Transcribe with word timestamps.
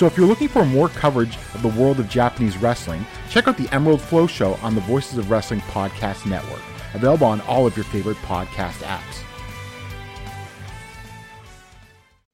So 0.00 0.06
if 0.06 0.16
you're 0.16 0.26
looking 0.26 0.48
for 0.48 0.64
more 0.64 0.88
coverage 0.88 1.36
of 1.52 1.60
the 1.60 1.68
world 1.68 2.00
of 2.00 2.08
Japanese 2.08 2.56
wrestling, 2.56 3.04
check 3.28 3.46
out 3.46 3.58
the 3.58 3.68
Emerald 3.68 4.00
Flow 4.00 4.26
Show 4.26 4.54
on 4.62 4.74
the 4.74 4.80
Voices 4.80 5.18
of 5.18 5.30
Wrestling 5.30 5.60
Podcast 5.60 6.24
Network, 6.24 6.62
available 6.94 7.26
on 7.26 7.42
all 7.42 7.66
of 7.66 7.76
your 7.76 7.84
favorite 7.84 8.16
podcast 8.22 8.78
apps. 8.84 9.22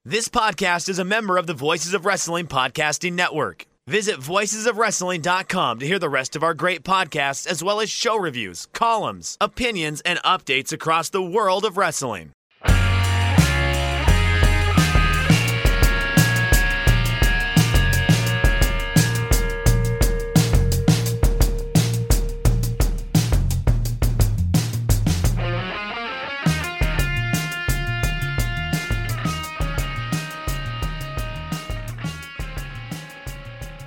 This 0.04 0.28
podcast 0.28 0.88
is 0.88 1.00
a 1.00 1.04
member 1.04 1.38
of 1.38 1.48
the 1.48 1.54
Voices 1.54 1.92
of 1.92 2.06
Wrestling 2.06 2.46
Podcasting 2.46 3.14
Network. 3.14 3.66
Visit 3.88 4.20
voicesofwrestling.com 4.20 5.80
to 5.80 5.86
hear 5.86 5.98
the 5.98 6.08
rest 6.08 6.36
of 6.36 6.44
our 6.44 6.54
great 6.54 6.84
podcasts, 6.84 7.48
as 7.48 7.64
well 7.64 7.80
as 7.80 7.90
show 7.90 8.16
reviews, 8.16 8.66
columns, 8.74 9.36
opinions, 9.40 10.00
and 10.02 10.20
updates 10.20 10.70
across 10.72 11.08
the 11.08 11.20
world 11.20 11.64
of 11.64 11.76
wrestling. 11.76 12.30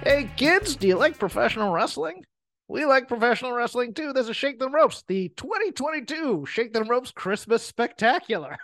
Hey 0.09 0.27
kids, 0.37 0.75
do 0.75 0.87
you 0.87 0.95
like 0.97 1.19
professional 1.19 1.71
wrestling? 1.71 2.25
We 2.67 2.83
like 2.83 3.07
professional 3.07 3.51
wrestling 3.53 3.93
too. 3.93 4.11
This 4.11 4.27
is 4.27 4.35
Shake 4.35 4.57
Them 4.57 4.73
Ropes, 4.73 5.03
the 5.07 5.29
2022 5.37 6.47
Shake 6.47 6.73
Them 6.73 6.87
Ropes 6.87 7.11
Christmas 7.11 7.61
Spectacular. 7.61 8.57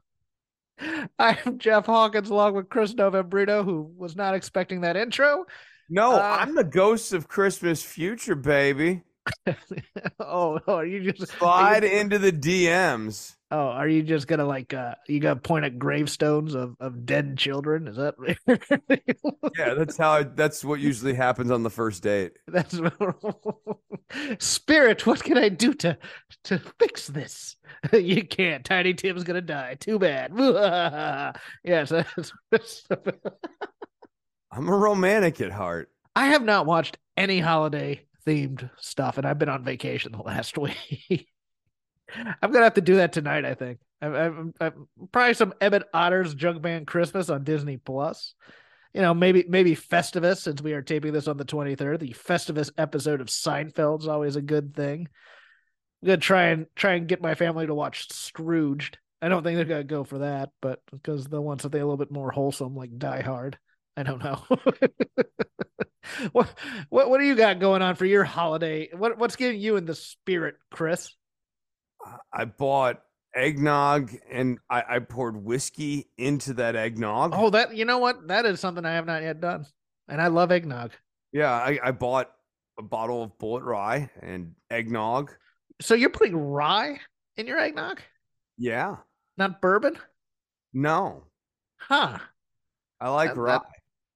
I'm 1.20 1.58
Jeff 1.58 1.86
Hawkins 1.86 2.30
along 2.30 2.54
with 2.54 2.68
Chris 2.68 2.94
Novembrino, 2.94 3.64
who 3.64 3.92
was 3.96 4.16
not 4.16 4.34
expecting 4.34 4.80
that 4.80 4.96
intro. 4.96 5.44
No, 5.88 6.14
Uh, 6.14 6.38
I'm 6.40 6.56
the 6.56 6.64
ghost 6.64 7.12
of 7.12 7.28
Christmas 7.28 7.80
future, 7.84 8.34
baby. 8.34 9.02
oh, 10.18 10.80
you 10.80 11.12
just 11.12 11.30
Slide 11.38 11.84
you- 11.84 11.90
into 11.90 12.18
the 12.18 12.32
DMs. 12.32 13.36
Oh, 13.52 13.66
are 13.66 13.88
you 13.88 14.04
just 14.04 14.28
gonna 14.28 14.44
like 14.44 14.72
uh 14.72 14.94
you 15.08 15.18
gonna 15.18 15.40
point 15.40 15.64
at 15.64 15.76
gravestones 15.78 16.54
of, 16.54 16.76
of 16.78 17.04
dead 17.04 17.36
children? 17.36 17.88
Is 17.88 17.96
that 17.96 18.14
Yeah, 19.58 19.74
that's 19.74 19.96
how. 19.96 20.10
I, 20.12 20.22
that's 20.22 20.64
what 20.64 20.78
usually 20.78 21.14
happens 21.14 21.50
on 21.50 21.64
the 21.64 21.70
first 21.70 22.02
date. 22.02 22.32
That's 22.46 22.80
spirit. 24.38 25.04
What 25.06 25.24
can 25.24 25.36
I 25.36 25.48
do 25.48 25.74
to 25.74 25.98
to 26.44 26.58
fix 26.78 27.08
this? 27.08 27.56
you 27.92 28.24
can't. 28.24 28.64
Tiny 28.64 28.94
Tim's 28.94 29.24
gonna 29.24 29.40
die. 29.40 29.74
Too 29.80 29.98
bad. 29.98 30.32
yes. 31.64 31.88
that's- 31.90 32.86
I'm 34.52 34.68
a 34.68 34.76
romantic 34.76 35.40
at 35.40 35.52
heart. 35.52 35.90
I 36.16 36.26
have 36.26 36.42
not 36.44 36.66
watched 36.66 36.98
any 37.16 37.40
holiday 37.40 38.06
themed 38.26 38.68
stuff, 38.78 39.16
and 39.18 39.26
I've 39.26 39.38
been 39.38 39.48
on 39.48 39.64
vacation 39.64 40.12
the 40.12 40.18
last 40.18 40.56
week. 40.58 41.28
I'm 42.42 42.52
gonna 42.52 42.64
have 42.64 42.74
to 42.74 42.80
do 42.80 42.96
that 42.96 43.12
tonight. 43.12 43.44
I 43.44 43.54
think. 43.54 43.78
I'm, 44.02 44.14
I'm, 44.14 44.54
I'm 44.60 44.88
probably 45.12 45.34
some 45.34 45.54
Emmett 45.60 45.84
Otter's 45.92 46.34
Band 46.34 46.86
Christmas 46.86 47.28
on 47.28 47.44
Disney 47.44 47.76
Plus. 47.76 48.34
You 48.94 49.02
know, 49.02 49.14
maybe 49.14 49.44
maybe 49.48 49.76
Festivus 49.76 50.38
since 50.38 50.62
we 50.62 50.72
are 50.72 50.82
taping 50.82 51.12
this 51.12 51.28
on 51.28 51.36
the 51.36 51.44
23rd. 51.44 52.00
The 52.00 52.14
Festivus 52.14 52.70
episode 52.76 53.20
of 53.20 53.28
Seinfeld's 53.28 54.08
always 54.08 54.36
a 54.36 54.42
good 54.42 54.74
thing. 54.74 55.08
I'm 56.02 56.06
gonna 56.06 56.16
try 56.18 56.46
and 56.46 56.66
try 56.74 56.94
and 56.94 57.06
get 57.06 57.22
my 57.22 57.34
family 57.34 57.66
to 57.66 57.74
watch 57.74 58.10
Scrooged. 58.12 58.98
I 59.22 59.28
don't 59.28 59.42
think 59.42 59.56
they're 59.56 59.64
gonna 59.64 59.84
go 59.84 60.02
for 60.02 60.18
that, 60.18 60.50
but 60.60 60.80
because 60.90 61.26
they'll 61.26 61.44
want 61.44 61.60
something 61.62 61.80
a 61.80 61.84
little 61.84 61.98
bit 61.98 62.10
more 62.10 62.30
wholesome, 62.30 62.74
like 62.74 62.98
Die 62.98 63.20
Hard. 63.20 63.58
I 63.96 64.02
don't 64.02 64.22
know. 64.24 64.42
what 66.32 66.48
what 66.88 67.10
what 67.10 67.18
do 67.18 67.26
you 67.26 67.34
got 67.34 67.60
going 67.60 67.82
on 67.82 67.94
for 67.94 68.06
your 68.06 68.24
holiday? 68.24 68.88
What 68.96 69.18
what's 69.18 69.36
getting 69.36 69.60
you 69.60 69.76
in 69.76 69.84
the 69.84 69.94
spirit, 69.94 70.56
Chris? 70.70 71.14
I 72.32 72.44
bought 72.44 73.02
eggnog 73.34 74.10
and 74.30 74.58
I, 74.68 74.82
I 74.88 74.98
poured 75.00 75.36
whiskey 75.36 76.08
into 76.18 76.54
that 76.54 76.74
eggnog. 76.76 77.32
Oh, 77.34 77.50
that 77.50 77.76
you 77.76 77.84
know 77.84 77.98
what? 77.98 78.28
That 78.28 78.46
is 78.46 78.60
something 78.60 78.84
I 78.84 78.92
have 78.94 79.06
not 79.06 79.22
yet 79.22 79.40
done, 79.40 79.66
and 80.08 80.20
I 80.20 80.26
love 80.28 80.50
eggnog. 80.50 80.92
yeah, 81.32 81.52
I, 81.52 81.78
I 81.82 81.90
bought 81.92 82.30
a 82.78 82.82
bottle 82.82 83.22
of 83.22 83.38
Bulleit 83.38 83.62
rye 83.64 84.10
and 84.22 84.54
eggnog. 84.70 85.32
So 85.80 85.94
you're 85.94 86.10
putting 86.10 86.36
rye 86.36 86.98
in 87.36 87.46
your 87.46 87.58
eggnog, 87.58 88.00
Yeah, 88.58 88.96
not 89.36 89.60
bourbon, 89.60 89.96
no, 90.72 91.24
huh? 91.78 92.18
I 93.00 93.08
like 93.10 93.30
That- 93.34 93.40
rye. 93.40 93.52
that- 93.52 93.62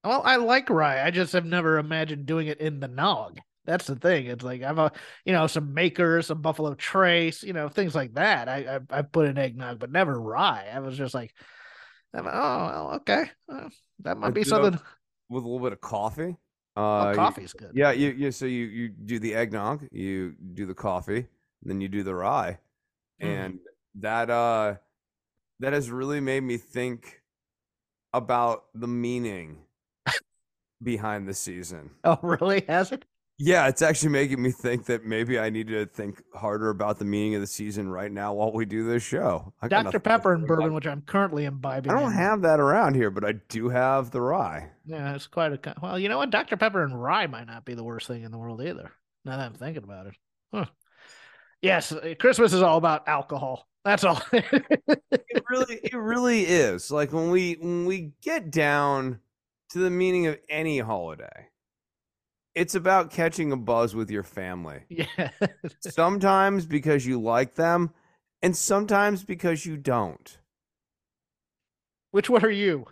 Well, 0.04 0.22
I 0.24 0.36
like 0.36 0.68
rye. 0.70 1.02
I 1.06 1.10
just 1.10 1.32
have 1.32 1.46
never 1.46 1.78
imagined 1.78 2.26
doing 2.26 2.48
it 2.48 2.60
in 2.60 2.80
the 2.80 2.88
nog. 2.88 3.38
That's 3.66 3.86
the 3.86 3.96
thing. 3.96 4.26
It's 4.26 4.44
like 4.44 4.62
I've, 4.62 4.78
a, 4.78 4.92
you 5.24 5.32
know, 5.32 5.46
some 5.46 5.72
Maker, 5.74 6.20
some 6.22 6.42
Buffalo 6.42 6.74
Trace, 6.74 7.42
you 7.42 7.52
know, 7.54 7.68
things 7.68 7.94
like 7.94 8.14
that. 8.14 8.48
I 8.48 8.76
I, 8.90 8.98
I 8.98 9.02
put 9.02 9.26
in 9.26 9.38
eggnog, 9.38 9.78
but 9.78 9.90
never 9.90 10.20
rye. 10.20 10.68
I 10.72 10.80
was 10.80 10.96
just 10.98 11.14
like, 11.14 11.34
I'm, 12.12 12.26
oh, 12.26 12.30
well, 12.30 12.92
okay, 12.96 13.24
Uh, 13.48 13.68
that 14.00 14.18
might 14.18 14.28
I 14.28 14.30
be 14.30 14.44
something. 14.44 14.78
with 15.30 15.44
a 15.44 15.46
little 15.48 15.60
bit 15.64 15.72
of 15.72 15.80
coffee. 15.80 16.36
Oh, 16.76 16.82
Uh, 16.82 17.10
you- 17.10 17.16
coffee's 17.16 17.52
good. 17.54 17.70
Yeah, 17.74 17.92
you, 17.92 18.10
you 18.10 18.30
so 18.32 18.46
you 18.46 18.64
you 18.66 18.88
do 18.90 19.18
the 19.18 19.34
eggnog, 19.34 19.88
you 19.92 20.34
do 20.54 20.66
the 20.66 20.74
coffee, 20.74 21.26
then 21.62 21.80
you 21.80 21.88
do 21.88 22.02
the 22.02 22.14
rye. 22.14 22.58
Mm. 23.22 23.26
And 23.46 23.58
that 24.00 24.28
uh 24.28 24.74
that 25.60 25.72
has 25.72 25.88
really 25.90 26.20
made 26.20 26.42
me 26.42 26.56
think 26.58 27.22
about 28.12 28.64
the 28.74 28.88
meaning 28.88 29.58
behind 30.82 31.28
the 31.28 31.34
season. 31.34 31.90
Oh, 32.04 32.18
really? 32.22 32.64
Has 32.68 32.92
it? 32.92 33.04
Yeah, 33.38 33.66
it's 33.66 33.82
actually 33.82 34.10
making 34.10 34.40
me 34.40 34.52
think 34.52 34.86
that 34.86 35.04
maybe 35.04 35.40
I 35.40 35.50
need 35.50 35.66
to 35.68 35.86
think 35.86 36.22
harder 36.34 36.70
about 36.70 37.00
the 37.00 37.04
meaning 37.04 37.34
of 37.34 37.40
the 37.40 37.48
season 37.48 37.88
right 37.88 38.10
now 38.10 38.32
while 38.34 38.52
we 38.52 38.64
do 38.64 38.86
this 38.86 39.02
show. 39.02 39.52
I 39.60 39.66
Dr. 39.66 39.98
Pepper 39.98 40.34
and 40.34 40.46
bourbon, 40.46 40.72
which 40.72 40.86
I'm 40.86 41.02
currently 41.02 41.44
imbibing. 41.44 41.90
I 41.90 41.98
don't 41.98 42.12
in. 42.12 42.18
have 42.18 42.42
that 42.42 42.60
around 42.60 42.94
here, 42.94 43.10
but 43.10 43.24
I 43.24 43.32
do 43.48 43.68
have 43.70 44.12
the 44.12 44.20
rye. 44.20 44.70
Yeah, 44.86 45.14
it's 45.14 45.26
quite 45.26 45.52
a. 45.52 45.74
Well, 45.82 45.98
you 45.98 46.08
know 46.08 46.18
what? 46.18 46.30
Dr. 46.30 46.56
Pepper 46.56 46.84
and 46.84 47.02
rye 47.02 47.26
might 47.26 47.48
not 47.48 47.64
be 47.64 47.74
the 47.74 47.82
worst 47.82 48.06
thing 48.06 48.22
in 48.22 48.30
the 48.30 48.38
world 48.38 48.62
either. 48.62 48.92
Now 49.24 49.36
that 49.36 49.46
I'm 49.46 49.54
thinking 49.54 49.82
about 49.82 50.06
it. 50.06 50.14
Huh. 50.52 50.66
Yes, 51.60 51.90
uh, 51.90 52.14
Christmas 52.20 52.52
is 52.52 52.62
all 52.62 52.78
about 52.78 53.08
alcohol. 53.08 53.66
That's 53.84 54.04
all. 54.04 54.22
it 54.32 55.44
really 55.50 55.80
it 55.82 55.96
really 55.96 56.42
is 56.42 56.90
like 56.90 57.12
when 57.12 57.30
we 57.30 57.54
when 57.54 57.84
we 57.84 58.12
get 58.22 58.52
down 58.52 59.18
to 59.70 59.80
the 59.80 59.90
meaning 59.90 60.28
of 60.28 60.38
any 60.48 60.78
holiday 60.78 61.48
it's 62.54 62.74
about 62.74 63.10
catching 63.10 63.50
a 63.52 63.56
buzz 63.56 63.94
with 63.94 64.10
your 64.10 64.22
family 64.22 64.80
yeah. 64.88 65.30
sometimes 65.80 66.66
because 66.66 67.04
you 67.06 67.20
like 67.20 67.54
them 67.54 67.90
and 68.42 68.56
sometimes 68.56 69.24
because 69.24 69.64
you 69.66 69.76
don't 69.76 70.38
Which 72.12 72.28
one 72.30 72.44
are 72.44 72.50
you? 72.50 72.86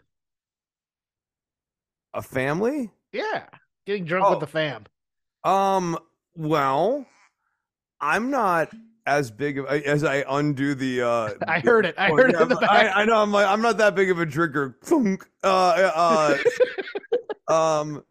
a 2.14 2.22
family 2.22 2.90
Yeah. 3.12 3.46
Getting 3.86 4.04
drunk 4.04 4.26
Oh. 4.26 4.30
with 4.32 4.41
the 4.41 4.47
fam. 4.47 4.84
um 5.44 5.98
well 6.36 7.04
i'm 8.00 8.30
not 8.30 8.70
as 9.06 9.30
big 9.30 9.58
of 9.58 9.66
as 9.66 10.04
i 10.04 10.24
undo 10.28 10.74
the 10.74 11.03
uh 11.03 11.30
I 11.48 11.60
heard 11.60 11.84
it. 11.86 11.94
I 11.98 12.10
Oh, 12.10 12.16
heard 12.16 12.30
it 12.30 12.36
yeah, 12.36 12.42
in 12.42 12.48
the 12.48 12.56
back. 12.56 12.70
I, 12.70 13.03
I 13.03 13.04
know 13.04 13.16
i'm 13.16 13.32
like 13.32 13.47
i'm 13.47 13.60
not 13.62 13.78
that 13.78 13.94
big 13.94 14.10
of 14.10 14.18
a 14.20 14.26
drinker 14.26 14.76
uh 15.42 15.47
uh 15.94 16.36
Um, 17.53 18.03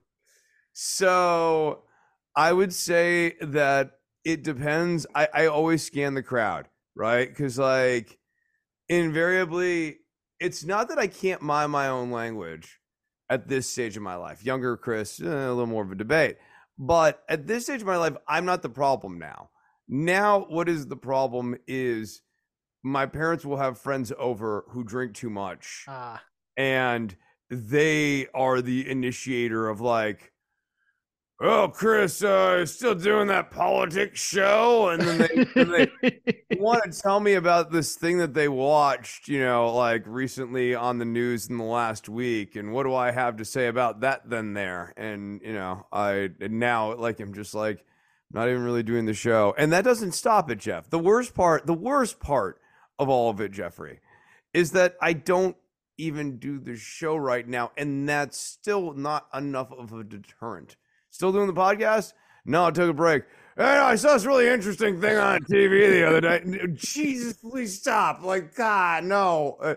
so 0.74 1.84
I 2.36 2.54
would 2.54 2.74
say 2.74 3.36
that 3.42 3.92
it 4.24 4.44
depends. 4.44 5.06
I, 5.16 5.28
I 5.34 5.46
always 5.48 5.84
scan 5.84 6.14
the 6.14 6.24
crowd, 6.24 6.68
right? 6.96 7.28
Because 7.28 7.58
like 7.58 8.20
invariably, 8.90 10.00
it's 10.40 10.64
not 10.64 10.90
that 10.90 11.00
I 11.00 11.08
can't 11.08 11.42
mind 11.42 11.72
my 11.72 11.88
own 11.88 12.12
language 12.12 12.80
at 13.30 13.48
this 13.48 13.70
stage 13.70 13.96
of 13.96 14.04
my 14.04 14.16
life. 14.16 14.44
Younger 14.44 14.78
Chris, 14.78 15.22
eh, 15.22 15.26
a 15.26 15.50
little 15.50 15.66
more 15.66 15.84
of 15.84 15.92
a 15.92 15.96
debate, 15.96 16.38
but 16.78 17.24
at 17.30 17.48
this 17.48 17.66
stage 17.66 17.82
of 17.82 17.88
my 17.88 17.98
life, 17.98 18.16
I'm 18.28 18.46
not 18.46 18.62
the 18.62 18.70
problem 18.70 19.18
now. 19.20 19.50
Now, 19.88 20.46
what 20.50 20.70
is 20.70 20.88
the 20.88 20.96
problem 20.98 21.58
is 21.68 22.22
my 22.84 23.06
parents 23.06 23.46
will 23.46 23.58
have 23.58 23.78
friends 23.78 24.12
over 24.18 24.66
who 24.70 24.84
drink 24.84 25.14
too 25.14 25.30
much 25.30 25.86
Ah, 25.88 26.22
and 26.58 27.16
they 27.50 28.28
are 28.34 28.62
the 28.62 28.90
initiator 28.90 29.68
of 29.70 29.82
like 29.82 30.31
oh, 31.42 31.68
Chris, 31.68 32.24
uh, 32.24 32.66
still 32.66 32.96
doing 32.96 33.28
that 33.28 33.52
politics 33.52 34.20
show, 34.20 34.90
and 34.90 35.02
then 35.02 35.18
they, 35.18 35.62
and 35.62 35.74
they 35.74 36.38
want 36.58 36.84
to 36.84 37.02
tell 37.02 37.20
me 37.20 37.34
about 37.34 37.72
this 37.72 37.96
thing 37.96 38.20
that 38.20 38.34
they 38.34 38.48
watched, 38.48 39.28
you 39.28 39.40
know, 39.40 39.74
like 39.74 40.04
recently 40.06 40.76
on 40.76 41.00
the 41.00 41.06
news 41.06 41.48
in 41.48 41.58
the 41.58 41.64
last 41.64 42.08
week, 42.08 42.56
and 42.56 42.72
what 42.72 42.84
do 42.84 42.94
I 42.94 43.12
have 43.12 43.38
to 43.38 43.46
say 43.46 43.68
about 43.68 44.02
that? 44.02 44.30
Then 44.30 44.54
there, 44.54 44.94
and 44.96 45.42
you 45.44 45.54
know, 45.54 45.88
I 45.92 46.30
and 46.40 46.60
now 46.60 46.96
like 46.96 47.20
I'm 47.20 47.34
just 47.34 47.54
like 47.54 47.84
not 48.32 48.48
even 48.48 48.64
really 48.64 48.84
doing 48.84 49.06
the 49.06 49.14
show, 49.14 49.56
and 49.58 49.74
that 49.74 49.84
doesn't 49.84 50.14
stop 50.14 50.52
it, 50.52 50.60
Jeff. 50.60 50.90
The 50.90 51.00
worst 51.00 51.34
part, 51.34 51.66
the 51.66 51.74
worst 51.74 52.20
part 52.20 52.62
of 53.00 53.10
all 53.10 53.30
of 53.30 53.42
it, 53.42 53.52
Jeffrey, 53.52 54.00
is 54.54 54.72
that 54.72 54.96
I 55.02 55.14
don't 55.14 55.56
even 55.98 56.38
do 56.38 56.60
the 56.60 56.76
show 56.76 57.16
right 57.16 57.48
now, 57.48 57.72
and 57.78 58.08
that's 58.08 58.38
still 58.38 58.94
not 58.94 59.28
enough 59.34 59.72
of 59.72 59.92
a 59.92 60.04
deterrent. 60.04 60.76
Still 61.12 61.32
doing 61.32 61.48
the 61.48 61.54
podcast? 61.54 62.14
No, 62.46 62.66
I 62.66 62.72
took 62.72 62.90
a 62.90 62.94
break. 62.94 63.24
Hey, 63.58 63.64
I 63.64 63.96
saw 63.96 64.14
this 64.14 64.26
really 64.26 64.48
interesting 64.48 65.00
thing 65.00 65.18
on 65.18 65.42
TV 65.42 65.92
the 65.92 66.08
other 66.08 66.22
day. 66.22 66.42
Jesus, 66.74 67.34
please 67.34 67.80
stop! 67.80 68.24
Like, 68.24 68.56
God, 68.56 69.04
no. 69.04 69.58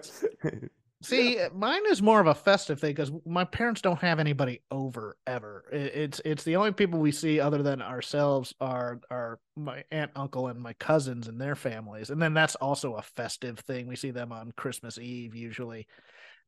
See, 1.03 1.39
mine 1.53 1.83
is 1.91 2.01
more 2.01 2.19
of 2.19 2.29
a 2.29 2.35
festive 2.35 2.81
thing 2.81 2.93
because 2.93 3.13
my 3.27 3.45
parents 3.45 3.83
don't 3.83 3.99
have 3.99 4.19
anybody 4.19 4.63
over 4.71 5.19
ever. 5.27 5.65
It's 5.71 6.23
it's 6.25 6.45
the 6.45 6.57
only 6.57 6.73
people 6.73 6.99
we 6.99 7.13
see 7.13 7.41
other 7.41 7.63
than 7.63 7.83
ourselves 7.83 8.55
are 8.59 9.01
are 9.11 9.39
my 9.55 9.85
aunt, 9.91 10.13
uncle, 10.17 10.47
and 10.47 10.59
my 10.59 10.73
cousins 10.75 11.29
and 11.29 11.39
their 11.39 11.57
families, 11.57 12.09
and 12.09 12.23
then 12.23 12.33
that's 12.33 12.55
also 12.55 12.95
a 12.95 13.03
festive 13.03 13.59
thing. 13.59 13.87
We 13.87 13.97
see 13.97 14.13
them 14.13 14.33
on 14.33 14.53
Christmas 14.57 14.97
Eve 14.97 15.35
usually, 15.35 15.89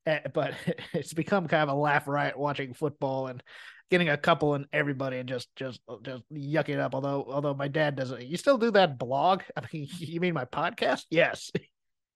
eh, 0.07 0.21
but 0.33 0.55
it's 0.95 1.13
become 1.13 1.49
kind 1.49 1.69
of 1.69 1.77
a 1.77 1.79
laugh 1.79 2.09
riot 2.09 2.39
watching 2.39 2.73
football 2.73 3.27
and 3.27 3.43
getting 3.91 4.09
a 4.09 4.17
couple 4.17 4.55
and 4.55 4.67
everybody 4.73 5.19
and 5.19 5.29
just 5.29 5.55
just 5.57 5.81
just 6.03 6.23
yucking 6.33 6.71
it 6.71 6.81
up. 6.81 6.95
Although 6.95 7.27
although 7.29 7.55
my 7.55 7.69
dad 7.69 7.97
doesn't, 7.97 8.27
you 8.27 8.37
still 8.37 8.59
do 8.59 8.71
that 8.73 8.99
blog? 8.99 9.43
I 9.57 9.63
mean, 9.73 9.89
you 9.99 10.21
mean 10.21 10.35
my 10.35 10.45
podcast? 10.45 11.05
Yes. 11.11 11.51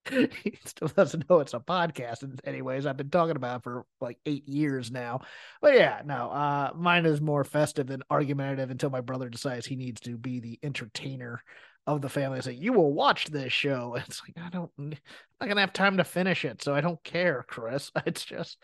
he 0.11 0.59
still 0.65 0.89
doesn't 0.89 1.29
know 1.29 1.41
it's 1.41 1.55
a 1.55 1.61
podcast. 1.61 2.23
And 2.23 2.41
Anyways, 2.45 2.87
I've 2.87 2.97
been 2.97 3.11
talking 3.11 3.37
about 3.37 3.63
for 3.63 3.85
like 4.01 4.19
eight 4.27 4.49
years 4.49 4.91
now. 4.91 5.21
But 5.61 5.75
yeah, 5.75 6.03
no, 6.05 6.31
uh, 6.31 6.73
mine 6.75 7.07
is 7.07 7.21
more 7.21 7.45
festive 7.45 7.87
than 7.87 8.03
argumentative 8.11 8.71
until 8.71 8.91
my 8.91 9.01
brother 9.01 9.29
decides 9.29 9.67
he 9.67 9.77
needs 9.77 10.01
to 10.03 10.17
be 10.17 10.41
the 10.41 10.59
entertainer 10.63 11.43
of 11.87 12.01
the 12.01 12.09
family. 12.09 12.39
I 12.39 12.41
say, 12.41 12.53
you 12.53 12.73
will 12.73 12.93
watch 12.93 13.27
this 13.27 13.53
show. 13.53 13.97
It's 14.07 14.23
like, 14.27 14.45
I 14.45 14.51
don't, 14.51 14.71
I'm 14.79 15.49
not 15.49 15.55
to 15.55 15.61
have 15.61 15.73
time 15.73 15.99
to 15.99 16.05
finish 16.05 16.45
it. 16.45 16.63
So 16.63 16.75
I 16.75 16.81
don't 16.81 17.03
care, 17.05 17.45
Chris. 17.49 17.91
It's 18.07 18.25
just, 18.25 18.59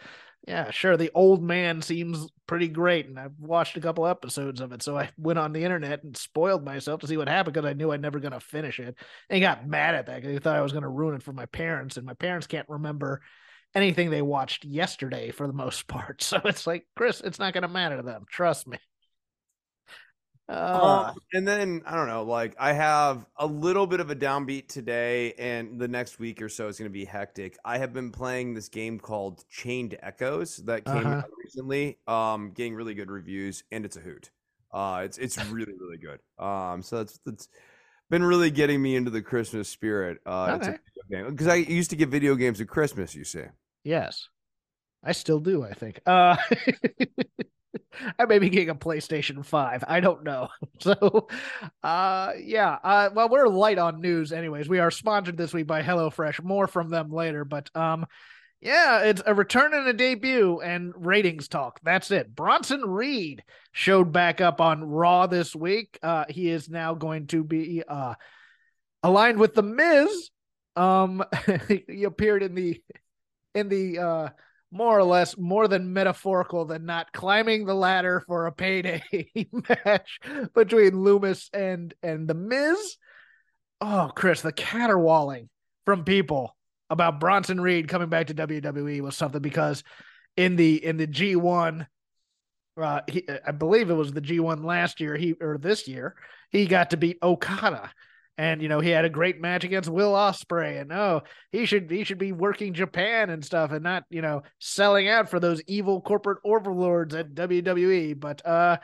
yeah, 0.46 0.70
sure. 0.70 0.96
The 0.96 1.10
old 1.14 1.42
man 1.42 1.82
seems 1.82 2.26
pretty 2.46 2.68
great, 2.68 3.06
and 3.06 3.18
I've 3.18 3.38
watched 3.38 3.76
a 3.76 3.80
couple 3.80 4.06
episodes 4.06 4.60
of 4.60 4.72
it. 4.72 4.82
So 4.82 4.98
I 4.98 5.10
went 5.18 5.38
on 5.38 5.52
the 5.52 5.64
internet 5.64 6.02
and 6.02 6.16
spoiled 6.16 6.64
myself 6.64 7.00
to 7.00 7.06
see 7.06 7.16
what 7.16 7.28
happened 7.28 7.54
because 7.54 7.68
I 7.68 7.72
knew 7.72 7.90
I'd 7.90 8.00
never 8.00 8.20
going 8.20 8.32
to 8.32 8.40
finish 8.40 8.78
it. 8.80 8.96
And 9.28 9.40
got 9.40 9.66
mad 9.66 9.94
at 9.94 10.06
that 10.06 10.16
because 10.16 10.32
he 10.32 10.38
thought 10.38 10.56
I 10.56 10.62
was 10.62 10.72
going 10.72 10.82
to 10.82 10.88
ruin 10.88 11.16
it 11.16 11.22
for 11.22 11.32
my 11.32 11.46
parents, 11.46 11.96
and 11.96 12.06
my 12.06 12.14
parents 12.14 12.46
can't 12.46 12.68
remember 12.68 13.22
anything 13.74 14.10
they 14.10 14.22
watched 14.22 14.64
yesterday 14.64 15.30
for 15.30 15.46
the 15.46 15.52
most 15.52 15.86
part. 15.88 16.22
So 16.22 16.40
it's 16.44 16.66
like, 16.66 16.86
Chris, 16.96 17.20
it's 17.20 17.38
not 17.38 17.52
going 17.52 17.62
to 17.62 17.68
matter 17.68 17.96
to 17.96 18.02
them. 18.02 18.24
Trust 18.28 18.66
me. 18.66 18.78
Uh, 20.48 21.08
um, 21.08 21.18
and 21.32 21.46
then 21.46 21.82
I 21.84 21.96
don't 21.96 22.06
know, 22.06 22.22
like 22.22 22.54
I 22.58 22.72
have 22.72 23.26
a 23.36 23.46
little 23.46 23.86
bit 23.86 23.98
of 23.98 24.10
a 24.10 24.16
downbeat 24.16 24.68
today, 24.68 25.32
and 25.32 25.78
the 25.78 25.88
next 25.88 26.20
week 26.20 26.40
or 26.40 26.48
so 26.48 26.68
is 26.68 26.78
going 26.78 26.88
to 26.88 26.92
be 26.92 27.04
hectic. 27.04 27.58
I 27.64 27.78
have 27.78 27.92
been 27.92 28.12
playing 28.12 28.54
this 28.54 28.68
game 28.68 29.00
called 29.00 29.44
Chained 29.48 29.98
Echoes 30.00 30.58
that 30.58 30.84
came 30.84 30.98
uh-huh. 30.98 31.08
out 31.08 31.30
recently, 31.42 31.98
um, 32.06 32.52
getting 32.52 32.74
really 32.74 32.94
good 32.94 33.10
reviews, 33.10 33.64
and 33.72 33.84
it's 33.84 33.96
a 33.96 34.00
hoot. 34.00 34.30
Uh, 34.72 35.02
it's 35.04 35.18
it's 35.18 35.44
really 35.50 35.74
really 35.80 35.98
good. 35.98 36.20
Um, 36.38 36.82
so 36.82 36.98
that's 36.98 37.18
that's 37.26 37.48
been 38.08 38.22
really 38.22 38.52
getting 38.52 38.80
me 38.80 38.94
into 38.94 39.10
the 39.10 39.22
Christmas 39.22 39.68
spirit. 39.68 40.18
Uh, 40.24 40.58
okay. 40.62 40.78
because 41.28 41.48
I 41.48 41.56
used 41.56 41.90
to 41.90 41.96
get 41.96 42.08
video 42.08 42.36
games 42.36 42.60
at 42.60 42.68
Christmas. 42.68 43.16
You 43.16 43.24
see? 43.24 43.44
Yes, 43.82 44.28
I 45.02 45.10
still 45.10 45.40
do. 45.40 45.64
I 45.64 45.72
think. 45.72 46.00
Uh, 46.06 46.36
I 48.18 48.24
may 48.26 48.38
be 48.38 48.48
getting 48.48 48.70
a 48.70 48.74
PlayStation 48.74 49.44
5. 49.44 49.84
I 49.86 50.00
don't 50.00 50.24
know. 50.24 50.48
So, 50.78 51.26
uh, 51.82 52.32
yeah. 52.38 52.78
Uh, 52.84 53.08
well, 53.14 53.30
we're 53.30 53.48
light 53.48 53.78
on 53.78 54.00
news, 54.00 54.30
anyways. 54.30 54.68
We 54.68 54.78
are 54.78 54.90
sponsored 54.90 55.36
this 55.36 55.54
week 55.54 55.66
by 55.66 55.82
HelloFresh. 55.82 56.42
More 56.44 56.66
from 56.66 56.90
them 56.90 57.10
later, 57.10 57.44
but 57.46 57.70
um, 57.74 58.06
yeah, 58.60 59.02
it's 59.04 59.22
a 59.24 59.34
return 59.34 59.74
and 59.74 59.86
a 59.86 59.92
debut 59.92 60.60
and 60.60 60.92
ratings 60.96 61.48
talk. 61.48 61.80
That's 61.82 62.10
it. 62.10 62.34
Bronson 62.34 62.82
Reed 62.82 63.42
showed 63.72 64.12
back 64.12 64.40
up 64.40 64.60
on 64.60 64.84
Raw 64.84 65.26
this 65.26 65.54
week. 65.54 65.98
Uh, 66.02 66.24
he 66.28 66.50
is 66.50 66.68
now 66.68 66.94
going 66.94 67.26
to 67.28 67.44
be 67.44 67.82
uh 67.86 68.14
aligned 69.02 69.38
with 69.38 69.54
the 69.54 69.62
Miz. 69.62 70.30
Um, 70.74 71.22
he 71.88 72.04
appeared 72.04 72.42
in 72.42 72.54
the 72.54 72.82
in 73.54 73.68
the 73.68 73.98
uh 73.98 74.28
more 74.76 74.98
or 74.98 75.04
less 75.04 75.36
more 75.38 75.68
than 75.68 75.92
metaphorical 75.92 76.64
than 76.64 76.84
not 76.84 77.12
climbing 77.12 77.64
the 77.64 77.74
ladder 77.74 78.22
for 78.26 78.46
a 78.46 78.52
payday 78.52 79.02
match 79.52 80.20
between 80.54 80.92
Lumis 80.92 81.48
and 81.52 81.94
and 82.02 82.28
the 82.28 82.34
Miz. 82.34 82.96
Oh, 83.80 84.10
Chris, 84.14 84.40
the 84.40 84.52
caterwauling 84.52 85.48
from 85.84 86.04
people 86.04 86.56
about 86.90 87.20
Bronson 87.20 87.60
Reed 87.60 87.88
coming 87.88 88.08
back 88.08 88.28
to 88.28 88.34
WWE 88.34 89.00
was 89.00 89.16
something 89.16 89.42
because 89.42 89.82
in 90.36 90.56
the 90.56 90.84
in 90.84 90.96
the 90.96 91.06
G1 91.06 91.86
uh 92.80 93.00
he, 93.08 93.26
I 93.46 93.52
believe 93.52 93.90
it 93.90 93.94
was 93.94 94.12
the 94.12 94.20
G1 94.20 94.64
last 94.64 95.00
year 95.00 95.16
he 95.16 95.34
or 95.40 95.58
this 95.58 95.88
year 95.88 96.14
he 96.50 96.66
got 96.66 96.90
to 96.90 96.96
beat 96.96 97.18
Okada 97.22 97.90
and 98.38 98.60
you 98.60 98.68
know 98.68 98.80
he 98.80 98.90
had 98.90 99.04
a 99.04 99.10
great 99.10 99.40
match 99.40 99.64
against 99.64 99.88
Will 99.88 100.12
Ospreay, 100.12 100.80
and 100.80 100.92
oh, 100.92 101.22
he 101.52 101.66
should 101.66 101.90
he 101.90 102.04
should 102.04 102.18
be 102.18 102.32
working 102.32 102.74
Japan 102.74 103.30
and 103.30 103.44
stuff, 103.44 103.72
and 103.72 103.82
not 103.82 104.04
you 104.10 104.22
know 104.22 104.42
selling 104.58 105.08
out 105.08 105.28
for 105.30 105.40
those 105.40 105.62
evil 105.66 106.00
corporate 106.00 106.38
overlords 106.44 107.14
at 107.14 107.34
WWE. 107.34 108.18
But 108.18 108.44
uh, 108.46 108.78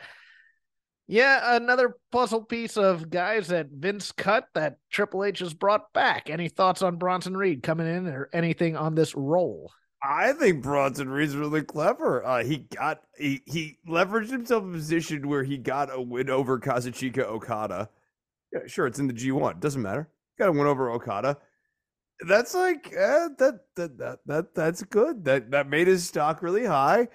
yeah, 1.07 1.57
another 1.57 1.97
puzzle 2.11 2.45
piece 2.45 2.77
of 2.77 3.11
guys 3.11 3.49
that 3.49 3.69
Vince 3.71 4.13
cut 4.13 4.47
that 4.55 4.77
Triple 4.91 5.25
H 5.25 5.41
has 5.41 5.53
brought 5.53 5.93
back. 5.93 6.31
Any 6.31 6.49
thoughts 6.49 6.83
on 6.83 6.97
Bronson 6.97 7.37
Reed 7.37 7.63
coming 7.63 7.87
in, 7.87 8.07
or 8.07 8.31
anything 8.33 8.77
on 8.77 8.95
this 8.95 9.15
role? 9.15 9.71
I 10.03 10.33
think 10.33 10.63
Bronson 10.63 11.11
Reed's 11.11 11.37
really 11.37 11.63
clever. 11.63 12.25
Uh, 12.25 12.43
he 12.43 12.67
got 12.75 13.03
he 13.19 13.43
he 13.47 13.79
leveraged 13.87 14.31
himself 14.31 14.65
a 14.65 14.73
position 14.73 15.29
where 15.29 15.45
he 15.45 15.59
got 15.59 15.95
a 15.95 16.01
win 16.01 16.31
over 16.31 16.59
Kazuchika 16.59 17.25
Okada 17.25 17.89
yeah, 18.53 18.61
sure, 18.67 18.87
it's 18.87 18.99
in 18.99 19.07
the 19.07 19.15
G1. 19.15 19.61
Doesn't 19.61 19.83
matter. 19.83 20.09
Got 20.39 20.47
to 20.47 20.53
win 20.53 20.67
over 20.67 20.91
Okada. 20.91 21.39
That's 22.27 22.55
like 22.55 22.93
eh, 22.93 23.29
that, 23.39 23.61
that 23.77 23.99
that 23.99 24.19
that 24.27 24.55
that's 24.55 24.83
good. 24.85 25.25
That 25.25 25.51
that 25.51 25.69
made 25.69 25.89
his 25.89 26.07
stock 26.07 26.43
really 26.43 26.65
high. 26.65 27.09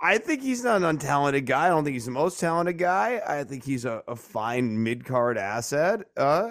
I 0.00 0.18
think 0.18 0.42
he's 0.42 0.62
not 0.62 0.82
an 0.82 0.98
untalented 0.98 1.46
guy. 1.46 1.66
I 1.66 1.68
don't 1.70 1.82
think 1.82 1.94
he's 1.94 2.04
the 2.04 2.10
most 2.10 2.38
talented 2.38 2.78
guy. 2.78 3.20
I 3.26 3.44
think 3.44 3.64
he's 3.64 3.84
a, 3.84 4.02
a 4.06 4.14
fine 4.14 4.82
mid 4.82 5.04
card 5.04 5.38
asset. 5.38 6.00
Uh, 6.16 6.50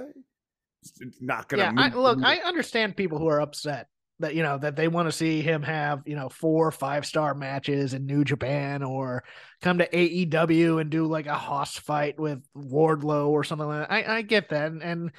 not 1.22 1.48
gonna. 1.48 1.64
Yeah, 1.64 1.74
I, 1.78 1.90
look, 1.90 2.20
I 2.24 2.38
understand 2.38 2.98
people 2.98 3.20
who 3.20 3.28
are 3.28 3.40
upset 3.40 3.88
that 4.20 4.36
you 4.36 4.44
know 4.44 4.58
that 4.58 4.76
they 4.76 4.88
want 4.88 5.08
to 5.08 5.12
see 5.12 5.42
him 5.42 5.62
have 5.62 6.04
you 6.06 6.16
know 6.16 6.30
four 6.30 6.72
five 6.72 7.06
star 7.06 7.34
matches 7.34 7.94
in 7.94 8.06
New 8.06 8.24
Japan 8.24 8.84
or 8.84 9.24
come 9.62 9.80
to 9.80 9.90
AEW 9.90 10.80
and 10.80 10.90
do 10.90 11.06
like 11.06 11.28
a 11.28 11.36
hoss 11.36 11.78
fight 11.78 12.20
with 12.20 12.42
Wardlow 12.56 13.28
or 13.28 13.44
something 13.44 13.68
like 13.68 13.88
that. 13.88 13.94
I, 13.94 14.18
I 14.18 14.22
get 14.22 14.50
that, 14.50 14.72
and, 14.72 14.82
and 14.82 15.12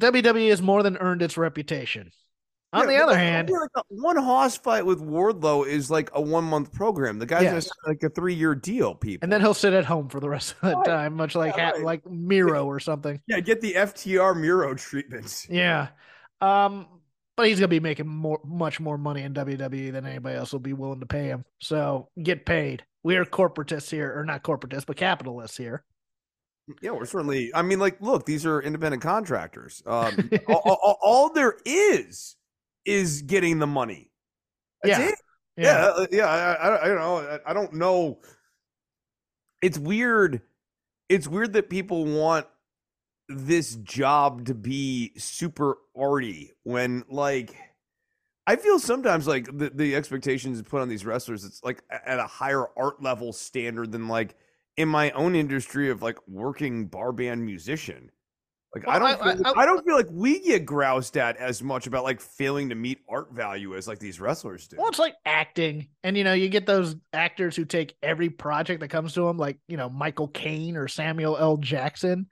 WWE 0.00 0.50
has 0.50 0.62
more 0.62 0.82
than 0.82 0.96
earned 0.96 1.22
its 1.22 1.36
reputation. 1.36 2.10
On 2.72 2.90
yeah, 2.90 2.98
the 2.98 3.04
other 3.04 3.16
hand, 3.16 3.48
like 3.48 3.84
one 3.88 4.16
hoss 4.16 4.56
fight 4.56 4.84
with 4.84 5.00
Wardlow 5.00 5.66
is 5.66 5.88
like 5.88 6.10
a 6.14 6.20
one 6.20 6.44
month 6.44 6.72
program. 6.72 7.18
The 7.18 7.26
guy's 7.26 7.44
yes. 7.44 7.70
like 7.86 8.02
a 8.02 8.10
three 8.10 8.34
year 8.34 8.56
deal, 8.56 8.94
people, 8.94 9.24
and 9.24 9.32
then 9.32 9.40
he'll 9.40 9.54
sit 9.54 9.72
at 9.72 9.84
home 9.84 10.08
for 10.08 10.18
the 10.18 10.28
rest 10.28 10.56
of 10.62 10.70
the 10.70 10.76
right. 10.76 10.84
time, 10.84 11.14
much 11.14 11.36
like 11.36 11.56
yeah, 11.56 11.70
right. 11.70 11.82
like 11.82 12.06
Miro 12.06 12.66
or 12.66 12.80
something. 12.80 13.20
Yeah, 13.28 13.38
get 13.38 13.60
the 13.60 13.74
FTR 13.74 14.38
Miro 14.38 14.74
treatments. 14.74 15.46
Yeah, 15.48 15.88
um, 16.40 16.86
but 17.36 17.46
he's 17.46 17.58
gonna 17.58 17.68
be 17.68 17.80
making 17.80 18.08
more, 18.08 18.40
much 18.44 18.80
more 18.80 18.98
money 18.98 19.22
in 19.22 19.34
WWE 19.34 19.92
than 19.92 20.06
anybody 20.06 20.36
else 20.36 20.52
will 20.52 20.60
be 20.60 20.72
willing 20.72 21.00
to 21.00 21.06
pay 21.06 21.24
him. 21.24 21.44
So 21.60 22.08
get 22.22 22.46
paid. 22.46 22.84
We 23.02 23.16
are 23.16 23.24
corporatists 23.24 23.90
here, 23.90 24.18
or 24.18 24.24
not 24.24 24.42
corporatists, 24.42 24.86
but 24.86 24.96
capitalists 24.96 25.56
here. 25.56 25.84
Yeah, 26.82 26.90
we're 26.92 27.04
certainly. 27.04 27.54
I 27.54 27.62
mean, 27.62 27.78
like, 27.78 28.00
look, 28.00 28.26
these 28.26 28.44
are 28.44 28.60
independent 28.60 29.02
contractors. 29.02 29.82
Um, 29.86 30.30
all, 30.48 30.62
all, 30.64 30.98
all, 31.00 31.32
there 31.32 31.56
is 31.64 32.36
is 32.84 33.22
getting 33.22 33.58
the 33.58 33.66
money. 33.66 34.10
That's 34.82 34.98
yeah. 34.98 35.08
It. 35.08 35.14
Yeah, 35.56 35.94
yeah. 35.98 36.06
yeah 36.10 36.26
I, 36.26 36.52
I, 36.54 36.84
I 36.84 36.88
don't 36.88 36.98
know. 36.98 37.38
I 37.46 37.52
don't 37.52 37.72
know. 37.74 38.18
It's 39.62 39.78
weird. 39.78 40.40
It's 41.08 41.28
weird 41.28 41.52
that 41.52 41.70
people 41.70 42.04
want 42.04 42.46
this 43.28 43.76
job 43.76 44.46
to 44.46 44.54
be 44.54 45.12
super 45.16 45.78
arty 45.96 46.52
when 46.62 47.04
like 47.08 47.54
I 48.46 48.56
feel 48.56 48.78
sometimes 48.78 49.26
like 49.26 49.46
the, 49.56 49.70
the 49.70 49.96
expectations 49.96 50.62
put 50.62 50.80
on 50.80 50.88
these 50.88 51.04
wrestlers 51.04 51.44
it's 51.44 51.62
like 51.64 51.82
at 51.90 52.20
a 52.20 52.26
higher 52.26 52.66
art 52.76 53.02
level 53.02 53.32
standard 53.32 53.90
than 53.90 54.06
like 54.06 54.36
in 54.76 54.88
my 54.88 55.10
own 55.12 55.34
industry 55.34 55.90
of 55.90 56.02
like 56.02 56.18
working 56.28 56.86
bar 56.86 57.10
band 57.12 57.44
musician. 57.44 58.10
Like 58.74 58.86
Well, 58.86 58.96
I 58.96 58.98
don't, 58.98 59.22
I- 59.22 59.34
feel, 59.36 59.46
I- 59.46 59.62
I, 59.62 59.66
don't 59.66 59.84
feel 59.86 59.96
like 59.96 60.08
we 60.10 60.40
get 60.40 60.66
groused 60.66 61.16
at 61.16 61.38
as 61.38 61.62
much 61.62 61.86
about 61.86 62.04
like 62.04 62.20
failing 62.20 62.68
to 62.68 62.74
meet 62.74 62.98
art 63.08 63.32
value 63.32 63.74
as 63.74 63.88
like 63.88 63.98
these 63.98 64.20
wrestlers 64.20 64.68
do. 64.68 64.76
Well, 64.76 64.88
it's 64.88 64.98
like 64.98 65.14
acting, 65.24 65.88
and 66.04 66.16
you 66.16 66.24
know, 66.24 66.34
you 66.34 66.48
get 66.50 66.66
those 66.66 66.94
actors 67.12 67.56
who 67.56 67.64
take 67.64 67.96
every 68.02 68.28
project 68.28 68.80
that 68.80 68.88
comes 68.88 69.14
to 69.14 69.22
them, 69.22 69.38
like 69.38 69.56
you 69.66 69.78
know 69.78 69.88
Michael 69.88 70.28
Caine 70.28 70.76
or 70.76 70.88
Samuel 70.88 71.38
L. 71.38 71.56
Jackson. 71.56 72.26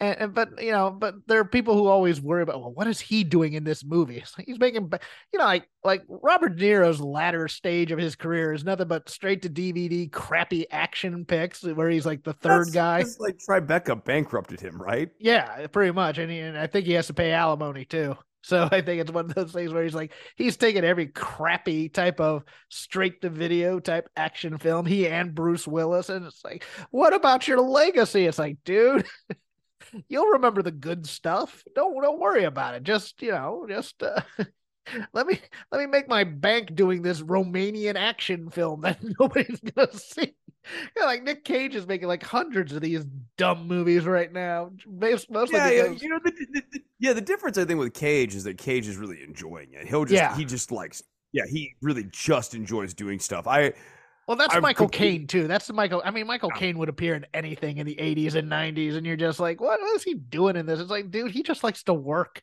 And, 0.00 0.16
and 0.20 0.34
but 0.34 0.62
you 0.62 0.70
know, 0.70 0.90
but 0.90 1.14
there 1.26 1.40
are 1.40 1.44
people 1.44 1.74
who 1.74 1.86
always 1.86 2.20
worry 2.20 2.42
about, 2.42 2.60
well, 2.60 2.72
what 2.72 2.86
is 2.86 3.00
he 3.00 3.24
doing 3.24 3.54
in 3.54 3.64
this 3.64 3.84
movie? 3.84 4.22
Like 4.36 4.46
he's 4.46 4.58
making, 4.58 4.90
you 5.32 5.38
know, 5.38 5.44
like 5.44 5.68
like 5.84 6.02
Robert 6.08 6.56
De 6.56 6.64
Niro's 6.64 7.00
latter 7.00 7.48
stage 7.48 7.90
of 7.92 7.98
his 7.98 8.14
career 8.16 8.52
is 8.52 8.64
nothing 8.64 8.88
but 8.88 9.08
straight 9.08 9.42
to 9.42 9.48
DVD 9.48 10.10
crappy 10.10 10.70
action 10.70 11.24
picks 11.24 11.62
where 11.62 11.90
he's 11.90 12.06
like 12.06 12.22
the 12.24 12.32
third 12.34 12.68
That's- 12.68 12.74
guy. 12.74 12.98
that's 12.98 13.18
like 13.18 13.38
Tribeca 13.38 14.04
bankrupted 14.04 14.60
him, 14.60 14.80
right? 14.80 15.10
Yeah, 15.18 15.66
pretty 15.68 15.92
much. 15.92 16.18
And, 16.18 16.30
he, 16.30 16.38
and 16.40 16.58
I 16.58 16.66
think 16.66 16.86
he 16.86 16.92
has 16.92 17.06
to 17.08 17.14
pay 17.14 17.32
alimony 17.32 17.84
too. 17.84 18.16
So 18.42 18.68
I 18.72 18.80
think 18.80 19.00
it's 19.00 19.10
one 19.10 19.26
of 19.26 19.34
those 19.34 19.52
things 19.52 19.72
where 19.72 19.82
he's 19.82 19.94
like, 19.94 20.12
he's 20.36 20.56
taking 20.56 20.84
every 20.84 21.08
crappy 21.08 21.88
type 21.88 22.20
of 22.20 22.44
straight 22.68 23.20
to 23.22 23.30
video 23.30 23.80
type 23.80 24.08
action 24.16 24.58
film, 24.58 24.86
he 24.86 25.08
and 25.08 25.34
Bruce 25.34 25.66
Willis. 25.66 26.08
And 26.08 26.24
it's 26.26 26.44
like, 26.44 26.64
what 26.90 27.14
about 27.14 27.48
your 27.48 27.60
legacy? 27.60 28.26
It's 28.26 28.38
like, 28.38 28.58
dude, 28.64 29.06
you'll 30.08 30.32
remember 30.32 30.62
the 30.62 30.70
good 30.70 31.06
stuff. 31.06 31.64
Don't 31.74 32.00
don't 32.02 32.20
worry 32.20 32.44
about 32.44 32.74
it. 32.74 32.82
Just, 32.82 33.20
you 33.22 33.30
know, 33.32 33.66
just 33.68 34.02
uh, 34.02 34.20
let 35.12 35.26
me 35.26 35.38
let 35.72 35.80
me 35.80 35.86
make 35.86 36.08
my 36.08 36.24
bank 36.24 36.74
doing 36.74 37.02
this 37.02 37.20
Romanian 37.20 37.94
action 37.96 38.50
film 38.50 38.82
that 38.82 38.98
nobody's 39.20 39.60
gonna 39.60 39.92
see. 39.92 40.34
Know, 40.98 41.06
like 41.06 41.22
Nick 41.22 41.44
Cage 41.44 41.74
is 41.74 41.86
making 41.86 42.08
like 42.08 42.22
hundreds 42.22 42.74
of 42.74 42.82
these 42.82 43.04
dumb 43.38 43.66
movies 43.66 44.04
right 44.04 44.30
now. 44.30 44.70
Most- 44.86 45.30
Mostly 45.30 45.56
Yeah, 45.58 45.70
yeah, 45.70 45.90
you 45.92 46.08
know, 46.10 46.18
the, 46.22 46.30
the, 46.30 46.62
the- 46.72 46.80
yeah. 46.98 47.12
The 47.14 47.22
difference 47.22 47.56
I 47.56 47.64
think 47.64 47.78
with 47.80 47.94
Cage 47.94 48.34
is 48.34 48.44
that 48.44 48.58
Cage 48.58 48.86
is 48.86 48.96
really 48.96 49.22
enjoying 49.22 49.72
it. 49.72 49.86
He'll 49.88 50.04
just, 50.04 50.14
Yeah. 50.14 50.36
he 50.36 50.44
just 50.44 50.70
likes, 50.70 51.02
yeah, 51.32 51.44
he 51.48 51.74
really 51.80 52.04
just 52.10 52.54
enjoys 52.54 52.92
doing 52.92 53.18
stuff. 53.18 53.46
I, 53.46 53.72
Well, 54.28 54.36
that's 54.36 54.54
I'm 54.54 54.60
Michael 54.60 54.90
Caine 54.90 55.26
too. 55.26 55.48
That's 55.48 55.66
the 55.66 55.72
Michael. 55.72 56.02
I 56.04 56.10
mean, 56.10 56.26
Michael 56.26 56.50
oh. 56.54 56.58
Caine 56.58 56.76
would 56.76 56.90
appear 56.90 57.14
in 57.14 57.24
anything 57.32 57.78
in 57.78 57.86
the 57.86 57.96
'80s 57.96 58.34
and 58.34 58.52
'90s, 58.52 58.94
and 58.94 59.06
you're 59.06 59.16
just 59.16 59.40
like, 59.40 59.58
what, 59.58 59.80
what 59.80 59.96
is 59.96 60.02
he 60.02 60.12
doing 60.12 60.54
in 60.54 60.66
this? 60.66 60.80
It's 60.80 60.90
like, 60.90 61.10
dude, 61.10 61.30
he 61.30 61.42
just 61.42 61.64
likes 61.64 61.82
to 61.84 61.94
work. 61.94 62.42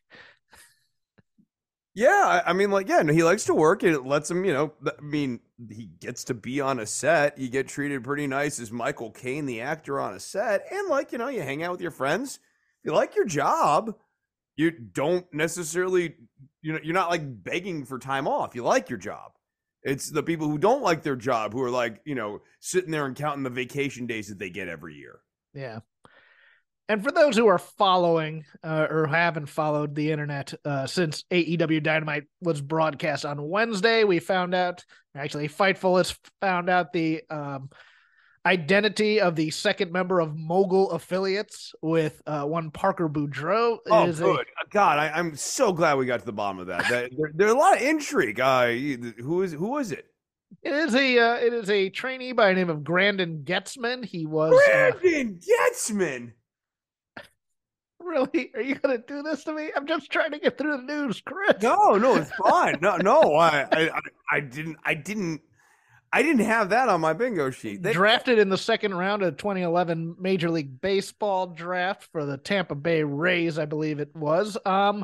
Yeah, 1.94 2.42
I 2.44 2.50
I 2.50 2.54
mean, 2.54 2.72
like, 2.72 2.90
yeah, 2.90 3.04
no, 3.04 3.14
he 3.14 3.22
likes 3.22 3.44
to 3.46 3.54
work, 3.54 3.84
and 3.84 3.94
it 3.94 4.04
lets 4.04 4.32
him, 4.32 4.44
you 4.46 4.52
know. 4.52 4.74
I 4.84 5.00
mean, 5.00 5.42
he 5.70 5.86
gets 6.00 6.24
to 6.26 6.34
be 6.34 6.60
on 6.60 6.80
a 6.80 6.88
set. 6.88 7.38
You 7.38 7.50
get 7.50 7.68
treated 7.68 8.04
pretty 8.04 8.26
nice 8.26 8.60
as 8.60 8.72
Michael 8.72 9.12
Caine, 9.12 9.46
the 9.46 9.62
actor, 9.62 10.00
on 10.00 10.16
a 10.16 10.20
set, 10.20 10.66
and 10.72 10.90
like, 10.90 11.12
you 11.12 11.20
know, 11.20 11.28
you 11.28 11.44
hang 11.44 11.62
out 11.62 11.74
with 11.74 11.82
your 11.82 11.92
friends. 11.92 12.40
You 12.84 12.94
like 12.94 13.16
your 13.16 13.26
job. 13.26 13.96
You 14.56 14.72
don't 14.72 15.32
necessarily, 15.32 16.16
you 16.64 16.74
know, 16.74 16.80
you're 16.82 16.96
not 16.96 17.12
like 17.12 17.44
begging 17.44 17.86
for 17.86 18.00
time 18.00 18.28
off. 18.28 18.56
You 18.56 18.64
like 18.64 18.90
your 18.90 18.98
job. 18.98 19.35
It's 19.86 20.10
the 20.10 20.24
people 20.24 20.50
who 20.50 20.58
don't 20.58 20.82
like 20.82 21.04
their 21.04 21.16
job 21.16 21.54
who 21.54 21.62
are 21.62 21.70
like, 21.70 22.02
you 22.06 22.16
know, 22.16 22.42
sitting 22.60 22.92
there 22.92 23.06
and 23.06 23.16
counting 23.16 23.44
the 23.44 23.50
vacation 23.52 24.08
days 24.08 24.28
that 24.28 24.40
they 24.40 24.50
get 24.50 24.68
every 24.68 24.96
year. 24.96 25.20
Yeah. 25.54 25.80
And 26.90 27.04
for 27.04 27.12
those 27.12 27.38
who 27.38 27.48
are 27.48 27.60
following 27.60 28.46
uh, 28.64 28.88
or 28.90 29.08
haven't 29.08 29.46
followed 29.46 29.96
the 29.96 30.12
internet 30.12 30.54
uh, 30.66 30.86
since 30.86 31.24
AEW 31.32 31.82
Dynamite 31.82 32.26
was 32.42 32.62
broadcast 32.62 33.26
on 33.26 33.48
Wednesday, 33.48 34.04
we 34.04 34.20
found 34.20 34.54
out 34.54 34.84
actually 35.16 35.48
Fightful 35.48 35.98
has 35.98 36.16
found 36.42 36.70
out 36.70 36.92
the 36.92 37.22
um, 37.30 37.70
identity 38.46 39.20
of 39.20 39.36
the 39.36 39.50
second 39.50 39.92
member 39.92 40.20
of 40.20 40.36
Mogul 40.38 40.92
Affiliates 40.92 41.74
with 41.82 42.22
uh, 42.28 42.44
one 42.44 42.72
Parker 42.72 43.10
Boudreaux. 43.10 43.78
Oh, 43.90 44.06
is 44.08 44.20
a- 44.20 44.24
good. 44.24 44.46
God, 44.72 45.00
I, 45.00 45.10
I'm 45.10 45.36
so 45.36 45.72
glad 45.74 45.98
we 45.98 46.06
got 46.06 46.20
to 46.20 46.26
the 46.26 46.32
bottom 46.34 46.60
of 46.60 46.68
that. 46.68 46.88
that 46.90 47.12
there, 47.18 47.32
there's 47.34 47.52
a 47.52 47.56
lot 47.56 47.76
of 47.78 47.82
intrigue. 47.82 48.40
Uh, 48.40 48.68
who 48.68 49.42
is 49.44 49.54
who 49.54 49.78
is 49.78 49.92
it? 49.92 50.06
It 50.64 50.74
is 50.74 50.96
a 50.96 51.20
uh, 51.20 51.36
it 51.36 51.54
is 51.54 51.70
a 51.70 51.90
trainee 51.90 52.32
by 52.32 52.50
the 52.50 52.54
name 52.56 52.70
of 52.70 52.84
Granden 52.84 53.44
Goetzman. 53.44 54.06
He 54.06 54.26
was 54.26 54.54
uh, 54.74 54.92
Brandon 55.02 55.40
Goetzman. 55.40 56.32
really. 58.00 58.52
Are 58.56 58.62
you 58.62 58.76
gonna 58.76 59.00
do 59.00 59.22
this 59.24 59.44
to 59.46 59.54
me? 59.54 59.72
I'm 59.76 59.88
just 59.88 60.12
trying 60.12 60.32
to 60.32 60.40
get 60.40 60.58
through 60.58 60.78
the 60.78 60.84
news, 60.84 61.22
Chris. 61.22 61.62
No, 61.62 61.94
no, 61.98 62.16
it's 62.16 62.32
fine. 62.32 62.76
No, 62.82 62.98
no, 62.98 63.22
I, 63.36 63.68
I, 63.72 63.90
I- 63.90 64.00
I 64.32 64.40
didn't, 64.40 64.78
I 64.84 64.96
didn't, 64.96 65.40
I 66.16 66.22
didn't 66.22 66.46
have 66.46 66.70
that 66.70 66.88
on 66.88 67.02
my 67.02 67.12
bingo 67.12 67.50
sheet. 67.52 67.84
They- 67.84 67.92
Drafted 67.92 68.40
in 68.40 68.48
the 68.48 68.58
second 68.58 68.94
round 68.94 69.22
of 69.22 69.36
2011 69.36 70.16
Major 70.18 70.50
League 70.50 70.80
Baseball 70.80 71.48
draft 71.48 72.08
for 72.14 72.24
the 72.26 72.38
Tampa 72.38 72.74
Bay 72.74 73.04
Rays, 73.04 73.60
I 73.60 73.66
believe 73.66 74.00
it 74.00 74.16
was. 74.16 74.58
Um, 74.66 75.04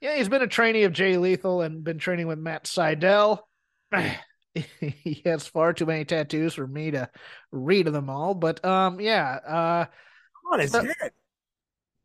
yeah, 0.00 0.16
he's 0.16 0.28
been 0.28 0.42
a 0.42 0.48
trainee 0.48 0.82
of 0.82 0.92
Jay 0.92 1.16
Lethal 1.16 1.62
and 1.62 1.84
been 1.84 1.98
training 1.98 2.26
with 2.26 2.40
Matt 2.40 2.64
Sydal. 2.64 3.38
he 4.80 5.22
has 5.24 5.46
far 5.46 5.72
too 5.72 5.86
many 5.86 6.04
tattoos 6.04 6.54
for 6.54 6.66
me 6.66 6.90
to 6.90 7.08
read 7.52 7.86
them 7.86 8.10
all, 8.10 8.34
but 8.34 8.64
um, 8.64 9.00
yeah, 9.00 9.38
uh. 9.46 9.84
on 10.52 10.58
his 10.58 10.72
So- 10.72 10.82
head. 10.82 11.12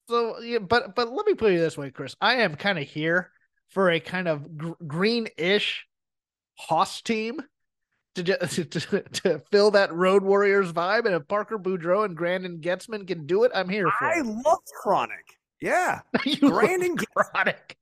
So, 0.10 0.40
yeah, 0.42 0.60
but 0.60 0.96
but 0.96 1.12
let 1.12 1.26
me 1.26 1.34
put 1.34 1.54
it 1.54 1.60
this 1.60 1.76
way, 1.78 1.90
Chris. 1.90 2.16
I 2.22 2.36
am 2.42 2.56
kind 2.56 2.78
of 2.78 2.84
here 2.86 3.32
for 3.70 3.90
a 3.90 4.00
kind 4.00 4.28
of 4.28 4.58
gr- 4.58 4.74
green-ish 4.86 5.88
Hoss 6.56 7.02
team 7.02 7.42
to, 8.16 8.24
to 8.24 9.02
to 9.02 9.40
fill 9.52 9.72
that 9.72 9.94
Road 9.94 10.24
Warriors 10.24 10.72
vibe. 10.72 11.06
And 11.06 11.16
if 11.16 11.28
Parker 11.28 11.58
Boudreaux 11.58 12.06
and 12.06 12.16
Granden 12.16 12.62
Goetzman 12.62 13.08
can 13.08 13.26
do 13.26 13.44
it, 13.44 13.52
I'm 13.56 13.70
here 13.70 13.90
for 14.00 14.06
I 14.06 14.20
it. 14.20 14.26
loved 14.26 14.68
Chronic. 14.82 15.40
Yeah, 15.60 16.02
Grandin 16.40 16.98
Chronic. 16.98 17.78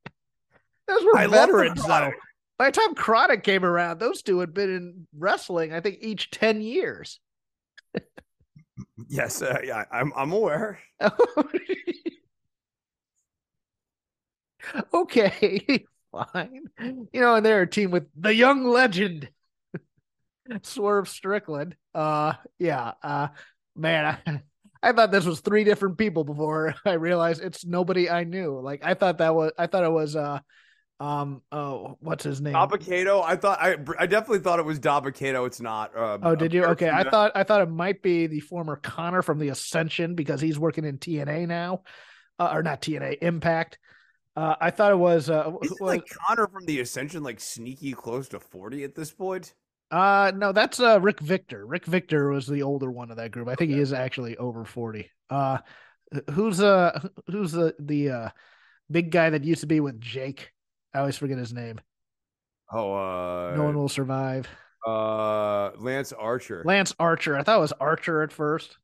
Those 0.87 1.03
were 1.03 1.17
I 1.17 1.27
veterans, 1.27 1.83
though. 1.85 2.11
By 2.57 2.69
the 2.69 2.79
time 2.79 2.93
Chronic 2.93 3.43
came 3.43 3.65
around, 3.65 3.99
those 3.99 4.21
two 4.21 4.39
had 4.39 4.53
been 4.53 4.69
in 4.69 5.07
wrestling, 5.17 5.73
I 5.73 5.79
think, 5.79 5.97
each 6.01 6.29
10 6.29 6.61
years. 6.61 7.19
Yes, 9.07 9.41
uh, 9.41 9.57
yeah, 9.63 9.85
I'm, 9.91 10.13
I'm 10.15 10.31
aware. 10.31 10.79
okay, 14.93 15.85
fine. 16.11 16.65
You 16.79 17.19
know, 17.19 17.35
and 17.35 17.45
they're 17.45 17.63
a 17.63 17.67
team 17.67 17.91
with 17.91 18.07
the 18.15 18.33
young 18.33 18.63
legend, 18.63 19.29
Swerve 20.63 21.07
Strickland. 21.07 21.75
Uh, 21.93 22.33
yeah. 22.59 22.93
Uh, 23.03 23.27
man, 23.75 24.17
I, 24.25 24.41
I 24.83 24.91
thought 24.93 25.11
this 25.11 25.25
was 25.25 25.41
three 25.41 25.63
different 25.63 25.97
people 25.97 26.23
before 26.23 26.73
I 26.85 26.93
realized 26.93 27.41
it's 27.43 27.65
nobody 27.65 28.09
I 28.09 28.23
knew. 28.23 28.59
Like 28.59 28.81
I 28.83 28.93
thought 28.93 29.19
that 29.19 29.35
was, 29.35 29.51
I 29.57 29.67
thought 29.67 29.83
it 29.83 29.91
was, 29.91 30.15
uh, 30.15 30.39
um, 30.99 31.41
oh, 31.51 31.97
what's 31.99 32.23
his 32.23 32.41
name? 32.41 32.53
Dabba-Kato. 32.53 33.23
I 33.23 33.35
thought 33.35 33.59
I, 33.59 33.75
I 33.97 34.05
definitely 34.05 34.37
thought 34.39 34.59
it 34.59 34.65
was 34.65 34.79
Dabba-Kato. 34.79 35.45
It's 35.45 35.59
not. 35.59 35.97
Uh, 35.97 36.19
Oh, 36.21 36.35
did 36.35 36.53
you? 36.53 36.63
Okay, 36.65 36.91
I 36.91 37.09
thought 37.09 37.31
I 37.33 37.43
thought 37.43 37.61
it 37.61 37.71
might 37.71 38.03
be 38.03 38.27
the 38.27 38.39
former 38.39 38.75
Konnor 38.75 39.23
from 39.23 39.39
the 39.39 39.49
Ascension 39.49 40.13
because 40.13 40.39
he's 40.39 40.59
working 40.59 40.85
in 40.85 40.99
TNA 40.99 41.47
now, 41.47 41.81
uh, 42.37 42.51
or 42.53 42.61
not 42.61 42.83
TNA 42.83 43.17
Impact. 43.23 43.79
Uh, 44.35 44.53
I 44.61 44.69
thought 44.69 44.91
it 44.91 44.97
was 44.97 45.27
uh, 45.27 45.51
Isn't 45.63 45.81
was- 45.81 45.87
like 45.87 46.03
Konnor 46.05 46.47
from 46.51 46.65
the 46.65 46.79
Ascension 46.81 47.23
like 47.23 47.39
sneaky 47.39 47.93
close 47.93 48.27
to 48.29 48.39
forty 48.39 48.83
at 48.83 48.93
this 48.93 49.11
point? 49.11 49.55
Uh 49.91 50.31
no, 50.35 50.51
that's 50.53 50.79
uh 50.79 50.99
Rick 51.01 51.19
Victor. 51.19 51.65
Rick 51.65 51.85
Victor 51.85 52.29
was 52.29 52.47
the 52.47 52.63
older 52.63 52.89
one 52.89 53.11
of 53.11 53.17
that 53.17 53.31
group. 53.31 53.47
I 53.47 53.55
think 53.55 53.71
he 53.71 53.79
is 53.79 53.93
actually 53.93 54.37
over 54.37 54.65
forty. 54.65 55.11
Uh, 55.29 55.59
who's 56.31 56.61
uh 56.61 57.07
who's 57.27 57.51
the 57.51 57.75
the 57.79 58.09
uh 58.09 58.29
big 58.89 59.11
guy 59.11 59.29
that 59.29 59.43
used 59.43 59.61
to 59.61 59.67
be 59.67 59.79
with 59.79 59.99
Jake? 60.01 60.51
I 60.93 60.99
always 60.99 61.17
forget 61.17 61.37
his 61.37 61.53
name. 61.53 61.79
Oh, 62.71 62.93
uh, 62.93 63.53
no 63.55 63.63
one 63.63 63.77
will 63.77 63.89
survive. 63.89 64.47
uh, 64.87 65.71
Lance 65.77 66.13
Archer. 66.13 66.63
Lance 66.65 66.93
Archer. 66.99 67.37
I 67.37 67.43
thought 67.43 67.57
it 67.57 67.61
was 67.61 67.73
Archer 67.73 68.21
at 68.23 68.31
first. 68.31 68.77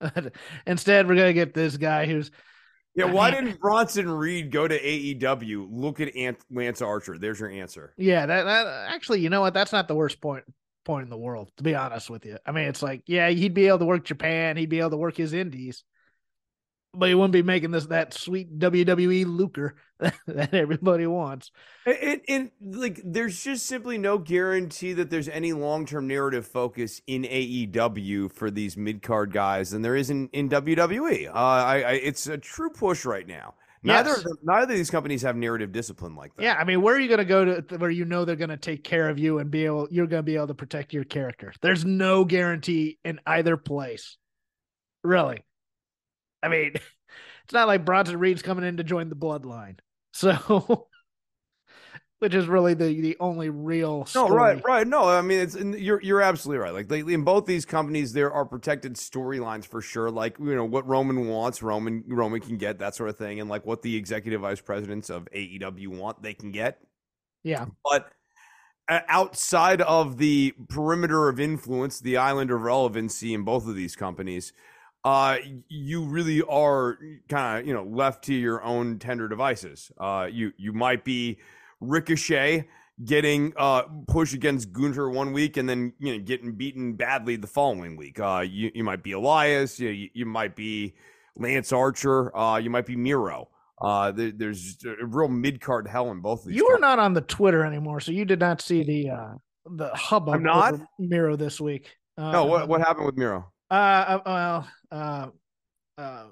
Instead, 0.66 1.08
we're 1.08 1.16
gonna 1.16 1.32
get 1.32 1.54
this 1.54 1.76
guy 1.76 2.06
who's 2.06 2.30
yeah, 2.94 3.04
why 3.06 3.30
didn't 3.30 3.60
Bronson 3.60 4.10
Reed 4.10 4.50
go 4.50 4.66
to 4.66 4.78
AEW? 4.78 5.68
Look 5.70 6.00
at 6.00 6.14
Ant- 6.16 6.44
Lance 6.50 6.82
Archer. 6.82 7.18
There's 7.18 7.40
your 7.40 7.50
answer. 7.50 7.94
Yeah, 7.96 8.26
that 8.26 8.44
that 8.44 8.66
actually, 8.88 9.20
you 9.20 9.30
know 9.30 9.40
what? 9.40 9.54
That's 9.54 9.72
not 9.72 9.88
the 9.88 9.94
worst 9.94 10.20
point 10.20 10.44
point 10.84 11.04
in 11.04 11.10
the 11.10 11.18
world, 11.18 11.50
to 11.58 11.62
be 11.62 11.74
honest 11.74 12.08
with 12.08 12.24
you. 12.24 12.38
I 12.46 12.52
mean, 12.52 12.64
it's 12.64 12.82
like, 12.82 13.02
yeah, 13.06 13.28
he'd 13.28 13.54
be 13.54 13.68
able 13.68 13.80
to 13.80 13.84
work 13.84 14.04
Japan, 14.04 14.56
he'd 14.56 14.70
be 14.70 14.80
able 14.80 14.90
to 14.90 14.96
work 14.96 15.16
his 15.16 15.34
indies, 15.34 15.84
but 16.94 17.08
he 17.08 17.14
wouldn't 17.14 17.32
be 17.32 17.42
making 17.42 17.70
this 17.70 17.86
that 17.86 18.14
sweet 18.14 18.58
WWE 18.58 19.26
lucre 19.26 19.76
that 19.98 20.54
everybody 20.54 21.06
wants. 21.06 21.50
And, 21.84 22.20
it, 22.26 22.52
like 22.60 23.00
there's 23.04 23.42
just 23.42 23.66
simply 23.66 23.98
no 23.98 24.18
guarantee 24.18 24.94
that 24.94 25.10
there's 25.10 25.28
any 25.28 25.52
long-term 25.52 26.06
narrative 26.06 26.46
focus 26.46 27.00
in 27.06 27.22
AEW 27.22 28.32
for 28.32 28.50
these 28.50 28.76
mid-card 28.76 29.32
guys 29.32 29.70
than 29.70 29.82
there 29.82 29.96
is 29.96 30.10
in, 30.10 30.28
in 30.32 30.48
WWE. 30.48 31.28
Uh, 31.28 31.32
I, 31.32 31.80
I 31.80 31.92
it's 31.92 32.26
a 32.26 32.38
true 32.38 32.70
push 32.70 33.04
right 33.04 33.26
now. 33.26 33.54
Neither 33.82 34.10
Yes. 34.10 34.18
of 34.18 34.24
them, 34.24 34.38
neither 34.42 34.72
of 34.72 34.78
these 34.78 34.90
companies 34.90 35.22
have 35.22 35.36
narrative 35.36 35.70
discipline 35.70 36.16
like 36.16 36.34
that. 36.34 36.42
Yeah, 36.42 36.54
I 36.54 36.64
mean, 36.64 36.82
where 36.82 36.96
are 36.96 36.98
you 36.98 37.06
going 37.06 37.18
to 37.18 37.24
go 37.24 37.60
to 37.60 37.76
where 37.78 37.90
you 37.90 38.04
know 38.04 38.24
they're 38.24 38.34
going 38.34 38.50
to 38.50 38.56
take 38.56 38.82
care 38.82 39.08
of 39.08 39.20
you 39.20 39.38
and 39.38 39.50
be 39.52 39.66
able 39.66 39.86
you're 39.90 40.08
going 40.08 40.18
to 40.18 40.24
be 40.24 40.34
able 40.34 40.48
to 40.48 40.54
protect 40.54 40.92
your 40.92 41.04
character? 41.04 41.52
There's 41.62 41.84
no 41.84 42.24
guarantee 42.24 42.98
in 43.04 43.20
either 43.24 43.56
place. 43.56 44.16
Really. 45.04 45.44
I 46.42 46.48
mean, 46.48 46.72
it's 47.44 47.52
not 47.52 47.68
like 47.68 47.84
Bronson 47.84 48.18
Reed's 48.18 48.42
coming 48.42 48.64
in 48.64 48.76
to 48.78 48.84
join 48.84 49.08
the 49.08 49.16
bloodline. 49.16 49.78
So 50.12 50.88
which 52.18 52.34
is 52.34 52.48
really 52.48 52.74
the 52.74 53.00
the 53.00 53.16
only 53.20 53.48
real 53.48 54.04
story. 54.06 54.30
No, 54.30 54.34
right, 54.34 54.64
right. 54.64 54.86
No, 54.86 55.08
I 55.08 55.20
mean 55.22 55.40
it's 55.40 55.54
you're 55.54 56.02
you're 56.02 56.20
absolutely 56.20 56.58
right. 56.58 56.74
Like 56.74 56.90
in 56.90 57.22
both 57.22 57.46
these 57.46 57.64
companies, 57.64 58.12
there 58.12 58.32
are 58.32 58.44
protected 58.44 58.94
storylines 58.94 59.66
for 59.66 59.80
sure. 59.80 60.10
Like 60.10 60.38
you 60.38 60.54
know 60.54 60.64
what 60.64 60.86
Roman 60.86 61.28
wants, 61.28 61.62
Roman 61.62 62.02
Roman 62.06 62.40
can 62.40 62.56
get 62.56 62.78
that 62.80 62.94
sort 62.94 63.10
of 63.10 63.16
thing, 63.16 63.40
and 63.40 63.48
like 63.48 63.64
what 63.64 63.82
the 63.82 63.96
executive 63.96 64.40
vice 64.40 64.60
presidents 64.60 65.10
of 65.10 65.28
AEW 65.34 65.88
want, 65.88 66.22
they 66.22 66.34
can 66.34 66.50
get. 66.50 66.80
Yeah, 67.44 67.66
but 67.84 68.10
uh, 68.88 69.00
outside 69.08 69.80
of 69.82 70.18
the 70.18 70.54
perimeter 70.68 71.28
of 71.28 71.38
influence, 71.38 72.00
the 72.00 72.16
island 72.16 72.50
of 72.50 72.62
relevancy 72.62 73.32
in 73.32 73.44
both 73.44 73.66
of 73.68 73.76
these 73.76 73.94
companies, 73.94 74.52
uh, 75.04 75.36
you 75.68 76.04
really 76.04 76.42
are 76.42 76.98
kind 77.28 77.60
of 77.60 77.66
you 77.66 77.74
know 77.74 77.84
left 77.84 78.24
to 78.24 78.34
your 78.34 78.62
own 78.62 78.98
tender 78.98 79.28
devices. 79.28 79.90
Uh, 79.98 80.28
you 80.30 80.52
you 80.56 80.72
might 80.72 81.04
be 81.04 81.38
Ricochet 81.80 82.66
getting 83.04 83.52
uh 83.56 83.82
pushed 84.08 84.34
against 84.34 84.72
Gunther 84.72 85.10
one 85.10 85.32
week 85.32 85.56
and 85.56 85.68
then 85.68 85.92
you 85.98 86.12
know 86.12 86.24
getting 86.24 86.52
beaten 86.52 86.94
badly 86.94 87.36
the 87.36 87.46
following 87.46 87.96
week. 87.96 88.18
Uh 88.18 88.44
you, 88.48 88.70
you 88.74 88.82
might 88.82 89.02
be 89.02 89.12
Elias, 89.12 89.78
you, 89.78 90.08
you 90.12 90.26
might 90.26 90.56
be 90.56 90.94
Lance 91.36 91.72
Archer, 91.72 92.36
uh 92.36 92.56
you 92.56 92.70
might 92.70 92.86
be 92.86 92.96
Miro. 92.96 93.48
Uh 93.80 94.10
there, 94.10 94.32
there's 94.32 94.78
a 94.84 95.06
real 95.06 95.28
mid 95.28 95.60
card 95.60 95.86
hell 95.86 96.10
in 96.10 96.20
both 96.20 96.40
of 96.40 96.48
these. 96.48 96.56
You 96.56 96.66
are 96.68 96.78
not 96.78 96.98
on 96.98 97.14
the 97.14 97.20
Twitter 97.20 97.64
anymore, 97.64 98.00
so 98.00 98.10
you 98.10 98.24
did 98.24 98.40
not 98.40 98.60
see 98.60 98.82
the 98.82 99.10
uh 99.10 99.34
the 99.70 99.88
hubbub 99.94 100.34
I'm 100.34 100.42
not 100.42 100.74
Miro 100.98 101.36
this 101.36 101.60
week. 101.60 101.94
Uh, 102.16 102.32
no, 102.32 102.44
what 102.46 102.68
what 102.68 102.80
happened 102.80 103.06
with 103.06 103.16
Miro? 103.16 103.52
Uh, 103.70 103.74
uh 103.74 104.20
well 104.26 104.68
uh 104.90 105.28
uh 105.96 106.24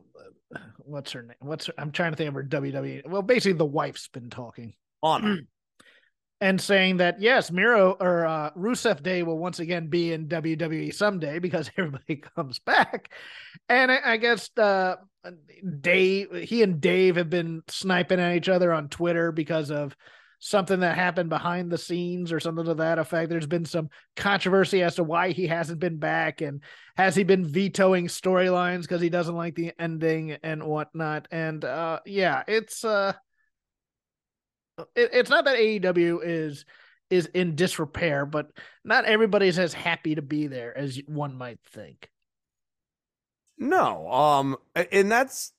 what's 0.78 1.12
her 1.12 1.22
name? 1.22 1.36
What's 1.40 1.66
her, 1.66 1.74
I'm 1.78 1.92
trying 1.92 2.12
to 2.12 2.16
think 2.16 2.28
of 2.28 2.34
her 2.34 2.44
WWE. 2.44 3.08
Well, 3.08 3.22
basically 3.22 3.58
the 3.58 3.64
wife's 3.64 4.08
been 4.08 4.30
talking. 4.30 4.74
Anna. 5.02 5.38
and 6.40 6.60
saying 6.60 6.98
that 6.98 7.20
yes, 7.20 7.50
Miro 7.50 7.96
or 7.98 8.26
uh, 8.26 8.50
Rusev 8.50 9.02
Day 9.02 9.22
will 9.22 9.38
once 9.38 9.58
again 9.58 9.88
be 9.88 10.12
in 10.12 10.28
WWE 10.28 10.92
someday 10.94 11.38
because 11.38 11.70
everybody 11.76 12.16
comes 12.16 12.58
back, 12.58 13.10
and 13.68 13.90
I, 13.90 14.00
I 14.04 14.16
guess 14.18 14.50
uh, 14.58 14.96
Dave, 15.80 16.34
he 16.34 16.62
and 16.62 16.80
Dave 16.80 17.16
have 17.16 17.30
been 17.30 17.62
sniping 17.68 18.20
at 18.20 18.36
each 18.36 18.48
other 18.48 18.72
on 18.72 18.88
Twitter 18.88 19.32
because 19.32 19.70
of 19.70 19.96
something 20.46 20.78
that 20.80 20.94
happened 20.94 21.28
behind 21.28 21.72
the 21.72 21.78
scenes 21.78 22.30
or 22.30 22.38
something 22.38 22.64
to 22.64 22.74
that 22.74 23.00
effect. 23.00 23.30
There's 23.30 23.48
been 23.48 23.64
some 23.64 23.90
controversy 24.14 24.80
as 24.80 24.94
to 24.94 25.02
why 25.02 25.32
he 25.32 25.48
hasn't 25.48 25.80
been 25.80 25.98
back 25.98 26.40
and 26.40 26.62
has 26.96 27.16
he 27.16 27.24
been 27.24 27.44
vetoing 27.44 28.06
storylines 28.06 28.82
because 28.82 29.00
he 29.00 29.08
doesn't 29.08 29.34
like 29.34 29.56
the 29.56 29.72
ending 29.76 30.38
and 30.44 30.62
whatnot. 30.62 31.26
And 31.32 31.64
uh, 31.64 31.98
yeah, 32.06 32.44
it's 32.46 32.84
uh 32.84 33.14
it, 34.94 35.10
it's 35.12 35.30
not 35.30 35.46
that 35.46 35.58
AEW 35.58 36.20
is 36.22 36.64
is 37.10 37.26
in 37.26 37.56
disrepair, 37.56 38.24
but 38.24 38.46
not 38.84 39.04
everybody's 39.04 39.58
as 39.58 39.74
happy 39.74 40.14
to 40.14 40.22
be 40.22 40.46
there 40.46 40.76
as 40.76 41.00
one 41.06 41.36
might 41.36 41.58
think. 41.72 42.08
No, 43.58 44.08
um, 44.12 44.56
and 44.74 45.10
that's 45.10 45.52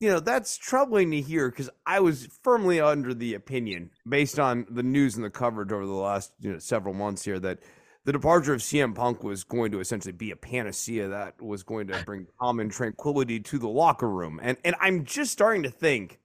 you 0.00 0.08
know 0.08 0.20
that's 0.20 0.56
troubling 0.56 1.10
to 1.12 1.20
hear 1.20 1.50
because 1.50 1.70
I 1.86 2.00
was 2.00 2.28
firmly 2.42 2.80
under 2.80 3.14
the 3.14 3.34
opinion, 3.34 3.90
based 4.08 4.38
on 4.38 4.66
the 4.70 4.82
news 4.82 5.16
and 5.16 5.24
the 5.24 5.30
coverage 5.30 5.72
over 5.72 5.86
the 5.86 5.92
last 5.92 6.32
you 6.40 6.52
know, 6.52 6.58
several 6.58 6.94
months 6.94 7.24
here, 7.24 7.38
that 7.40 7.60
the 8.04 8.12
departure 8.12 8.52
of 8.52 8.60
CM 8.60 8.94
Punk 8.94 9.24
was 9.24 9.44
going 9.44 9.72
to 9.72 9.80
essentially 9.80 10.12
be 10.12 10.30
a 10.30 10.36
panacea 10.36 11.08
that 11.08 11.40
was 11.40 11.62
going 11.62 11.86
to 11.88 12.02
bring 12.06 12.26
calm 12.40 12.60
and 12.60 12.70
tranquility 12.70 13.40
to 13.40 13.58
the 13.58 13.68
locker 13.68 14.08
room, 14.08 14.40
and 14.42 14.56
and 14.64 14.74
I'm 14.80 15.04
just 15.04 15.32
starting 15.32 15.62
to 15.62 15.70
think 15.70 16.20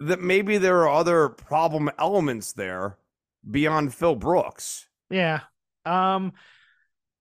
that 0.00 0.20
maybe 0.20 0.58
there 0.58 0.80
are 0.82 0.90
other 0.90 1.28
problem 1.28 1.90
elements 1.98 2.52
there 2.52 2.98
beyond 3.48 3.94
Phil 3.94 4.16
Brooks. 4.16 4.88
Yeah. 5.10 5.40
Um 5.86 6.32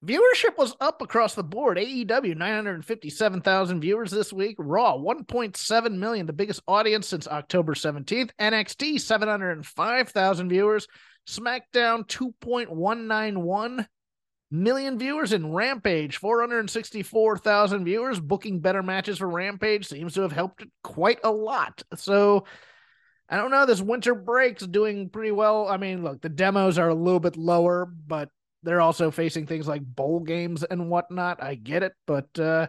viewership 0.03 0.57
was 0.57 0.75
up 0.79 1.01
across 1.01 1.33
the 1.35 1.43
board. 1.43 1.77
AEW 1.77 2.35
957,000 2.35 3.81
viewers 3.81 4.11
this 4.11 4.33
week, 4.33 4.55
Raw 4.59 4.97
1.7 4.97 5.91
million, 5.93 6.25
the 6.25 6.33
biggest 6.33 6.61
audience 6.67 7.07
since 7.07 7.27
October 7.27 7.73
17th, 7.73 8.31
NXT 8.39 8.99
705,000 8.99 10.49
viewers, 10.49 10.87
SmackDown 11.27 12.07
2.191 12.07 13.87
million 14.51 14.99
viewers 14.99 15.33
in 15.33 15.51
Rampage, 15.51 16.17
464,000 16.17 17.85
viewers. 17.85 18.19
Booking 18.19 18.59
better 18.59 18.83
matches 18.83 19.17
for 19.17 19.27
Rampage 19.27 19.87
seems 19.87 20.13
to 20.13 20.21
have 20.21 20.31
helped 20.31 20.65
quite 20.83 21.19
a 21.23 21.31
lot. 21.31 21.81
So 21.95 22.45
I 23.29 23.37
don't 23.37 23.51
know. 23.51 23.65
This 23.65 23.81
winter 23.81 24.13
break's 24.13 24.65
doing 24.65 25.09
pretty 25.09 25.31
well. 25.31 25.67
I 25.67 25.77
mean, 25.77 26.03
look, 26.03 26.21
the 26.21 26.29
demos 26.29 26.77
are 26.77 26.89
a 26.89 26.95
little 26.95 27.19
bit 27.19 27.35
lower, 27.35 27.85
but 27.85 28.29
they're 28.63 28.81
also 28.81 29.11
facing 29.11 29.45
things 29.45 29.67
like 29.67 29.83
bowl 29.83 30.19
games 30.19 30.63
and 30.63 30.89
whatnot. 30.89 31.43
I 31.43 31.55
get 31.55 31.83
it, 31.83 31.93
but 32.07 32.37
uh, 32.39 32.67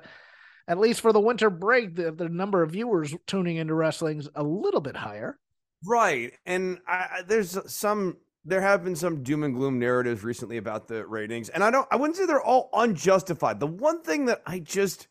at 0.68 0.78
least 0.78 1.00
for 1.00 1.12
the 1.12 1.20
winter 1.20 1.50
break, 1.50 1.94
the, 1.94 2.12
the 2.12 2.28
number 2.28 2.62
of 2.62 2.72
viewers 2.72 3.14
tuning 3.26 3.56
into 3.56 3.74
wrestling's 3.74 4.28
a 4.34 4.42
little 4.42 4.80
bit 4.80 4.96
higher. 4.96 5.38
Right, 5.86 6.32
and 6.46 6.78
I, 6.86 7.22
there's 7.26 7.58
some 7.70 8.16
there 8.46 8.60
have 8.60 8.84
been 8.84 8.96
some 8.96 9.22
doom 9.22 9.42
and 9.42 9.54
gloom 9.54 9.78
narratives 9.78 10.22
recently 10.22 10.58
about 10.58 10.88
the 10.88 11.06
ratings, 11.06 11.48
and 11.48 11.62
I 11.62 11.70
don't 11.70 11.88
I 11.90 11.96
wouldn't 11.96 12.16
say 12.16 12.26
they're 12.26 12.42
all 12.42 12.70
unjustified. 12.72 13.60
The 13.60 13.66
one 13.66 14.02
thing 14.02 14.26
that 14.26 14.42
I 14.46 14.58
just 14.58 15.08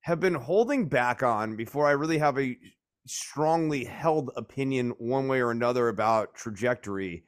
have 0.00 0.20
been 0.20 0.34
holding 0.34 0.88
back 0.88 1.22
on 1.22 1.56
before 1.56 1.86
I 1.86 1.92
really 1.92 2.18
have 2.18 2.38
a 2.38 2.56
strongly 3.06 3.84
held 3.84 4.30
opinion 4.36 4.90
one 4.98 5.28
way 5.28 5.40
or 5.40 5.50
another 5.50 5.88
about 5.88 6.34
trajectory 6.34 7.24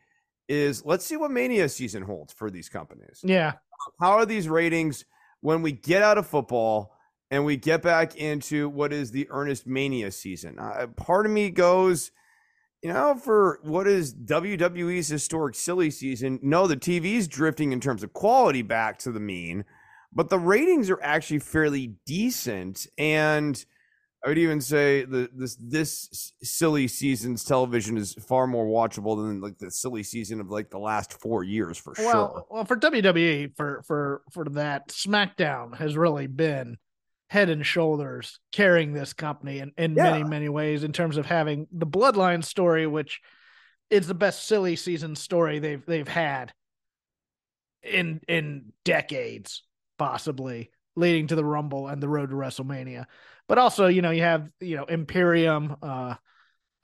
is 0.48 0.84
let's 0.84 1.04
see 1.04 1.16
what 1.16 1.30
mania 1.30 1.68
season 1.68 2.02
holds 2.02 2.32
for 2.32 2.50
these 2.50 2.68
companies. 2.68 3.20
Yeah. 3.22 3.54
How 4.00 4.12
are 4.12 4.26
these 4.26 4.48
ratings 4.48 5.04
when 5.40 5.62
we 5.62 5.72
get 5.72 6.02
out 6.02 6.18
of 6.18 6.26
football 6.26 6.94
and 7.30 7.44
we 7.44 7.56
get 7.56 7.82
back 7.82 8.16
into 8.16 8.68
what 8.68 8.92
is 8.92 9.10
the 9.10 9.28
earnest 9.30 9.66
mania 9.66 10.10
season? 10.10 10.58
Uh, 10.58 10.86
part 10.96 11.26
of 11.26 11.32
me 11.32 11.50
goes, 11.50 12.10
you 12.82 12.92
know, 12.92 13.16
for 13.16 13.58
what 13.62 13.86
is 13.88 14.14
WWE's 14.14 15.08
historic 15.08 15.54
silly 15.54 15.90
season, 15.90 16.38
no, 16.42 16.66
the 16.66 16.76
TV's 16.76 17.26
drifting 17.26 17.72
in 17.72 17.80
terms 17.80 18.02
of 18.02 18.12
quality 18.12 18.62
back 18.62 18.98
to 18.98 19.10
the 19.10 19.20
mean, 19.20 19.64
but 20.12 20.28
the 20.28 20.38
ratings 20.38 20.88
are 20.90 21.02
actually 21.02 21.40
fairly 21.40 21.96
decent. 22.06 22.86
And 22.96 23.64
I 24.24 24.28
would 24.28 24.38
even 24.38 24.60
say 24.60 25.04
the 25.04 25.28
this 25.32 25.56
this 25.60 26.32
silly 26.42 26.88
season's 26.88 27.44
television 27.44 27.96
is 27.96 28.14
far 28.14 28.46
more 28.46 28.66
watchable 28.66 29.16
than 29.16 29.40
like 29.40 29.58
the 29.58 29.70
silly 29.70 30.02
season 30.02 30.40
of 30.40 30.50
like 30.50 30.70
the 30.70 30.78
last 30.78 31.20
four 31.20 31.44
years 31.44 31.78
for 31.78 31.94
well, 31.98 32.32
sure. 32.32 32.44
Well, 32.50 32.64
for 32.64 32.76
WWE, 32.76 33.56
for 33.56 33.82
for 33.86 34.22
for 34.32 34.44
that, 34.50 34.88
SmackDown 34.88 35.76
has 35.76 35.96
really 35.96 36.26
been 36.26 36.78
head 37.28 37.50
and 37.50 37.66
shoulders 37.66 38.40
carrying 38.52 38.92
this 38.92 39.12
company 39.12 39.58
in, 39.58 39.72
in 39.76 39.94
yeah. 39.94 40.12
many 40.12 40.24
many 40.24 40.48
ways 40.48 40.82
in 40.82 40.92
terms 40.92 41.16
of 41.16 41.26
having 41.26 41.68
the 41.70 41.86
Bloodline 41.86 42.42
story, 42.42 42.86
which 42.86 43.20
is 43.90 44.06
the 44.06 44.14
best 44.14 44.46
silly 44.46 44.76
season 44.76 45.14
story 45.14 45.58
they've 45.58 45.84
they've 45.86 46.08
had 46.08 46.52
in 47.82 48.20
in 48.28 48.72
decades, 48.84 49.62
possibly 49.98 50.70
leading 50.96 51.26
to 51.28 51.36
the 51.36 51.44
Rumble 51.44 51.88
and 51.88 52.02
the 52.02 52.08
road 52.08 52.30
to 52.30 52.36
WrestleMania. 52.36 53.04
But 53.48 53.58
also, 53.58 53.86
you 53.86 54.02
know, 54.02 54.10
you 54.10 54.22
have 54.22 54.50
you 54.60 54.76
know 54.76 54.84
Imperium, 54.84 55.76
uh, 55.82 56.14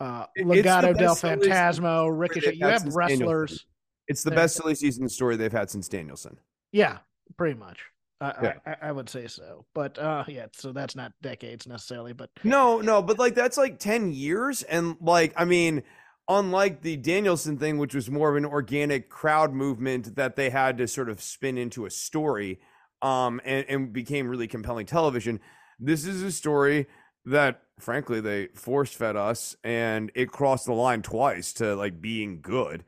uh, 0.00 0.26
Legado 0.38 0.96
del 0.96 1.14
Fantasma, 1.14 2.08
Ricochet. 2.10 2.54
You 2.54 2.66
have 2.66 2.94
wrestlers. 2.94 3.50
Danielson. 3.50 3.66
It's 4.08 4.22
the 4.22 4.30
best 4.30 4.56
silly 4.56 4.74
season 4.74 5.08
story 5.08 5.36
they've 5.36 5.52
had 5.52 5.70
since 5.70 5.88
Danielson. 5.88 6.38
Yeah, 6.72 6.98
pretty 7.36 7.58
much. 7.58 7.78
I, 8.20 8.34
yeah. 8.42 8.54
I, 8.66 8.88
I, 8.88 8.92
would 8.92 9.08
say 9.08 9.26
so, 9.26 9.64
but 9.74 9.98
uh, 9.98 10.24
yeah. 10.28 10.46
So 10.52 10.72
that's 10.72 10.94
not 10.94 11.12
decades 11.22 11.66
necessarily, 11.66 12.12
but 12.12 12.30
no, 12.44 12.80
no, 12.80 13.02
but 13.02 13.18
like 13.18 13.34
that's 13.34 13.56
like 13.56 13.80
ten 13.80 14.12
years, 14.12 14.62
and 14.62 14.96
like 15.00 15.32
I 15.36 15.44
mean, 15.44 15.82
unlike 16.28 16.82
the 16.82 16.96
Danielson 16.96 17.58
thing, 17.58 17.78
which 17.78 17.94
was 17.94 18.08
more 18.08 18.30
of 18.30 18.36
an 18.36 18.44
organic 18.44 19.08
crowd 19.08 19.52
movement 19.52 20.14
that 20.16 20.36
they 20.36 20.50
had 20.50 20.78
to 20.78 20.86
sort 20.86 21.08
of 21.10 21.20
spin 21.20 21.58
into 21.58 21.84
a 21.84 21.90
story, 21.90 22.60
um, 23.02 23.40
and, 23.44 23.66
and 23.68 23.92
became 23.92 24.28
really 24.28 24.46
compelling 24.46 24.86
television. 24.86 25.40
This 25.78 26.06
is 26.06 26.22
a 26.22 26.32
story 26.32 26.86
that 27.26 27.62
frankly 27.78 28.20
they 28.20 28.48
force 28.54 28.92
fed 28.92 29.16
us 29.16 29.56
and 29.64 30.10
it 30.14 30.30
crossed 30.30 30.66
the 30.66 30.72
line 30.72 31.02
twice 31.02 31.52
to 31.54 31.74
like 31.74 32.00
being 32.00 32.40
good. 32.40 32.84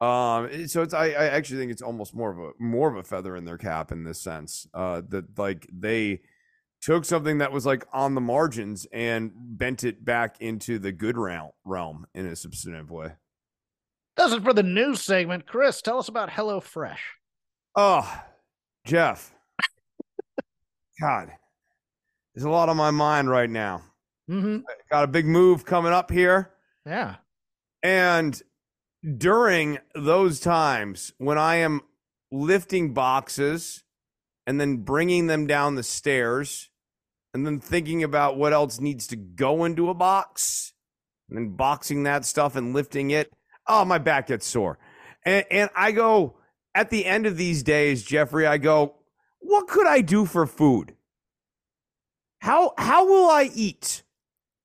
Um 0.00 0.68
so 0.68 0.82
it's 0.82 0.94
I, 0.94 1.06
I 1.06 1.26
actually 1.26 1.58
think 1.58 1.72
it's 1.72 1.82
almost 1.82 2.14
more 2.14 2.30
of 2.30 2.38
a 2.38 2.50
more 2.58 2.90
of 2.90 2.96
a 2.96 3.02
feather 3.02 3.36
in 3.36 3.44
their 3.44 3.58
cap 3.58 3.92
in 3.92 4.04
this 4.04 4.20
sense. 4.20 4.66
Uh 4.74 5.02
that 5.08 5.38
like 5.38 5.68
they 5.72 6.20
took 6.82 7.04
something 7.04 7.38
that 7.38 7.52
was 7.52 7.64
like 7.64 7.86
on 7.92 8.14
the 8.14 8.20
margins 8.20 8.86
and 8.92 9.32
bent 9.34 9.84
it 9.84 10.04
back 10.04 10.36
into 10.40 10.78
the 10.78 10.92
good 10.92 11.16
realm 11.16 11.50
realm 11.64 12.06
in 12.14 12.26
a 12.26 12.36
substantive 12.36 12.90
way. 12.90 13.12
That's 14.16 14.32
it 14.32 14.42
for 14.42 14.54
the 14.54 14.62
news 14.62 15.02
segment. 15.02 15.46
Chris, 15.46 15.82
tell 15.82 15.98
us 15.98 16.08
about 16.08 16.30
HelloFresh. 16.30 16.96
Oh, 17.74 18.22
Jeff. 18.86 19.34
God 21.00 21.32
is 22.36 22.44
a 22.44 22.50
lot 22.50 22.68
on 22.68 22.76
my 22.76 22.90
mind 22.90 23.30
right 23.30 23.50
now. 23.50 23.82
Mm-hmm. 24.30 24.58
Got 24.90 25.04
a 25.04 25.08
big 25.08 25.26
move 25.26 25.64
coming 25.64 25.92
up 25.92 26.10
here. 26.10 26.50
Yeah. 26.84 27.16
And 27.82 28.40
during 29.16 29.78
those 29.94 30.40
times 30.40 31.12
when 31.18 31.38
I 31.38 31.56
am 31.56 31.80
lifting 32.30 32.92
boxes 32.92 33.84
and 34.46 34.60
then 34.60 34.78
bringing 34.78 35.26
them 35.26 35.46
down 35.46 35.74
the 35.74 35.82
stairs 35.82 36.70
and 37.32 37.46
then 37.46 37.60
thinking 37.60 38.02
about 38.02 38.36
what 38.36 38.52
else 38.52 38.80
needs 38.80 39.06
to 39.08 39.16
go 39.16 39.64
into 39.64 39.90
a 39.90 39.94
box 39.94 40.72
and 41.28 41.38
then 41.38 41.56
boxing 41.56 42.02
that 42.04 42.24
stuff 42.24 42.56
and 42.56 42.74
lifting 42.74 43.10
it, 43.10 43.32
oh, 43.66 43.84
my 43.84 43.98
back 43.98 44.28
gets 44.28 44.46
sore. 44.46 44.78
And, 45.24 45.44
and 45.50 45.70
I 45.76 45.92
go, 45.92 46.38
at 46.74 46.90
the 46.90 47.04
end 47.06 47.26
of 47.26 47.36
these 47.36 47.62
days, 47.62 48.04
Jeffrey, 48.04 48.46
I 48.46 48.58
go, 48.58 48.96
what 49.38 49.68
could 49.68 49.86
I 49.86 50.00
do 50.00 50.24
for 50.24 50.46
food? 50.46 50.95
How, 52.40 52.74
how 52.78 53.06
will 53.06 53.30
I 53.30 53.50
eat? 53.54 54.02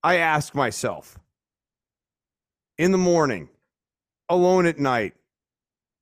I 0.04 0.16
ask 0.18 0.56
myself 0.56 1.20
in 2.78 2.92
the 2.92 2.98
morning, 2.98 3.50
alone 4.30 4.66
at 4.66 4.80
night, 4.80 5.14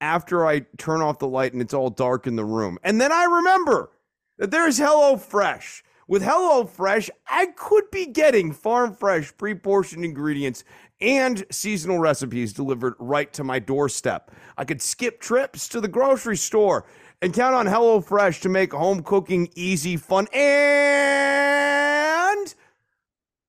after 0.00 0.46
I 0.46 0.60
turn 0.78 1.02
off 1.02 1.18
the 1.18 1.28
light 1.28 1.52
and 1.52 1.60
it's 1.60 1.74
all 1.74 1.90
dark 1.90 2.26
in 2.26 2.36
the 2.36 2.44
room. 2.44 2.78
And 2.82 3.00
then 3.00 3.12
I 3.12 3.24
remember 3.24 3.90
that 4.38 4.50
there's 4.50 4.78
Hello 4.78 5.16
Fresh. 5.16 5.84
With 6.08 6.24
Hello 6.24 6.64
Fresh, 6.64 7.08
I 7.28 7.46
could 7.54 7.90
be 7.92 8.06
getting 8.06 8.52
farm 8.52 8.94
fresh, 8.94 9.32
pre 9.36 9.54
portioned 9.54 10.04
ingredients 10.04 10.64
and 11.00 11.44
seasonal 11.50 11.98
recipes 11.98 12.52
delivered 12.52 12.94
right 12.98 13.32
to 13.34 13.44
my 13.44 13.58
doorstep. 13.58 14.32
I 14.56 14.64
could 14.64 14.82
skip 14.82 15.20
trips 15.20 15.68
to 15.68 15.80
the 15.80 15.88
grocery 15.88 16.36
store 16.36 16.84
and 17.22 17.34
count 17.34 17.54
on 17.54 17.66
Hello 17.66 18.00
Fresh 18.00 18.40
to 18.40 18.48
make 18.48 18.72
home 18.72 19.02
cooking 19.02 19.50
easy, 19.54 19.96
fun, 19.96 20.26
and 20.32 20.80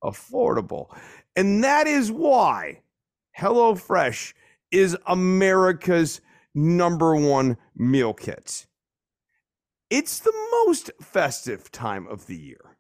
affordable. 0.03 0.88
And 1.36 1.63
that 1.63 1.88
is 1.88 2.12
why 2.12 2.81
HelloFresh 3.39 4.34
is 4.71 4.97
America's 5.07 6.19
number 6.53 7.15
one 7.15 7.57
meal 7.75 8.13
kit. 8.13 8.65
It's 9.89 10.19
the 10.19 10.34
most 10.65 10.91
festive 11.01 11.71
time 11.71 12.07
of 12.07 12.27
the 12.27 12.36
year. 12.38 12.77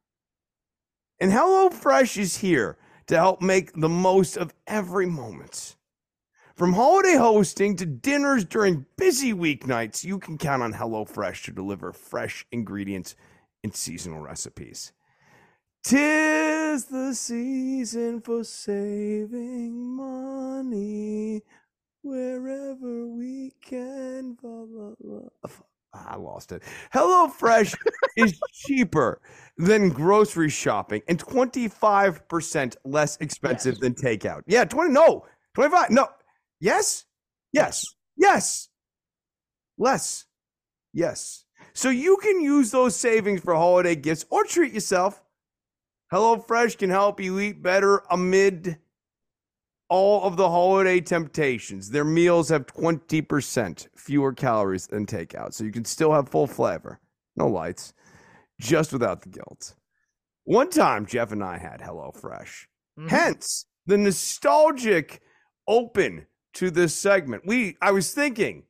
And 1.19 1.31
HelloFresh 1.31 2.17
is 2.17 2.37
here 2.37 2.77
to 3.07 3.15
help 3.15 3.41
make 3.41 3.73
the 3.73 3.89
most 3.89 4.37
of 4.37 4.53
every 4.67 5.07
moment. 5.07 5.75
From 6.55 6.73
holiday 6.73 7.15
hosting 7.15 7.75
to 7.77 7.85
dinners 7.85 8.45
during 8.45 8.85
busy 8.97 9.33
weeknights, 9.33 10.03
you 10.03 10.19
can 10.19 10.37
count 10.37 10.61
on 10.61 10.73
HelloFresh 10.73 11.43
to 11.45 11.51
deliver 11.51 11.91
fresh 11.93 12.45
ingredients 12.51 13.15
and 13.63 13.73
seasonal 13.75 14.19
recipes. 14.21 14.91
Tis 15.83 16.85
the 16.85 17.13
season 17.15 18.21
for 18.21 18.43
saving 18.43 19.95
money 19.95 21.41
wherever 22.03 23.07
we 23.07 23.53
can. 23.61 24.33
Blah, 24.33 24.65
blah, 24.65 24.91
blah. 24.99 25.51
I 25.93 26.15
lost 26.17 26.51
it. 26.51 26.63
HelloFresh 26.93 27.75
is 28.17 28.39
cheaper 28.53 29.19
than 29.57 29.89
grocery 29.89 30.49
shopping 30.49 31.01
and 31.07 31.17
25% 31.17 32.75
less 32.85 33.17
expensive 33.17 33.75
Yes. 33.75 33.79
than 33.81 33.93
takeout. 33.95 34.41
Yeah, 34.45 34.65
20 34.65 34.91
no. 34.91 35.25
25 35.55 35.89
no. 35.89 36.07
Yes? 36.61 37.05
Yes. 37.51 37.85
Yes. 38.15 38.69
Less. 39.77 40.25
Yes. 40.93 41.43
So 41.73 41.89
you 41.89 42.17
can 42.17 42.39
use 42.39 42.71
those 42.71 42.95
savings 42.95 43.41
for 43.41 43.55
holiday 43.55 43.95
gifts 43.95 44.25
or 44.29 44.43
treat 44.43 44.71
yourself. 44.73 45.21
HelloFresh 46.13 46.77
can 46.77 46.89
help 46.89 47.19
you 47.19 47.39
eat 47.39 47.63
better 47.63 48.03
amid 48.09 48.77
all 49.89 50.23
of 50.23 50.37
the 50.37 50.49
holiday 50.49 51.01
temptations. 51.01 51.89
Their 51.89 52.05
meals 52.05 52.49
have 52.49 52.65
20% 52.67 53.87
fewer 53.95 54.33
calories 54.33 54.87
than 54.87 55.05
takeout, 55.05 55.53
so 55.53 55.63
you 55.63 55.71
can 55.71 55.85
still 55.85 56.13
have 56.13 56.29
full 56.29 56.47
flavor. 56.47 56.99
No 57.35 57.47
lights, 57.47 57.93
just 58.59 58.93
without 58.93 59.21
the 59.21 59.29
guilt. 59.29 59.73
One 60.43 60.69
time, 60.69 61.05
Jeff 61.05 61.31
and 61.31 61.43
I 61.43 61.57
had 61.57 61.79
HelloFresh. 61.79 62.67
Mhm. 62.99 63.09
Hence 63.09 63.65
the 63.85 63.97
nostalgic 63.97 65.21
open 65.67 66.27
to 66.53 66.71
this 66.71 66.93
segment. 66.93 67.43
We 67.45 67.77
I 67.81 67.91
was 67.91 68.13
thinking 68.13 68.63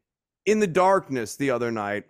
in 0.46 0.60
the 0.60 0.68
darkness 0.68 1.36
the 1.36 1.52
other 1.52 1.72
night 1.72 2.06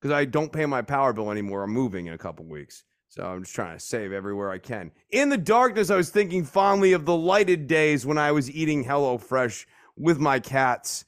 because 0.00 0.14
I 0.14 0.24
don't 0.24 0.52
pay 0.52 0.66
my 0.66 0.82
power 0.82 1.12
bill 1.12 1.30
anymore. 1.30 1.62
I'm 1.62 1.70
moving 1.70 2.06
in 2.06 2.14
a 2.14 2.18
couple 2.18 2.44
weeks. 2.44 2.84
So 3.08 3.22
I'm 3.24 3.42
just 3.42 3.54
trying 3.54 3.76
to 3.76 3.84
save 3.84 4.10
everywhere 4.10 4.50
I 4.50 4.56
can. 4.56 4.90
In 5.10 5.28
the 5.28 5.36
darkness, 5.36 5.90
I 5.90 5.96
was 5.96 6.08
thinking 6.08 6.44
fondly 6.44 6.94
of 6.94 7.04
the 7.04 7.14
lighted 7.14 7.66
days 7.66 8.06
when 8.06 8.16
I 8.16 8.32
was 8.32 8.50
eating 8.50 8.86
HelloFresh 8.86 9.66
with 9.98 10.18
my 10.18 10.40
cats. 10.40 11.04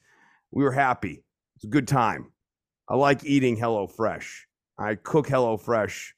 We 0.51 0.63
were 0.63 0.71
happy. 0.71 1.23
It's 1.55 1.65
a 1.65 1.67
good 1.67 1.87
time. 1.87 2.31
I 2.87 2.95
like 2.95 3.25
eating 3.25 3.57
HelloFresh. 3.57 4.41
I 4.77 4.93
cook 4.95 5.27
HelloFresh 5.27 6.11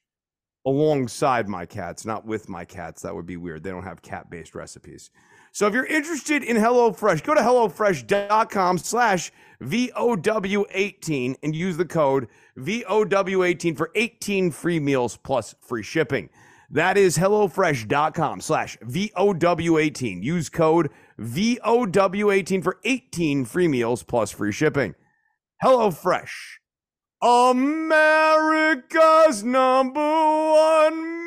alongside 0.66 1.48
my 1.48 1.64
cats, 1.64 2.04
not 2.04 2.26
with 2.26 2.50
my 2.50 2.66
cats. 2.66 3.00
That 3.00 3.14
would 3.14 3.24
be 3.24 3.38
weird. 3.38 3.62
They 3.62 3.70
don't 3.70 3.84
have 3.84 4.02
cat-based 4.02 4.54
recipes. 4.54 5.10
So 5.58 5.66
if 5.66 5.74
you're 5.74 5.86
interested 5.86 6.44
in 6.44 6.56
HelloFresh, 6.56 7.24
go 7.24 7.34
to 7.34 7.40
HelloFresh.com 7.40 8.78
slash 8.78 9.32
VOW18 9.60 11.34
and 11.42 11.52
use 11.52 11.76
the 11.76 11.84
code 11.84 12.28
VOW18 12.56 13.76
for 13.76 13.90
18 13.96 14.52
free 14.52 14.78
meals 14.78 15.16
plus 15.16 15.56
free 15.60 15.82
shipping. 15.82 16.30
That 16.70 16.96
is 16.96 17.18
HelloFresh.com 17.18 18.40
slash 18.40 18.78
VOW18. 18.84 20.22
Use 20.22 20.48
code 20.48 20.90
VOW18 21.18 22.62
for 22.62 22.78
18 22.84 23.44
free 23.44 23.66
meals 23.66 24.04
plus 24.04 24.30
free 24.30 24.52
shipping. 24.52 24.94
HelloFresh. 25.64 26.30
America's 27.20 28.62
number 29.42 29.98
one 29.98 31.17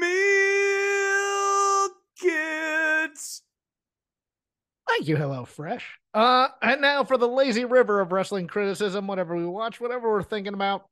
Thank 4.92 5.08
you, 5.08 5.16
Hello 5.16 5.46
Fresh. 5.46 5.98
Uh, 6.14 6.50
and 6.62 6.82
now 6.82 7.06
for 7.06 7.18
the 7.18 7.28
lazy 7.28 7.64
river 7.64 8.02
of 8.02 8.12
wrestling 8.12 8.48
criticism, 8.48 9.08
whatever 9.08 9.38
we 9.38 9.46
watch, 9.46 9.80
whatever 9.80 10.12
we're 10.12 10.22
thinking 10.22 10.54
about, 10.54 10.84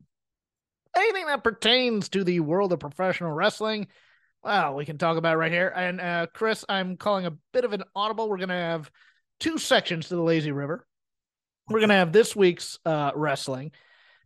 anything 0.96 1.26
that 1.26 1.44
pertains 1.44 2.08
to 2.10 2.24
the 2.24 2.40
world 2.40 2.72
of 2.72 2.80
professional 2.80 3.34
wrestling, 3.34 3.88
well, 4.42 4.76
we 4.76 4.86
can 4.86 4.98
talk 4.98 5.18
about 5.18 5.38
right 5.38 5.52
here. 5.52 5.68
And 5.76 6.00
uh, 6.00 6.28
Chris, 6.34 6.64
I'm 6.70 6.96
calling 6.96 7.26
a 7.26 7.34
bit 7.52 7.66
of 7.66 7.74
an 7.74 7.84
audible. 7.94 8.30
We're 8.30 8.38
gonna 8.38 8.54
have 8.54 8.90
two 9.42 9.58
sections 9.58 10.08
to 10.08 10.16
the 10.16 10.24
lazy 10.24 10.54
river. 10.54 10.88
We're 11.68 11.82
gonna 11.82 11.96
have 11.96 12.14
this 12.14 12.34
week's 12.34 12.80
uh, 12.86 13.12
wrestling, 13.14 13.74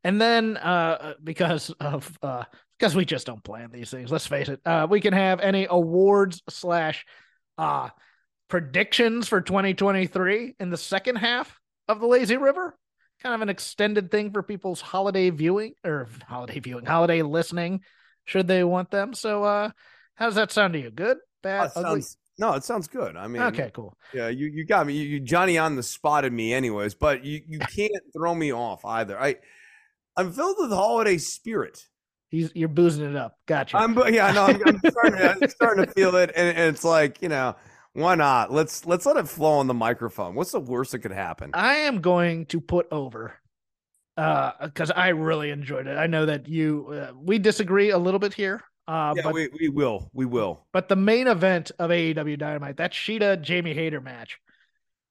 and 0.03 0.21
then 0.21 0.55
uh, 0.55 1.15
because 1.23 1.71
of 1.79 2.15
uh, 2.21 2.43
because 2.77 2.95
we 2.95 3.05
just 3.05 3.25
don't 3.25 3.43
plan 3.43 3.71
these 3.71 3.89
things. 3.89 4.11
Let's 4.11 4.27
face 4.27 4.49
it. 4.49 4.61
Uh, 4.63 4.85
we 4.87 5.01
can 5.01 5.13
have 5.13 5.39
any 5.39 5.65
awards 5.67 6.43
slash 6.47 7.07
uh 7.57 7.89
predictions 8.53 9.27
for 9.27 9.41
2023 9.41 10.53
in 10.59 10.69
the 10.69 10.77
second 10.77 11.15
half 11.15 11.59
of 11.87 11.99
the 11.99 12.05
lazy 12.05 12.37
river 12.37 12.77
kind 13.23 13.33
of 13.33 13.41
an 13.41 13.49
extended 13.49 14.11
thing 14.11 14.31
for 14.31 14.43
people's 14.43 14.79
holiday 14.79 15.31
viewing 15.31 15.73
or 15.83 16.07
holiday 16.27 16.59
viewing 16.59 16.85
holiday 16.85 17.23
listening 17.23 17.81
should 18.25 18.47
they 18.47 18.63
want 18.63 18.91
them 18.91 19.11
so 19.15 19.43
uh 19.43 19.71
how 20.13 20.27
does 20.27 20.35
that 20.35 20.51
sound 20.51 20.73
to 20.73 20.79
you 20.79 20.91
good 20.91 21.17
bad 21.41 21.71
That 21.71 21.77
ugly 21.77 22.01
sounds- 22.01 22.17
no, 22.37 22.53
it 22.53 22.63
sounds 22.63 22.87
good. 22.87 23.15
I 23.15 23.27
mean, 23.27 23.41
okay 23.41 23.71
cool 23.73 23.97
Yeah, 24.13 24.27
you, 24.27 24.47
you 24.47 24.65
got 24.65 24.85
me. 24.87 24.93
You, 24.93 25.03
you 25.03 25.19
Johnny 25.19 25.59
on 25.59 25.75
the 25.75 25.83
spotted 25.83 26.33
me, 26.33 26.51
anyways. 26.51 26.95
But 26.95 27.23
you, 27.23 27.41
you 27.47 27.59
can't 27.75 27.91
throw 28.11 28.33
me 28.33 28.51
off 28.51 28.83
either. 28.85 29.19
I 29.19 29.35
I'm 30.17 30.31
filled 30.31 30.55
with 30.59 30.71
holiday 30.71 31.19
spirit. 31.19 31.85
He's, 32.29 32.51
you're 32.55 32.69
boozing 32.69 33.07
it 33.07 33.15
up 33.15 33.35
gotcha 33.45 33.77
I'm 33.77 33.95
yeah, 34.11 34.31
no, 34.31 34.45
I'm, 34.45 34.61
I'm 34.65 34.79
starting 34.79 35.19
to, 35.19 35.37
I'm 35.43 35.49
starting 35.49 35.85
to 35.85 35.91
feel 35.91 36.15
it, 36.15 36.31
and, 36.35 36.57
and 36.57 36.75
it's 36.75 36.83
like 36.83 37.21
you 37.21 37.29
know, 37.29 37.55
why 37.93 38.15
not? 38.15 38.51
Let's 38.51 38.85
let's 38.85 39.05
let 39.05 39.17
it 39.17 39.27
flow 39.27 39.53
on 39.59 39.67
the 39.67 39.73
microphone. 39.73 40.35
What's 40.35 40.51
the 40.51 40.59
worst 40.59 40.91
that 40.91 40.99
could 40.99 41.11
happen? 41.11 41.51
i 41.53 41.75
am 41.75 42.01
going 42.01 42.45
to 42.47 42.59
put 42.59 42.87
over 42.91 43.35
uh 44.17 44.51
because 44.61 44.91
i 44.91 45.09
really 45.09 45.49
enjoyed 45.49 45.87
it 45.87 45.97
i 45.97 46.05
know 46.05 46.25
that 46.25 46.47
you 46.47 46.87
uh, 46.91 47.11
we 47.15 47.39
disagree 47.39 47.89
a 47.89 47.97
little 47.97 48.19
bit 48.19 48.31
here 48.31 48.61
uh 48.87 49.13
yeah, 49.15 49.23
but 49.23 49.33
we, 49.33 49.49
we 49.59 49.69
will, 49.69 50.09
we 50.13 50.25
will. 50.25 50.67
But 50.73 50.89
the 50.89 50.95
main 50.95 51.27
event 51.27 51.71
of 51.79 51.89
AEW 51.89 52.37
Dynamite, 52.37 52.77
that 52.77 52.91
Shida 52.91 53.41
Jamie 53.41 53.73
Hayter 53.73 54.01
match. 54.01 54.39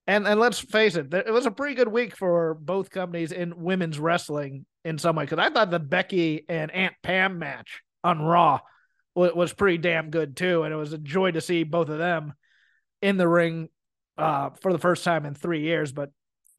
And 0.06 0.26
and 0.26 0.38
let's 0.38 0.58
face 0.58 0.96
it, 0.96 1.12
it 1.14 1.32
was 1.32 1.46
a 1.46 1.50
pretty 1.50 1.74
good 1.74 1.88
week 1.88 2.16
for 2.16 2.54
both 2.54 2.90
companies 2.90 3.32
in 3.32 3.62
women's 3.62 3.98
wrestling 3.98 4.66
in 4.84 4.98
some 4.98 5.16
way. 5.16 5.24
Because 5.24 5.38
I 5.38 5.48
thought 5.48 5.70
the 5.70 5.78
Becky 5.78 6.44
and 6.48 6.70
Aunt 6.70 6.94
Pam 7.02 7.38
match 7.38 7.82
on 8.04 8.20
Raw 8.20 8.60
was, 9.14 9.32
was 9.32 9.52
pretty 9.52 9.78
damn 9.78 10.10
good 10.10 10.36
too, 10.36 10.64
and 10.64 10.74
it 10.74 10.76
was 10.76 10.92
a 10.92 10.98
joy 10.98 11.30
to 11.30 11.40
see 11.40 11.62
both 11.62 11.88
of 11.88 11.98
them 11.98 12.34
in 13.02 13.16
the 13.16 13.28
ring 13.28 13.68
uh, 14.16 14.50
for 14.60 14.72
the 14.72 14.78
first 14.78 15.04
time 15.04 15.26
in 15.26 15.34
three 15.34 15.62
years. 15.62 15.92
But 15.92 16.10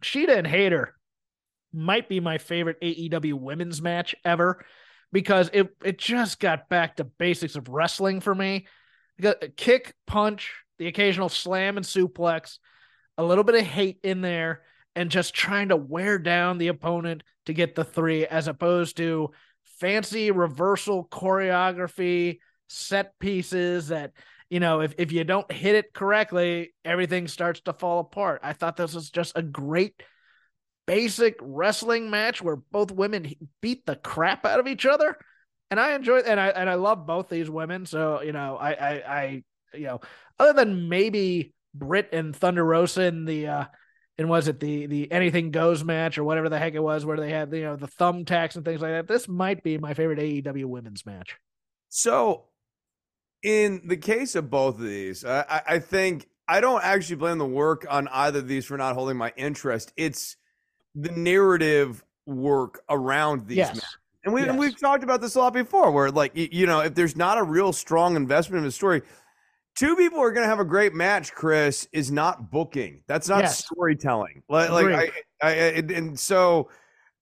Shida 0.04 0.38
and 0.38 0.46
Hayter 0.46 0.94
might 1.74 2.08
be 2.08 2.20
my 2.20 2.38
favorite 2.38 2.80
AEW 2.82 3.34
women's 3.34 3.82
match 3.82 4.14
ever 4.24 4.64
because 5.12 5.50
it 5.54 5.70
it 5.84 5.98
just 5.98 6.40
got 6.40 6.70
back 6.70 6.98
to 6.98 7.04
basics 7.04 7.56
of 7.56 7.70
wrestling 7.70 8.20
for 8.20 8.36
me. 8.36 8.68
Kick, 9.58 9.94
punch, 10.06 10.52
the 10.78 10.88
occasional 10.88 11.30
slam 11.30 11.78
and 11.78 11.86
suplex, 11.86 12.58
a 13.18 13.24
little 13.24 13.44
bit 13.44 13.56
of 13.56 13.62
hate 13.62 14.00
in 14.04 14.22
there, 14.22 14.62
and 14.96 15.10
just 15.10 15.34
trying 15.34 15.70
to 15.70 15.76
wear 15.76 16.18
down 16.18 16.58
the 16.58 16.68
opponent 16.68 17.24
to 17.46 17.54
get 17.54 17.76
the 17.76 17.84
three, 17.84 18.26
as 18.26 18.48
opposed 18.48 18.98
to 18.98 19.30
fancy 19.80 20.32
reversal 20.32 21.08
choreography, 21.12 22.40
set 22.68 23.18
pieces 23.20 23.90
that 23.90 24.14
you 24.54 24.60
know, 24.60 24.82
if, 24.82 24.94
if 25.00 25.12
you 25.12 25.24
don't 25.24 25.52
hit 25.52 25.74
it 25.74 25.96
correctly, 25.96 26.76
everything 26.86 27.28
starts 27.28 27.62
to 27.62 27.74
fall 27.74 28.02
apart. 28.02 28.42
I 28.44 28.54
thought 28.54 28.78
this 28.78 28.94
was 28.94 29.10
just 29.10 29.36
a 29.36 29.42
great 29.42 30.04
basic 30.86 31.40
wrestling 31.42 32.12
match 32.12 32.40
where 32.40 32.58
both 32.58 32.92
women 32.92 33.34
beat 33.62 33.84
the 33.88 33.96
crap 33.96 34.46
out 34.46 34.60
of 34.60 34.68
each 34.68 34.86
other. 34.86 35.18
And 35.72 35.80
I 35.80 35.96
enjoyed 35.96 36.26
and 36.26 36.40
I 36.40 36.50
and 36.50 36.70
I 36.70 36.76
love 36.76 37.08
both 37.08 37.30
these 37.30 37.50
women. 37.50 37.88
So, 37.88 38.22
you 38.22 38.32
know, 38.32 38.56
I 38.56 38.74
I, 38.74 38.92
I 38.92 39.44
you 39.74 39.88
know, 39.88 40.02
other 40.38 40.54
than 40.54 40.88
maybe 40.88 41.56
Britt 41.74 42.10
and 42.14 42.36
Thunder 42.36 42.64
Rosa 42.64 43.06
in 43.06 43.26
the 43.26 43.48
uh 43.48 43.66
and 44.20 44.30
was 44.30 44.48
it 44.48 44.60
the 44.60 44.86
the 44.86 45.12
anything 45.12 45.50
goes 45.50 45.84
match 45.84 46.20
or 46.20 46.24
whatever 46.24 46.50
the 46.50 46.60
heck 46.60 46.76
it 46.76 46.80
was 46.80 47.08
where 47.08 47.18
they 47.18 47.32
had 47.32 47.52
you 47.52 47.64
know 47.64 47.76
the 47.76 47.88
thumbtacks 47.88 48.56
and 48.56 48.64
things 48.64 48.82
like 48.82 48.92
that. 48.92 49.08
This 49.08 49.28
might 49.28 49.64
be 49.64 49.80
my 49.80 49.96
favorite 49.96 50.20
AEW 50.20 50.66
women's 50.66 51.08
match. 51.08 51.38
So 51.90 52.50
in 53.44 53.82
the 53.86 53.98
case 53.98 54.36
of 54.36 54.50
both 54.50 54.76
of 54.76 54.86
these, 54.86 55.24
I, 55.26 55.62
I 55.68 55.80
think 55.80 56.28
I 56.48 56.62
don't 56.62 56.84
actually 56.84 57.18
blame 57.18 57.38
the 57.38 57.46
work 57.46 57.86
on 57.90 58.08
either 58.08 58.40
of 58.40 58.48
these 58.48 58.66
for 58.66 58.78
not 58.78 58.96
holding 58.96 59.18
my 59.18 59.34
interest. 59.36 59.94
It's 59.98 60.38
the 60.96 61.12
narrative 61.12 62.04
work 62.26 62.82
around 62.90 63.48
these 63.48 63.58
yes. 63.58 63.76
matches. 63.76 63.98
And, 64.26 64.34
we, 64.34 64.42
yes. 64.42 64.50
and 64.50 64.60
we've 64.60 64.80
talked 64.80 65.04
about 65.04 65.20
this 65.20 65.36
a 65.36 65.40
lot 65.40 65.54
before, 65.54 65.92
where 65.92 66.10
like 66.10 66.32
you 66.34 66.66
know, 66.66 66.80
if 66.80 66.96
there's 66.96 67.18
not 67.18 67.38
a 67.38 67.44
real 67.44 67.74
strong 67.74 68.16
investment 68.16 68.60
in 68.60 68.66
the 68.66 68.72
story, 68.72 69.02
two 69.76 69.96
people 69.98 70.20
are 70.20 70.32
going 70.32 70.44
to 70.44 70.50
have 70.50 70.62
a 70.62 70.66
great 70.66 70.94
match. 70.94 71.34
Chris 71.34 71.88
is 71.92 72.12
not 72.12 72.50
booking. 72.50 73.04
That's 73.08 73.28
not 73.28 73.42
Yes. 73.42 73.66
storytelling. 73.66 74.44
Like, 74.48 74.70
like 74.70 75.26
I, 75.42 75.48
I, 75.48 75.52
and 75.52 76.18
so 76.18 76.70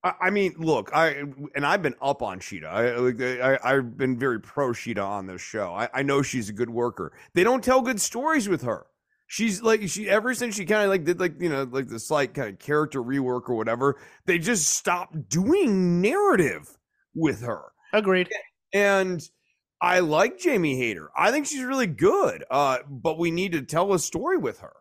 I, 0.04 0.32
mean, 0.32 0.56
look, 0.58 0.90
I 0.94 1.24
and 1.54 1.64
I've 1.66 1.84
been 1.84 1.96
up 2.02 2.24
on 2.24 2.40
Shida. 2.40 2.66
I, 2.66 3.54
I 3.54 3.60
I've 3.64 3.98
been 3.98 4.18
very 4.18 4.40
pro 4.40 4.70
Shida 4.70 5.06
on 5.06 5.28
this 5.28 5.42
show. 5.42 5.74
I, 5.74 5.90
I 5.94 6.02
know 6.02 6.24
she's 6.24 6.50
a 6.50 6.54
good 6.54 6.72
worker. 6.72 7.14
They 7.36 7.44
don't 7.44 7.64
tell 7.64 7.82
good 7.82 8.02
stories 8.02 8.50
with 8.50 8.64
her. 8.64 8.88
She's 9.28 9.62
like 9.62 9.88
she 9.88 10.10
ever 10.10 10.34
since 10.34 10.56
she 10.56 10.66
kind 10.66 10.84
of 10.84 10.90
like 10.90 11.04
did 11.04 11.20
like 11.20 11.40
you 11.40 11.50
know 11.50 11.64
like 11.64 11.88
the 11.88 12.00
slight 12.00 12.34
kind 12.34 12.50
of 12.50 12.60
character 12.60 13.02
rework 13.02 13.48
or 13.48 13.56
whatever. 13.56 14.00
They 14.26 14.40
just 14.40 14.68
stopped 14.68 15.30
doing 15.30 16.02
narrative 16.02 16.78
with 17.14 17.42
her. 17.42 17.66
Agreed. 17.94 18.30
And 18.74 19.22
I 19.82 20.00
like 20.00 20.40
Jamie 20.40 20.78
Hayter. 20.78 21.10
I 21.16 21.32
think 21.32 21.46
she's 21.46 21.64
really 21.64 21.88
good. 21.88 22.44
Uh, 22.50 22.80
but 22.90 23.20
we 23.20 23.32
need 23.32 23.52
to 23.52 23.62
tell 23.62 23.94
a 23.94 24.00
story 24.00 24.38
with 24.38 24.60
her. 24.60 24.74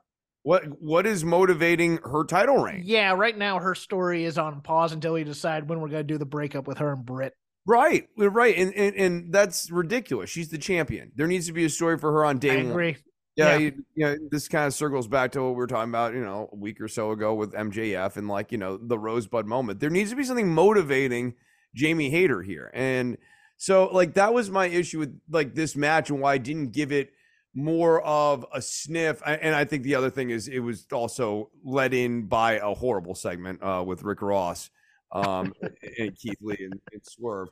What 0.42 0.64
what 0.81 1.07
is 1.07 1.24
motivating 1.24 1.98
her 1.98 2.24
title 2.24 2.59
reign? 2.59 2.83
Yeah, 2.85 3.12
right 3.12 3.37
now 3.37 3.59
her 3.59 3.74
story 3.74 4.24
is 4.24 4.38
on 4.38 4.62
pause 4.62 4.92
until 4.92 5.12
we 5.12 5.24
decide 5.24 5.68
when 5.68 5.81
we're 5.81 5.88
going 5.88 6.00
to 6.00 6.12
do 6.14 6.18
the 6.18 6.24
breakup 6.24 6.66
with 6.66 6.79
her 6.79 6.92
and 6.92 7.05
Britt. 7.05 7.35
Right, 7.66 8.09
right, 8.16 8.57
and, 8.57 8.74
and 8.74 8.96
and 8.96 9.33
that's 9.33 9.70
ridiculous. 9.70 10.31
She's 10.31 10.48
the 10.48 10.59
champion. 10.59 11.12
There 11.14 11.26
needs 11.26 11.46
to 11.46 11.53
be 11.53 11.66
a 11.66 11.68
story 11.68 11.98
for 11.98 12.11
her 12.11 12.24
on 12.24 12.38
day 12.38 12.53
I 12.53 12.62
one. 12.62 12.70
agree. 12.70 12.96
Yeah, 13.37 13.53
Yeah. 13.53 13.59
You, 13.59 13.85
you 13.94 14.05
know, 14.07 14.16
this 14.31 14.48
kind 14.48 14.66
of 14.66 14.74
circles 14.74 15.09
back 15.09 15.33
to 15.33 15.42
what 15.42 15.50
we 15.50 15.57
were 15.57 15.66
talking 15.66 15.90
about, 15.90 16.14
you 16.14 16.24
know, 16.24 16.48
a 16.53 16.57
week 16.57 16.81
or 16.81 16.88
so 16.88 17.11
ago 17.11 17.35
with 17.35 17.53
MJF 17.53 18.16
and 18.16 18.29
like, 18.29 18.50
you 18.50 18.59
know, 18.59 18.76
the 18.76 18.98
Rosebud 18.98 19.46
moment. 19.46 19.81
There 19.81 19.90
needs 19.90 20.11
to 20.11 20.16
be 20.16 20.24
something 20.24 20.53
motivating 20.53 21.35
Jamie 21.74 22.11
Hayter 22.11 22.42
here. 22.42 22.70
And 22.74 23.18
so 23.57 23.87
like 23.92 24.14
that 24.14 24.35
was 24.35 24.50
my 24.50 24.66
issue 24.66 24.98
with 24.98 25.20
like 25.31 25.55
this 25.55 25.76
match 25.76 26.11
and 26.11 26.20
why 26.20 26.35
I 26.35 26.38
didn't 26.38 26.72
give 26.72 26.92
it 26.92 27.12
more 27.54 28.00
of 28.02 28.46
a 28.52 28.62
sniff. 28.62 29.22
And 29.26 29.54
I 29.54 29.64
think 29.64 29.82
the 29.82 29.94
other 29.94 30.10
thing 30.10 30.30
is 30.30 30.48
it 30.48 30.60
was 30.60 30.86
also 30.92 31.50
led 31.64 31.94
in 31.94 32.26
by 32.26 32.52
a 32.54 32.74
horrible 32.74 33.14
segment 33.14 33.62
uh, 33.62 33.82
with 33.86 34.02
Rick 34.02 34.22
Ross 34.22 34.70
um, 35.12 35.52
and 35.98 36.16
Keith 36.16 36.38
Lee 36.40 36.56
and, 36.60 36.80
and 36.92 37.02
Swerve. 37.04 37.48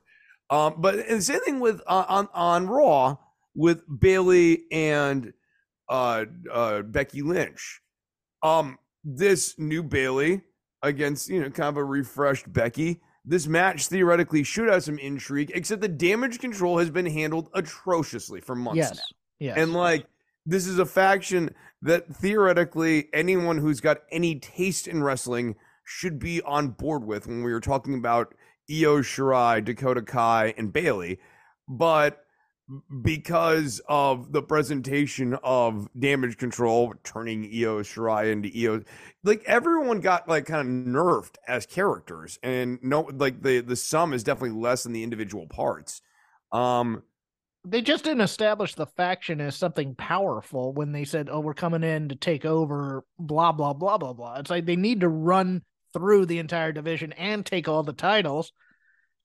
Um, 0.50 0.76
but 0.78 0.94
and 1.00 1.18
the 1.18 1.22
same 1.22 1.40
thing 1.40 1.60
with 1.60 1.80
uh, 1.86 2.04
on 2.08 2.28
on 2.32 2.66
Raw 2.68 3.16
with 3.54 3.82
Bayley 4.00 4.62
and 4.72 5.32
uh, 5.88 6.24
uh, 6.50 6.82
Becky 6.82 7.22
Lynch. 7.22 7.80
Um, 8.42 8.78
this 9.04 9.58
new 9.58 9.82
Bayley 9.82 10.42
against 10.82 11.28
you 11.28 11.40
know 11.40 11.50
kind 11.50 11.68
of 11.68 11.76
a 11.76 11.84
refreshed 11.84 12.50
Becky. 12.50 13.00
This 13.24 13.46
match 13.46 13.88
theoretically 13.88 14.42
should 14.42 14.70
have 14.70 14.84
some 14.84 14.98
intrigue, 14.98 15.52
except 15.54 15.82
the 15.82 15.88
damage 15.88 16.38
control 16.38 16.78
has 16.78 16.88
been 16.88 17.04
handled 17.04 17.50
atrociously 17.52 18.40
for 18.40 18.54
months 18.54 18.78
Yes. 18.78 18.96
now. 18.96 19.16
Yes. 19.38 19.56
And 19.56 19.72
like 19.72 20.06
this 20.46 20.66
is 20.66 20.78
a 20.78 20.86
faction 20.86 21.54
that 21.82 22.14
theoretically 22.14 23.08
anyone 23.12 23.58
who's 23.58 23.80
got 23.80 23.98
any 24.10 24.38
taste 24.38 24.88
in 24.88 25.02
wrestling 25.02 25.56
should 25.84 26.18
be 26.18 26.42
on 26.42 26.68
board 26.68 27.04
with 27.04 27.26
when 27.26 27.42
we 27.42 27.52
were 27.52 27.60
talking 27.60 27.94
about 27.94 28.34
Io 28.70 28.98
Shirai, 28.98 29.64
Dakota 29.64 30.02
Kai, 30.02 30.54
and 30.58 30.72
Bayley. 30.72 31.18
But 31.68 32.20
because 33.02 33.80
of 33.88 34.32
the 34.32 34.42
presentation 34.42 35.38
of 35.42 35.88
damage 35.98 36.36
control, 36.36 36.92
turning 37.04 37.44
Io 37.44 37.80
Shirai 37.80 38.30
into 38.30 38.50
Io, 38.54 38.82
like 39.24 39.42
everyone 39.46 40.00
got 40.00 40.28
like 40.28 40.46
kind 40.46 40.68
of 40.68 40.94
nerfed 40.94 41.36
as 41.46 41.64
characters, 41.64 42.38
and 42.42 42.78
no, 42.82 43.08
like 43.14 43.42
the 43.42 43.60
the 43.60 43.76
sum 43.76 44.12
is 44.12 44.22
definitely 44.22 44.58
less 44.60 44.82
than 44.82 44.92
the 44.92 45.02
individual 45.02 45.46
parts. 45.46 46.02
Um, 46.52 47.02
they 47.70 47.82
just 47.82 48.04
didn't 48.04 48.22
establish 48.22 48.74
the 48.74 48.86
faction 48.86 49.40
as 49.40 49.56
something 49.56 49.94
powerful 49.94 50.72
when 50.72 50.92
they 50.92 51.04
said, 51.04 51.28
"Oh, 51.30 51.40
we're 51.40 51.54
coming 51.54 51.82
in 51.82 52.08
to 52.08 52.14
take 52.14 52.44
over." 52.44 53.04
Blah 53.18 53.52
blah 53.52 53.72
blah 53.72 53.98
blah 53.98 54.12
blah. 54.12 54.36
It's 54.36 54.50
like 54.50 54.66
they 54.66 54.76
need 54.76 55.00
to 55.00 55.08
run 55.08 55.62
through 55.92 56.26
the 56.26 56.38
entire 56.38 56.72
division 56.72 57.12
and 57.12 57.44
take 57.44 57.68
all 57.68 57.82
the 57.82 57.92
titles, 57.92 58.52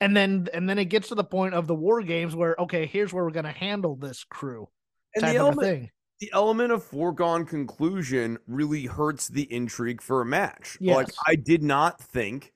and 0.02 0.16
then 0.16 0.48
and 0.54 0.70
then 0.70 0.80
it 0.80 0.86
gets 0.86 1.10
to 1.10 1.16
the 1.16 1.24
point 1.24 1.54
of 1.54 1.68
the 1.68 1.76
war 1.76 2.02
games 2.02 2.36
where 2.36 2.56
okay, 2.60 2.86
here's 2.86 3.14
where 3.14 3.24
we're 3.24 3.32
going 3.32 3.46
to 3.46 3.52
handle 3.52 3.96
this 3.96 4.24
crew 4.24 4.68
and 5.16 5.26
the 5.26 5.36
element, 5.36 5.62
thing. 5.62 5.90
the 6.20 6.32
element 6.34 6.72
of 6.72 6.84
foregone 6.84 7.46
conclusion 7.46 8.38
really 8.48 8.86
hurts 8.86 9.28
the 9.28 9.52
intrigue 9.52 10.02
for 10.02 10.22
a 10.22 10.26
match. 10.26 10.78
Like 10.82 11.10
I 11.28 11.36
did 11.36 11.64
not 11.64 12.02
think 12.02 12.52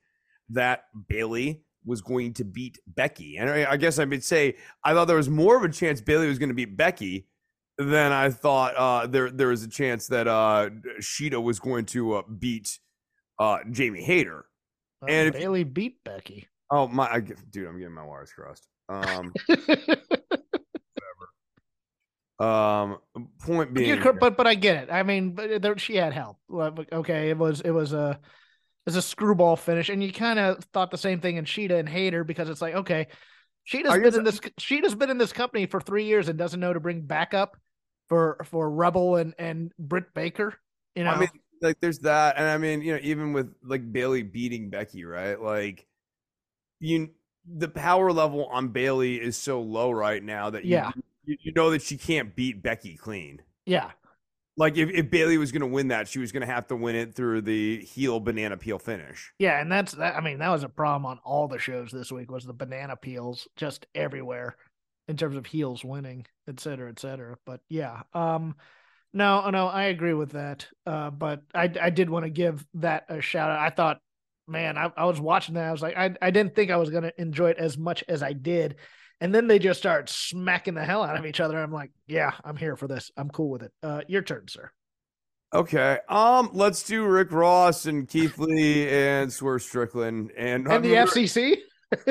that 0.50 0.84
Bayley 1.08 1.62
was 1.84 2.00
going 2.00 2.34
to 2.34 2.44
beat 2.44 2.78
Becky, 2.86 3.36
and 3.36 3.48
I, 3.48 3.72
I 3.72 3.76
guess 3.76 3.98
I 3.98 4.04
would 4.04 4.24
say 4.24 4.56
I 4.84 4.94
thought 4.94 5.06
there 5.06 5.16
was 5.16 5.28
more 5.28 5.56
of 5.56 5.64
a 5.64 5.68
chance 5.68 6.00
Bayley 6.00 6.28
was 6.28 6.38
going 6.38 6.50
to 6.50 6.54
beat 6.54 6.76
Becky 6.76 7.26
than 7.78 8.12
I 8.12 8.30
thought 8.30 8.74
uh, 8.76 9.06
there 9.06 9.30
there 9.30 9.48
was 9.48 9.62
a 9.62 9.68
chance 9.68 10.08
that 10.08 10.26
uh, 10.26 10.70
Shida 11.00 11.42
was 11.42 11.58
going 11.60 11.86
to 11.86 12.14
uh, 12.14 12.22
beat 12.38 12.78
uh, 13.38 13.58
Jamie 13.70 14.02
Hayter. 14.02 14.46
Well, 15.00 15.10
and 15.10 15.28
if- 15.28 15.34
Bayley 15.34 15.64
beat 15.64 16.02
Becky. 16.04 16.48
Oh 16.70 16.86
my, 16.86 17.06
I, 17.10 17.20
dude, 17.20 17.66
I'm 17.66 17.78
getting 17.78 17.94
my 17.94 18.04
wires 18.04 18.30
crossed. 18.30 18.68
Um, 18.90 19.32
um, 22.46 22.98
point 23.40 23.72
being, 23.72 24.02
but 24.20 24.36
but 24.36 24.46
I 24.46 24.54
get 24.54 24.84
it. 24.84 24.92
I 24.92 25.02
mean, 25.02 25.30
but 25.30 25.62
there, 25.62 25.78
she 25.78 25.96
had 25.96 26.12
help. 26.12 26.36
Okay, 26.50 27.30
it 27.30 27.38
was 27.38 27.62
it 27.62 27.70
was 27.70 27.94
a 27.94 28.20
it's 28.86 28.96
a 28.96 29.02
screwball 29.02 29.56
finish, 29.56 29.88
and 29.88 30.02
you 30.02 30.12
kind 30.12 30.38
of 30.38 30.64
thought 30.72 30.90
the 30.90 30.98
same 30.98 31.20
thing 31.20 31.36
in 31.36 31.44
Shida 31.44 31.78
and 31.78 31.88
Hayter 31.88 32.24
because 32.24 32.48
it's 32.48 32.62
like, 32.62 32.74
okay, 32.74 33.08
Shida's 33.66 33.98
been 33.98 34.14
in 34.14 34.24
this 34.24 34.40
Shida's 34.58 34.94
been 34.94 35.10
in 35.10 35.18
this 35.18 35.32
company 35.32 35.66
for 35.66 35.80
three 35.80 36.04
years 36.04 36.28
and 36.28 36.38
doesn't 36.38 36.60
know 36.60 36.72
to 36.72 36.80
bring 36.80 37.02
backup 37.02 37.56
for 38.08 38.38
for 38.44 38.70
Rebel 38.70 39.16
and 39.16 39.34
and 39.38 39.72
Britt 39.78 40.14
Baker. 40.14 40.54
You 40.94 41.04
know, 41.04 41.10
I 41.10 41.20
mean, 41.20 41.28
like 41.60 41.78
there's 41.80 41.98
that, 42.00 42.36
and 42.38 42.46
I 42.46 42.56
mean, 42.56 42.80
you 42.80 42.92
know, 42.94 43.00
even 43.02 43.32
with 43.34 43.52
like 43.62 43.92
Bayley 43.92 44.22
beating 44.22 44.70
Becky, 44.70 45.04
right? 45.04 45.38
Like, 45.40 45.86
you, 46.80 47.10
the 47.46 47.68
power 47.68 48.10
level 48.10 48.46
on 48.46 48.68
Bayley 48.68 49.16
is 49.16 49.36
so 49.36 49.60
low 49.60 49.90
right 49.90 50.22
now 50.22 50.50
that 50.50 50.64
you, 50.64 50.76
Yeah. 50.76 50.92
you, 51.24 51.36
you 51.42 51.52
know 51.52 51.70
that 51.70 51.82
she 51.82 51.98
can't 51.98 52.34
beat 52.34 52.62
Becky 52.62 52.96
clean. 52.96 53.42
yeah, 53.66 53.90
Like 54.58 54.76
if, 54.76 54.90
if 54.90 55.08
Bayley 55.10 55.38
was 55.38 55.52
going 55.52 55.60
to 55.60 55.68
win 55.68 55.88
that, 55.88 56.08
she 56.08 56.18
was 56.18 56.32
going 56.32 56.46
to 56.46 56.52
have 56.52 56.66
to 56.66 56.76
win 56.76 56.96
it 56.96 57.14
through 57.14 57.42
the 57.42 57.80
heel 57.84 58.18
banana 58.18 58.56
peel 58.56 58.78
finish. 58.80 59.32
yeah, 59.38 59.60
and 59.60 59.70
that's 59.70 59.92
that. 59.92 60.16
I 60.16 60.20
mean, 60.20 60.40
that 60.40 60.50
was 60.50 60.64
a 60.64 60.68
problem 60.68 61.06
on 61.06 61.20
all 61.24 61.46
the 61.46 61.60
shows 61.60 61.92
this 61.92 62.10
week 62.10 62.30
was 62.30 62.44
the 62.44 62.52
banana 62.52 62.96
peels 62.96 63.46
just 63.56 63.86
everywhere 63.94 64.56
in 65.06 65.16
terms 65.16 65.36
of 65.36 65.46
heels 65.46 65.84
winning, 65.84 66.26
et 66.48 66.58
cetera, 66.60 66.90
et 66.90 66.98
cetera. 66.98 67.36
But 67.46 67.60
yeah, 67.68 68.02
um, 68.12 68.56
no, 69.14 69.48
no, 69.50 69.68
I 69.68 69.84
agree 69.84 70.12
with 70.12 70.32
that. 70.32 70.66
Uh, 70.84 71.10
but 71.10 71.42
I 71.54 71.70
I 71.80 71.90
did 71.90 72.10
want 72.10 72.24
to 72.24 72.30
give 72.30 72.66
that 72.74 73.04
a 73.08 73.20
shout 73.20 73.50
out. 73.50 73.60
I 73.60 73.70
thought, 73.70 74.00
man, 74.48 74.76
I, 74.76 74.90
I 74.96 75.04
was 75.04 75.20
watching 75.20 75.54
that. 75.54 75.68
I 75.68 75.72
was 75.72 75.82
like, 75.82 75.96
I 75.96 76.14
I 76.20 76.30
didn't 76.32 76.56
think 76.56 76.70
I 76.70 76.76
was 76.76 76.90
gonna 76.90 77.12
enjoy 77.16 77.50
it 77.50 77.58
as 77.58 77.78
much 77.78 78.02
as 78.08 78.22
I 78.22 78.32
did. 78.32 78.74
And 79.20 79.34
then 79.34 79.48
they 79.48 79.58
just 79.58 79.80
start 79.80 80.08
smacking 80.08 80.74
the 80.74 80.84
hell 80.84 81.02
out 81.02 81.16
of 81.16 81.26
each 81.26 81.40
other. 81.40 81.60
I'm 81.60 81.72
like, 81.72 81.90
yeah, 82.06 82.32
I'm 82.44 82.56
here 82.56 82.76
for 82.76 82.86
this. 82.86 83.10
I'm 83.16 83.30
cool 83.30 83.50
with 83.50 83.62
it. 83.62 83.72
Uh, 83.82 84.02
your 84.06 84.22
turn, 84.22 84.46
sir. 84.48 84.70
Okay, 85.54 85.98
um, 86.10 86.50
let's 86.52 86.82
do 86.82 87.06
Rick 87.06 87.32
Ross 87.32 87.86
and 87.86 88.06
Keith 88.06 88.36
Lee 88.38 88.86
and 88.90 89.32
Swerve 89.32 89.62
Strickland 89.62 90.30
and 90.36 90.68
And 90.68 90.84
the 90.84 90.92
FCC. 90.92 91.56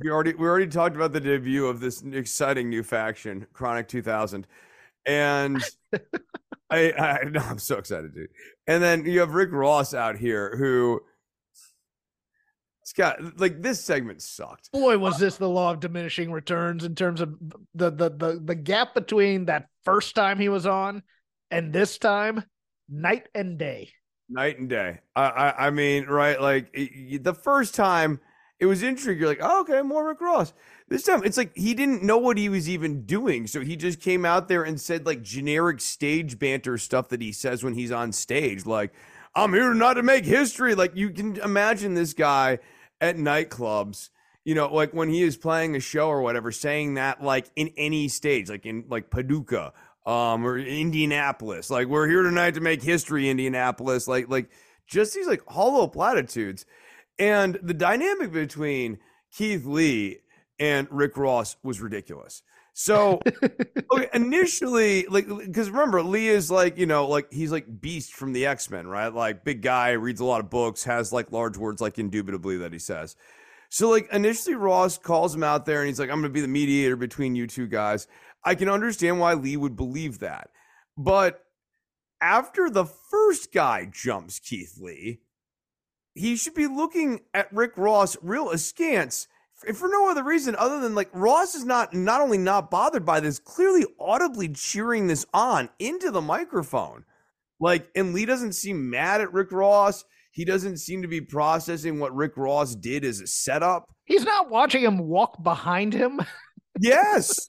we 0.00 0.10
already 0.10 0.34
we 0.34 0.46
already 0.46 0.66
talked 0.66 0.94
about 0.94 1.14
the 1.14 1.20
debut 1.20 1.66
of 1.66 1.80
this 1.80 2.02
exciting 2.02 2.68
new 2.68 2.82
faction, 2.82 3.46
Chronic 3.54 3.88
2000, 3.88 4.46
and 5.06 5.64
I 6.70 6.92
I 6.92 7.24
know 7.30 7.40
I'm 7.40 7.58
so 7.58 7.78
excited, 7.78 8.14
dude. 8.14 8.28
And 8.66 8.82
then 8.82 9.06
you 9.06 9.20
have 9.20 9.32
Rick 9.32 9.52
Ross 9.52 9.94
out 9.94 10.16
here 10.18 10.56
who. 10.56 11.00
Scott, 12.92 13.40
like 13.40 13.62
this 13.62 13.82
segment 13.82 14.20
sucked. 14.20 14.70
Boy, 14.70 14.98
was 14.98 15.18
this 15.18 15.38
the 15.38 15.48
law 15.48 15.70
of 15.70 15.80
diminishing 15.80 16.30
returns 16.30 16.84
in 16.84 16.94
terms 16.94 17.22
of 17.22 17.38
the 17.74 17.90
the 17.90 18.10
the, 18.10 18.40
the 18.44 18.54
gap 18.54 18.92
between 18.92 19.46
that 19.46 19.68
first 19.82 20.14
time 20.14 20.38
he 20.38 20.50
was 20.50 20.66
on 20.66 21.02
and 21.50 21.72
this 21.72 21.96
time, 21.96 22.44
night 22.90 23.28
and 23.34 23.56
day. 23.56 23.88
Night 24.28 24.58
and 24.58 24.68
day. 24.68 25.00
I 25.16 25.22
I, 25.22 25.66
I 25.66 25.70
mean, 25.70 26.04
right? 26.04 26.38
Like 26.38 26.68
it, 26.74 27.24
the 27.24 27.32
first 27.32 27.74
time, 27.74 28.20
it 28.60 28.66
was 28.66 28.82
intriguing. 28.82 29.20
You're 29.20 29.30
like, 29.30 29.40
oh, 29.40 29.62
okay, 29.62 29.80
more 29.80 30.06
Rick 30.06 30.20
Ross. 30.20 30.52
This 30.90 31.02
time, 31.02 31.24
it's 31.24 31.38
like 31.38 31.56
he 31.56 31.72
didn't 31.72 32.02
know 32.02 32.18
what 32.18 32.36
he 32.36 32.50
was 32.50 32.68
even 32.68 33.06
doing, 33.06 33.46
so 33.46 33.62
he 33.62 33.74
just 33.74 34.00
came 34.00 34.26
out 34.26 34.48
there 34.48 34.64
and 34.64 34.78
said 34.78 35.06
like 35.06 35.22
generic 35.22 35.80
stage 35.80 36.38
banter 36.38 36.76
stuff 36.76 37.08
that 37.08 37.22
he 37.22 37.32
says 37.32 37.64
when 37.64 37.72
he's 37.72 37.90
on 37.90 38.12
stage, 38.12 38.66
like. 38.66 38.92
I'm 39.34 39.54
here 39.54 39.72
not 39.72 39.94
to 39.94 40.02
make 40.02 40.26
history. 40.26 40.74
Like 40.74 40.94
you 40.94 41.08
can 41.08 41.38
imagine 41.38 41.94
this 41.94 42.12
guy 42.12 42.58
at 43.02 43.16
nightclubs, 43.16 44.08
you 44.44 44.54
know, 44.54 44.72
like 44.72 44.94
when 44.94 45.10
he 45.10 45.22
is 45.22 45.36
playing 45.36 45.76
a 45.76 45.80
show 45.80 46.08
or 46.08 46.22
whatever, 46.22 46.50
saying 46.50 46.94
that 46.94 47.22
like 47.22 47.50
in 47.56 47.72
any 47.76 48.08
stage, 48.08 48.48
like 48.48 48.64
in 48.64 48.84
like 48.88 49.10
Paducah, 49.10 49.74
um, 50.06 50.46
or 50.46 50.58
Indianapolis. 50.58 51.70
Like 51.70 51.88
we're 51.88 52.08
here 52.08 52.22
tonight 52.22 52.54
to 52.54 52.60
make 52.60 52.82
history, 52.82 53.28
Indianapolis. 53.28 54.08
Like 54.08 54.28
like 54.28 54.50
just 54.86 55.14
these 55.14 55.26
like 55.26 55.42
hollow 55.48 55.86
platitudes. 55.86 56.64
And 57.18 57.58
the 57.62 57.74
dynamic 57.74 58.32
between 58.32 58.98
Keith 59.32 59.64
Lee 59.66 60.20
and 60.58 60.88
Rick 60.90 61.16
Ross 61.16 61.56
was 61.62 61.80
ridiculous. 61.80 62.42
So 62.74 63.20
okay, 63.92 64.08
initially, 64.14 65.06
like, 65.06 65.28
because 65.28 65.70
remember, 65.70 66.02
Lee 66.02 66.28
is 66.28 66.50
like, 66.50 66.78
you 66.78 66.86
know, 66.86 67.06
like 67.06 67.32
he's 67.32 67.52
like 67.52 67.80
Beast 67.80 68.14
from 68.14 68.32
the 68.32 68.46
X 68.46 68.70
Men, 68.70 68.86
right? 68.86 69.12
Like, 69.12 69.44
big 69.44 69.62
guy, 69.62 69.90
reads 69.90 70.20
a 70.20 70.24
lot 70.24 70.40
of 70.40 70.50
books, 70.50 70.84
has 70.84 71.12
like 71.12 71.32
large 71.32 71.56
words, 71.56 71.80
like 71.80 71.98
indubitably 71.98 72.58
that 72.58 72.72
he 72.72 72.78
says. 72.78 73.16
So, 73.68 73.88
like, 73.88 74.08
initially, 74.12 74.54
Ross 74.54 74.98
calls 74.98 75.34
him 75.34 75.42
out 75.42 75.64
there 75.64 75.80
and 75.80 75.88
he's 75.88 75.98
like, 75.98 76.10
I'm 76.10 76.20
going 76.20 76.24
to 76.24 76.28
be 76.28 76.42
the 76.42 76.48
mediator 76.48 76.96
between 76.96 77.34
you 77.34 77.46
two 77.46 77.66
guys. 77.66 78.06
I 78.44 78.54
can 78.54 78.68
understand 78.68 79.18
why 79.18 79.34
Lee 79.34 79.56
would 79.56 79.76
believe 79.76 80.18
that. 80.18 80.50
But 80.96 81.42
after 82.20 82.68
the 82.68 82.84
first 82.84 83.52
guy 83.52 83.88
jumps 83.90 84.38
Keith 84.38 84.76
Lee, 84.78 85.20
he 86.14 86.36
should 86.36 86.54
be 86.54 86.66
looking 86.66 87.20
at 87.32 87.52
Rick 87.52 87.72
Ross 87.76 88.16
real 88.20 88.50
askance 88.50 89.26
if 89.66 89.76
for 89.76 89.88
no 89.88 90.10
other 90.10 90.24
reason 90.24 90.56
other 90.56 90.80
than 90.80 90.94
like 90.94 91.10
Ross 91.12 91.54
is 91.54 91.64
not 91.64 91.94
not 91.94 92.20
only 92.20 92.38
not 92.38 92.70
bothered 92.70 93.04
by 93.04 93.20
this, 93.20 93.38
clearly 93.38 93.84
audibly 93.98 94.48
cheering 94.48 95.06
this 95.06 95.26
on 95.32 95.68
into 95.78 96.10
the 96.10 96.20
microphone. 96.20 97.04
Like, 97.60 97.88
and 97.94 98.12
Lee 98.12 98.26
doesn't 98.26 98.54
seem 98.54 98.90
mad 98.90 99.20
at 99.20 99.32
Rick 99.32 99.52
Ross. 99.52 100.04
He 100.32 100.44
doesn't 100.44 100.78
seem 100.78 101.02
to 101.02 101.08
be 101.08 101.20
processing 101.20 102.00
what 102.00 102.14
Rick 102.14 102.36
Ross 102.36 102.74
did 102.74 103.04
as 103.04 103.20
a 103.20 103.26
setup. 103.26 103.84
He's 104.04 104.24
not 104.24 104.50
watching 104.50 104.82
him 104.82 104.98
walk 104.98 105.42
behind 105.42 105.92
him. 105.94 106.20
Yes. 106.80 107.48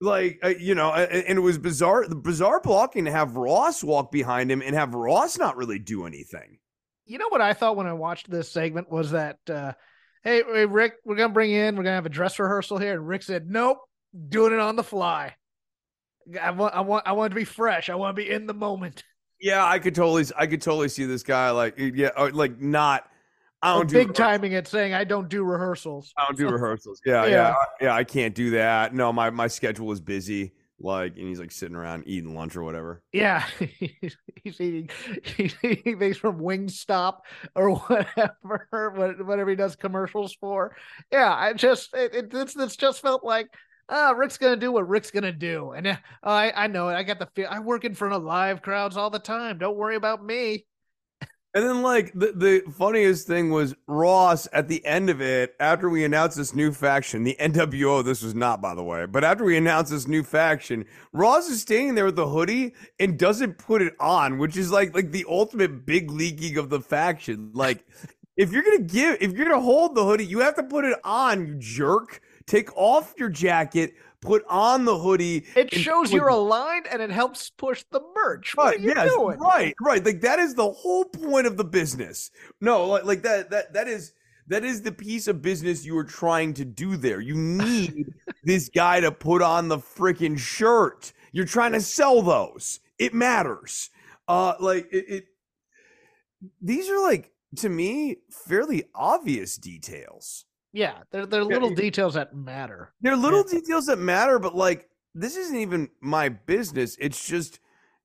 like 0.00 0.38
uh, 0.42 0.48
you 0.48 0.74
know, 0.74 0.94
and 0.94 1.38
it 1.38 1.42
was 1.42 1.58
bizarre. 1.58 2.08
The 2.08 2.16
bizarre 2.16 2.58
blocking 2.58 3.04
to 3.04 3.10
have 3.10 3.36
Ross 3.36 3.84
walk 3.84 4.10
behind 4.10 4.50
him 4.50 4.62
and 4.62 4.74
have 4.74 4.94
Ross 4.94 5.36
not 5.36 5.58
really 5.58 5.78
do 5.78 6.06
anything. 6.06 6.58
You 7.04 7.18
know 7.18 7.28
what 7.28 7.42
I 7.42 7.52
thought 7.52 7.76
when 7.76 7.86
I 7.86 7.92
watched 7.92 8.30
this 8.30 8.50
segment 8.50 8.90
was 8.90 9.10
that 9.10 9.38
uh, 9.48 9.72
hey, 10.24 10.42
hey, 10.52 10.66
Rick, 10.66 10.94
we're 11.04 11.16
gonna 11.16 11.32
bring 11.32 11.52
in. 11.52 11.76
We're 11.76 11.84
gonna 11.84 11.94
have 11.94 12.06
a 12.06 12.10
dress 12.10 12.38
rehearsal 12.38 12.78
here. 12.78 12.94
And 12.94 13.06
Rick 13.06 13.22
said, 13.22 13.48
nope, 13.48 13.78
doing 14.28 14.52
it 14.52 14.58
on 14.58 14.76
the 14.76 14.82
fly. 14.82 15.36
I 16.40 16.50
want, 16.50 16.74
I 16.74 16.80
want, 16.80 17.06
I 17.06 17.12
want 17.12 17.30
to 17.30 17.34
be 17.34 17.44
fresh. 17.44 17.90
I 17.90 17.94
want 17.94 18.16
to 18.16 18.22
be 18.22 18.30
in 18.30 18.46
the 18.46 18.54
moment. 18.54 19.04
Yeah, 19.40 19.64
I 19.64 19.78
could 19.78 19.94
totally, 19.94 20.24
I 20.36 20.46
could 20.46 20.62
totally 20.62 20.88
see 20.88 21.04
this 21.04 21.22
guy 21.22 21.50
like, 21.50 21.74
yeah, 21.76 22.10
like 22.32 22.60
not. 22.60 23.08
I 23.60 23.74
don't 23.74 23.88
do 23.88 23.94
big 23.94 24.08
rehearsals. 24.08 24.16
timing 24.18 24.52
it, 24.52 24.68
saying 24.68 24.92
I 24.92 25.04
don't 25.04 25.28
do 25.28 25.42
rehearsals. 25.42 26.12
I 26.18 26.26
don't 26.26 26.36
do 26.36 26.48
rehearsals. 26.50 27.00
Yeah, 27.04 27.24
yeah, 27.24 27.30
yeah, 27.30 27.54
yeah. 27.80 27.94
I 27.94 28.04
can't 28.04 28.34
do 28.34 28.50
that. 28.50 28.94
No, 28.94 29.12
my 29.12 29.30
my 29.30 29.46
schedule 29.46 29.90
is 29.92 30.00
busy 30.00 30.52
like 30.84 31.16
and 31.16 31.28
he's 31.28 31.40
like 31.40 31.50
sitting 31.50 31.76
around 31.76 32.04
eating 32.06 32.34
lunch 32.34 32.54
or 32.56 32.62
whatever 32.62 33.02
yeah 33.12 33.44
he's 33.58 34.60
eating 34.60 34.88
he's 35.36 35.56
eating 35.62 35.98
things 35.98 36.16
from 36.16 36.38
wingstop 36.38 37.18
or 37.54 37.74
whatever 37.76 39.16
whatever 39.24 39.50
he 39.50 39.56
does 39.56 39.76
commercials 39.76 40.34
for 40.34 40.76
yeah 41.10 41.34
i 41.34 41.52
just 41.52 41.94
it, 41.94 42.14
it 42.14 42.34
it's, 42.34 42.56
it's 42.56 42.76
just 42.76 43.00
felt 43.00 43.24
like 43.24 43.48
oh, 43.88 44.14
Rick's 44.14 44.38
gonna 44.38 44.56
do 44.56 44.72
what 44.72 44.88
Rick's 44.88 45.10
gonna 45.10 45.30
do, 45.30 45.72
and 45.72 45.86
uh, 45.86 45.96
I 46.22 46.52
I 46.52 46.66
know 46.68 46.88
it. 46.88 46.94
I 46.94 47.02
got 47.02 47.18
the 47.18 47.26
feel. 47.34 47.48
I 47.50 47.60
work 47.60 47.84
in 47.84 47.94
front 47.94 48.14
of 48.14 48.22
live 48.22 48.62
crowds 48.62 48.96
all 48.96 49.10
the 49.10 49.18
time. 49.18 49.58
Don't 49.58 49.76
worry 49.76 49.96
about 49.96 50.24
me. 50.24 50.64
And 51.54 51.64
then, 51.64 51.82
like 51.82 52.12
the, 52.14 52.32
the 52.34 52.72
funniest 52.72 53.28
thing 53.28 53.50
was 53.50 53.76
Ross 53.86 54.48
at 54.52 54.66
the 54.66 54.84
end 54.84 55.08
of 55.08 55.20
it, 55.20 55.54
after 55.60 55.88
we 55.88 56.04
announced 56.04 56.36
this 56.36 56.52
new 56.52 56.72
faction, 56.72 57.22
the 57.22 57.36
NWO. 57.38 58.04
This 58.04 58.22
was 58.22 58.34
not, 58.34 58.60
by 58.60 58.74
the 58.74 58.82
way, 58.82 59.06
but 59.06 59.22
after 59.22 59.44
we 59.44 59.56
announced 59.56 59.92
this 59.92 60.08
new 60.08 60.24
faction, 60.24 60.84
Ross 61.12 61.48
is 61.48 61.62
standing 61.62 61.94
there 61.94 62.06
with 62.06 62.16
the 62.16 62.26
hoodie 62.26 62.74
and 62.98 63.16
doesn't 63.16 63.56
put 63.56 63.82
it 63.82 63.94
on, 64.00 64.38
which 64.38 64.56
is 64.56 64.72
like 64.72 64.96
like 64.96 65.12
the 65.12 65.24
ultimate 65.28 65.86
big 65.86 66.10
leaking 66.10 66.58
of 66.58 66.70
the 66.70 66.80
faction. 66.80 67.52
Like, 67.54 67.86
if 68.36 68.50
you're 68.50 68.64
gonna 68.64 68.80
give, 68.80 69.18
if 69.20 69.32
you're 69.32 69.46
gonna 69.46 69.60
hold 69.60 69.94
the 69.94 70.04
hoodie, 70.04 70.26
you 70.26 70.40
have 70.40 70.56
to 70.56 70.64
put 70.64 70.84
it 70.84 70.98
on, 71.04 71.46
you 71.46 71.54
jerk. 71.54 72.20
Take 72.46 72.76
off 72.76 73.14
your 73.16 73.30
jacket, 73.30 73.94
put 74.24 74.44
on 74.48 74.84
the 74.84 74.98
hoodie. 74.98 75.46
It 75.54 75.72
shows 75.72 76.12
you're 76.12 76.28
aligned 76.28 76.86
and 76.90 77.00
it 77.00 77.10
helps 77.10 77.50
push 77.50 77.84
the 77.90 78.00
merch. 78.14 78.56
What 78.56 78.76
right, 78.76 78.80
yes, 78.80 79.12
doing? 79.12 79.38
right, 79.38 79.74
right. 79.80 80.04
Like 80.04 80.22
that 80.22 80.38
is 80.38 80.54
the 80.54 80.70
whole 80.70 81.04
point 81.04 81.46
of 81.46 81.56
the 81.56 81.64
business. 81.64 82.30
No, 82.60 82.86
like 82.86 83.04
like 83.04 83.22
that 83.22 83.50
that 83.50 83.72
that 83.74 83.86
is 83.86 84.14
that 84.48 84.64
is 84.64 84.82
the 84.82 84.92
piece 84.92 85.28
of 85.28 85.42
business 85.42 85.84
you 85.84 85.96
are 85.96 86.04
trying 86.04 86.54
to 86.54 86.64
do 86.64 86.96
there. 86.96 87.20
You 87.20 87.34
need 87.36 88.12
this 88.42 88.68
guy 88.68 89.00
to 89.00 89.12
put 89.12 89.42
on 89.42 89.68
the 89.68 89.78
freaking 89.78 90.38
shirt. 90.38 91.12
You're 91.32 91.44
trying 91.44 91.72
to 91.72 91.80
sell 91.80 92.22
those. 92.22 92.80
It 92.98 93.14
matters. 93.14 93.90
Uh 94.26 94.54
like 94.58 94.88
it, 94.90 95.04
it 95.08 95.24
these 96.60 96.88
are 96.88 97.00
like 97.00 97.30
to 97.56 97.68
me 97.68 98.18
fairly 98.30 98.84
obvious 98.94 99.56
details. 99.56 100.46
Yeah, 100.74 100.94
they're 101.12 101.24
they're 101.24 101.44
little 101.44 101.70
yeah, 101.70 101.76
details 101.76 102.14
that 102.14 102.34
matter. 102.34 102.92
They're 103.00 103.16
little 103.16 103.44
yeah. 103.46 103.60
details 103.60 103.86
that 103.86 104.00
matter, 104.00 104.40
but 104.40 104.56
like 104.56 104.88
this 105.14 105.36
isn't 105.36 105.56
even 105.56 105.88
my 106.00 106.28
business. 106.28 106.96
It's 106.98 107.24
just 107.24 107.60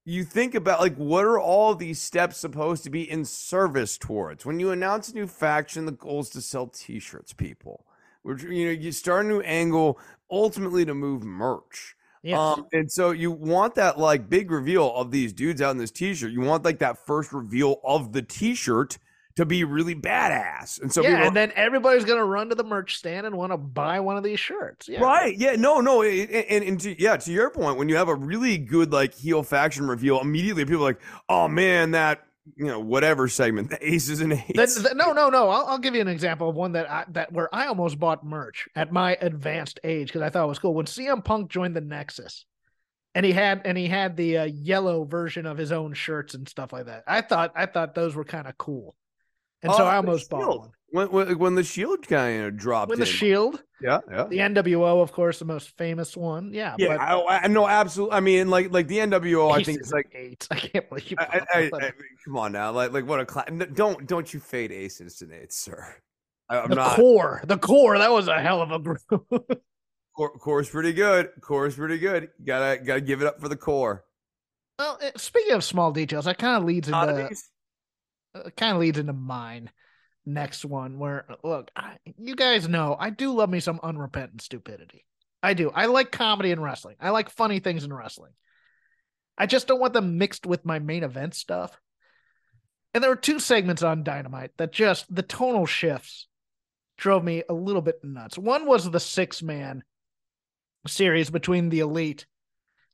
you 0.05 0.23
think 0.23 0.53
about 0.53 0.79
like 0.79 0.95
what 0.95 1.25
are 1.25 1.39
all 1.39 1.73
these 1.73 1.99
steps 1.99 2.37
supposed 2.37 2.83
to 2.83 2.91
be 2.91 3.09
in 3.09 3.25
service 3.25 3.97
towards? 3.97 4.45
When 4.45 4.59
you 4.59 4.69
announce 4.69 5.09
a 5.09 5.15
new 5.15 5.25
faction, 5.25 5.87
the 5.87 5.91
goal 5.93 6.19
is 6.19 6.29
to 6.29 6.41
sell 6.41 6.67
T-shirts, 6.67 7.33
people. 7.33 7.87
Which 8.21 8.43
you 8.43 8.65
know 8.65 8.71
you 8.71 8.91
start 8.91 9.25
a 9.25 9.29
new 9.29 9.41
angle, 9.41 9.97
ultimately 10.29 10.85
to 10.85 10.93
move 10.93 11.23
merch. 11.23 11.95
Yes. 12.21 12.37
Um, 12.37 12.67
and 12.71 12.91
so 12.91 13.09
you 13.09 13.31
want 13.31 13.73
that 13.75 13.97
like 13.97 14.29
big 14.29 14.51
reveal 14.51 14.93
of 14.93 15.09
these 15.09 15.33
dudes 15.33 15.59
out 15.59 15.71
in 15.71 15.77
this 15.79 15.89
T-shirt. 15.89 16.31
You 16.31 16.41
want 16.41 16.65
like 16.65 16.79
that 16.79 17.03
first 17.07 17.33
reveal 17.33 17.79
of 17.83 18.13
the 18.13 18.21
T-shirt 18.21 18.99
to 19.39 19.45
be 19.45 19.63
really 19.63 19.95
badass. 19.95 20.81
And 20.81 20.91
so 20.91 21.01
yeah, 21.01 21.25
and 21.25 21.33
then 21.33 21.53
everybody's 21.55 22.03
gonna 22.03 22.25
run 22.25 22.49
to 22.49 22.55
the 22.55 22.63
merch 22.65 22.97
stand 22.97 23.25
and 23.25 23.37
want 23.37 23.53
to 23.53 23.57
buy 23.57 24.01
one 24.01 24.17
of 24.17 24.23
these 24.23 24.37
shirts. 24.37 24.89
Yeah. 24.89 24.99
Right? 24.99 25.33
Yeah. 25.37 25.55
No. 25.55 25.79
No. 25.79 26.01
And, 26.01 26.29
and, 26.29 26.63
and 26.65 26.79
to, 26.81 27.01
yeah, 27.01 27.15
to 27.15 27.31
your 27.31 27.49
point, 27.49 27.77
when 27.77 27.87
you 27.87 27.95
have 27.95 28.09
a 28.09 28.15
really 28.15 28.57
good 28.57 28.91
like 28.91 29.13
heel 29.15 29.41
faction 29.41 29.87
reveal, 29.87 30.19
immediately 30.19 30.65
people 30.65 30.81
are 30.81 30.89
like, 30.89 30.99
oh 31.29 31.47
man, 31.47 31.91
that 31.91 32.25
you 32.57 32.65
know 32.65 32.81
whatever 32.81 33.29
segment, 33.29 33.69
the 33.69 33.79
aces 33.81 34.19
and 34.19 34.33
eights. 34.33 34.75
The, 34.75 34.89
the, 34.89 34.93
no, 34.93 35.13
no, 35.13 35.29
no. 35.29 35.47
I'll, 35.47 35.67
I'll, 35.67 35.79
give 35.79 35.95
you 35.95 36.01
an 36.01 36.09
example 36.09 36.49
of 36.49 36.57
one 36.57 36.73
that 36.73 36.91
I, 36.91 37.05
that 37.11 37.31
where 37.31 37.47
I 37.55 37.67
almost 37.67 37.97
bought 37.97 38.25
merch 38.25 38.67
at 38.75 38.91
my 38.91 39.17
advanced 39.21 39.79
age 39.85 40.09
because 40.09 40.21
I 40.21 40.29
thought 40.29 40.43
it 40.43 40.49
was 40.49 40.59
cool 40.59 40.73
when 40.73 40.85
CM 40.85 41.23
Punk 41.23 41.49
joined 41.49 41.77
the 41.77 41.81
Nexus 41.81 42.43
and 43.15 43.25
he 43.25 43.31
had 43.31 43.61
and 43.63 43.77
he 43.77 43.87
had 43.87 44.17
the 44.17 44.39
uh, 44.39 44.43
yellow 44.43 45.05
version 45.05 45.45
of 45.45 45.57
his 45.57 45.71
own 45.71 45.93
shirts 45.93 46.33
and 46.33 46.47
stuff 46.49 46.73
like 46.73 46.87
that. 46.87 47.03
I 47.07 47.21
thought 47.21 47.53
I 47.55 47.67
thought 47.67 47.95
those 47.95 48.15
were 48.15 48.25
kind 48.25 48.47
of 48.47 48.57
cool. 48.57 48.95
And 49.61 49.71
oh, 49.71 49.77
so 49.77 49.83
oh, 49.83 49.87
I 49.87 49.95
almost 49.97 50.29
bought 50.29 50.59
one. 50.59 50.71
When, 50.91 51.11
when, 51.11 51.37
when, 51.37 51.55
the 51.55 51.63
Shield 51.63 52.07
kind 52.07 52.45
of 52.45 52.57
dropped, 52.57 52.89
when 52.89 52.99
the 52.99 53.05
Shield, 53.05 53.61
yeah, 53.79 53.99
yeah, 54.09 54.25
the 54.25 54.37
NWO, 54.37 55.03
of 55.03 55.11
course, 55.11 55.37
the 55.37 55.45
most 55.45 55.77
famous 55.77 56.17
one, 56.17 56.51
yeah, 56.51 56.75
yeah. 56.79 56.97
But, 56.97 57.01
I, 57.01 57.39
I 57.43 57.47
know 57.47 57.67
absolutely. 57.67 58.15
I 58.15 58.21
mean, 58.21 58.49
like, 58.49 58.71
like 58.71 58.87
the 58.87 58.97
NWO, 58.97 59.51
I 59.51 59.61
think 59.61 59.79
it's 59.79 59.91
like 59.91 60.11
eight. 60.15 60.47
I 60.51 60.55
can't 60.55 60.89
believe. 60.89 61.13
I, 61.19 61.41
I, 61.53 61.71
I, 61.71 61.91
come 62.25 62.37
on 62.37 62.53
now, 62.53 62.71
like, 62.71 62.91
like 62.91 63.05
what 63.05 63.19
a 63.19 63.25
class. 63.25 63.49
Don't, 63.73 64.07
don't 64.07 64.33
you 64.33 64.39
fade 64.39 64.71
aces 64.71 65.21
and 65.21 65.31
eights, 65.31 65.57
sir. 65.57 65.95
I'm 66.49 66.69
the 66.69 66.75
not... 66.75 66.95
Corre, 66.95 67.41
the 67.45 67.57
Corre. 67.57 67.99
That 67.99 68.11
was 68.11 68.27
a 68.27 68.41
hell 68.41 68.61
of 68.61 68.71
a 68.71 68.79
group. 68.79 69.01
Corre, 70.17 70.31
Corre's 70.39 70.69
pretty 70.69 70.93
good. 70.93 71.29
Corre's 71.39 71.75
pretty 71.75 71.99
good. 71.99 72.29
Gotta, 72.43 72.81
gotta 72.83 73.01
give 73.01 73.21
it 73.21 73.27
up 73.27 73.39
for 73.39 73.47
the 73.47 73.55
Corre. 73.55 74.03
Well, 74.79 74.99
speaking 75.17 75.53
of 75.53 75.63
small 75.63 75.91
details, 75.91 76.25
that 76.25 76.37
kind 76.39 76.57
of 76.57 76.63
leads 76.63 76.87
into. 76.87 77.29
Uh, 78.35 78.41
it 78.47 78.55
kind 78.55 78.73
of 78.73 78.79
leads 78.79 78.97
into 78.97 79.13
mine 79.13 79.69
next 80.25 80.65
one 80.65 80.99
where 80.99 81.25
uh, 81.29 81.35
look, 81.43 81.71
I, 81.75 81.97
you 82.17 82.35
guys 82.35 82.67
know 82.67 82.95
I 82.99 83.09
do 83.09 83.33
love 83.33 83.49
me 83.49 83.59
some 83.59 83.79
unrepentant 83.81 84.41
stupidity. 84.41 85.05
I 85.41 85.53
do. 85.53 85.71
I 85.71 85.85
like 85.85 86.11
comedy 86.11 86.51
and 86.51 86.61
wrestling. 86.61 86.97
I 86.99 87.11
like 87.11 87.29
funny 87.29 87.59
things 87.59 87.83
in 87.83 87.93
wrestling. 87.93 88.33
I 89.37 89.45
just 89.45 89.67
don't 89.67 89.79
want 89.79 89.93
them 89.93 90.17
mixed 90.17 90.45
with 90.45 90.65
my 90.65 90.79
main 90.79 91.03
event 91.03 91.33
stuff. 91.33 91.79
And 92.93 93.03
there 93.03 93.11
were 93.11 93.15
two 93.15 93.39
segments 93.39 93.83
on 93.83 94.03
Dynamite 94.03 94.51
that 94.57 94.73
just 94.73 95.13
the 95.13 95.21
tonal 95.21 95.65
shifts 95.65 96.27
drove 96.97 97.23
me 97.23 97.43
a 97.47 97.53
little 97.53 97.81
bit 97.81 98.03
nuts. 98.03 98.37
One 98.37 98.65
was 98.65 98.89
the 98.89 98.99
six 98.99 99.41
man 99.41 99.83
series 100.87 101.29
between 101.29 101.69
the 101.69 101.79
Elite 101.79 102.25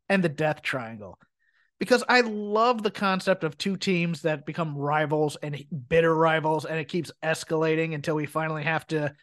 and 0.07 0.23
the 0.23 0.29
Death 0.29 0.61
Triangle. 0.61 1.17
Because 1.79 2.03
I 2.07 2.21
love 2.21 2.83
the 2.83 2.91
concept 2.91 3.43
of 3.43 3.57
two 3.57 3.75
teams 3.75 4.21
that 4.21 4.45
become 4.45 4.77
rivals 4.77 5.35
and 5.41 5.65
bitter 5.89 6.13
rivals, 6.15 6.65
and 6.65 6.79
it 6.79 6.87
keeps 6.87 7.11
escalating 7.21 7.93
until 7.93 8.15
we 8.15 8.25
finally 8.25 8.63
have 8.63 8.87
to, 8.87 9.13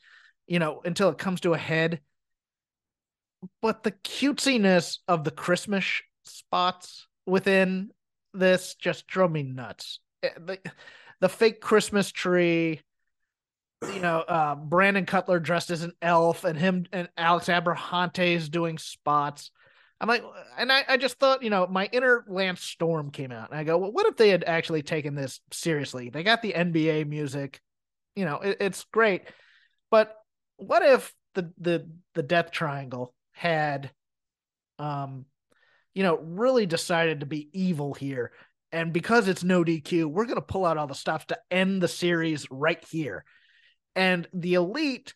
you 0.46 0.58
know, 0.58 0.82
until 0.84 1.08
it 1.08 1.18
comes 1.18 1.40
to 1.42 1.54
a 1.54 1.58
head. 1.58 2.00
But 3.62 3.82
the 3.82 3.92
cutesiness 3.92 4.98
of 5.08 5.24
the 5.24 5.30
Christmas 5.30 6.02
spots 6.24 7.06
within 7.26 7.90
this 8.34 8.74
just 8.74 9.06
drove 9.06 9.32
me 9.32 9.42
nuts. 9.42 10.00
Eh, 10.22 10.28
the, 10.38 10.58
the 11.20 11.28
fake 11.28 11.60
Christmas 11.60 12.12
tree, 12.12 12.80
you 13.82 14.00
know, 14.00 14.20
uh, 14.20 14.54
Brandon 14.54 15.06
Cutler 15.06 15.40
dressed 15.40 15.70
as 15.70 15.82
an 15.82 15.92
elf, 16.02 16.44
and 16.44 16.58
him 16.58 16.86
and 16.92 17.08
Alex 17.16 17.46
Abrahantes 17.46 18.50
doing 18.50 18.78
spots. 18.78 19.50
I'm 20.02 20.08
like, 20.08 20.24
and 20.58 20.72
I, 20.72 20.84
I 20.88 20.96
just 20.96 21.20
thought, 21.20 21.44
you 21.44 21.50
know, 21.50 21.64
my 21.68 21.88
inner 21.92 22.24
Lance 22.26 22.60
Storm 22.60 23.12
came 23.12 23.30
out, 23.30 23.50
and 23.50 23.58
I 23.58 23.62
go, 23.62 23.78
well, 23.78 23.92
what 23.92 24.06
if 24.06 24.16
they 24.16 24.30
had 24.30 24.42
actually 24.44 24.82
taken 24.82 25.14
this 25.14 25.40
seriously? 25.52 26.10
They 26.10 26.24
got 26.24 26.42
the 26.42 26.52
NBA 26.52 27.06
music, 27.06 27.60
you 28.16 28.24
know, 28.24 28.40
it, 28.40 28.56
it's 28.60 28.84
great, 28.92 29.22
but 29.92 30.16
what 30.56 30.82
if 30.82 31.14
the 31.34 31.52
the 31.58 31.88
the 32.14 32.22
Death 32.24 32.50
Triangle 32.50 33.14
had, 33.32 33.92
um, 34.80 35.24
you 35.94 36.02
know, 36.02 36.18
really 36.18 36.66
decided 36.66 37.20
to 37.20 37.26
be 37.26 37.48
evil 37.52 37.94
here. 37.94 38.32
And 38.72 38.92
because 38.92 39.28
it's 39.28 39.44
no 39.44 39.62
DQ, 39.62 40.06
we're 40.06 40.24
to 40.36 40.42
pull 40.42 40.64
out 40.64 40.78
all 40.78 40.86
the 40.86 40.94
stops 40.94 41.26
to 41.26 41.38
end 41.50 41.80
the 41.80 41.88
series 41.88 42.46
right 42.50 42.82
here. 42.90 43.24
And 43.94 44.26
the 44.32 44.54
elite 44.54 45.14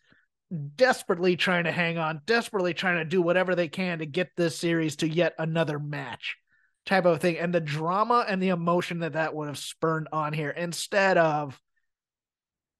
desperately 0.75 1.35
trying 1.35 1.65
to 1.65 1.71
hang 1.71 1.97
on, 1.97 2.21
desperately 2.25 2.73
trying 2.73 2.97
to 2.97 3.05
do 3.05 3.21
whatever 3.21 3.55
they 3.55 3.67
can 3.67 3.99
to 3.99 4.05
get 4.05 4.29
this 4.35 4.57
series 4.57 4.97
to 4.97 5.09
yet 5.09 5.33
another 5.37 5.79
match 5.79 6.37
type 6.85 7.05
of 7.05 7.19
thing. 7.19 7.37
And 7.37 7.53
the 7.53 7.59
drama 7.59 8.25
and 8.27 8.41
the 8.41 8.49
emotion 8.49 8.99
that 8.99 9.13
that 9.13 9.35
would 9.35 9.47
have 9.47 9.57
spurned 9.57 10.07
on 10.11 10.33
here 10.33 10.49
instead 10.49 11.17
of 11.17 11.59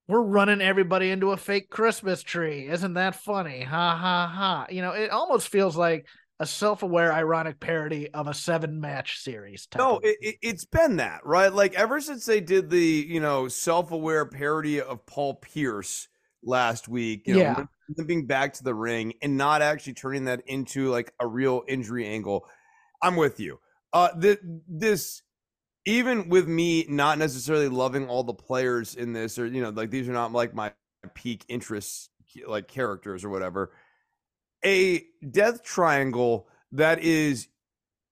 we're 0.06 0.22
running 0.22 0.62
everybody 0.62 1.10
into 1.10 1.32
a 1.32 1.36
fake 1.36 1.68
Christmas 1.68 2.22
tree. 2.22 2.66
Isn't 2.66 2.94
that 2.94 3.14
funny? 3.14 3.62
Ha 3.62 3.96
ha 3.96 4.32
ha. 4.34 4.66
You 4.70 4.80
know, 4.80 4.92
it 4.92 5.10
almost 5.10 5.48
feels 5.48 5.76
like 5.76 6.06
a 6.40 6.46
self-aware 6.46 7.12
ironic 7.12 7.60
parody 7.60 8.08
of 8.10 8.28
a 8.28 8.34
seven 8.34 8.80
match 8.80 9.18
series 9.18 9.66
no 9.76 9.98
it, 10.02 10.36
has 10.44 10.64
been 10.64 10.96
that 10.96 11.20
right 11.24 11.52
like 11.52 11.74
ever 11.74 12.00
since 12.00 12.24
they 12.26 12.40
did 12.40 12.70
the 12.70 13.06
you 13.08 13.18
know 13.18 13.48
self-aware 13.48 14.24
parody 14.24 14.80
of 14.80 15.04
paul 15.04 15.34
pierce 15.34 16.08
last 16.42 16.88
week 16.88 17.26
you 17.26 17.34
know 17.34 17.40
yeah. 17.40 17.64
limping 17.96 18.26
back 18.26 18.52
to 18.52 18.64
the 18.64 18.74
ring 18.74 19.12
and 19.22 19.36
not 19.36 19.62
actually 19.62 19.94
turning 19.94 20.24
that 20.24 20.40
into 20.46 20.88
like 20.88 21.12
a 21.20 21.26
real 21.26 21.62
injury 21.66 22.06
angle 22.06 22.46
i'm 23.02 23.16
with 23.16 23.40
you 23.40 23.58
uh 23.92 24.08
th- 24.20 24.40
this 24.68 25.22
even 25.84 26.28
with 26.28 26.46
me 26.46 26.84
not 26.88 27.18
necessarily 27.18 27.68
loving 27.68 28.08
all 28.08 28.22
the 28.22 28.34
players 28.34 28.94
in 28.94 29.12
this 29.12 29.38
or 29.38 29.46
you 29.46 29.62
know 29.62 29.70
like 29.70 29.90
these 29.90 30.08
are 30.08 30.12
not 30.12 30.32
like 30.32 30.54
my 30.54 30.72
peak 31.14 31.44
interests 31.48 32.10
like 32.46 32.68
characters 32.68 33.24
or 33.24 33.30
whatever 33.30 33.72
a 34.64 35.04
death 35.30 35.62
triangle 35.62 36.48
that 36.72 37.00
is 37.00 37.48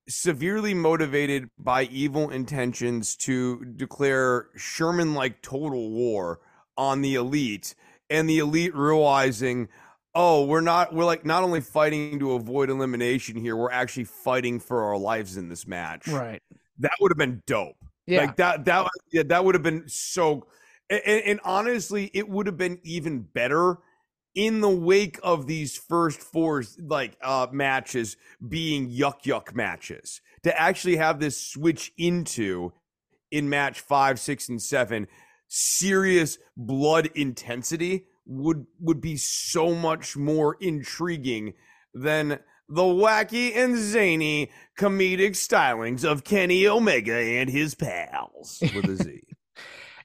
severely 0.08 0.72
motivated 0.72 1.48
by 1.58 1.84
evil 1.84 2.30
intentions 2.30 3.16
to 3.16 3.64
declare 3.76 4.48
Sherman 4.56 5.14
like 5.14 5.42
total 5.42 5.90
war 5.90 6.40
on 6.76 7.02
the 7.02 7.16
elite 7.16 7.74
and 8.10 8.28
the 8.28 8.38
elite 8.38 8.74
realizing 8.74 9.68
oh 10.14 10.44
we're 10.44 10.60
not 10.60 10.94
we're 10.94 11.04
like 11.04 11.24
not 11.24 11.42
only 11.42 11.60
fighting 11.60 12.18
to 12.18 12.32
avoid 12.32 12.70
elimination 12.70 13.36
here 13.36 13.56
we're 13.56 13.70
actually 13.70 14.04
fighting 14.04 14.58
for 14.58 14.82
our 14.84 14.96
lives 14.96 15.36
in 15.36 15.48
this 15.48 15.66
match. 15.66 16.08
Right. 16.08 16.42
That 16.78 16.92
would 17.00 17.10
have 17.10 17.18
been 17.18 17.42
dope. 17.46 17.76
Yeah. 18.06 18.20
Like 18.20 18.36
that 18.36 18.64
that 18.64 18.88
yeah, 19.12 19.22
that 19.26 19.44
would 19.44 19.54
have 19.54 19.62
been 19.62 19.88
so 19.88 20.46
and, 20.88 21.02
and 21.04 21.40
honestly 21.44 22.10
it 22.14 22.28
would 22.28 22.46
have 22.46 22.56
been 22.56 22.78
even 22.82 23.20
better 23.20 23.78
in 24.34 24.60
the 24.60 24.70
wake 24.70 25.18
of 25.22 25.46
these 25.46 25.76
first 25.76 26.20
four 26.20 26.62
like 26.78 27.16
uh 27.22 27.46
matches 27.50 28.16
being 28.48 28.90
yuck 28.90 29.22
yuck 29.24 29.54
matches. 29.54 30.20
To 30.44 30.60
actually 30.60 30.96
have 30.96 31.18
this 31.18 31.40
switch 31.40 31.92
into 31.98 32.72
in 33.30 33.48
match 33.48 33.80
five 33.80 34.20
six 34.20 34.48
and 34.48 34.62
seven 34.62 35.08
serious 35.48 36.38
blood 36.56 37.10
intensity 37.14 38.06
would 38.26 38.66
would 38.80 39.00
be 39.00 39.16
so 39.16 39.74
much 39.74 40.16
more 40.16 40.56
intriguing 40.60 41.54
than 41.94 42.38
the 42.68 42.82
wacky 42.82 43.56
and 43.56 43.76
zany 43.76 44.50
comedic 44.78 45.30
stylings 45.30 46.04
of 46.04 46.24
Kenny 46.24 46.66
Omega 46.66 47.14
and 47.14 47.48
his 47.48 47.74
pals 47.74 48.58
with 48.74 48.84
a 48.86 48.96
Z. 48.96 49.22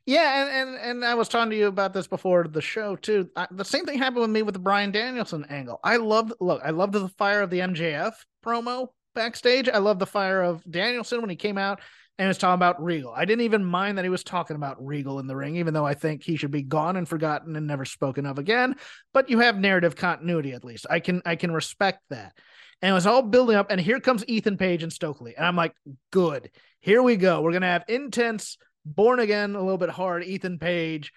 Yeah, 0.07 0.41
and, 0.41 0.69
and 0.69 0.89
and 0.89 1.05
I 1.05 1.13
was 1.13 1.29
talking 1.29 1.51
to 1.51 1.55
you 1.55 1.67
about 1.67 1.93
this 1.93 2.07
before 2.07 2.47
the 2.47 2.59
show 2.59 2.95
too. 2.95 3.29
I, 3.35 3.47
the 3.51 3.63
same 3.63 3.85
thing 3.85 3.99
happened 3.99 4.21
with 4.21 4.31
me 4.31 4.41
with 4.41 4.55
the 4.55 4.59
Bryan 4.59 4.91
Danielson 4.91 5.45
angle. 5.47 5.79
I 5.83 5.97
loved 5.97 6.33
look, 6.39 6.59
I 6.65 6.71
loved 6.71 6.93
the 6.93 7.07
fire 7.07 7.41
of 7.41 7.51
the 7.51 7.59
MJF 7.59 8.13
promo 8.43 8.87
backstage. 9.13 9.69
I 9.69 9.77
loved 9.77 9.99
the 9.99 10.07
fire 10.07 10.41
of 10.41 10.63
Danielson 10.69 11.21
when 11.21 11.29
he 11.29 11.35
came 11.35 11.59
out 11.59 11.81
and 12.21 12.27
was 12.27 12.37
talking 12.37 12.53
about 12.53 12.83
Regal. 12.83 13.11
I 13.15 13.25
didn't 13.25 13.45
even 13.45 13.65
mind 13.65 13.97
that 13.97 14.05
he 14.05 14.09
was 14.09 14.23
talking 14.23 14.55
about 14.55 14.85
Regal 14.85 15.17
in 15.17 15.25
the 15.25 15.35
ring, 15.35 15.55
even 15.55 15.73
though 15.73 15.87
I 15.87 15.95
think 15.95 16.21
he 16.21 16.35
should 16.35 16.51
be 16.51 16.61
gone 16.61 16.95
and 16.95 17.09
forgotten 17.09 17.55
and 17.55 17.65
never 17.65 17.83
spoken 17.83 18.27
of 18.27 18.37
again. 18.37 18.75
But 19.11 19.31
you 19.31 19.39
have 19.39 19.57
narrative 19.57 19.95
continuity 19.95 20.51
at 20.51 20.63
least. 20.63 20.85
I 20.87 20.99
can 20.99 21.23
I 21.25 21.35
can 21.35 21.51
respect 21.51 22.03
that. 22.11 22.37
And 22.79 22.91
it 22.91 22.93
was 22.93 23.07
all 23.07 23.23
building 23.23 23.55
up, 23.55 23.71
and 23.71 23.81
here 23.81 23.99
comes 23.99 24.23
Ethan 24.27 24.57
Page 24.57 24.83
and 24.83 24.93
Stokely, 24.93 25.35
and 25.35 25.43
I'm 25.43 25.55
like, 25.55 25.73
good. 26.11 26.51
Here 26.79 27.01
we 27.01 27.15
go. 27.15 27.41
We're 27.41 27.53
gonna 27.53 27.65
have 27.65 27.85
intense 27.87 28.59
born 28.85 29.19
again 29.19 29.55
a 29.55 29.59
little 29.59 29.79
bit 29.79 29.89
hard, 29.89 30.23
Ethan 30.23 30.59
Page 30.59 31.11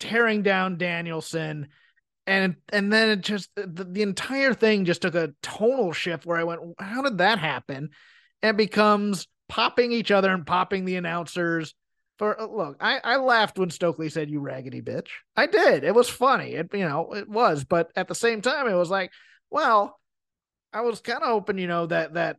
tearing 0.00 0.42
down 0.42 0.78
Danielson. 0.78 1.68
And 2.26 2.56
and 2.72 2.90
then 2.90 3.10
it 3.10 3.20
just 3.20 3.50
the, 3.56 3.84
the 3.84 4.00
entire 4.00 4.54
thing 4.54 4.86
just 4.86 5.02
took 5.02 5.16
a 5.16 5.34
tonal 5.42 5.92
shift 5.92 6.24
where 6.24 6.38
I 6.38 6.44
went, 6.44 6.62
how 6.78 7.02
did 7.02 7.18
that 7.18 7.38
happen? 7.38 7.90
And 8.42 8.56
becomes 8.56 9.26
popping 9.54 9.92
each 9.92 10.10
other 10.10 10.32
and 10.32 10.44
popping 10.44 10.84
the 10.84 10.96
announcers. 10.96 11.74
For 12.18 12.40
uh, 12.40 12.46
look, 12.46 12.76
I, 12.80 12.98
I 13.04 13.16
laughed 13.16 13.56
when 13.56 13.70
Stokely 13.70 14.08
said 14.08 14.28
"you 14.28 14.40
raggedy 14.40 14.82
bitch." 14.82 15.08
I 15.36 15.46
did. 15.46 15.84
It 15.84 15.94
was 15.94 16.08
funny. 16.08 16.54
It 16.54 16.70
you 16.74 16.88
know 16.88 17.12
it 17.12 17.28
was, 17.28 17.64
but 17.64 17.90
at 17.94 18.08
the 18.08 18.16
same 18.16 18.42
time, 18.42 18.66
it 18.66 18.74
was 18.74 18.90
like, 18.90 19.12
well, 19.50 19.98
I 20.72 20.80
was 20.80 21.00
kind 21.00 21.22
of 21.22 21.28
hoping 21.28 21.58
you 21.58 21.68
know 21.68 21.86
that 21.86 22.14
that 22.14 22.38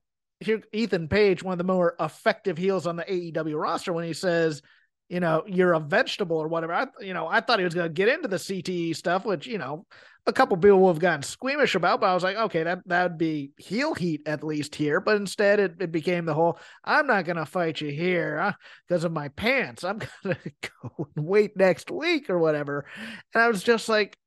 Ethan 0.74 1.07
Page, 1.07 1.41
one 1.41 1.53
of 1.53 1.57
the 1.57 1.63
more 1.63 1.95
effective 1.99 2.57
heels 2.57 2.86
on 2.86 2.97
the 2.97 3.03
AEW 3.03 3.59
roster, 3.59 3.93
when 3.93 4.03
he 4.03 4.13
says, 4.13 4.61
you 5.07 5.22
know, 5.22 5.43
you're 5.47 5.74
a 5.74 5.80
vegetable 5.80 6.38
or 6.38 6.49
whatever. 6.49 6.74
I, 6.74 6.88
you 6.99 7.13
know, 7.13 7.28
I 7.28 7.39
thought 7.39 7.59
he 7.59 7.66
was 7.66 7.74
going 7.74 7.88
to 7.88 7.93
get 7.93 8.09
into 8.09 8.28
the 8.28 8.38
CTE 8.38 8.93
stuff, 8.95 9.24
which 9.24 9.47
you 9.47 9.57
know, 9.57 9.86
a 10.28 10.34
couple 10.34 10.57
people 10.57 10.88
have 10.88 10.99
gotten 10.99 11.21
squeamish 11.21 11.76
about. 11.76 12.01
But 12.01 12.09
I 12.09 12.13
was 12.13 12.23
like, 12.23 12.38
okay, 12.38 12.63
that 12.63 12.80
that 12.88 13.03
would 13.03 13.17
be 13.17 13.51
heel 13.57 13.93
heat 13.93 14.21
at 14.26 14.43
least 14.43 14.76
here. 14.76 14.99
But 14.99 15.17
instead, 15.17 15.59
it, 15.59 15.76
it 15.80 15.91
became 15.91 16.26
the 16.26 16.34
whole, 16.34 16.59
I'm 16.84 17.07
not 17.07 17.26
going 17.26 17.38
to 17.38 17.45
fight 17.45 17.82
you 17.82 17.91
here 17.91 18.39
uh, 18.39 18.53
because 18.88 19.03
of 19.03 19.11
my 19.11 19.30
pants. 19.30 19.84
I'm 19.84 19.99
going 20.23 20.38
to 20.43 20.69
go 20.84 21.07
and 21.15 21.26
wait 21.26 21.55
next 21.55 21.91
week 21.91 22.30
or 22.30 22.39
whatever. 22.39 22.86
And 23.34 23.43
I 23.43 23.47
was 23.47 23.63
just 23.63 23.88
like, 23.88 24.17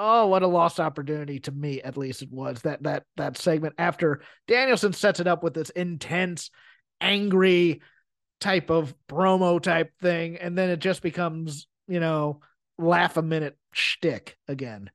Oh, 0.00 0.28
what 0.28 0.44
a 0.44 0.46
lost 0.46 0.78
opportunity 0.78 1.40
to 1.40 1.50
me, 1.50 1.82
at 1.82 1.96
least 1.96 2.22
it 2.22 2.30
was 2.30 2.62
that 2.62 2.84
that 2.84 3.02
that 3.16 3.36
segment 3.36 3.74
after 3.78 4.20
Danielson 4.46 4.92
sets 4.92 5.18
it 5.18 5.26
up 5.26 5.42
with 5.42 5.54
this 5.54 5.70
intense, 5.70 6.52
angry 7.00 7.82
type 8.40 8.70
of 8.70 8.94
promo 9.08 9.60
type 9.60 9.90
thing, 10.00 10.36
and 10.36 10.56
then 10.56 10.70
it 10.70 10.78
just 10.78 11.02
becomes, 11.02 11.66
you 11.88 11.98
know, 11.98 12.42
laugh 12.78 13.16
a 13.16 13.22
minute 13.22 13.58
shtick 13.72 14.36
again. 14.46 14.88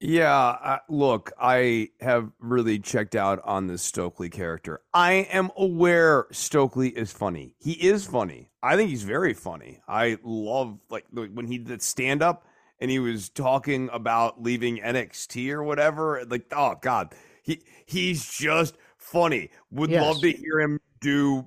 Yeah, 0.00 0.32
uh, 0.32 0.78
look, 0.88 1.32
I 1.40 1.88
have 2.00 2.30
really 2.38 2.78
checked 2.78 3.16
out 3.16 3.40
on 3.44 3.66
this 3.66 3.82
Stokely 3.82 4.30
character. 4.30 4.80
I 4.94 5.12
am 5.32 5.50
aware 5.56 6.26
Stokely 6.30 6.90
is 6.90 7.10
funny. 7.12 7.56
He 7.58 7.72
is 7.72 8.06
funny. 8.06 8.52
I 8.62 8.76
think 8.76 8.90
he's 8.90 9.02
very 9.02 9.34
funny. 9.34 9.80
I 9.88 10.18
love 10.22 10.78
like 10.88 11.04
when 11.12 11.46
he 11.48 11.58
did 11.58 11.82
stand 11.82 12.22
up 12.22 12.46
and 12.80 12.92
he 12.92 13.00
was 13.00 13.28
talking 13.28 13.88
about 13.92 14.40
leaving 14.40 14.78
NXT 14.78 15.50
or 15.50 15.64
whatever. 15.64 16.24
Like, 16.28 16.46
oh 16.52 16.76
god, 16.80 17.12
he 17.42 17.62
he's 17.84 18.28
just 18.30 18.76
funny. 18.98 19.50
Would 19.72 19.90
Yes. 19.90 20.02
love 20.02 20.20
to 20.22 20.30
hear 20.30 20.60
him 20.60 20.80
do 21.00 21.44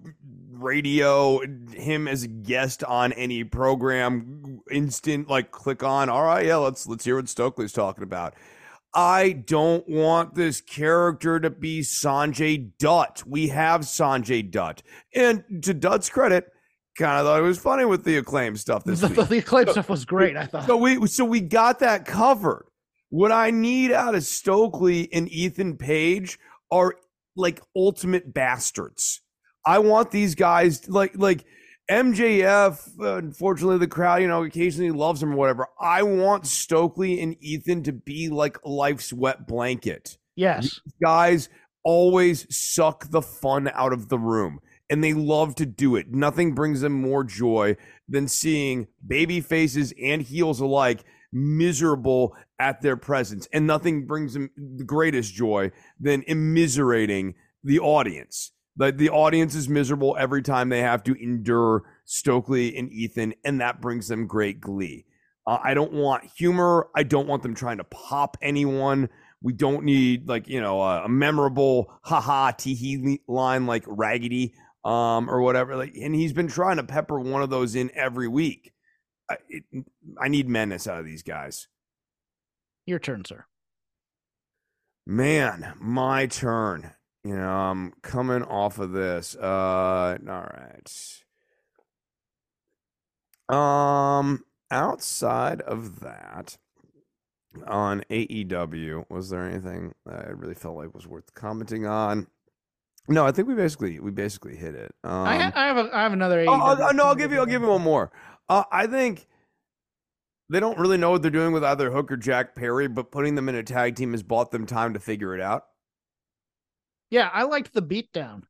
radio, 0.52 1.40
him 1.74 2.08
as 2.08 2.24
a 2.24 2.28
guest 2.28 2.84
on 2.84 3.14
any 3.14 3.44
program. 3.44 4.62
Instant, 4.72 5.28
like 5.30 5.52
click 5.52 5.84
on. 5.84 6.10
All 6.10 6.24
right, 6.24 6.46
yeah, 6.46 6.58
let's 6.58 6.88
let's 6.88 7.06
hear 7.06 7.16
what 7.16 7.30
Stokely's 7.30 7.74
talking 7.74 8.04
about. 8.04 8.36
I 8.94 9.32
don't 9.32 9.88
want 9.88 10.36
this 10.36 10.60
character 10.60 11.40
to 11.40 11.50
be 11.50 11.82
Sanjay 11.82 12.72
Dutt. 12.78 13.24
We 13.26 13.48
have 13.48 13.82
Sanjay 13.82 14.50
Dutt, 14.50 14.84
and 15.16 15.44
to 15.64 15.74
Dutt's 15.74 16.10
credit, 16.10 16.52
kind 16.98 17.20
of 17.20 17.26
thought 17.26 17.40
it 17.40 17.44
was 17.44 17.58
funny 17.58 17.86
with 17.86 18.04
the 18.04 18.18
acclaim 18.18 18.56
stuff 18.58 18.84
this 18.84 19.00
the, 19.00 19.08
week. 19.08 19.30
the 19.30 19.38
acclaim 19.38 19.68
stuff 19.70 19.90
was 19.90 20.06
great. 20.06 20.36
I 20.36 20.46
thought. 20.46 20.68
So 20.68 20.78
we 20.78 21.08
so 21.08 21.26
we 21.26 21.42
got 21.42 21.80
that 21.80 22.06
covered. 22.06 22.66
What 23.10 23.32
I 23.32 23.52
need 23.52 23.92
out 23.92 24.16
of 24.16 24.24
Stokely 24.24 25.12
and 25.12 25.30
Ethan 25.30 25.78
Page 25.78 26.40
are 26.70 26.96
like 27.36 27.62
ultimate 27.76 28.34
bastards. 28.34 29.22
I 29.66 29.80
want 29.80 30.12
these 30.12 30.36
guys 30.36 30.90
like 30.90 31.18
like 31.18 31.46
MJF. 31.90 32.90
Unfortunately, 33.00 33.78
the 33.78 33.88
crowd, 33.88 34.22
you 34.22 34.28
know, 34.28 34.44
occasionally 34.44 34.92
loves 34.92 35.22
him 35.22 35.34
or 35.34 35.38
whatever. 35.38 35.68
I 35.80 36.04
want 36.04 36.48
Stokely 36.48 37.22
and 37.22 37.36
Ethan 37.42 37.84
to 37.84 37.92
be 37.92 38.30
like 38.30 38.58
life's 38.66 39.12
wet 39.12 39.48
blanket 39.48 40.18
yes. 40.36 40.80
guys 41.02 41.50
always 41.84 42.54
suck 42.56 43.10
the 43.10 43.22
fun 43.22 43.70
out 43.74 43.94
of 43.94 44.10
the 44.10 44.20
room 44.20 44.60
and 44.90 45.04
they 45.04 45.14
love 45.14 45.56
to 45.56 45.66
do 45.66 45.96
it. 45.96 46.12
Nothing 46.12 46.54
brings 46.54 46.82
them 46.82 46.94
more 46.94 47.24
joy 47.24 47.78
than 48.10 48.28
seeing 48.28 48.88
baby 49.06 49.42
faces 49.42 49.94
and 50.02 50.22
heels 50.22 50.60
alike 50.60 51.04
miserable 51.32 52.36
at 52.60 52.82
their 52.82 52.98
presence. 52.98 53.48
And 53.54 53.66
nothing 53.66 54.06
brings 54.06 54.34
them 54.34 54.50
the 54.58 54.84
greatest 54.84 55.34
joy 55.34 55.72
than 56.00 56.24
immiserating 56.24 57.36
the 57.64 57.80
audience. 57.80 58.52
Like 58.78 58.98
the 58.98 59.10
audience 59.10 59.54
is 59.56 59.68
miserable 59.68 60.16
every 60.18 60.42
time 60.42 60.70
they 60.70 60.82
have 60.82 61.04
to 61.04 61.14
endure 61.22 61.84
Stokely 62.06 62.76
and 62.78 62.92
Ethan, 62.92 63.34
and 63.44 63.62
that 63.62 63.82
brings 63.82 64.08
them 64.08 64.28
great 64.28 64.62
glee. 64.62 65.06
Uh, 65.46 65.58
I 65.62 65.74
don't 65.74 65.94
want 65.94 66.24
humor. 66.38 66.90
I 66.96 67.04
don't 67.04 67.28
want 67.28 67.44
them 67.44 67.56
trying 67.56 67.78
to 67.78 67.84
pop 67.84 68.38
anyone. 68.42 69.10
We 69.42 69.54
don't 69.54 69.84
need 69.84 70.28
like 70.30 70.48
you 70.48 70.62
know 70.62 70.82
a, 70.82 71.06
a 71.06 71.10
memorable 71.10 71.92
haha 72.04 72.52
teehee 72.52 73.20
line 73.28 73.66
like 73.66 73.84
Raggedy 73.88 74.54
um 74.84 75.30
or 75.30 75.42
whatever. 75.42 75.76
Like, 75.76 75.96
and 75.96 76.16
he's 76.16 76.34
been 76.34 76.48
trying 76.48 76.78
to 76.78 76.84
pepper 76.84 77.20
one 77.20 77.42
of 77.42 77.50
those 77.50 77.76
in 77.76 77.92
every 77.94 78.28
week. 78.28 78.72
I, 79.30 79.38
it, 79.50 79.64
I 80.20 80.28
need 80.28 80.48
menace 80.48 80.88
out 80.88 81.00
of 81.00 81.06
these 81.06 81.24
guys. 81.24 81.68
Your 82.86 83.00
turn, 83.00 83.26
sir. 83.26 83.46
Man, 85.06 85.74
my 85.80 86.28
turn. 86.28 86.92
You 87.24 87.36
know, 87.36 87.50
I'm 87.50 87.94
coming 88.02 88.44
off 88.44 88.80
of 88.80 88.92
this. 88.94 89.36
Uh, 89.36 90.18
all 90.28 90.50
right. 90.50 90.88
Um, 93.50 94.44
outside 94.72 95.62
of 95.62 96.00
that, 96.00 96.58
on 97.68 98.04
AEW, 98.10 99.06
was 99.10 99.30
there 99.30 99.46
anything 99.48 99.94
that 100.06 100.26
I 100.26 100.30
really 100.30 100.56
felt 100.56 100.78
like 100.78 100.96
was 100.96 101.06
worth 101.06 101.34
commenting 101.36 101.86
on? 101.86 102.28
No, 103.08 103.26
I 103.26 103.32
think 103.32 103.48
we 103.48 103.56
basically 103.56 104.00
we 104.00 104.12
basically 104.12 104.56
hit 104.56 104.74
it. 104.76 104.94
Um, 105.04 105.28
I, 105.28 105.38
ha- 105.38 105.52
I 105.54 105.66
have 105.68 105.78
a, 105.78 105.90
I 105.96 106.04
have 106.04 106.14
another. 106.14 106.46
Oh, 106.48 106.78
oh, 106.80 106.92
no, 106.92 107.06
I'll 107.06 107.16
give 107.16 107.32
you. 107.32 107.40
I'll 107.40 107.46
give 107.46 107.62
you 107.62 107.68
one 107.68 107.82
more. 107.82 108.12
Uh, 108.48 108.64
I 108.72 108.88
think 108.88 109.28
they 110.50 110.60
don't 110.60 110.78
really 110.78 110.98
know 110.98 111.12
what 111.12 111.22
they're 111.22 111.32
doing 111.32 111.52
with 111.52 111.64
either 111.64 111.92
Hook 111.92 112.12
or 112.12 112.18
Jack 112.18 112.56
Perry, 112.56 112.88
but 112.88 113.12
putting 113.12 113.36
them 113.36 113.50
in 113.50 113.56
a 113.56 113.64
tag 113.64 113.96
team 113.96 114.12
has 114.12 114.24
bought 114.24 114.52
them 114.52 114.66
time 114.66 114.94
to 114.94 115.00
figure 115.00 115.36
it 115.36 115.42
out. 115.42 115.66
Yeah, 117.12 117.30
I 117.32 117.44
liked 117.44 117.74
the 117.74 117.82
beatdown 117.84 118.44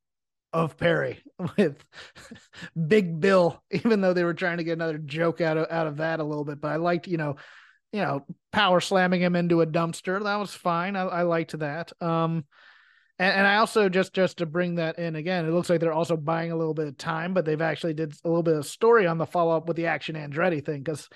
of 0.54 0.78
Perry 0.78 1.22
with 1.58 1.84
Big 2.88 3.20
Bill, 3.20 3.62
even 3.72 4.02
though 4.02 4.14
they 4.14 4.24
were 4.24 4.34
trying 4.34 4.58
to 4.58 4.64
get 4.64 4.74
another 4.74 4.98
joke 4.98 5.42
out 5.42 5.58
of 5.58 5.68
out 5.70 5.88
of 5.88 5.98
that 5.98 6.20
a 6.20 6.24
little 6.24 6.46
bit. 6.46 6.62
But 6.62 6.72
I 6.72 6.76
liked, 6.78 7.08
you 7.08 7.18
know, 7.18 7.36
you 7.92 8.02
know, 8.02 8.26
power 8.52 8.80
slamming 8.80 9.22
him 9.22 9.36
into 9.36 9.62
a 9.62 9.68
dumpster. 9.68 10.24
That 10.24 10.36
was 10.36 10.54
fine. 10.54 10.96
I, 10.96 11.02
I 11.02 11.22
liked 11.24 11.58
that. 11.60 11.92
Um, 12.02 12.46
and, 13.18 13.34
and 13.40 13.48
I 13.48 13.56
also 13.58 13.90
just 13.90 14.14
just 14.14 14.38
to 14.38 14.46
bring 14.46 14.76
that 14.76 15.00
in 15.00 15.16
again, 15.16 15.46
it 15.46 15.52
looks 15.52 15.70
like 15.70 15.80
they're 15.80 15.92
also 15.94 16.16
buying 16.18 16.52
a 16.52 16.56
little 16.56 16.74
bit 16.74 16.88
of 16.88 16.98
time, 16.98 17.34
but 17.34 17.46
they've 17.46 17.62
actually 17.62 17.94
did 17.94 18.14
a 18.24 18.28
little 18.28 18.44
bit 18.44 18.56
of 18.56 18.66
story 18.66 19.08
on 19.08 19.18
the 19.18 19.26
follow 19.26 19.56
up 19.58 19.68
with 19.68 19.78
the 19.78 19.88
Action 19.88 20.16
Andretti 20.16 20.64
thing 20.64 20.84
because. 20.84 21.10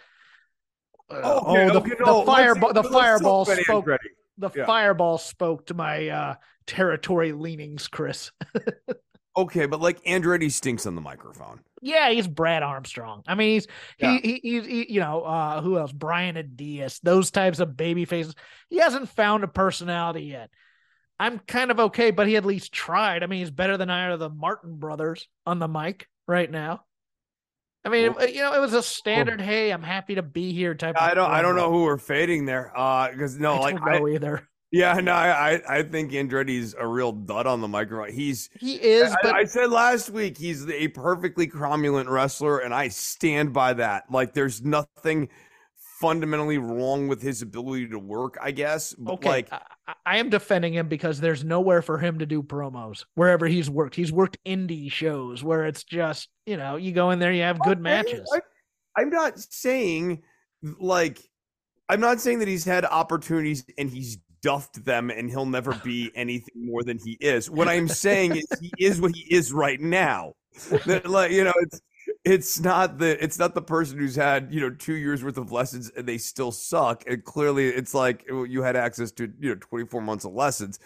Uh, 1.08 1.16
Okay, 1.18 1.66
oh, 1.66 1.70
the, 1.70 1.78
okay, 1.78 1.92
no, 2.04 2.18
let's- 2.20 2.26
fireball! 2.26 2.74
The 2.74 2.84
fireball 2.84 3.46
spoke. 3.46 3.86
Andretti. 3.86 4.10
The 4.38 4.50
Yeah. 4.56 4.66
fireball 4.66 5.18
spoke 5.18 5.68
to 5.68 5.74
my 5.74 6.08
uh, 6.10 6.36
territory 6.68 7.32
leanings, 7.32 7.88
Chris. 7.88 8.32
Okay, 9.38 9.66
but 9.66 9.82
like 9.82 10.02
Andretti 10.06 10.50
stinks 10.50 10.86
on 10.86 10.96
the 10.96 11.02
microphone. 11.02 11.60
Yeah, 11.82 12.10
he's 12.10 12.26
Brad 12.26 12.64
Armstrong. 12.64 13.22
I 13.28 13.36
mean, 13.36 13.56
he's 13.56 13.68
Yeah. 14.00 14.18
he, 14.18 14.20
he 14.20 14.40
he's 14.42 14.66
he, 14.66 14.94
you 14.94 15.02
know 15.02 15.24
uh 15.24 15.62
who 15.62 15.78
else? 15.78 15.92
Brian 15.92 16.38
Adias, 16.38 17.02
those 17.02 17.32
types 17.32 17.60
of 17.60 17.76
baby 17.76 18.06
faces. 18.06 18.34
He 18.70 18.78
hasn't 18.78 19.10
found 19.10 19.44
a 19.44 19.50
personality 19.50 20.22
yet. 20.24 20.52
I'm 21.20 21.40
kind 21.40 21.70
of 21.70 21.82
okay, 21.82 22.12
but 22.12 22.28
he 22.28 22.38
at 22.38 22.46
least 22.46 22.72
tried. 22.72 23.24
I 23.24 23.28
mean, 23.28 23.40
he's 23.40 23.52
better 23.52 23.76
than 23.76 23.90
either 23.90 24.14
of 24.14 24.20
the 24.20 24.30
Martin 24.30 24.78
brothers 24.78 25.28
on 25.46 25.60
the 25.60 25.68
mic 25.68 26.08
right 26.30 26.50
now. 26.50 26.86
I 27.86 27.90
mean, 27.90 28.14
Well- 28.14 28.28
you 28.28 28.42
know, 28.42 28.54
it 28.54 28.60
was 28.60 28.74
a 28.74 28.82
standard. 28.84 29.40
hey, 29.40 29.72
I'm 29.72 29.84
happy 29.84 30.16
to 30.16 30.24
be 30.24 30.52
here 30.54 30.74
type. 30.74 30.96
I 31.00 31.14
don't. 31.14 31.30
I 31.30 31.42
don't 31.42 31.56
know 31.56 31.72
who 31.72 31.84
we're 31.84 31.98
fading 31.98 32.46
there. 32.46 32.72
Uh, 32.76 33.12
because 33.12 33.38
no, 33.38 33.54
I 33.54 33.60
like 33.60 33.76
don't 33.76 34.10
I, 34.10 34.14
either. 34.16 34.48
yeah, 34.72 34.94
no, 34.96 35.14
I, 35.14 35.54
I, 35.54 35.78
I 35.80 35.84
think 35.84 36.12
Andretti's 36.12 36.76
a 36.78 36.88
real 36.88 37.12
dud 37.12 37.46
on 37.46 37.62
the 37.62 37.68
microphone. 37.68 38.12
He's. 38.12 38.50
He 38.60 38.74
is, 38.76 39.12
I, 39.12 39.16
but 39.22 39.36
I 39.36 39.44
said 39.46 39.70
last 39.70 40.10
week 40.10 40.38
he's 40.38 40.68
a 40.70 40.88
perfectly 40.90 41.48
cromulent 41.48 42.10
wrestler, 42.10 42.60
and 42.60 42.74
I 42.74 42.88
stand 42.88 43.54
by 43.54 43.74
that. 43.74 44.06
Like, 44.12 44.34
there's 44.34 44.64
nothing 44.64 45.30
fundamentally 46.00 46.58
wrong 46.58 47.08
with 47.08 47.22
his 47.22 47.42
ability 47.42 47.88
to 47.90 48.00
work. 48.00 48.38
I 48.42 48.52
guess, 48.52 48.94
but 48.94 49.14
okay. 49.14 49.30
like, 49.30 49.54
I, 49.54 49.62
I- 50.06 50.18
am 50.18 50.30
defending 50.30 50.74
him 50.74 50.88
because 50.88 51.20
there's 51.20 51.44
nowhere 51.44 51.82
for 51.82 51.98
him 51.98 52.20
to 52.20 52.26
do 52.26 52.44
promos 52.44 53.06
wherever 53.16 53.48
he's 53.48 53.70
worked. 53.70 53.96
He's 53.96 54.12
worked 54.12 54.38
indie 54.46 54.92
shows 54.92 55.44
where 55.44 55.66
it's 55.66 55.84
just 55.84 56.30
you 56.46 56.58
know 56.58 56.76
you 56.76 56.92
go 56.92 57.12
in 57.12 57.20
there, 57.20 57.32
you 57.32 57.44
have 57.44 57.60
good 57.60 57.80
matches. 57.80 58.30
I, 58.34 58.42
I'm 59.02 59.10
not 59.10 59.40
saying 59.40 60.22
like 60.80 61.20
I'm 61.90 62.00
not 62.00 62.20
saying 62.20 62.40
that 62.40 62.48
he's 62.48 62.66
had 62.66 62.86
opportunities 62.86 63.66
and 63.78 63.90
he's 63.90 64.18
duffed 64.42 64.84
them 64.86 65.10
and 65.10 65.30
he'll 65.30 65.46
never 65.46 65.74
be 65.84 66.12
anything 66.16 66.66
more 66.66 66.84
than 66.84 67.00
he 67.04 67.18
is. 67.20 67.50
What 67.50 67.68
I'm 67.68 67.88
saying 67.88 68.36
is 68.36 68.46
he 68.60 68.72
is 68.80 69.02
what 69.02 69.16
he 69.16 69.34
is 69.34 69.54
right 69.54 69.80
now. 69.80 70.34
That 70.86 71.10
like 71.10 71.32
you 71.32 71.44
know 71.44 71.54
it's 71.58 71.82
it's 72.26 72.60
not 72.60 72.98
the 72.98 73.24
it's 73.24 73.38
not 73.38 73.54
the 73.54 73.62
person 73.62 74.00
who's 74.00 74.16
had 74.16 74.52
you 74.52 74.60
know 74.60 74.72
two 74.72 74.96
years 74.96 75.24
worth 75.24 75.38
of 75.38 75.52
lessons 75.52 75.92
and 75.96 76.08
they 76.08 76.18
still 76.18 76.52
suck. 76.52 77.04
And 77.08 77.24
clearly 77.24 77.70
it's 77.70 77.94
like 77.94 78.26
you 78.28 78.64
had 78.64 78.76
access 78.76 79.12
to 79.14 79.32
you 79.40 79.50
know 79.50 79.56
24 79.56 80.02
months 80.02 80.26
of 80.26 80.34
lessons. 80.34 80.80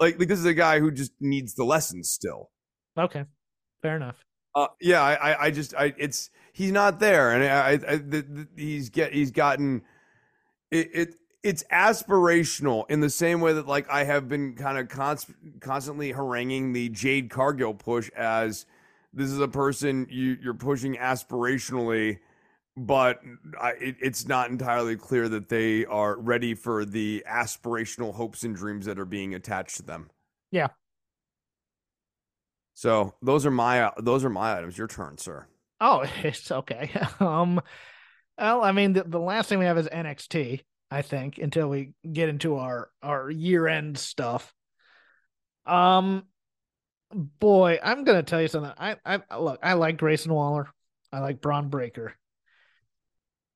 Like, 0.00 0.18
like 0.18 0.28
this 0.28 0.38
is 0.38 0.46
a 0.46 0.54
guy 0.54 0.80
who 0.80 0.90
just 0.90 1.12
needs 1.20 1.54
the 1.54 1.64
lessons 1.64 2.10
still. 2.10 2.50
Okay, 2.98 3.24
fair 3.82 3.96
enough. 3.96 4.16
uh, 4.54 4.66
yeah, 4.80 5.00
I, 5.02 5.14
I, 5.14 5.44
I 5.44 5.50
just, 5.50 5.74
I, 5.76 5.94
it's 5.96 6.30
he's 6.52 6.72
not 6.72 6.98
there, 6.98 7.32
and 7.32 7.44
I, 7.44 7.48
I, 7.48 7.92
I 7.92 7.96
the, 7.96 8.22
the, 8.22 8.48
he's 8.56 8.88
get, 8.88 9.12
he's 9.12 9.30
gotten 9.30 9.82
it, 10.70 10.90
it, 10.92 11.14
it's 11.42 11.64
aspirational 11.72 12.84
in 12.90 13.00
the 13.00 13.10
same 13.10 13.40
way 13.40 13.52
that 13.52 13.66
like 13.66 13.88
I 13.88 14.04
have 14.04 14.28
been 14.28 14.54
kind 14.54 14.78
of 14.78 14.88
const- 14.88 15.30
constantly 15.60 16.12
haranguing 16.12 16.72
the 16.72 16.88
Jade 16.88 17.30
Cargill 17.30 17.74
push 17.74 18.10
as 18.10 18.66
this 19.12 19.30
is 19.30 19.40
a 19.40 19.48
person 19.48 20.06
you, 20.10 20.36
you're 20.42 20.54
pushing 20.54 20.96
aspirationally, 20.96 22.18
but 22.76 23.20
I, 23.60 23.70
it, 23.72 23.96
it's 24.00 24.26
not 24.26 24.50
entirely 24.50 24.96
clear 24.96 25.28
that 25.28 25.48
they 25.48 25.84
are 25.86 26.18
ready 26.18 26.54
for 26.54 26.84
the 26.84 27.24
aspirational 27.28 28.14
hopes 28.14 28.44
and 28.44 28.54
dreams 28.54 28.86
that 28.86 28.98
are 28.98 29.04
being 29.04 29.34
attached 29.34 29.76
to 29.76 29.82
them. 29.82 30.10
Yeah. 30.50 30.68
So 32.74 33.14
those 33.20 33.44
are 33.44 33.50
my 33.50 33.90
those 33.98 34.24
are 34.24 34.30
my 34.30 34.56
items. 34.56 34.78
Your 34.78 34.86
turn, 34.86 35.18
sir. 35.18 35.46
Oh, 35.80 36.04
it's 36.22 36.50
okay. 36.50 36.90
Um, 37.20 37.60
well, 38.38 38.62
I 38.64 38.72
mean, 38.72 38.94
the, 38.94 39.04
the 39.04 39.18
last 39.18 39.50
thing 39.50 39.58
we 39.58 39.66
have 39.66 39.76
is 39.76 39.86
NXT. 39.86 40.62
I 40.90 41.02
think 41.02 41.36
until 41.36 41.68
we 41.68 41.92
get 42.10 42.30
into 42.30 42.56
our 42.56 42.90
our 43.02 43.30
year 43.30 43.66
end 43.66 43.98
stuff. 43.98 44.54
Um, 45.66 46.24
boy, 47.12 47.78
I'm 47.82 48.04
gonna 48.04 48.22
tell 48.22 48.40
you 48.40 48.48
something. 48.48 48.72
I 48.78 48.96
I 49.04 49.38
look, 49.38 49.60
I 49.62 49.74
like 49.74 49.96
Grayson 49.96 50.32
Waller. 50.32 50.68
I 51.12 51.20
like 51.20 51.40
Bron 51.40 51.68
Breakker. 51.68 52.14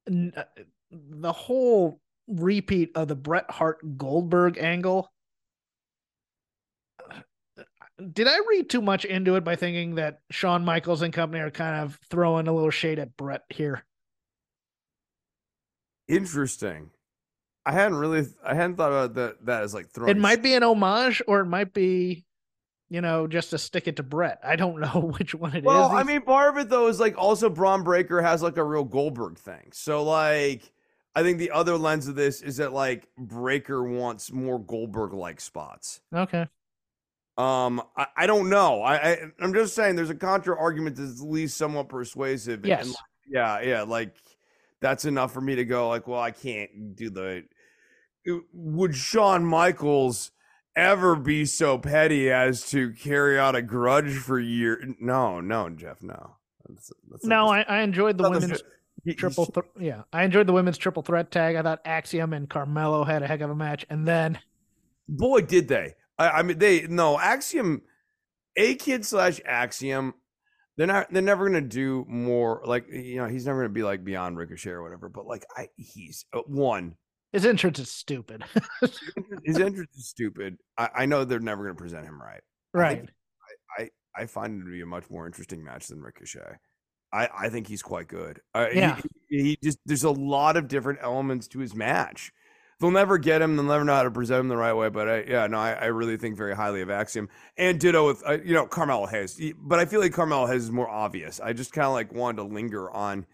Uh, 0.08 0.44
The 0.90 1.32
whole 1.32 2.00
repeat 2.26 2.92
of 2.94 3.08
the 3.08 3.16
Bret 3.16 3.50
Hart 3.50 3.96
Goldberg 3.96 4.58
angle. 4.58 5.12
Did 8.12 8.26
I 8.26 8.38
read 8.48 8.68
too 8.70 8.82
much 8.82 9.04
into 9.04 9.36
it 9.36 9.44
by 9.44 9.56
thinking 9.56 9.96
that 9.96 10.20
Shawn 10.30 10.64
Michaels 10.64 11.02
and 11.02 11.12
company 11.12 11.40
are 11.42 11.50
kind 11.50 11.82
of 11.82 11.98
throwing 12.10 12.48
a 12.48 12.52
little 12.52 12.70
shade 12.70 12.98
at 12.98 13.16
Bret 13.16 13.42
here? 13.50 13.84
Interesting. 16.08 16.90
I 17.64 17.72
hadn't 17.72 17.96
really 17.98 18.26
I 18.44 18.54
hadn't 18.54 18.76
thought 18.76 18.92
about 18.92 19.14
that 19.14 19.46
that 19.46 19.62
as 19.62 19.72
like 19.72 19.90
throwing 19.90 20.10
It 20.10 20.18
might 20.20 20.42
be 20.42 20.54
an 20.54 20.62
homage 20.62 21.22
or 21.26 21.40
it 21.40 21.46
might 21.46 21.72
be, 21.72 22.26
you 22.94 23.00
know, 23.00 23.26
just 23.26 23.50
to 23.50 23.58
stick 23.58 23.88
it 23.88 23.96
to 23.96 24.04
Bret. 24.04 24.38
I 24.44 24.54
don't 24.54 24.78
know 24.80 25.12
which 25.18 25.34
one 25.34 25.52
it 25.56 25.58
is. 25.58 25.64
Well, 25.64 25.90
I 25.90 26.04
mean, 26.04 26.20
part 26.22 26.50
of 26.50 26.58
it 26.58 26.68
though 26.68 26.86
is 26.86 27.00
like 27.00 27.18
also 27.18 27.50
Bron 27.50 27.82
Breakker 27.82 28.22
has 28.22 28.40
like 28.40 28.56
a 28.56 28.62
real 28.62 28.84
Goldberg 28.84 29.36
thing. 29.36 29.70
So 29.72 30.04
like, 30.04 30.72
I 31.16 31.24
think 31.24 31.38
the 31.38 31.50
other 31.50 31.76
lens 31.76 32.06
of 32.06 32.14
this 32.14 32.40
is 32.40 32.58
that 32.58 32.72
like 32.72 33.08
Breakker 33.18 33.82
wants 33.82 34.30
more 34.30 34.60
Goldberg 34.60 35.12
like 35.12 35.40
spots. 35.40 36.00
okay. 36.14 36.46
Um, 37.36 37.82
I, 37.96 38.06
I 38.16 38.26
don't 38.28 38.48
know. 38.48 38.80
I, 38.80 38.94
I 38.94 39.18
I'm 39.40 39.52
just 39.52 39.74
saying 39.74 39.96
there's 39.96 40.08
a 40.10 40.14
contra 40.14 40.56
argument 40.56 40.94
that's 40.94 41.20
at 41.20 41.26
least 41.26 41.56
somewhat 41.56 41.88
persuasive. 41.88 42.60
and, 42.60 42.66
Yes. 42.66 42.86
like, 42.86 42.96
yeah, 43.26 43.60
yeah. 43.60 43.82
Like 43.82 44.14
that's 44.80 45.04
enough 45.04 45.32
for 45.32 45.40
me 45.40 45.56
to 45.56 45.64
go 45.64 45.88
like, 45.88 46.06
well, 46.06 46.20
I 46.20 46.30
can't 46.30 46.94
do 46.94 47.10
the. 47.10 47.42
Would 48.52 48.94
Shawn 48.94 49.44
Michaels 49.44 50.30
ever 50.76 51.16
be 51.16 51.44
so 51.44 51.78
petty 51.78 52.30
as 52.30 52.68
to 52.70 52.92
carry 52.92 53.38
out 53.38 53.54
a 53.54 53.62
grudge 53.62 54.14
for 54.14 54.38
years? 54.38 54.94
No, 55.00 55.40
no, 55.40 55.70
Jeff, 55.70 56.02
no. 56.02 56.36
That's, 56.68 56.92
that's 57.10 57.24
No, 57.24 57.48
I, 57.48 57.62
I 57.62 57.80
enjoyed 57.82 58.18
the 58.18 58.28
women's 58.28 58.62
triple. 59.16 59.46
Th- 59.46 59.66
yeah, 59.78 60.02
I 60.12 60.24
enjoyed 60.24 60.46
the 60.46 60.52
women's 60.52 60.78
triple 60.78 61.02
threat 61.02 61.30
tag. 61.30 61.56
I 61.56 61.62
thought 61.62 61.80
Axiom 61.84 62.32
and 62.32 62.48
Carmelo 62.48 63.04
had 63.04 63.22
a 63.22 63.26
heck 63.26 63.40
of 63.40 63.50
a 63.50 63.54
match, 63.54 63.84
and 63.90 64.08
then 64.08 64.38
boy 65.08 65.40
did 65.40 65.68
they 65.68 65.94
I, 66.18 66.28
I 66.30 66.42
mean 66.42 66.58
they 66.58 66.86
no 66.86 67.18
axiom 67.18 67.82
a 68.56 68.74
kid 68.76 69.04
slash 69.04 69.40
axiom 69.44 70.14
they're 70.76 70.86
not 70.86 71.12
they're 71.12 71.22
never 71.22 71.46
gonna 71.46 71.60
do 71.60 72.04
more 72.08 72.62
like 72.64 72.86
you 72.90 73.16
know 73.16 73.26
he's 73.26 73.46
never 73.46 73.60
gonna 73.60 73.74
be 73.74 73.82
like 73.82 74.04
beyond 74.04 74.36
ricochet 74.36 74.70
or 74.70 74.82
whatever 74.82 75.08
but 75.08 75.26
like 75.26 75.44
i 75.56 75.68
he's 75.76 76.24
uh, 76.32 76.40
one 76.46 76.96
his 77.34 77.44
entrance 77.44 77.78
is 77.78 77.90
stupid. 77.90 78.44
his 79.44 79.58
entrance 79.58 79.94
is 79.96 80.08
stupid 80.08 80.56
I, 80.78 80.88
I 80.94 81.06
know 81.06 81.24
they're 81.24 81.40
never 81.40 81.64
gonna 81.64 81.74
present 81.74 82.06
him 82.06 82.20
right 82.20 82.40
right. 82.72 83.08
i 83.78 83.90
i 84.16 84.26
find 84.26 84.60
it 84.62 84.64
to 84.64 84.70
be 84.70 84.80
a 84.80 84.86
much 84.86 85.10
more 85.10 85.26
interesting 85.26 85.62
match 85.62 85.88
than 85.88 86.00
ricochet 86.00 86.56
i 87.12 87.28
i 87.38 87.48
think 87.50 87.66
he's 87.66 87.82
quite 87.82 88.08
good 88.08 88.40
uh, 88.54 88.68
Yeah. 88.72 88.98
he, 89.28 89.42
he 89.42 89.58
just 89.62 89.78
there's 89.84 90.04
a 90.04 90.10
lot 90.10 90.56
of 90.56 90.68
different 90.68 91.00
elements 91.02 91.48
to 91.48 91.58
his 91.58 91.74
match 91.74 92.32
They'll 92.80 92.90
never 92.90 93.18
get 93.18 93.40
him. 93.40 93.56
They'll 93.56 93.64
never 93.64 93.84
know 93.84 93.94
how 93.94 94.02
to 94.02 94.10
present 94.10 94.40
him 94.40 94.48
the 94.48 94.56
right 94.56 94.72
way. 94.72 94.88
But 94.88 95.08
I, 95.08 95.24
yeah, 95.28 95.46
no, 95.46 95.58
I, 95.58 95.72
I 95.72 95.84
really 95.86 96.16
think 96.16 96.36
very 96.36 96.54
highly 96.56 96.82
of 96.82 96.90
Axiom 96.90 97.28
and 97.56 97.78
ditto 97.78 98.06
with 98.06 98.22
uh, 98.26 98.38
you 98.44 98.52
know 98.52 98.66
Carmelo 98.66 99.06
Hayes. 99.06 99.40
But 99.58 99.78
I 99.78 99.84
feel 99.84 100.00
like 100.00 100.12
Carmelo 100.12 100.46
Hayes 100.46 100.64
is 100.64 100.70
more 100.70 100.88
obvious. 100.88 101.40
I 101.40 101.52
just 101.52 101.72
kind 101.72 101.86
of 101.86 101.92
like 101.92 102.12
wanted 102.12 102.38
to 102.38 102.42
linger 102.42 102.90
on 102.90 103.26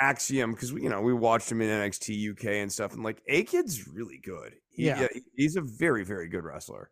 Axiom 0.00 0.52
because 0.52 0.70
you 0.72 0.88
know 0.88 1.00
we 1.00 1.12
watched 1.12 1.50
him 1.50 1.60
in 1.60 1.68
NXT 1.68 2.30
UK 2.32 2.44
and 2.62 2.72
stuff, 2.72 2.92
and 2.94 3.02
like 3.02 3.22
A 3.28 3.44
Kid's 3.44 3.86
really 3.88 4.18
good. 4.18 4.54
He- 4.70 4.86
Yeah. 4.86 5.06
he- 5.12 5.22
he's 5.36 5.56
a 5.56 5.62
very 5.62 6.04
very 6.04 6.28
good 6.28 6.44
wrestler. 6.44 6.90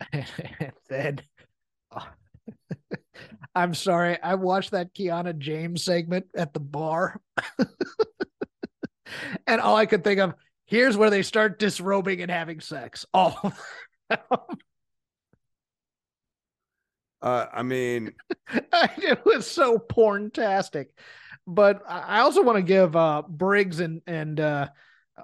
then 0.88 1.20
oh, 1.94 2.08
I'm 3.54 3.74
sorry, 3.74 4.20
I 4.22 4.34
watched 4.36 4.70
that 4.72 4.94
Kiana 4.94 5.36
James 5.36 5.84
segment 5.84 6.26
at 6.36 6.54
the 6.54 6.60
bar. 6.60 7.20
and 9.46 9.60
all 9.60 9.76
I 9.76 9.86
could 9.86 10.04
think 10.04 10.20
of, 10.20 10.34
here's 10.66 10.96
where 10.96 11.10
they 11.10 11.22
start 11.22 11.58
disrobing 11.58 12.22
and 12.22 12.30
having 12.30 12.60
sex. 12.60 13.04
Oh 13.12 13.52
Uh, 17.22 17.46
I 17.52 17.62
mean, 17.62 18.14
it 18.72 19.24
was 19.26 19.50
so 19.50 19.76
porntastic. 19.78 20.86
But 21.46 21.82
I 21.88 22.20
also 22.20 22.42
want 22.42 22.56
to 22.56 22.62
give 22.62 22.94
uh 22.96 23.22
Briggs 23.28 23.80
and 23.80 24.02
and 24.06 24.38
uh 24.40 24.68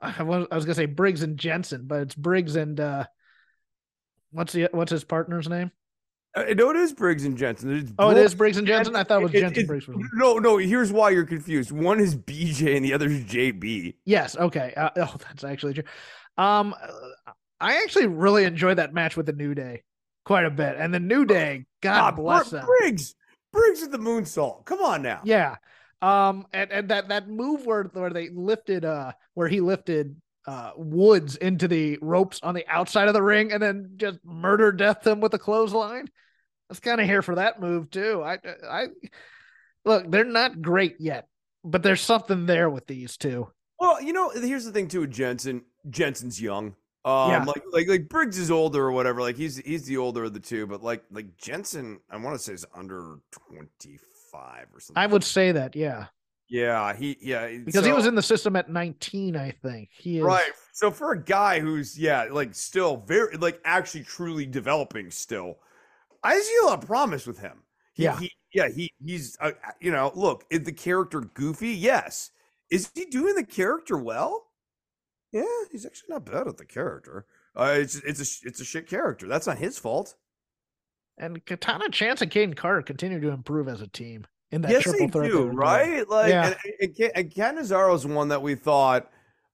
I 0.02 0.22
was, 0.22 0.46
I 0.50 0.54
was 0.56 0.64
gonna 0.64 0.74
say 0.74 0.86
Briggs 0.86 1.22
and 1.22 1.38
Jensen, 1.38 1.86
but 1.86 2.00
it's 2.02 2.14
Briggs 2.14 2.56
and 2.56 2.78
uh 2.80 3.04
what's 4.30 4.52
the 4.52 4.68
what's 4.72 4.90
his 4.90 5.04
partner's 5.04 5.48
name? 5.48 5.70
I 6.34 6.52
know 6.52 6.68
it 6.70 6.76
is 6.76 6.92
Briggs 6.92 7.24
and 7.24 7.38
Jensen. 7.38 7.78
It's 7.78 7.92
Oh, 7.98 8.10
it 8.10 8.14
Brooke- 8.14 8.36
Briggs 8.36 8.56
and 8.58 8.66
Jensen. 8.66 8.94
I 8.94 9.04
thought 9.04 9.20
it 9.22 9.24
was 9.24 9.34
it- 9.34 9.40
Jensen 9.40 9.62
it- 9.64 9.66
Briggs. 9.66 9.86
No, 10.14 10.36
no. 10.38 10.58
Here's 10.58 10.92
why 10.92 11.08
you're 11.10 11.24
confused. 11.24 11.72
One 11.72 11.98
is 11.98 12.14
BJ 12.14 12.76
and 12.76 12.84
the 12.84 12.92
other 12.92 13.06
is 13.06 13.24
JB. 13.24 13.94
Yes. 14.04 14.36
Okay. 14.36 14.74
Uh, 14.76 14.90
oh, 14.98 15.14
that's 15.18 15.44
actually 15.44 15.72
true. 15.74 15.84
Um, 16.36 16.74
uh, 16.80 17.32
I 17.58 17.76
actually 17.82 18.08
really 18.08 18.44
enjoyed 18.44 18.76
that 18.76 18.92
match 18.92 19.16
with 19.16 19.24
the 19.24 19.32
New 19.32 19.54
Day 19.54 19.82
quite 20.26 20.44
a 20.44 20.50
bit, 20.50 20.76
and 20.76 20.92
the 20.92 21.00
New 21.00 21.24
Day, 21.24 21.64
God 21.80 21.98
Ah, 22.00 22.10
bless 22.10 22.50
Br- 22.50 22.56
them. 22.56 22.66
Briggs. 22.66 23.14
Briggs 23.52 23.80
with 23.80 23.92
the 23.92 23.98
moonsault. 23.98 24.66
Come 24.66 24.80
on 24.82 25.00
now. 25.00 25.22
Yeah. 25.24 25.56
Um, 26.03 26.47
and 26.53 26.70
and 26.70 26.88
that 26.90 27.09
that 27.09 27.28
move 27.28 27.64
where 27.64 27.84
where 27.84 28.11
they 28.11 28.28
lifted 28.28 28.84
uh 28.84 29.12
where 29.34 29.49
he 29.49 29.61
lifted 29.61 30.20
uh 30.47 30.72
Woods 30.76 31.36
into 31.36 31.68
the 31.68 31.99
ropes 32.03 32.38
on 32.42 32.55
the 32.55 32.66
outside 32.68 33.09
of 33.09 33.14
the 33.14 33.22
ring 33.22 33.51
and 33.53 33.62
then 33.62 33.92
just 33.97 34.18
murder 34.24 34.72
death 34.72 35.03
them 35.03 35.20
with 35.20 35.32
a 35.34 35.38
clothesline. 35.38 36.07
That's 36.68 36.80
kind 36.80 37.01
of 37.01 37.07
here 37.07 37.22
for 37.22 37.36
that 37.36 37.61
move 37.61 37.90
too. 37.90 38.22
I 38.22 38.38
I 38.68 38.86
look, 39.84 40.11
they're 40.11 40.24
not 40.24 40.61
great 40.61 40.97
yet, 40.99 41.28
but 41.64 41.82
there's 41.82 42.03
something 42.03 42.44
there 42.47 42.68
with 42.68 42.86
these 42.86 43.16
two. 43.16 43.49
Well, 43.78 44.01
you 44.03 44.12
know, 44.12 44.30
here's 44.30 44.64
the 44.64 44.72
thing 44.72 44.88
too 44.88 45.01
with 45.01 45.12
Jensen. 45.12 45.62
Jensen's 45.88 46.40
young. 46.40 46.74
Um, 47.05 47.30
Yeah. 47.30 47.44
like 47.44 47.62
like 47.72 47.88
like 47.88 48.09
Briggs 48.09 48.38
is 48.38 48.51
older 48.51 48.82
or 48.84 48.92
whatever. 48.92 49.20
Like 49.20 49.36
he's 49.36 49.57
he's 49.59 49.84
the 49.84 49.97
older 49.97 50.24
of 50.24 50.34
the 50.34 50.40
two, 50.40 50.66
but 50.66 50.82
like 50.82 51.05
like 51.11 51.36
Jensen, 51.38 52.01
I 52.11 52.16
want 52.18 52.36
to 52.36 52.42
say 52.42 52.53
is 52.53 52.66
under 52.74 53.18
twenty 53.30 53.99
five 54.37 54.66
or 54.72 54.80
something. 54.80 55.03
I 55.03 55.07
would 55.07 55.24
say 55.24 55.53
that, 55.53 55.76
yeah. 55.76 56.07
Yeah, 56.49 56.95
he 56.95 57.16
yeah 57.20 57.49
Because 57.64 57.84
he 57.84 57.93
was 57.93 58.07
in 58.07 58.14
the 58.14 58.22
system 58.22 58.55
at 58.55 58.70
19, 58.70 59.37
I 59.37 59.51
think. 59.51 59.89
He 59.99 60.18
is 60.18 60.24
right. 60.24 60.53
So 60.72 60.91
for 60.91 61.12
a 61.12 61.20
guy 61.22 61.59
who's 61.59 61.99
yeah, 61.99 62.28
like 62.30 62.55
still 62.55 62.99
very 62.99 63.37
like 63.37 63.61
actually 63.64 64.05
truly 64.05 64.47
developing 64.47 65.11
still, 65.11 65.59
I 66.22 66.39
see 66.39 66.57
a 66.62 66.66
lot 66.66 66.82
of 66.82 66.87
promise 66.87 67.26
with 67.26 67.39
him. 67.41 67.62
He, 67.95 68.05
Yeah. 68.05 68.18
he, 68.20 68.30
yeah, 68.55 68.68
he 68.68 68.93
he's 69.05 69.37
uh, 69.41 69.53
you 69.80 69.91
know, 69.91 70.12
look, 70.14 70.45
is 70.51 70.62
the 70.62 70.72
character 70.72 71.20
goofy? 71.20 71.70
Yes. 71.70 72.30
Is 72.70 72.91
he 72.95 73.07
doing 73.07 73.34
the 73.34 73.45
character 73.45 73.97
well? 73.97 74.47
Yeah, 75.32 75.45
he's 75.72 75.84
actually 75.84 76.11
not 76.11 76.26
bad 76.26 76.47
at 76.47 76.57
the 76.59 76.64
character. 76.64 77.26
Uh, 77.57 77.74
it's 77.78 77.97
it's 77.97 78.20
a 78.20 78.49
it's 78.49 78.61
a 78.61 78.64
shit 78.64 78.87
character. 78.87 79.26
That's 79.26 79.47
not 79.47 79.59
his 79.59 79.78
fault. 79.78 80.14
And 81.18 81.44
Katana 81.44 81.88
Chance 81.90 82.22
and 82.22 82.30
Kayden 82.30 82.56
Carter 82.56 82.82
continue 82.82 83.20
to 83.20 83.30
improve 83.30 83.68
as 83.68 83.80
a 83.80 83.86
team 83.88 84.26
in 84.50 84.60
that 84.62 84.70
yes, 84.70 84.82
triple 84.82 85.08
threat. 85.08 85.30
they 85.30 85.36
do, 85.36 85.46
right? 85.46 86.08
Like, 86.08 86.30
Yeah. 86.30 86.54
and, 86.80 86.90
and, 86.98 87.10
and 87.14 87.34
Canizaro's 87.34 88.06
one 88.06 88.28
that 88.28 88.42
we 88.42 88.54
thought 88.54 89.10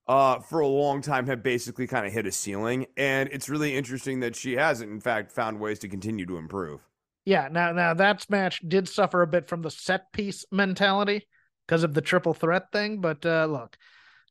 uh, 0.09 0.41
for 0.41 0.61
a 0.61 0.67
long 0.67 1.01
time 1.01 1.27
had 1.27 1.43
basically 1.43 1.87
kind 1.87 2.05
of 2.07 2.13
hit 2.13 2.27
a 2.27 2.33
ceiling, 2.33 2.87
and 2.97 3.29
it's 3.33 3.49
really 3.49 3.77
interesting 3.77 4.21
that 4.21 4.35
she 4.35 4.55
hasn't, 4.55 4.91
in 4.91 5.01
fact, 5.01 5.31
found 5.31 5.61
ways 5.61 5.79
to 5.79 5.89
continue 5.89 6.27
to 6.27 6.37
improve. 6.39 6.81
Yeah, 7.25 7.49
now 7.51 7.71
now 7.71 7.95
that 7.95 8.29
match 8.29 8.61
did 8.67 8.89
suffer 8.89 9.23
a 9.23 9.29
bit 9.29 9.47
from 9.47 9.63
the 9.63 9.71
set 9.71 10.13
piece 10.13 10.45
mentality 10.51 11.29
because 11.67 11.85
of 11.85 11.95
the 11.95 12.01
triple 12.01 12.35
threat 12.35 12.73
thing, 12.73 13.01
but 13.01 13.25
uh 13.25 13.47
look, 13.47 13.77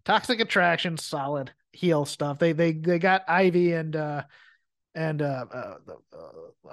Toxic 0.03 0.41
Attraction, 0.41 0.97
solid 0.97 1.53
heel 1.71 2.03
stuff. 2.03 2.37
They 2.37 2.51
they 2.51 2.73
they 2.73 2.99
got 2.99 3.23
Ivy 3.29 3.71
and 3.71 3.95
uh 3.95 4.23
and 4.95 5.21
uh, 5.21 5.45
uh, 5.53 5.75
uh 5.87 5.95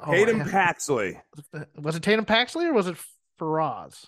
oh, 0.07 0.12
I- 0.12 0.49
Paxley. 0.51 1.21
was 1.77 1.97
it 1.97 2.03
Tatum 2.03 2.25
Paxley 2.25 2.66
or 2.66 2.73
was 2.73 2.87
it 2.89 2.97
Faraz? 3.41 4.07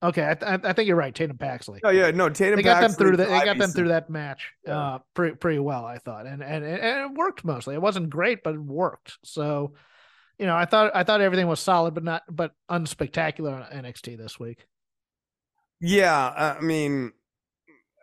Okay, 0.00 0.24
I, 0.30 0.34
th- 0.34 0.60
I 0.64 0.72
think 0.74 0.86
you're 0.86 0.96
right, 0.96 1.12
Tatum 1.14 1.38
Paxley. 1.38 1.80
Oh 1.82 1.90
yeah, 1.90 2.12
no, 2.12 2.28
Tatum. 2.28 2.56
they 2.56 2.62
got 2.62 2.80
them 2.80 2.92
through 2.92 3.16
the, 3.16 3.24
they 3.26 3.44
got 3.44 3.58
them 3.58 3.70
through 3.70 3.88
that 3.88 4.08
match 4.08 4.52
Yeah. 4.66 4.78
uh 4.78 4.98
pretty 5.14 5.34
pretty 5.36 5.58
well 5.58 5.84
i 5.84 5.98
thought 5.98 6.26
and, 6.26 6.42
and 6.42 6.64
and 6.64 7.10
it 7.12 7.16
worked 7.16 7.44
mostly 7.44 7.74
it 7.74 7.82
wasn't 7.82 8.08
great 8.10 8.44
but 8.44 8.54
it 8.54 8.60
worked 8.60 9.18
so 9.24 9.72
you 10.38 10.46
know 10.46 10.54
i 10.56 10.64
thought 10.66 10.92
i 10.94 11.02
thought 11.02 11.20
everything 11.20 11.48
was 11.48 11.58
solid 11.58 11.94
but 11.94 12.04
not 12.04 12.22
but 12.30 12.52
unspectacular 12.70 13.52
on 13.54 13.82
nxt 13.84 14.16
this 14.16 14.38
week 14.38 14.66
Yeah, 15.80 16.56
I 16.58 16.60
mean, 16.60 17.12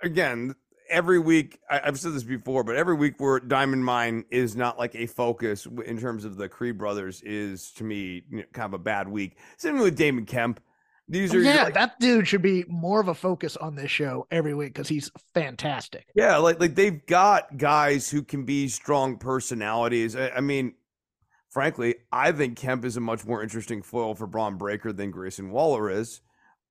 again, 0.03 0.55
every 0.89 1.19
week 1.19 1.59
I, 1.69 1.81
I've 1.85 1.99
said 1.99 2.13
this 2.13 2.23
before, 2.23 2.63
but 2.63 2.75
every 2.75 2.95
week 2.95 3.15
where 3.19 3.39
Diamond 3.39 3.85
Mine 3.85 4.25
is 4.29 4.55
not 4.55 4.77
like 4.77 4.95
a 4.95 5.05
focus 5.05 5.67
in 5.85 5.99
terms 5.99 6.25
of 6.25 6.37
the 6.37 6.49
Creed 6.49 6.77
brothers 6.77 7.21
is 7.21 7.71
to 7.73 7.83
me 7.83 8.23
you 8.29 8.37
know, 8.37 8.43
kind 8.53 8.67
of 8.67 8.73
a 8.73 8.83
bad 8.83 9.07
week. 9.07 9.37
Same 9.57 9.79
with 9.79 9.95
Damon 9.95 10.25
Kemp. 10.25 10.61
These 11.07 11.35
are 11.35 11.39
yeah 11.39 11.65
like, 11.65 11.75
that 11.75 11.99
dude 11.99 12.27
should 12.27 12.41
be 12.41 12.65
more 12.67 12.99
of 12.99 13.09
a 13.09 13.13
focus 13.13 13.55
on 13.57 13.75
this 13.75 13.91
show 13.91 14.25
every 14.31 14.55
week 14.55 14.73
because 14.73 14.87
he's 14.87 15.11
fantastic 15.35 16.07
yeah, 16.15 16.37
like 16.37 16.59
like 16.59 16.73
they've 16.73 17.05
got 17.05 17.57
guys 17.57 18.09
who 18.09 18.23
can 18.23 18.43
be 18.43 18.67
strong 18.67 19.17
personalities. 19.17 20.15
I, 20.15 20.29
I 20.29 20.41
mean, 20.41 20.73
frankly, 21.49 21.95
I 22.11 22.31
think 22.31 22.57
Kemp 22.57 22.85
is 22.85 22.97
a 22.97 23.01
much 23.01 23.25
more 23.25 23.43
interesting 23.43 23.83
foil 23.83 24.15
for 24.15 24.25
Bron 24.25 24.57
Breakker 24.57 24.93
than 24.93 25.11
Grayson 25.11 25.51
Waller 25.51 25.91
is. 25.91 26.21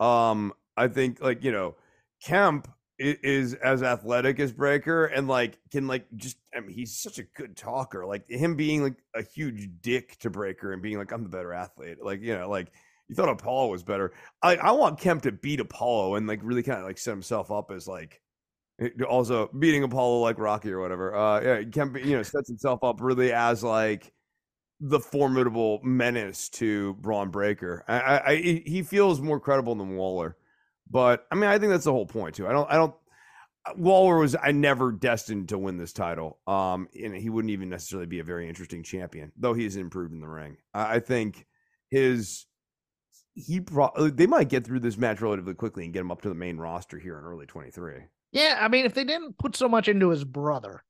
Um, 0.00 0.52
I 0.76 0.88
think 0.88 1.22
like 1.22 1.44
you 1.44 1.52
know, 1.52 1.76
Kemp 2.22 2.68
is 2.98 3.54
as 3.54 3.82
athletic 3.82 4.38
as 4.38 4.52
Breakker 4.52 5.06
and 5.06 5.26
like 5.26 5.58
can 5.70 5.86
like 5.86 6.06
just 6.16 6.36
I 6.54 6.60
mean 6.60 6.70
he's 6.70 6.96
such 6.96 7.18
a 7.18 7.24
good 7.24 7.56
talker. 7.56 8.06
Like 8.06 8.28
him 8.28 8.56
being 8.56 8.82
like 8.82 8.96
a 9.14 9.22
huge 9.22 9.68
dick 9.80 10.18
to 10.20 10.30
Breakker 10.30 10.72
and 10.72 10.82
being 10.82 10.98
like 10.98 11.12
I'm 11.12 11.22
the 11.22 11.28
better 11.28 11.52
athlete. 11.52 11.98
Like 12.02 12.20
you 12.20 12.36
know 12.36 12.48
like 12.48 12.68
you 13.08 13.14
thought 13.16 13.28
Apollo 13.28 13.68
was 13.70 13.82
better. 13.82 14.12
I 14.42 14.56
I 14.56 14.70
want 14.72 15.00
Kemp 15.00 15.22
to 15.22 15.32
beat 15.32 15.60
Apollo 15.60 16.14
and 16.14 16.26
like 16.26 16.40
really 16.42 16.62
kind 16.62 16.78
of 16.78 16.84
like 16.84 16.98
set 16.98 17.10
himself 17.12 17.50
up 17.50 17.70
as 17.70 17.88
like 17.88 18.20
also 19.08 19.48
beating 19.58 19.82
Apollo 19.82 20.20
like 20.20 20.38
Rocky 20.38 20.70
or 20.70 20.80
whatever. 20.80 21.16
Uh 21.16 21.40
yeah, 21.40 21.62
Kemp 21.64 21.98
you 22.04 22.16
know 22.16 22.22
sets 22.22 22.48
himself 22.48 22.84
up 22.84 23.00
really 23.00 23.32
as 23.32 23.64
like 23.64 24.12
the 24.80 25.00
formidable 25.00 25.80
menace 25.82 26.48
to 26.50 26.94
Bron 26.94 27.30
Breakker. 27.30 27.84
I, 27.88 28.00
I, 28.00 28.30
I 28.30 28.36
he 28.36 28.82
feels 28.82 29.20
more 29.20 29.40
credible 29.40 29.74
than 29.74 29.96
Waller, 29.96 30.36
but 30.94 31.26
I 31.30 31.34
mean 31.34 31.50
I 31.50 31.58
think 31.58 31.72
that's 31.72 31.84
the 31.84 31.92
whole 31.92 32.06
point 32.06 32.36
too. 32.36 32.48
I 32.48 32.52
don't 32.52 32.70
I 32.70 32.76
don't 32.76 32.94
Waller 33.76 34.18
was 34.18 34.36
I 34.40 34.52
never 34.52 34.92
destined 34.92 35.48
to 35.48 35.58
win 35.58 35.78
this 35.78 35.92
title. 35.92 36.38
Um, 36.46 36.88
and 37.02 37.14
he 37.14 37.30
wouldn't 37.30 37.50
even 37.50 37.70
necessarily 37.70 38.06
be 38.06 38.20
a 38.20 38.24
very 38.24 38.48
interesting 38.48 38.82
champion, 38.82 39.32
though 39.36 39.54
he's 39.54 39.76
improved 39.76 40.12
in 40.12 40.20
the 40.20 40.28
ring. 40.28 40.58
I, 40.72 40.96
I 40.96 41.00
think 41.00 41.46
his 41.90 42.46
he 43.34 43.60
pro- 43.60 44.10
they 44.10 44.26
might 44.26 44.48
get 44.48 44.64
through 44.64 44.80
this 44.80 44.96
match 44.96 45.20
relatively 45.20 45.54
quickly 45.54 45.84
and 45.84 45.92
get 45.92 46.00
him 46.00 46.12
up 46.12 46.22
to 46.22 46.28
the 46.28 46.34
main 46.34 46.56
roster 46.56 46.98
here 46.98 47.18
in 47.18 47.24
early 47.24 47.46
23. 47.46 47.94
Yeah, 48.32 48.58
I 48.60 48.68
mean, 48.68 48.84
if 48.84 48.94
they 48.94 49.04
didn't 49.04 49.38
put 49.38 49.56
so 49.56 49.68
much 49.68 49.88
into 49.88 50.10
his 50.10 50.24
brother, 50.24 50.84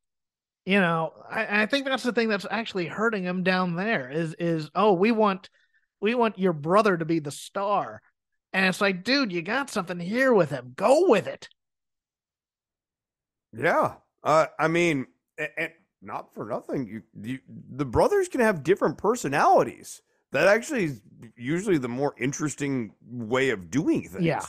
you 0.66 0.80
know, 0.80 1.12
I, 1.30 1.62
I 1.62 1.66
think 1.66 1.86
that's 1.86 2.02
the 2.02 2.12
thing 2.12 2.28
that's 2.28 2.46
actually 2.50 2.86
hurting 2.86 3.22
him 3.22 3.42
down 3.42 3.76
there. 3.76 4.10
Is 4.10 4.34
is 4.38 4.70
oh, 4.74 4.94
we 4.94 5.12
want 5.12 5.48
we 6.00 6.14
want 6.14 6.38
your 6.38 6.52
brother 6.52 6.96
to 6.96 7.04
be 7.04 7.20
the 7.20 7.30
star, 7.30 8.02
and 8.54 8.66
it's 8.66 8.80
like, 8.80 9.02
dude, 9.02 9.32
you 9.32 9.42
got 9.42 9.68
something 9.68 9.98
here 9.98 10.32
with 10.32 10.50
him. 10.50 10.72
Go 10.76 11.08
with 11.08 11.26
it. 11.26 11.48
Yeah. 13.52 13.94
Uh, 14.22 14.46
I 14.58 14.68
mean, 14.68 15.08
and, 15.36 15.72
not 16.00 16.32
for 16.32 16.46
nothing, 16.46 16.86
you, 16.86 17.02
you, 17.20 17.40
the 17.48 17.84
brothers 17.84 18.28
can 18.28 18.40
have 18.40 18.62
different 18.62 18.96
personalities. 18.96 20.00
That 20.30 20.46
actually 20.46 20.84
is 20.84 21.02
usually 21.36 21.78
the 21.78 21.88
more 21.88 22.14
interesting 22.18 22.92
way 23.04 23.50
of 23.50 23.70
doing 23.70 24.08
things. 24.08 24.24
Yeah. 24.24 24.44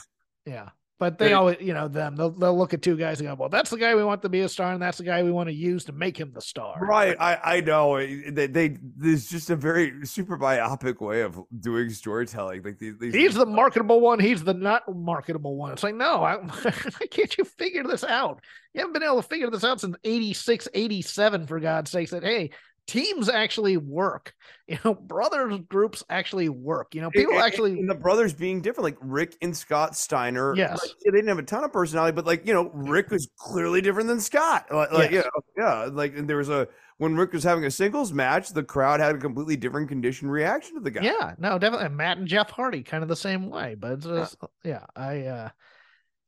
Yeah. 0.46 0.68
But 0.98 1.18
they 1.18 1.34
always, 1.34 1.58
you 1.60 1.74
know, 1.74 1.88
them 1.88 2.16
they'll, 2.16 2.30
they'll 2.30 2.56
look 2.56 2.72
at 2.72 2.80
two 2.80 2.96
guys 2.96 3.20
and 3.20 3.28
go, 3.28 3.34
"Well, 3.34 3.50
that's 3.50 3.68
the 3.68 3.76
guy 3.76 3.94
we 3.94 4.02
want 4.02 4.22
to 4.22 4.30
be 4.30 4.40
a 4.40 4.48
star, 4.48 4.72
and 4.72 4.80
that's 4.80 4.96
the 4.96 5.04
guy 5.04 5.22
we 5.22 5.30
want 5.30 5.50
to 5.50 5.54
use 5.54 5.84
to 5.84 5.92
make 5.92 6.18
him 6.18 6.32
the 6.32 6.40
star." 6.40 6.78
Right. 6.80 7.14
I 7.20 7.56
I 7.56 7.60
know 7.60 7.96
eh, 7.96 8.30
they 8.30 8.46
they 8.46 8.78
there's 8.96 9.28
just 9.28 9.50
a 9.50 9.56
very 9.56 10.06
super 10.06 10.38
biopic 10.38 11.02
way 11.02 11.20
of 11.20 11.38
doing 11.60 11.90
storytelling. 11.90 12.62
Like 12.62 12.78
these, 12.78 12.94
these 12.98 13.14
he's 13.14 13.34
the 13.34 13.44
marketable 13.44 14.00
one. 14.00 14.20
He's 14.20 14.42
the 14.42 14.54
not 14.54 14.84
marketable 14.88 15.56
one. 15.56 15.72
It's 15.72 15.82
like, 15.82 15.94
no, 15.94 16.24
I, 16.24 16.38
can't 17.10 17.36
you 17.36 17.44
figure 17.44 17.84
this 17.84 18.02
out? 18.02 18.40
You 18.72 18.80
haven't 18.80 18.94
been 18.94 19.02
able 19.02 19.20
to 19.20 19.28
figure 19.28 19.50
this 19.50 19.64
out 19.64 19.82
since 19.82 19.96
86, 20.02 20.68
87, 20.72 21.46
for 21.46 21.60
God's 21.60 21.90
sakes. 21.90 22.12
That 22.12 22.24
hey, 22.24 22.52
teams 22.86 23.28
actually 23.28 23.76
work. 23.76 24.34
You 24.68 24.78
know, 24.84 24.94
brothers 24.94 25.60
groups 25.68 26.02
actually 26.10 26.48
work. 26.48 26.96
You 26.96 27.00
know, 27.00 27.08
people 27.08 27.38
actually 27.38 27.78
and 27.78 27.88
the 27.88 27.94
brothers 27.94 28.34
being 28.34 28.60
different, 28.60 28.82
like 28.82 28.96
Rick 29.00 29.36
and 29.40 29.56
Scott 29.56 29.94
Steiner. 29.94 30.56
Yes, 30.56 30.82
like, 30.82 30.90
yeah, 31.04 31.12
they 31.12 31.18
didn't 31.18 31.28
have 31.28 31.38
a 31.38 31.44
ton 31.44 31.62
of 31.62 31.72
personality, 31.72 32.16
but 32.16 32.26
like 32.26 32.44
you 32.44 32.52
know, 32.52 32.72
Rick 32.74 33.10
was 33.10 33.28
clearly 33.38 33.80
different 33.80 34.08
than 34.08 34.18
Scott. 34.20 34.66
Like, 34.72 34.90
like 34.90 35.10
Yes. 35.12 35.24
know, 35.24 35.40
yeah, 35.56 35.88
like 35.92 36.16
and 36.16 36.28
there 36.28 36.38
was 36.38 36.48
a 36.48 36.66
when 36.98 37.16
Rick 37.16 37.32
was 37.32 37.44
having 37.44 37.64
a 37.64 37.70
singles 37.70 38.12
match, 38.12 38.48
the 38.50 38.64
crowd 38.64 39.00
had 39.00 39.14
a 39.14 39.18
completely 39.18 39.56
different 39.56 39.88
condition 39.88 40.30
reaction 40.30 40.74
to 40.74 40.80
the 40.80 40.90
guy. 40.90 41.02
Yeah, 41.02 41.34
no, 41.38 41.58
definitely. 41.58 41.86
And 41.86 41.96
Matt 41.96 42.18
and 42.18 42.26
Jeff 42.26 42.50
Hardy, 42.50 42.82
kind 42.82 43.02
of 43.02 43.08
the 43.08 43.16
same 43.16 43.50
way. 43.50 43.76
But 43.78 43.92
it's 43.92 44.06
just, 44.06 44.36
yeah, 44.64 44.84
I, 44.94 45.26
uh, 45.26 45.48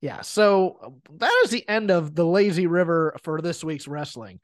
yeah. 0.00 0.20
So 0.20 1.00
that 1.16 1.40
is 1.44 1.50
the 1.50 1.66
end 1.68 1.90
of 1.90 2.14
the 2.14 2.24
lazy 2.24 2.66
river 2.66 3.16
for 3.22 3.40
this 3.40 3.64
week's 3.64 3.88
wrestling. 3.88 4.40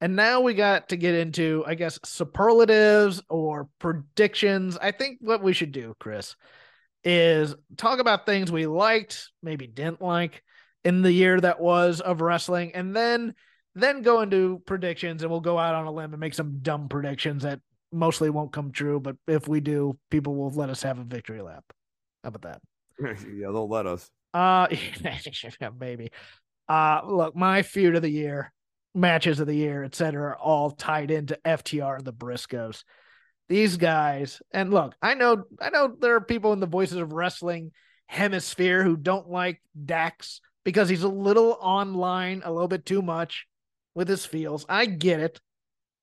And 0.00 0.16
now 0.16 0.40
we 0.40 0.54
got 0.54 0.88
to 0.90 0.96
get 0.96 1.14
into, 1.14 1.62
I 1.66 1.74
guess, 1.74 1.98
superlatives 2.04 3.22
or 3.28 3.68
predictions. 3.78 4.78
I 4.80 4.92
think 4.92 5.18
what 5.20 5.42
we 5.42 5.52
should 5.52 5.72
do, 5.72 5.94
Chris, 6.00 6.36
is 7.04 7.54
talk 7.76 7.98
about 7.98 8.24
things 8.24 8.50
we 8.50 8.66
liked, 8.66 9.30
maybe 9.42 9.66
didn't 9.66 10.00
like 10.00 10.42
in 10.84 11.02
the 11.02 11.12
year 11.12 11.38
that 11.38 11.60
was 11.60 12.00
of 12.00 12.22
wrestling, 12.22 12.72
and 12.74 12.96
then 12.96 13.34
then 13.74 14.02
go 14.02 14.20
into 14.20 14.60
predictions 14.66 15.22
and 15.22 15.30
we'll 15.30 15.40
go 15.40 15.58
out 15.58 15.74
on 15.74 15.86
a 15.86 15.92
limb 15.92 16.12
and 16.12 16.20
make 16.20 16.34
some 16.34 16.58
dumb 16.60 16.88
predictions 16.88 17.44
that 17.44 17.60
mostly 17.92 18.30
won't 18.30 18.52
come 18.52 18.72
true, 18.72 19.00
but 19.00 19.16
if 19.26 19.48
we 19.48 19.60
do, 19.60 19.98
people 20.10 20.34
will 20.34 20.50
let 20.50 20.70
us 20.70 20.82
have 20.82 20.98
a 20.98 21.04
victory 21.04 21.40
lap. 21.40 21.64
How 22.24 22.28
about 22.28 22.42
that? 22.42 22.60
yeah, 23.00 23.46
they'll 23.46 23.68
let 23.68 23.86
us. 23.86 24.10
Uh 24.32 24.68
yeah, 25.02 25.70
maybe. 25.78 26.10
Uh 26.68 27.02
look, 27.06 27.36
my 27.36 27.62
feud 27.62 27.96
of 27.96 28.02
the 28.02 28.10
year, 28.10 28.52
matches 28.94 29.40
of 29.40 29.46
the 29.46 29.54
year, 29.54 29.84
etc., 29.84 30.36
all 30.40 30.70
tied 30.70 31.10
into 31.10 31.38
FTR 31.44 31.98
and 31.98 32.04
the 32.04 32.12
Briscoes. 32.12 32.84
These 33.48 33.76
guys, 33.76 34.40
and 34.52 34.72
look, 34.72 34.94
I 35.02 35.14
know 35.14 35.44
I 35.60 35.70
know 35.70 35.94
there 35.98 36.14
are 36.14 36.20
people 36.20 36.52
in 36.52 36.60
the 36.60 36.66
voices 36.66 36.98
of 36.98 37.12
wrestling 37.12 37.72
hemisphere 38.06 38.82
who 38.82 38.96
don't 38.96 39.28
like 39.28 39.60
Dax 39.84 40.40
because 40.64 40.88
he's 40.88 41.02
a 41.02 41.08
little 41.08 41.56
online, 41.60 42.42
a 42.44 42.52
little 42.52 42.68
bit 42.68 42.86
too 42.86 43.02
much 43.02 43.46
with 43.94 44.08
his 44.08 44.24
feels. 44.24 44.66
I 44.68 44.86
get 44.86 45.20
it. 45.20 45.40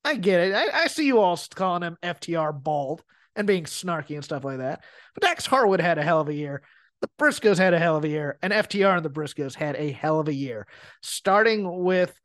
I 0.04 0.16
get 0.16 0.42
it. 0.42 0.56
I, 0.56 0.84
I 0.84 0.88
see 0.88 1.06
you 1.06 1.20
all 1.20 1.40
calling 1.56 1.84
him 1.84 1.98
FTR 2.02 2.64
bald 2.64 3.04
and 3.36 3.48
being 3.48 3.66
snarky 3.66 4.16
and 4.16 4.24
stuff 4.24 4.44
like 4.44 4.58
that. 4.58 4.84
But 5.14 5.24
Dax 5.24 5.46
Harwood 5.46 5.82
had 5.82 5.98
a 5.98 6.04
hell 6.04 6.22
of 6.22 6.30
a 6.30 6.34
year. 6.34 6.62
The 7.02 7.10
Briscoes 7.20 7.58
had 7.58 7.74
a 7.74 7.80
hell 7.80 7.96
of 7.96 8.04
a 8.04 8.10
year, 8.10 8.40
and 8.42 8.52
FTR 8.52 8.96
and 8.96 9.06
the 9.06 9.10
Briscoes 9.10 9.54
had 9.54 9.76
a 9.76 9.92
hell 9.92 10.20
of 10.20 10.28
a 10.28 10.34
year. 10.34 10.66
Starting 11.02 11.84
with 11.84 12.20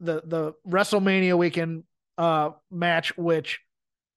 the 0.00 0.22
the 0.24 0.52
WrestleMania 0.66 1.36
weekend 1.36 1.84
uh 2.16 2.50
match, 2.70 3.16
which 3.16 3.60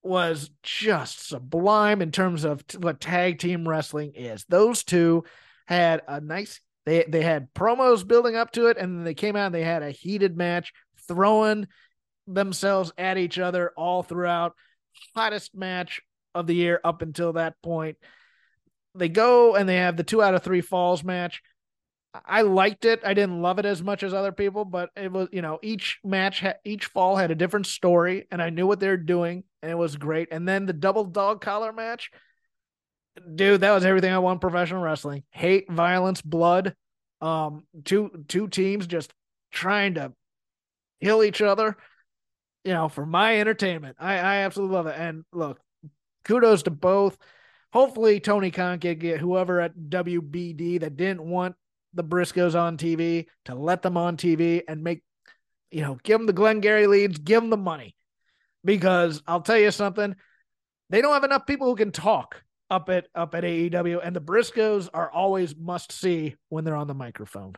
was 0.02 0.50
just 0.62 1.28
sublime 1.28 2.02
in 2.02 2.10
terms 2.10 2.44
of 2.44 2.66
t- 2.66 2.78
what 2.78 3.00
tag 3.00 3.38
team 3.38 3.68
wrestling 3.68 4.12
is. 4.14 4.44
Those 4.48 4.82
two 4.82 5.24
had 5.66 6.02
a 6.08 6.20
nice 6.20 6.60
they 6.84 7.04
they 7.08 7.22
had 7.22 7.54
promos 7.54 8.06
building 8.06 8.36
up 8.36 8.52
to 8.52 8.66
it, 8.66 8.76
and 8.76 8.96
then 8.96 9.04
they 9.04 9.14
came 9.14 9.36
out 9.36 9.46
and 9.46 9.54
they 9.54 9.64
had 9.64 9.82
a 9.82 9.90
heated 9.90 10.36
match, 10.36 10.72
throwing 11.06 11.68
themselves 12.26 12.92
at 12.98 13.18
each 13.18 13.38
other 13.38 13.72
all 13.76 14.02
throughout. 14.02 14.54
Hottest 15.14 15.54
match 15.54 16.00
of 16.34 16.46
the 16.46 16.54
year 16.54 16.80
up 16.82 17.02
until 17.02 17.34
that 17.34 17.60
point. 17.62 17.96
They 18.94 19.08
go 19.08 19.54
and 19.54 19.68
they 19.68 19.76
have 19.76 19.96
the 19.96 20.04
two 20.04 20.22
out 20.22 20.34
of 20.34 20.42
three 20.42 20.60
falls 20.60 21.02
match. 21.04 21.42
I 22.14 22.42
liked 22.42 22.84
it. 22.84 23.00
I 23.04 23.14
didn't 23.14 23.40
love 23.40 23.58
it 23.58 23.64
as 23.64 23.82
much 23.82 24.02
as 24.02 24.12
other 24.12 24.32
people, 24.32 24.64
but 24.64 24.90
it 24.96 25.10
was, 25.10 25.28
you 25.32 25.40
know, 25.40 25.58
each 25.62 25.98
match, 26.04 26.40
ha- 26.40 26.54
each 26.64 26.86
fall 26.86 27.16
had 27.16 27.30
a 27.30 27.34
different 27.34 27.66
story, 27.66 28.26
and 28.30 28.42
I 28.42 28.50
knew 28.50 28.66
what 28.66 28.80
they 28.80 28.88
were 28.88 28.98
doing, 28.98 29.44
and 29.62 29.70
it 29.70 29.76
was 29.76 29.96
great. 29.96 30.28
And 30.30 30.46
then 30.46 30.66
the 30.66 30.74
double 30.74 31.04
dog 31.04 31.40
collar 31.40 31.72
match, 31.72 32.10
dude, 33.34 33.62
that 33.62 33.72
was 33.72 33.84
everything 33.86 34.12
I 34.12 34.18
want 34.18 34.42
professional 34.42 34.82
wrestling: 34.82 35.24
hate, 35.30 35.70
violence, 35.70 36.20
blood. 36.20 36.74
Um, 37.22 37.64
two 37.84 38.24
two 38.28 38.48
teams 38.48 38.86
just 38.86 39.12
trying 39.50 39.94
to 39.94 40.12
kill 41.02 41.24
each 41.24 41.40
other. 41.40 41.76
You 42.64 42.72
know, 42.74 42.88
for 42.88 43.06
my 43.06 43.40
entertainment, 43.40 43.96
I 43.98 44.14
I 44.14 44.36
absolutely 44.38 44.76
love 44.76 44.86
it. 44.86 44.96
And 44.98 45.24
look, 45.32 45.60
kudos 46.24 46.64
to 46.64 46.70
both. 46.70 47.16
Hopefully, 47.72 48.20
Tony 48.20 48.50
Khan 48.50 48.80
can 48.80 48.98
get 48.98 49.18
whoever 49.18 49.60
at 49.60 49.74
WBD 49.74 50.80
that 50.80 50.98
didn't 50.98 51.22
want 51.22 51.56
the 51.94 52.04
Briscoes 52.04 52.58
on 52.58 52.76
TV 52.76 53.26
to 53.46 53.54
let 53.54 53.82
them 53.82 53.96
on 53.96 54.16
TV 54.16 54.62
and 54.66 54.82
make, 54.82 55.02
you 55.70 55.82
know, 55.82 55.98
give 56.02 56.18
them 56.18 56.26
the 56.26 56.32
Glengarry 56.32 56.86
leads, 56.86 57.18
give 57.18 57.40
them 57.40 57.50
the 57.50 57.56
money. 57.56 57.94
Because 58.64 59.22
I'll 59.26 59.40
tell 59.40 59.58
you 59.58 59.70
something, 59.70 60.14
they 60.90 61.00
don't 61.00 61.14
have 61.14 61.24
enough 61.24 61.46
people 61.46 61.66
who 61.66 61.76
can 61.76 61.90
talk 61.90 62.42
up 62.70 62.88
at 62.88 63.08
up 63.14 63.34
at 63.34 63.44
AEW, 63.44 64.00
and 64.02 64.16
the 64.16 64.20
Briscoes 64.20 64.88
are 64.94 65.10
always 65.10 65.54
must 65.56 65.92
see 65.92 66.36
when 66.48 66.64
they're 66.64 66.76
on 66.76 66.86
the 66.86 66.94
microphone. 66.94 67.54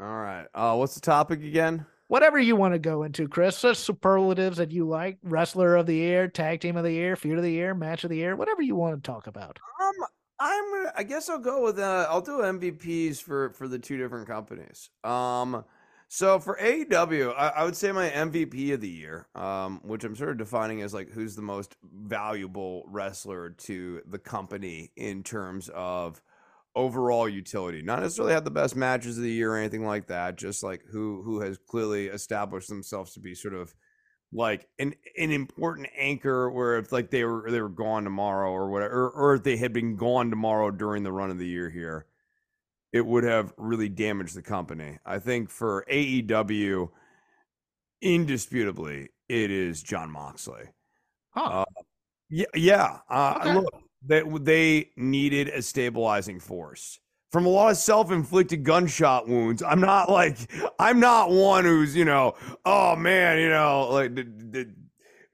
All 0.00 0.06
right. 0.06 0.46
Uh, 0.54 0.76
what's 0.76 0.94
the 0.94 1.00
topic 1.00 1.42
again? 1.42 1.86
Whatever 2.08 2.38
you 2.38 2.54
want 2.54 2.74
to 2.74 2.78
go 2.78 3.02
into, 3.02 3.28
Chris. 3.28 3.60
Just 3.60 3.84
superlatives 3.84 4.58
that 4.58 4.70
you 4.70 4.86
like, 4.86 5.18
wrestler 5.22 5.76
of 5.76 5.86
the 5.86 5.94
year, 5.94 6.28
tag 6.28 6.60
team 6.60 6.76
of 6.76 6.84
the 6.84 6.92
year, 6.92 7.16
feud 7.16 7.38
of 7.38 7.42
the 7.42 7.50
year, 7.50 7.74
match 7.74 8.04
of 8.04 8.10
the 8.10 8.16
year, 8.16 8.36
whatever 8.36 8.62
you 8.62 8.76
want 8.76 9.02
to 9.02 9.06
talk 9.10 9.26
about. 9.26 9.58
Um, 9.82 10.06
I'm. 10.38 10.86
I 10.96 11.02
guess 11.02 11.28
I'll 11.28 11.38
go 11.38 11.62
with. 11.62 11.78
Uh, 11.78 12.06
I'll 12.08 12.20
do 12.20 12.38
MVPs 12.38 13.22
for 13.22 13.50
for 13.50 13.68
the 13.68 13.78
two 13.78 13.96
different 13.96 14.26
companies. 14.26 14.90
Um, 15.04 15.64
so 16.08 16.38
for 16.38 16.56
AEW, 16.60 17.34
I, 17.36 17.48
I 17.48 17.64
would 17.64 17.76
say 17.76 17.90
my 17.90 18.08
MVP 18.08 18.72
of 18.72 18.80
the 18.80 18.88
year, 18.88 19.26
um, 19.34 19.80
which 19.82 20.04
I'm 20.04 20.14
sort 20.14 20.30
of 20.30 20.38
defining 20.38 20.82
as 20.82 20.94
like 20.94 21.10
who's 21.10 21.34
the 21.34 21.42
most 21.42 21.76
valuable 21.82 22.84
wrestler 22.86 23.50
to 23.50 24.02
the 24.06 24.18
company 24.18 24.92
in 24.96 25.24
terms 25.24 25.68
of 25.74 26.22
overall 26.76 27.28
utility. 27.28 27.82
Not 27.82 28.02
necessarily 28.02 28.34
had 28.34 28.44
the 28.44 28.50
best 28.50 28.76
matches 28.76 29.16
of 29.16 29.24
the 29.24 29.32
year 29.32 29.54
or 29.54 29.56
anything 29.56 29.84
like 29.84 30.06
that. 30.06 30.36
Just 30.36 30.62
like 30.62 30.82
who 30.90 31.22
who 31.22 31.40
has 31.40 31.58
clearly 31.58 32.06
established 32.06 32.68
themselves 32.68 33.12
to 33.14 33.20
be 33.20 33.34
sort 33.34 33.54
of 33.54 33.74
like 34.36 34.68
an 34.78 34.94
an 35.18 35.32
important 35.32 35.88
anchor 35.96 36.50
where 36.50 36.78
if 36.78 36.92
like 36.92 37.10
they 37.10 37.24
were 37.24 37.50
they 37.50 37.60
were 37.60 37.70
gone 37.70 38.04
tomorrow 38.04 38.50
or 38.50 38.70
whatever 38.70 39.06
or, 39.06 39.10
or 39.10 39.34
if 39.36 39.44
they 39.44 39.56
had 39.56 39.72
been 39.72 39.96
gone 39.96 40.30
tomorrow 40.30 40.70
during 40.70 41.02
the 41.02 41.12
run 41.12 41.30
of 41.30 41.38
the 41.38 41.46
year 41.48 41.70
here 41.70 42.06
it 42.92 43.04
would 43.06 43.24
have 43.24 43.52
really 43.58 43.88
damaged 43.88 44.36
the 44.36 44.42
company 44.42 44.98
i 45.06 45.18
think 45.18 45.50
for 45.50 45.86
aew 45.90 46.90
indisputably 48.02 49.08
it 49.28 49.50
is 49.50 49.82
jon 49.82 50.10
moxley 50.10 50.64
Huh. 51.30 51.62
uh, 51.62 51.64
yeah 52.30 52.46
yeah 52.54 52.98
uh, 53.10 53.34
Okay. 53.36 53.54
look 53.54 53.74
they, 54.06 54.22
they 54.40 54.90
needed 54.96 55.48
a 55.48 55.62
stabilizing 55.62 56.40
force 56.40 57.00
from 57.32 57.44
a 57.46 57.48
lot 57.48 57.70
of 57.70 57.76
self-inflicted 57.76 58.64
gunshot 58.64 59.28
wounds 59.28 59.62
i'm 59.62 59.80
not 59.80 60.10
like 60.10 60.38
i'm 60.78 61.00
not 61.00 61.30
one 61.30 61.64
who's 61.64 61.94
you 61.94 62.04
know 62.04 62.34
oh 62.64 62.96
man 62.96 63.38
you 63.38 63.48
know 63.48 63.88
like 63.90 64.14
the, 64.14 64.22
the, 64.22 64.74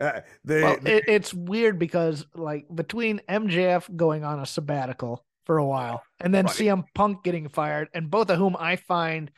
Uh, 0.03 0.21
they, 0.45 0.63
Well, 0.63 0.79
it, 0.85 1.05
it's 1.07 1.33
weird 1.33 1.79
because 1.79 2.27
like 2.35 2.67
between 2.75 3.21
MJF 3.29 3.95
going 3.95 4.25
on 4.25 4.41
a 4.41 4.47
sabbatical 4.47 5.25
for 5.45 5.59
a 5.59 5.65
while 5.65 6.03
and 6.19 6.35
then 6.35 6.47
Right. 6.47 6.55
CM 6.57 6.85
Punk 6.93 7.23
getting 7.23 7.49
fired, 7.49 7.89
and 7.95 8.11
both 8.11 8.29
of 8.29 8.37
whom 8.39 8.57
I 8.59 8.75
find 8.77 9.31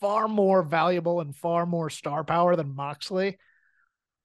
far 0.00 0.28
more 0.28 0.62
valuable 0.62 1.20
and 1.20 1.36
far 1.36 1.66
more 1.66 1.90
star 1.90 2.24
power 2.24 2.56
than 2.56 2.74
Moxley. 2.74 3.36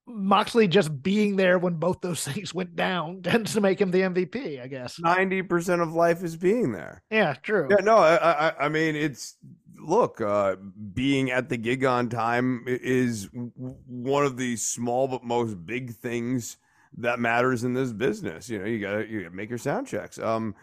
Moxley 0.07 0.67
just 0.67 1.03
being 1.03 1.35
there 1.35 1.59
when 1.59 1.75
both 1.75 2.01
those 2.01 2.23
things 2.27 2.53
went 2.53 2.75
down 2.75 3.21
tends 3.21 3.53
to 3.55 3.61
make 3.61 3.79
him 3.79 3.91
the 3.91 4.01
MVP, 4.01 4.61
I 4.61 4.67
guess. 4.67 4.99
ninety 4.99 5.41
percent 5.41 5.81
of 5.81 5.93
life 5.93 6.23
is 6.23 6.35
being 6.35 6.71
there. 6.71 7.03
Yeah, 7.11 7.33
true. 7.35 7.67
Yeah, 7.69 7.83
no, 7.83 7.97
I, 7.97 8.47
I, 8.47 8.65
I 8.65 8.69
mean, 8.69 8.95
it's 8.95 9.37
look, 9.79 10.21
uh, 10.21 10.55
being 10.93 11.31
at 11.31 11.49
the 11.49 11.57
gig 11.57 11.85
on 11.85 12.09
time 12.09 12.63
is 12.67 13.29
one 13.33 14.25
of 14.25 14.37
the 14.37 14.55
small 14.55 15.07
but 15.07 15.23
most 15.23 15.65
big 15.65 15.93
things 15.93 16.57
that 16.97 17.19
matters 17.19 17.63
in 17.63 17.73
this 17.73 17.91
business. 17.91 18.49
You 18.49 18.59
know, 18.59 18.65
you 18.65 18.79
gotta 18.79 19.07
you 19.07 19.23
gotta 19.23 19.35
make 19.35 19.49
your 19.49 19.59
sound 19.59 19.87
checks. 19.87 20.17
Um, 20.19 20.55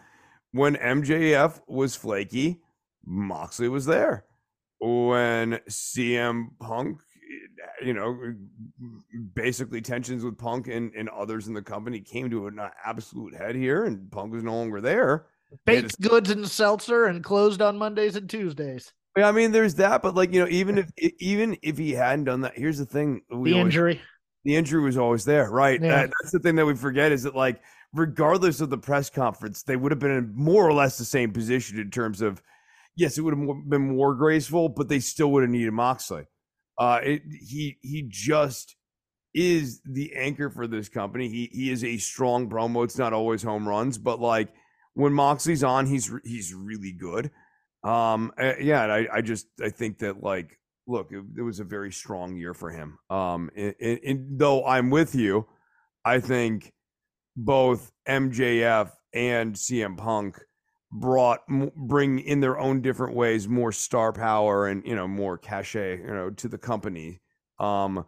when 0.51 0.75
MJF 0.75 1.61
was 1.67 1.95
flaky, 1.95 2.61
Moxley 3.05 3.67
was 3.67 3.85
there. 3.85 4.25
When 4.79 5.59
CM 5.69 6.49
Punk, 6.59 6.99
you 7.83 7.93
know, 7.93 8.17
basically 9.33 9.81
tensions 9.81 10.23
with 10.23 10.37
Punk 10.37 10.67
and, 10.67 10.93
and 10.95 11.09
others 11.09 11.47
in 11.47 11.53
the 11.53 11.61
company 11.61 11.99
came 11.99 12.29
to 12.29 12.47
an 12.47 12.59
absolute 12.85 13.35
head 13.35 13.55
here, 13.55 13.85
and 13.85 14.11
Punk 14.11 14.31
was 14.33 14.43
no 14.43 14.55
longer 14.55 14.81
there. 14.81 15.25
Baked 15.65 16.01
goods 16.01 16.29
and 16.29 16.47
seltzer 16.49 17.05
and 17.05 17.23
closed 17.23 17.61
on 17.61 17.77
Mondays 17.77 18.15
and 18.15 18.29
Tuesdays. 18.29 18.93
Yeah, 19.17 19.29
I 19.29 19.31
mean, 19.31 19.51
there's 19.51 19.75
that, 19.75 20.01
but 20.01 20.15
like 20.15 20.33
you 20.33 20.41
know, 20.41 20.49
even 20.49 20.77
if 20.77 20.91
even 21.19 21.57
if 21.61 21.77
he 21.77 21.91
hadn't 21.91 22.25
done 22.25 22.41
that, 22.41 22.57
here's 22.57 22.77
the 22.77 22.85
thing: 22.85 23.21
The 23.29 23.35
always- 23.35 23.55
injury. 23.55 24.01
the 24.43 24.55
injury 24.55 24.81
was 24.83 24.97
always 24.97 25.23
there, 25.23 25.49
right? 25.49 25.81
Yeah. 25.81 25.87
That- 26.01 26.11
that's 26.21 26.31
the 26.31 26.39
thing 26.39 26.55
that 26.55 26.65
we 26.65 26.75
forget 26.75 27.11
is 27.13 27.23
that 27.23 27.35
like, 27.35 27.61
regardless 27.93 28.59
of 28.59 28.69
the 28.69 28.77
press 28.77 29.09
conference, 29.09 29.63
they 29.63 29.77
would 29.77 29.91
have 29.91 29.99
been 29.99 30.11
in 30.11 30.33
more 30.35 30.67
or 30.67 30.73
less 30.73 30.97
the 30.97 31.05
same 31.05 31.31
position 31.31 31.79
in 31.79 31.89
terms 31.91 32.21
of, 32.21 32.41
yes, 32.97 33.17
it 33.17 33.21
would 33.21 33.37
have 33.37 33.69
been 33.69 33.95
more 33.95 34.13
graceful, 34.15 34.67
but 34.67 34.89
they 34.89 34.99
still 34.99 35.31
would 35.31 35.43
have 35.43 35.49
needed 35.51 35.71
Moxley. 35.71 36.25
Uh, 36.77 36.99
it, 37.03 37.21
he 37.25 37.77
he 37.81 38.05
just 38.07 38.75
is 39.33 39.81
the 39.85 40.15
anchor 40.15 40.49
for 40.49 40.67
this 40.67 40.89
company. 40.89 41.29
He 41.29 41.49
he 41.51 41.71
is 41.71 41.83
a 41.83 41.97
strong 41.97 42.49
promo. 42.49 42.83
It's 42.83 42.97
not 42.97 43.13
always 43.13 43.43
home 43.43 43.67
runs, 43.67 43.97
but 43.97 44.19
like 44.19 44.49
when 44.93 45.13
Moxley's 45.13 45.63
on, 45.63 45.85
he's 45.85 46.11
he's 46.23 46.53
really 46.53 46.91
good. 46.91 47.31
Um, 47.83 48.31
uh, 48.39 48.53
yeah, 48.59 48.83
I 48.83 49.17
I 49.17 49.21
just 49.21 49.47
I 49.61 49.69
think 49.69 49.99
that 49.99 50.23
like 50.23 50.57
look, 50.87 51.11
it, 51.11 51.23
it 51.37 51.41
was 51.41 51.59
a 51.59 51.63
very 51.63 51.91
strong 51.91 52.35
year 52.35 52.53
for 52.53 52.69
him. 52.69 52.97
Um, 53.09 53.49
and, 53.55 53.75
and, 53.81 53.99
and 54.05 54.39
though 54.39 54.65
I'm 54.65 54.89
with 54.89 55.15
you, 55.15 55.47
I 56.03 56.19
think 56.19 56.71
both 57.35 57.91
MJF 58.07 58.91
and 59.13 59.55
CM 59.55 59.97
Punk 59.97 60.39
brought 60.95 61.41
bring 61.75 62.19
in 62.19 62.39
their 62.39 62.57
own 62.57 62.81
different 62.81 63.15
ways 63.15 63.47
more 63.47 63.71
star 63.71 64.13
power 64.13 64.67
and 64.67 64.85
you 64.85 64.95
know 64.95 65.07
more 65.07 65.37
cachet 65.37 65.99
you 65.99 66.07
know 66.07 66.29
to 66.29 66.47
the 66.47 66.57
company. 66.57 67.21
Um, 67.59 68.05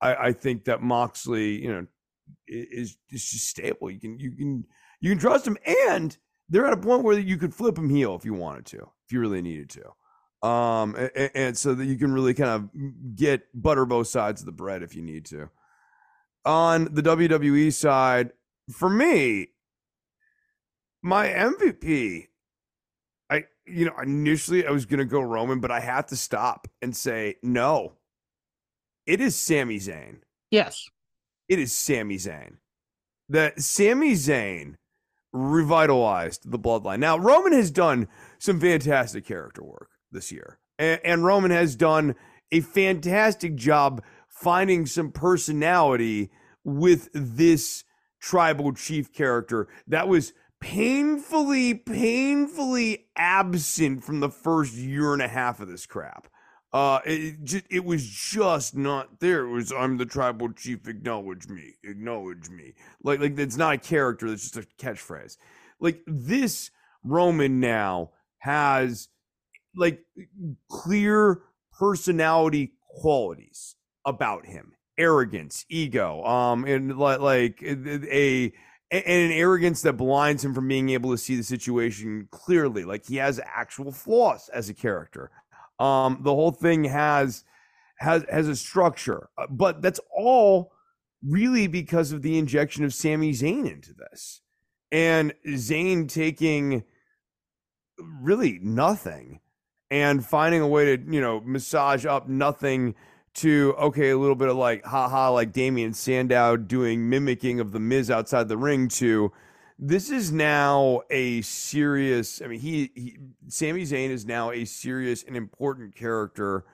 I, 0.00 0.14
I 0.16 0.32
think 0.32 0.64
that 0.64 0.82
Moxley 0.82 1.62
you 1.62 1.72
know 1.72 1.86
is 2.48 2.96
is 3.10 3.30
just 3.30 3.48
stable. 3.48 3.90
You 3.90 4.00
can 4.00 4.18
you 4.18 4.32
can 4.32 4.64
you 5.00 5.10
can 5.10 5.18
trust 5.18 5.46
him, 5.46 5.56
and 5.88 6.16
they're 6.48 6.66
at 6.66 6.72
a 6.72 6.78
point 6.78 7.04
where 7.04 7.18
you 7.18 7.36
could 7.36 7.54
flip 7.54 7.78
him 7.78 7.88
heel 7.88 8.14
if 8.16 8.24
you 8.24 8.34
wanted 8.34 8.66
to, 8.66 8.78
if 8.78 9.12
you 9.12 9.20
really 9.20 9.42
needed 9.42 9.70
to 9.70 9.84
um 10.44 10.94
a- 10.98 11.10
a- 11.16 11.36
and, 11.36 11.56
so 11.56 11.74
that 11.74 11.86
you 11.86 11.96
can 11.96 12.12
really 12.12 12.34
kind 12.34 12.50
of 12.50 13.16
get 13.16 13.44
butter 13.54 13.86
both 13.86 14.08
sides 14.08 14.42
of 14.42 14.46
the 14.46 14.52
bread 14.52 14.82
if 14.82 14.94
you 14.94 15.00
need 15.00 15.24
to 15.24 15.48
on 16.44 16.92
the 16.92 17.00
WWE 17.02 17.72
side 17.72 18.30
for 18.70 18.90
me 18.90 19.48
my 21.04 21.28
MVP 21.28 22.28
I 23.30 23.44
you 23.66 23.84
know 23.84 23.94
initially 24.02 24.66
I 24.66 24.70
was 24.70 24.86
going 24.86 24.98
to 24.98 25.04
go 25.04 25.20
Roman 25.20 25.60
but 25.60 25.70
I 25.70 25.80
have 25.80 26.06
to 26.06 26.16
stop 26.16 26.66
and 26.82 26.96
say 26.96 27.36
no 27.42 27.92
it 29.06 29.20
is 29.20 29.36
Sami 29.36 29.78
Zayn 29.78 30.20
Yes. 30.50 30.88
it 31.48 31.58
is 31.58 31.72
Sami 31.72 32.16
Zayn. 32.16 32.56
That 33.28 33.60
Sami 33.60 34.12
Zayn 34.12 34.76
revitalized 35.32 36.50
the 36.50 36.58
bloodline. 36.58 37.00
Now, 37.00 37.18
Roman 37.18 37.52
has 37.52 37.70
done 37.70 38.06
some 38.38 38.60
fantastic 38.60 39.26
character 39.26 39.62
work 39.64 39.90
this 40.12 40.30
year. 40.30 40.58
And, 40.78 41.00
and 41.04 41.24
Roman 41.24 41.50
has 41.50 41.74
done 41.74 42.14
a 42.52 42.60
fantastic 42.60 43.56
job 43.56 44.02
finding 44.28 44.86
some 44.86 45.10
personality 45.10 46.30
with 46.62 47.08
this 47.12 47.84
tribal 48.20 48.72
chief 48.72 49.12
character 49.12 49.68
that 49.88 50.06
was 50.08 50.32
painfully, 50.64 51.74
painfully 51.74 53.04
absent 53.16 54.02
from 54.02 54.20
the 54.20 54.30
first 54.30 54.72
year 54.72 55.12
and 55.12 55.20
a 55.20 55.28
half 55.28 55.60
of 55.60 55.68
this 55.68 55.84
crap. 55.84 56.26
Uh, 56.72 57.00
it 57.04 57.66
it 57.70 57.84
was 57.84 58.08
just 58.08 58.74
not 58.74 59.20
there. 59.20 59.44
It 59.44 59.50
was 59.50 59.70
I'm 59.70 59.98
the 59.98 60.06
tribal 60.06 60.50
chief. 60.54 60.88
Acknowledge 60.88 61.48
me. 61.48 61.74
Acknowledge 61.84 62.48
me. 62.48 62.72
Like 63.02 63.20
like 63.20 63.38
it's 63.38 63.58
not 63.58 63.74
a 63.74 63.78
character. 63.78 64.28
That's 64.28 64.50
just 64.50 64.56
a 64.56 64.66
catchphrase. 64.82 65.36
Like 65.80 66.00
this 66.06 66.70
Roman 67.04 67.60
now 67.60 68.12
has 68.38 69.08
like 69.76 70.00
clear 70.70 71.42
personality 71.78 72.72
qualities 72.88 73.76
about 74.06 74.46
him. 74.46 74.72
Arrogance, 74.96 75.66
ego, 75.68 76.24
um, 76.24 76.64
and 76.64 76.96
like 76.96 77.20
like 77.20 77.62
a 77.62 78.52
and 79.02 79.32
an 79.32 79.32
arrogance 79.32 79.82
that 79.82 79.94
blinds 79.94 80.44
him 80.44 80.54
from 80.54 80.68
being 80.68 80.90
able 80.90 81.10
to 81.10 81.18
see 81.18 81.36
the 81.36 81.42
situation 81.42 82.28
clearly. 82.30 82.84
Like 82.84 83.06
he 83.06 83.16
has 83.16 83.40
actual 83.44 83.92
flaws 83.92 84.48
as 84.52 84.68
a 84.68 84.74
character. 84.74 85.30
Um, 85.78 86.20
the 86.22 86.34
whole 86.34 86.52
thing 86.52 86.84
has 86.84 87.44
has 87.98 88.24
has 88.30 88.48
a 88.48 88.56
structure, 88.56 89.28
uh, 89.36 89.46
but 89.50 89.82
that's 89.82 90.00
all 90.16 90.72
really 91.26 91.66
because 91.66 92.12
of 92.12 92.22
the 92.22 92.38
injection 92.38 92.84
of 92.84 92.94
Sami 92.94 93.32
Zayn 93.32 93.70
into 93.70 93.92
this, 93.94 94.40
and 94.92 95.34
Zayn 95.46 96.08
taking 96.08 96.84
really 97.98 98.58
nothing 98.62 99.40
and 99.90 100.24
finding 100.24 100.60
a 100.60 100.68
way 100.68 100.96
to 100.96 101.12
you 101.12 101.20
know 101.20 101.40
massage 101.40 102.06
up 102.06 102.28
nothing 102.28 102.94
to 103.34 103.74
okay 103.78 104.10
a 104.10 104.18
little 104.18 104.36
bit 104.36 104.48
of 104.48 104.56
like 104.56 104.84
haha 104.84 105.30
like 105.30 105.52
Damien 105.52 105.92
Sandow 105.92 106.56
doing 106.56 107.08
mimicking 107.08 107.60
of 107.60 107.72
the 107.72 107.80
Miz 107.80 108.10
outside 108.10 108.48
the 108.48 108.56
ring 108.56 108.88
to 108.88 109.32
this 109.78 110.10
is 110.10 110.30
now 110.30 111.02
a 111.10 111.42
serious 111.42 112.40
I 112.40 112.46
mean 112.46 112.60
he, 112.60 112.90
he 112.94 113.18
Sami 113.48 113.82
Zayn 113.82 114.10
is 114.10 114.24
now 114.24 114.50
a 114.50 114.64
serious 114.64 115.24
and 115.24 115.36
important 115.36 115.96
character 115.96 116.64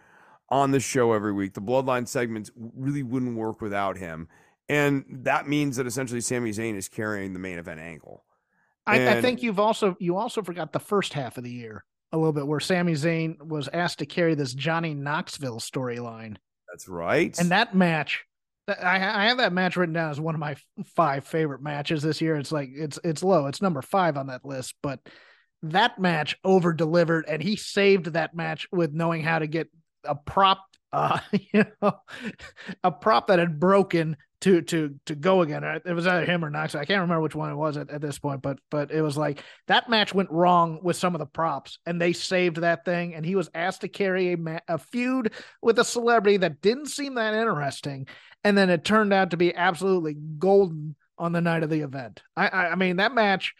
on 0.50 0.72
the 0.72 0.80
show 0.80 1.12
every 1.12 1.32
week. 1.32 1.54
The 1.54 1.62
bloodline 1.62 2.06
segments 2.08 2.50
really 2.56 3.02
wouldn't 3.02 3.36
work 3.36 3.60
without 3.60 3.96
him. 3.96 4.28
And 4.68 5.04
that 5.08 5.48
means 5.48 5.76
that 5.76 5.86
essentially 5.86 6.20
Sami 6.20 6.50
Zayn 6.50 6.76
is 6.76 6.88
carrying 6.88 7.32
the 7.32 7.38
main 7.38 7.58
event 7.58 7.80
angle. 7.80 8.24
I, 8.86 9.16
I 9.16 9.22
think 9.22 9.42
you've 9.42 9.60
also 9.60 9.96
you 10.00 10.16
also 10.16 10.42
forgot 10.42 10.72
the 10.72 10.80
first 10.80 11.12
half 11.12 11.38
of 11.38 11.44
the 11.44 11.50
year 11.50 11.84
a 12.12 12.16
little 12.16 12.32
bit 12.32 12.46
where 12.46 12.60
Sami 12.60 12.92
Zayn 12.92 13.40
was 13.40 13.68
asked 13.72 13.98
to 14.00 14.06
carry 14.06 14.34
this 14.34 14.52
Johnny 14.52 14.94
Knoxville 14.94 15.60
storyline. 15.60 16.36
That's 16.70 16.88
right. 16.88 17.36
And 17.38 17.50
that 17.50 17.74
match, 17.74 18.24
I, 18.68 19.26
have 19.26 19.38
that 19.38 19.52
match 19.52 19.76
written 19.76 19.94
down 19.94 20.10
as 20.10 20.20
one 20.20 20.34
of 20.34 20.40
my 20.40 20.56
five 20.94 21.24
favorite 21.24 21.62
matches 21.62 22.02
this 22.02 22.20
year. 22.20 22.36
It's 22.36 22.52
like 22.52 22.70
it's 22.72 22.98
it's 23.02 23.22
low. 23.22 23.46
It's 23.46 23.62
number 23.62 23.82
five 23.82 24.16
on 24.16 24.28
that 24.28 24.44
list, 24.44 24.74
but 24.82 25.00
that 25.62 25.98
match 25.98 26.38
over 26.44 26.72
delivered, 26.72 27.26
and 27.28 27.42
he 27.42 27.56
saved 27.56 28.06
that 28.06 28.34
match 28.34 28.68
with 28.72 28.92
knowing 28.92 29.22
how 29.22 29.38
to 29.38 29.46
get 29.46 29.68
a 30.04 30.14
prop, 30.14 30.64
uh, 30.92 31.18
you 31.52 31.64
know, 31.82 31.92
a 32.84 32.90
prop 32.90 33.28
that 33.28 33.38
had 33.38 33.60
broken 33.60 34.16
to 34.42 34.62
to 34.62 34.94
to 35.06 35.14
go 35.14 35.42
again. 35.42 35.64
Uh, 35.64 35.80
It 35.84 35.92
was 35.92 36.06
either 36.06 36.24
him 36.24 36.44
or 36.44 36.50
Knoxville. 36.50 36.80
I 36.80 36.84
can't 36.86 37.02
remember 37.02 37.20
which 37.22 37.34
one 37.34 37.50
it 37.50 37.56
was 37.56 37.76
at, 37.76 37.90
at 37.90 38.00
this 38.00 38.18
point, 38.18 38.42
but 38.42 38.58
but 38.70 38.90
it 38.90 39.02
was 39.02 39.16
like 39.16 39.42
that 39.66 39.88
match 39.88 40.14
went 40.14 40.30
wrong 40.30 40.80
with 40.82 40.96
some 40.96 41.14
of 41.14 41.18
the 41.18 41.26
props, 41.26 41.78
and 41.86 42.00
they 42.00 42.12
saved 42.12 42.56
that 42.58 42.84
thing. 42.84 43.14
And 43.14 43.24
he 43.24 43.34
was 43.36 43.50
asked 43.54 43.82
to 43.82 43.88
carry 43.88 44.32
a 44.32 44.38
ma- 44.38 44.58
a 44.68 44.78
feud 44.78 45.32
with 45.62 45.78
a 45.78 45.84
celebrity 45.84 46.38
that 46.38 46.62
didn't 46.62 46.86
seem 46.86 47.14
that 47.14 47.34
interesting, 47.34 48.06
and 48.42 48.56
then 48.56 48.70
it 48.70 48.84
turned 48.84 49.12
out 49.12 49.30
to 49.32 49.36
be 49.36 49.54
absolutely 49.54 50.14
golden 50.38 50.96
on 51.18 51.32
the 51.32 51.40
night 51.42 51.62
of 51.62 51.70
the 51.70 51.80
event. 51.80 52.22
I 52.36 52.48
I, 52.48 52.68
I 52.70 52.74
mean 52.76 52.96
that 52.96 53.14
match 53.14 53.54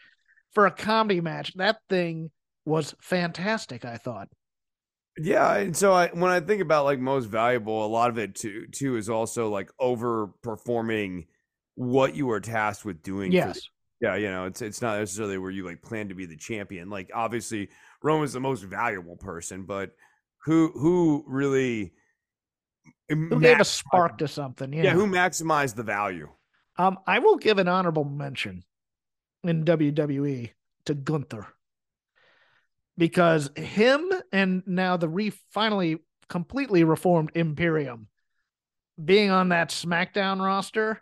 for 0.53 0.65
a 0.65 0.71
comedy 0.71 1.21
match, 1.21 1.53
that 1.55 1.77
thing 1.89 2.31
was 2.65 2.95
fantastic. 3.01 3.85
I 3.85 3.97
thought. 3.97 4.29
Yeah, 5.17 5.55
and 5.57 5.75
so 5.75 5.91
I 5.93 6.07
when 6.09 6.31
I 6.31 6.39
think 6.39 6.61
about 6.61 6.85
like 6.85 6.99
most 6.99 7.25
valuable, 7.25 7.85
a 7.85 7.87
lot 7.87 8.09
of 8.09 8.17
it 8.17 8.35
too 8.35 8.67
too 8.67 8.95
is 8.95 9.09
also 9.09 9.49
like 9.49 9.69
overperforming 9.79 11.27
what 11.75 12.15
you 12.15 12.27
were 12.27 12.39
tasked 12.39 12.85
with 12.85 13.01
doing. 13.03 13.31
for 13.31 13.35
Yes. 13.35 13.55
the- 13.55 14.07
yeah, 14.07 14.15
you 14.15 14.31
know, 14.31 14.45
it's 14.45 14.61
it's 14.61 14.81
not 14.81 14.97
necessarily 14.99 15.37
where 15.37 15.51
you 15.51 15.65
like 15.65 15.81
plan 15.81 16.09
to 16.09 16.15
be 16.15 16.25
the 16.25 16.37
champion. 16.37 16.89
Like 16.89 17.11
obviously 17.13 17.69
Roman's 18.01 18.33
the 18.33 18.39
most 18.39 18.63
valuable 18.63 19.15
person, 19.17 19.63
but 19.63 19.91
who 20.45 20.71
who 20.73 21.23
really 21.27 21.93
Who 23.09 23.39
gave 23.39 23.59
a 23.59 23.65
spark 23.65 24.17
to 24.19 24.27
something? 24.27 24.73
Yeah. 24.73 24.83
yeah, 24.85 24.93
who 24.93 25.05
maximized 25.05 25.75
the 25.75 25.83
value? 25.83 26.29
Um, 26.77 26.97
I 27.05 27.19
will 27.19 27.35
give 27.37 27.59
an 27.59 27.67
honorable 27.67 28.05
mention 28.05 28.63
in 29.43 29.65
WWE 29.65 30.51
to 30.85 30.93
Gunther 30.95 31.45
because 32.97 33.49
him 33.55 34.11
and 34.31 34.63
now 34.65 34.97
the 34.97 35.09
re 35.09 35.31
finally 35.51 35.97
completely 36.29 36.83
reformed 36.83 37.31
Imperium 37.35 38.07
being 39.03 39.31
on 39.31 39.49
that 39.49 39.69
SmackDown 39.69 40.43
roster 40.43 41.01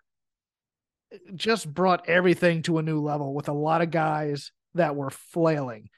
just 1.34 1.72
brought 1.72 2.08
everything 2.08 2.62
to 2.64 2.78
a 2.78 2.84
new 2.84 3.02
level 3.02 3.34
with 3.34 3.50
a 3.50 3.54
lot 3.54 3.82
of 3.82 3.92
guys 3.92 4.52
that 4.76 4.96
were 4.96 5.10
flailing. 5.10 5.90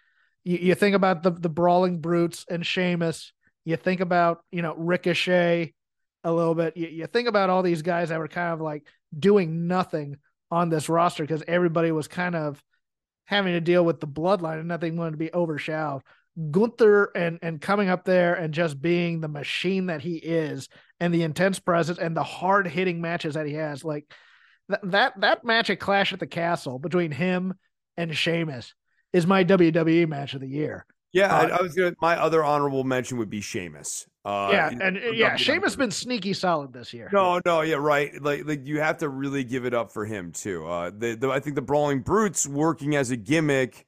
You, 0.43 0.57
you 0.57 0.75
think 0.75 0.95
about 0.95 1.23
the 1.23 1.31
the 1.31 1.49
brawling 1.49 1.99
brutes 1.99 2.45
and 2.49 2.65
Sheamus. 2.65 3.33
You 3.65 3.75
think 3.75 3.99
about 3.99 4.41
you 4.51 4.61
know 4.61 4.75
Ricochet 4.75 5.73
a 6.23 6.31
little 6.31 6.55
bit. 6.55 6.77
You, 6.77 6.87
you 6.87 7.07
think 7.07 7.27
about 7.27 7.49
all 7.49 7.63
these 7.63 7.81
guys 7.81 8.09
that 8.09 8.19
were 8.19 8.27
kind 8.27 8.53
of 8.53 8.61
like 8.61 8.87
doing 9.17 9.67
nothing 9.67 10.17
on 10.49 10.69
this 10.69 10.89
roster 10.89 11.23
because 11.23 11.43
everybody 11.47 11.91
was 11.91 12.07
kind 12.07 12.35
of 12.35 12.61
having 13.25 13.53
to 13.53 13.61
deal 13.61 13.83
with 13.83 13.99
the 13.99 14.07
bloodline 14.07 14.59
and 14.59 14.67
nothing 14.67 14.97
wanted 14.97 15.11
to 15.11 15.17
be 15.17 15.33
overshadowed. 15.33 16.01
Gunther 16.49 17.11
and 17.15 17.39
and 17.41 17.59
coming 17.59 17.89
up 17.89 18.05
there 18.05 18.35
and 18.35 18.53
just 18.53 18.81
being 18.81 19.19
the 19.19 19.27
machine 19.27 19.87
that 19.87 20.01
he 20.01 20.15
is 20.15 20.69
and 20.99 21.13
the 21.13 21.23
intense 21.23 21.59
presence 21.59 21.99
and 21.99 22.15
the 22.15 22.23
hard 22.23 22.67
hitting 22.67 23.01
matches 23.01 23.33
that 23.33 23.45
he 23.45 23.53
has 23.53 23.83
like 23.83 24.05
th- 24.69 24.79
that 24.83 25.19
that 25.19 25.43
match 25.43 25.69
at 25.69 25.79
Clash 25.79 26.13
at 26.13 26.19
the 26.19 26.27
Castle 26.27 26.79
between 26.79 27.11
him 27.11 27.53
and 27.97 28.15
Sheamus 28.15 28.73
is 29.11 29.27
my 29.27 29.43
WWE 29.43 30.07
match 30.07 30.33
of 30.33 30.41
the 30.41 30.47
year. 30.47 30.85
Yeah, 31.11 31.35
uh, 31.35 31.47
I, 31.47 31.57
I, 31.57 31.61
was 31.61 31.75
gonna. 31.75 31.93
My 32.01 32.17
other 32.17 32.43
honorable 32.43 32.83
mention 32.83 33.17
would 33.17 33.29
be 33.29 33.41
Sheamus. 33.41 34.07
Uh, 34.23 34.49
yeah, 34.51 34.69
and 34.81 34.99
yeah, 35.13 35.35
Sheamus 35.35 35.75
been 35.75 35.89
sneaky 35.89 36.33
solid 36.33 36.71
this 36.73 36.93
year. 36.93 37.09
No, 37.11 37.41
no, 37.43 37.61
yeah, 37.61 37.75
right. 37.75 38.21
Like, 38.21 38.45
like 38.45 38.65
you 38.67 38.79
have 38.79 38.97
to 38.97 39.09
really 39.09 39.43
give 39.43 39.65
it 39.65 39.73
up 39.73 39.91
for 39.91 40.05
him 40.05 40.31
too. 40.31 40.67
Uh, 40.67 40.91
the, 40.95 41.15
the 41.15 41.29
I 41.31 41.39
think 41.39 41.55
the 41.55 41.61
Brawling 41.63 42.01
Brutes 42.01 42.45
working 42.47 42.95
as 42.95 43.09
a 43.09 43.17
gimmick 43.17 43.87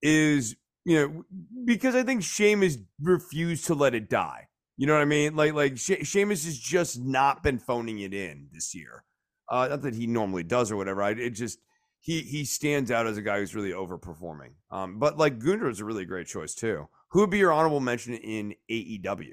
is 0.00 0.56
you 0.84 0.96
know 0.96 1.24
because 1.66 1.94
I 1.94 2.04
think 2.04 2.22
Sheamus 2.22 2.78
refused 3.00 3.66
to 3.66 3.74
let 3.74 3.94
it 3.94 4.08
die. 4.08 4.48
You 4.78 4.86
know 4.86 4.94
what 4.94 5.02
I 5.02 5.06
mean? 5.06 5.36
Like, 5.36 5.52
like 5.54 5.78
she- 5.78 6.04
Sheamus 6.04 6.44
has 6.44 6.58
just 6.58 6.98
not 6.98 7.42
been 7.42 7.58
phoning 7.58 7.98
it 7.98 8.12
in 8.14 8.48
this 8.52 8.74
year. 8.74 9.04
Uh, 9.50 9.68
not 9.68 9.82
that 9.82 9.94
he 9.94 10.06
normally 10.06 10.42
does 10.42 10.70
or 10.70 10.76
whatever. 10.76 11.02
I, 11.02 11.10
it 11.10 11.30
just 11.30 11.58
he 12.00 12.22
he 12.22 12.44
stands 12.44 12.90
out 12.90 13.06
as 13.06 13.16
a 13.16 13.22
guy 13.22 13.40
who's 13.40 13.54
really 13.54 13.72
overperforming. 13.72 14.52
Um, 14.70 14.98
but 14.98 15.18
like 15.18 15.38
Gunther 15.38 15.68
is 15.68 15.80
a 15.80 15.84
really 15.84 16.04
great 16.06 16.26
choice 16.26 16.54
too. 16.54 16.88
Who 17.10 17.20
would 17.20 17.30
be 17.30 17.38
your 17.38 17.52
honorable 17.52 17.80
mention 17.80 18.14
in 18.14 18.54
AEW? 18.70 19.32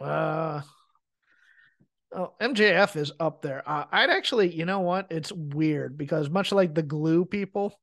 Uh, 0.00 0.60
oh, 2.12 2.32
MJF 2.40 2.96
is 2.96 3.12
up 3.18 3.42
there. 3.42 3.62
Uh, 3.66 3.84
I'd 3.90 4.10
actually, 4.10 4.54
you 4.54 4.64
know 4.64 4.80
what? 4.80 5.06
It's 5.10 5.32
weird 5.32 5.96
because 5.96 6.30
much 6.30 6.52
like 6.52 6.74
the 6.74 6.82
glue 6.82 7.24
people, 7.24 7.78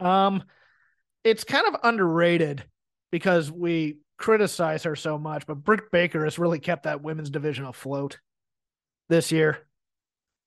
um, 0.00 0.42
it's 1.24 1.44
kind 1.44 1.66
of 1.66 1.80
underrated 1.82 2.64
because 3.10 3.50
we 3.50 3.98
criticize 4.18 4.84
her 4.84 4.96
so 4.96 5.18
much, 5.18 5.46
but 5.46 5.64
Britt 5.64 5.90
Baker 5.90 6.24
has 6.24 6.38
really 6.38 6.60
kept 6.60 6.84
that 6.84 7.02
women's 7.02 7.30
division 7.30 7.64
afloat 7.64 8.18
this 9.08 9.32
year 9.32 9.58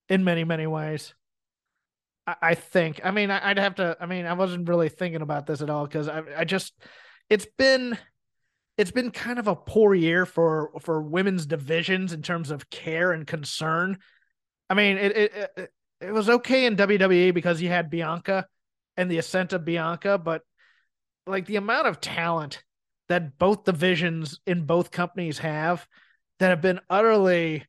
in 0.10 0.24
many, 0.24 0.44
many 0.44 0.68
ways. 0.68 1.14
I, 2.28 2.56
think. 2.56 3.02
I 3.04 3.12
mean, 3.12 3.30
I'd 3.30 3.60
have 3.60 3.76
to. 3.76 3.96
I 4.00 4.08
mean, 4.08 4.26
I 4.26 4.34
wasn't 4.34 4.68
really 4.68 4.90
thinking 4.90 5.22
about 5.22 5.46
this 5.46 5.62
at 5.62 5.70
all 5.70 5.86
because 5.86 6.08
I, 6.08 6.24
I 6.38 6.44
just, 6.44 6.74
it's 7.30 7.46
been, 7.58 7.98
it's 8.78 8.92
been 8.92 9.12
kind 9.12 9.40
of 9.40 9.48
a 9.48 9.56
poor 9.56 9.94
year 9.94 10.26
for 10.26 10.72
for 10.82 11.02
women's 11.02 11.46
divisions 11.46 12.14
in 12.14 12.22
terms 12.22 12.52
of 12.52 12.70
care 12.70 13.12
and 13.12 13.26
concern. 13.26 14.00
I 14.70 14.74
mean, 14.74 14.98
it 14.98 15.16
it 15.16 15.52
it, 15.58 15.70
it 16.02 16.12
was 16.12 16.30
okay 16.30 16.66
in 16.66 16.76
WWE 16.76 17.34
because 17.34 17.62
you 17.62 17.70
had 17.70 17.90
Bianca 17.90 18.46
and 18.98 19.10
the 19.10 19.18
ascent 19.18 19.54
of 19.54 19.66
Bianca, 19.66 20.18
but 20.18 20.42
like 21.28 21.46
the 21.46 21.56
amount 21.56 21.88
of 21.88 22.02
talent 22.02 22.64
that 23.08 23.38
both 23.38 23.64
divisions 23.64 24.40
in 24.46 24.66
both 24.66 24.92
companies 24.92 25.40
have 25.40 25.88
that 26.40 26.50
have 26.50 26.62
been 26.62 26.82
utterly 26.90 27.66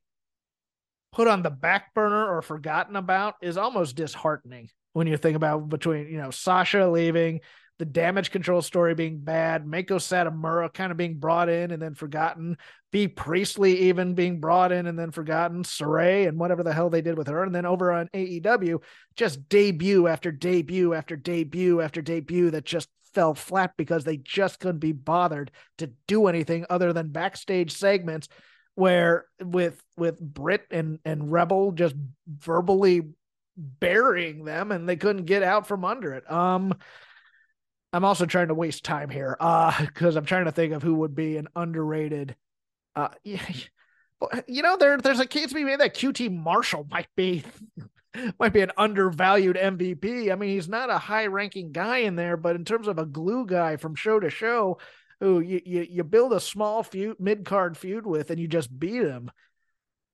put 1.13 1.29
on 1.29 1.43
the 1.43 1.51
back 1.51 1.95
burner 1.95 2.27
or 2.37 2.43
forgotten 2.43 2.97
about 2.97 3.35
is 3.41 3.57
almost 3.57 3.97
disheartening 3.97 4.69
when 4.93 5.07
you 5.07 5.17
think 5.17 5.37
about 5.37 5.69
between 5.69 6.09
you 6.09 6.19
know 6.19 6.31
Sasha 6.31 6.89
leaving, 6.89 7.41
the 7.79 7.85
damage 7.85 8.31
control 8.31 8.63
story 8.63 8.95
being 8.95 9.19
bad, 9.19 9.67
Meiko 9.67 9.99
Satomura 9.99 10.73
kind 10.73 10.91
of 10.91 10.97
being 10.97 11.19
brought 11.19 11.49
in 11.49 11.71
and 11.71 11.83
then 11.83 11.95
forgotten, 11.95 12.57
Bea 12.91 13.09
Priestley 13.09 13.79
even 13.81 14.15
being 14.15 14.41
brought 14.41 14.73
in 14.73 14.87
and 14.87 14.99
then 14.99 15.11
forgotten, 15.11 15.63
Sarray 15.63 16.27
and 16.27 16.39
whatever 16.39 16.63
the 16.63 16.73
hell 16.73 16.89
they 16.89 17.03
did 17.03 17.19
with 17.19 17.27
her, 17.27 17.43
and 17.43 17.55
then 17.55 17.67
over 17.67 17.93
on 17.93 18.09
AEW, 18.15 18.81
just 19.15 19.49
debut 19.49 20.07
after 20.07 20.33
debut 20.33 20.95
after 20.95 21.17
debut 21.17 21.81
after 21.81 22.01
debut 22.01 22.51
that 22.51 22.65
just 22.65 22.89
fell 23.17 23.35
flat 23.35 23.73
because 23.77 24.05
they 24.05 24.19
just 24.19 24.61
couldn't 24.61 24.79
be 24.79 24.93
bothered 24.93 25.51
to 25.79 25.91
do 26.07 26.27
anything 26.27 26.67
other 26.69 26.93
than 26.93 27.09
backstage 27.09 27.73
segments 27.73 28.29
where 28.75 29.25
with 29.43 29.83
with 29.97 30.21
Britt 30.21 30.67
and 30.71 30.99
and 31.05 31.33
Rebel 31.33 31.73
just 31.73 31.95
verbally 32.29 33.01
burying 33.57 34.45
them 34.45 34.71
and 34.71 34.87
they 34.87 34.97
couldn't 34.97 35.25
get 35.25 35.43
out 35.43 35.67
from 35.67 35.83
under 35.85 36.13
it. 36.13 36.31
Um 36.31 36.75
I'm 37.97 38.05
also 38.05 38.27
trying 38.27 38.49
to 38.49 38.55
waste 38.55 38.85
time 38.85 39.11
here 39.11 39.37
uh 39.41 39.73
because 39.87 40.17
I'm 40.17 40.27
trying 40.27 40.47
to 40.47 40.53
think 40.53 40.73
of 40.73 40.83
who 40.83 40.97
would 40.97 41.15
be 41.15 41.37
an 41.37 41.49
underrated 41.57 42.37
uh 42.95 43.09
you 43.25 44.63
know 44.63 44.77
there 44.77 44.99
there's 44.99 45.21
a 45.21 45.27
case 45.27 45.49
to 45.49 45.55
be 45.55 45.65
made 45.65 45.81
that 45.81 45.95
QT 45.95 46.33
Marshall 46.33 46.87
might 46.91 47.09
be 47.17 47.45
might 48.39 48.53
be 48.53 48.61
an 48.61 48.73
undervalued 48.77 49.57
MVP. 49.57 50.33
I 50.33 50.35
mean, 50.35 50.51
he's 50.51 50.69
not 50.69 50.91
a 50.91 50.99
high 50.99 51.27
ranking 51.27 51.73
guy 51.73 51.99
in 51.99 52.17
there, 52.17 52.37
but 52.37 52.57
in 52.57 52.65
terms 52.65 52.89
of 52.89 52.99
a 52.99 53.07
glue 53.07 53.47
guy 53.47 53.77
from 53.77 53.95
show 53.95 54.19
to 54.21 54.31
show, 54.31 54.79
who 55.21 55.41
you, 55.41 55.61
you, 55.65 55.87
you 55.89 56.05
build 56.05 56.33
a 56.33 56.41
small 56.41 56.83
feud, 56.83 57.17
mid 57.19 57.45
card 57.45 57.77
feud 57.77 58.07
with, 58.07 58.31
and 58.31 58.41
you 58.41 58.49
just 58.49 58.77
beat 58.79 59.03
him. 59.03 59.31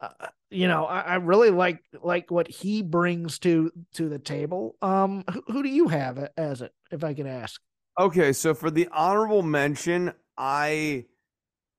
Uh, 0.01 0.28
you 0.51 0.66
know, 0.66 0.85
I, 0.85 1.01
I, 1.01 1.14
really 1.16 1.51
like 1.51 1.80
like 2.03 2.30
what 2.30 2.49
he 2.49 2.83
brings 2.83 3.39
to 3.41 3.70
to 3.95 4.09
the 4.09 4.18
table. 4.18 4.76
Um, 4.83 5.24
who, 5.33 5.43
who 5.47 5.62
do 5.62 5.68
you 5.68 5.89
have 5.89 6.28
as 6.37 6.61
it, 6.61 6.72
if 6.91 7.05
I 7.05 7.14
can 7.14 7.26
ask? 7.26 7.61
Okay, 7.99 8.32
so 8.32 8.55
for 8.55 8.70
the 8.70 8.88
honorable 8.93 9.43
mention, 9.43 10.12
I 10.38 11.07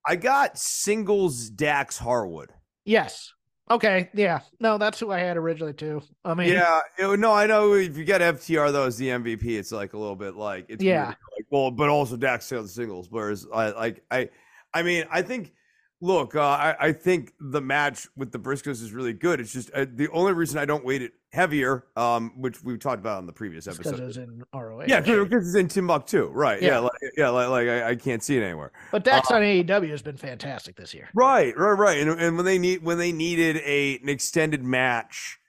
I 0.06 0.16
got 0.16 0.58
singles 0.58 1.50
Dax 1.50 1.98
Harwood. 1.98 2.52
Yes. 2.86 3.34
Okay, 3.72 4.10
yeah, 4.14 4.42
no, 4.60 4.78
that's 4.78 5.00
who 5.00 5.12
I 5.12 5.20
had 5.20 5.38
originally 5.38 5.74
too. 5.74 6.02
I 6.26 6.34
mean, 6.34 6.50
yeah, 6.50 6.82
it, 6.98 7.20
no, 7.20 7.32
I 7.32 7.48
know 7.48 7.74
if 7.74 7.98
you 7.98 8.04
get 8.04 8.20
FTR 8.20 8.74
though 8.74 8.86
as 8.86 8.98
the 8.98 9.08
MVP, 9.08 9.46
it's 9.46 9.72
like 9.72 9.94
a 9.94 9.98
little 9.98 10.18
bit 10.18 10.36
like 10.36 10.66
it's 10.68 10.84
yeah, 10.84 11.08
like, 11.08 11.18
well, 11.50 11.72
but 11.72 11.88
also 11.88 12.18
Dax 12.18 12.50
the 12.50 12.68
singles. 12.68 13.08
Whereas 13.10 13.48
I 13.54 13.70
like 13.70 14.04
I, 14.12 14.30
I 14.74 14.84
mean, 14.84 15.06
I 15.10 15.22
think 15.22 15.54
look, 16.02 16.36
uh, 16.36 16.42
I, 16.42 16.76
I 16.88 16.92
think 16.92 17.34
the 17.40 17.62
match 17.62 18.06
with 18.18 18.34
the 18.34 18.40
Briscoes 18.40 18.84
is 18.84 18.92
really 18.92 19.14
good. 19.14 19.40
It's 19.40 19.54
just 19.54 19.72
uh, 19.72 19.86
the 19.90 20.10
only 20.10 20.34
reason 20.34 20.60
I 20.60 20.66
don't 20.66 20.84
wait 20.84 21.02
it 21.02 21.14
heavier, 21.34 21.86
um, 21.98 22.32
which 22.38 22.64
we 22.64 22.78
talked 22.78 23.00
about 23.00 23.18
on 23.18 23.26
the 23.26 23.34
previous 23.34 23.68
episode. 23.68 23.92
Because 23.92 24.00
it's 24.00 24.18
in 24.18 24.44
ROH. 24.54 24.86
Yeah, 24.88 25.02
because 25.02 25.48
it's 25.48 25.56
in 25.56 25.68
Timbuktu, 25.68 26.28
right? 26.28 26.62
Yeah, 26.62 26.70
yeah, 26.70 26.80
like, 26.80 26.92
yeah, 27.18 27.30
like, 27.30 27.50
like 27.50 27.68
I, 27.68 27.90
I, 27.90 27.96
can't 27.96 28.24
see 28.24 28.38
it 28.38 28.44
anywhere. 28.44 28.72
But 28.92 29.04
Dax 29.04 29.32
uh, 29.32 29.36
on 29.36 29.42
AEW 29.42 29.90
has 29.90 30.02
been 30.02 30.16
fantastic 30.16 30.76
this 30.76 30.94
year. 30.94 31.10
Right, 31.14 31.58
right, 31.58 31.72
right. 31.72 32.00
And, 32.00 32.10
and 32.22 32.38
when 32.38 32.46
they 32.46 32.60
need 32.60 32.84
when 32.84 32.98
they 32.98 33.12
needed 33.12 33.58
a 33.58 33.98
an 33.98 34.10
extended 34.10 34.64
match 34.64 35.40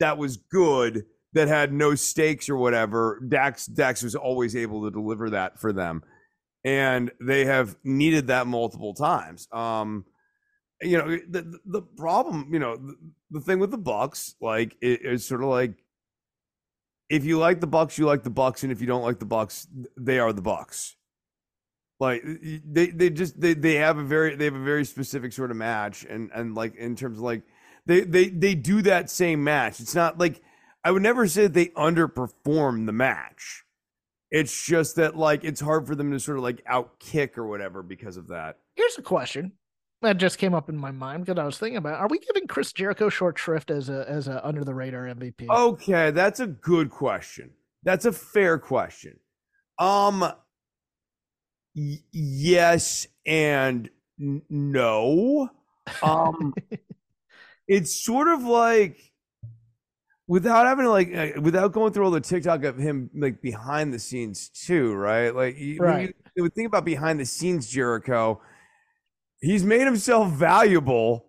that 0.00 0.18
was 0.18 0.38
good 0.38 1.04
that 1.34 1.48
had 1.48 1.72
no 1.72 1.94
stakes 1.94 2.48
or 2.48 2.56
whatever, 2.56 3.22
Dax 3.28 3.66
Dax 3.66 4.02
was 4.02 4.14
always 4.14 4.56
able 4.56 4.84
to 4.84 4.90
deliver 4.90 5.30
that 5.30 5.60
for 5.60 5.72
them 5.72 6.02
and 6.64 7.12
they 7.20 7.44
have 7.44 7.76
needed 7.84 8.28
that 8.28 8.46
multiple 8.46 8.94
times. 8.94 9.46
Um, 9.52 10.06
you 10.80 10.98
know, 10.98 11.18
the 11.28 11.58
the 11.66 11.82
problem, 11.82 12.48
you 12.52 12.58
know, 12.58 12.78
the, 13.34 13.40
thing 13.40 13.58
with 13.58 13.70
the 13.70 13.78
Bucks, 13.78 14.34
like, 14.40 14.76
it, 14.80 15.00
it's 15.02 15.24
sort 15.24 15.42
of 15.42 15.48
like 15.48 15.84
if 17.10 17.24
you 17.24 17.38
like 17.38 17.60
the 17.60 17.66
Bucks, 17.66 17.98
you 17.98 18.06
like 18.06 18.22
the 18.22 18.30
Bucks, 18.30 18.62
and 18.62 18.72
if 18.72 18.80
you 18.80 18.86
don't 18.86 19.02
like 19.02 19.18
the 19.18 19.26
Bucks, 19.26 19.66
they 19.96 20.18
are 20.18 20.32
the 20.32 20.42
Bucks. 20.42 20.96
Like 22.00 22.24
they 22.24 22.88
they 22.88 23.10
just 23.10 23.40
they 23.40 23.54
they 23.54 23.74
have 23.76 23.98
a 23.98 24.02
very 24.02 24.34
they 24.34 24.46
have 24.46 24.54
a 24.54 24.64
very 24.64 24.84
specific 24.84 25.32
sort 25.32 25.50
of 25.50 25.56
match, 25.56 26.04
and 26.04 26.30
and 26.34 26.54
like 26.54 26.74
in 26.76 26.96
terms 26.96 27.18
of 27.18 27.24
like 27.24 27.42
they 27.86 28.00
they 28.00 28.28
they 28.30 28.54
do 28.54 28.82
that 28.82 29.10
same 29.10 29.44
match. 29.44 29.80
It's 29.80 29.94
not 29.94 30.18
like 30.18 30.42
I 30.82 30.90
would 30.90 31.02
never 31.02 31.28
say 31.28 31.46
they 31.46 31.66
underperform 31.68 32.86
the 32.86 32.92
match 32.92 33.64
it's 34.34 34.66
just 34.66 34.96
that 34.96 35.16
like 35.16 35.44
it's 35.44 35.60
hard 35.60 35.86
for 35.86 35.94
them 35.94 36.10
to 36.10 36.18
sort 36.18 36.38
of 36.38 36.42
like 36.42 36.60
outkick 36.64 37.38
or 37.38 37.46
whatever 37.46 37.84
because 37.84 38.16
of 38.16 38.26
that. 38.28 38.58
Here's 38.74 38.98
a 38.98 39.02
question 39.02 39.52
that 40.02 40.18
just 40.18 40.38
came 40.38 40.54
up 40.54 40.68
in 40.68 40.76
my 40.76 40.90
mind 40.90 41.24
because 41.24 41.40
I 41.40 41.44
was 41.44 41.58
thinking 41.58 41.76
about: 41.78 42.00
Are 42.00 42.08
we 42.08 42.18
giving 42.18 42.46
Chris 42.46 42.72
Jericho 42.72 43.08
short 43.08 43.38
shrift 43.38 43.70
as 43.70 43.88
a 43.88 44.04
as 44.08 44.28
a 44.28 44.46
under 44.46 44.64
the 44.64 44.74
radar 44.74 45.04
MVP? 45.04 45.48
Okay, 45.48 46.10
that's 46.10 46.40
a 46.40 46.46
good 46.46 46.90
question. 46.90 47.50
That's 47.82 48.04
a 48.04 48.12
fair 48.12 48.58
question. 48.58 49.18
Um, 49.78 50.20
y- 51.74 51.98
yes 52.12 53.06
and 53.26 53.88
n- 54.20 54.42
no. 54.48 55.48
Um, 56.02 56.54
it's 57.68 57.94
sort 58.04 58.28
of 58.28 58.42
like 58.44 59.12
without 60.26 60.66
having 60.66 60.84
to 60.84 60.90
like 60.90 61.14
uh, 61.14 61.40
without 61.40 61.72
going 61.72 61.92
through 61.92 62.04
all 62.06 62.10
the 62.10 62.20
TikTok 62.20 62.64
of 62.64 62.78
him 62.78 63.10
like 63.14 63.42
behind 63.42 63.92
the 63.92 63.98
scenes 63.98 64.48
too, 64.48 64.94
right? 64.94 65.34
Like 65.34 65.58
you, 65.58 65.80
when 65.80 65.88
Right. 65.88 66.08
you, 66.08 66.14
you 66.36 66.42
would 66.42 66.54
think 66.54 66.66
about 66.68 66.84
behind 66.84 67.20
the 67.20 67.26
scenes 67.26 67.68
Jericho, 67.68 68.40
he's 69.44 69.64
made 69.64 69.82
himself 69.82 70.30
valuable, 70.32 71.26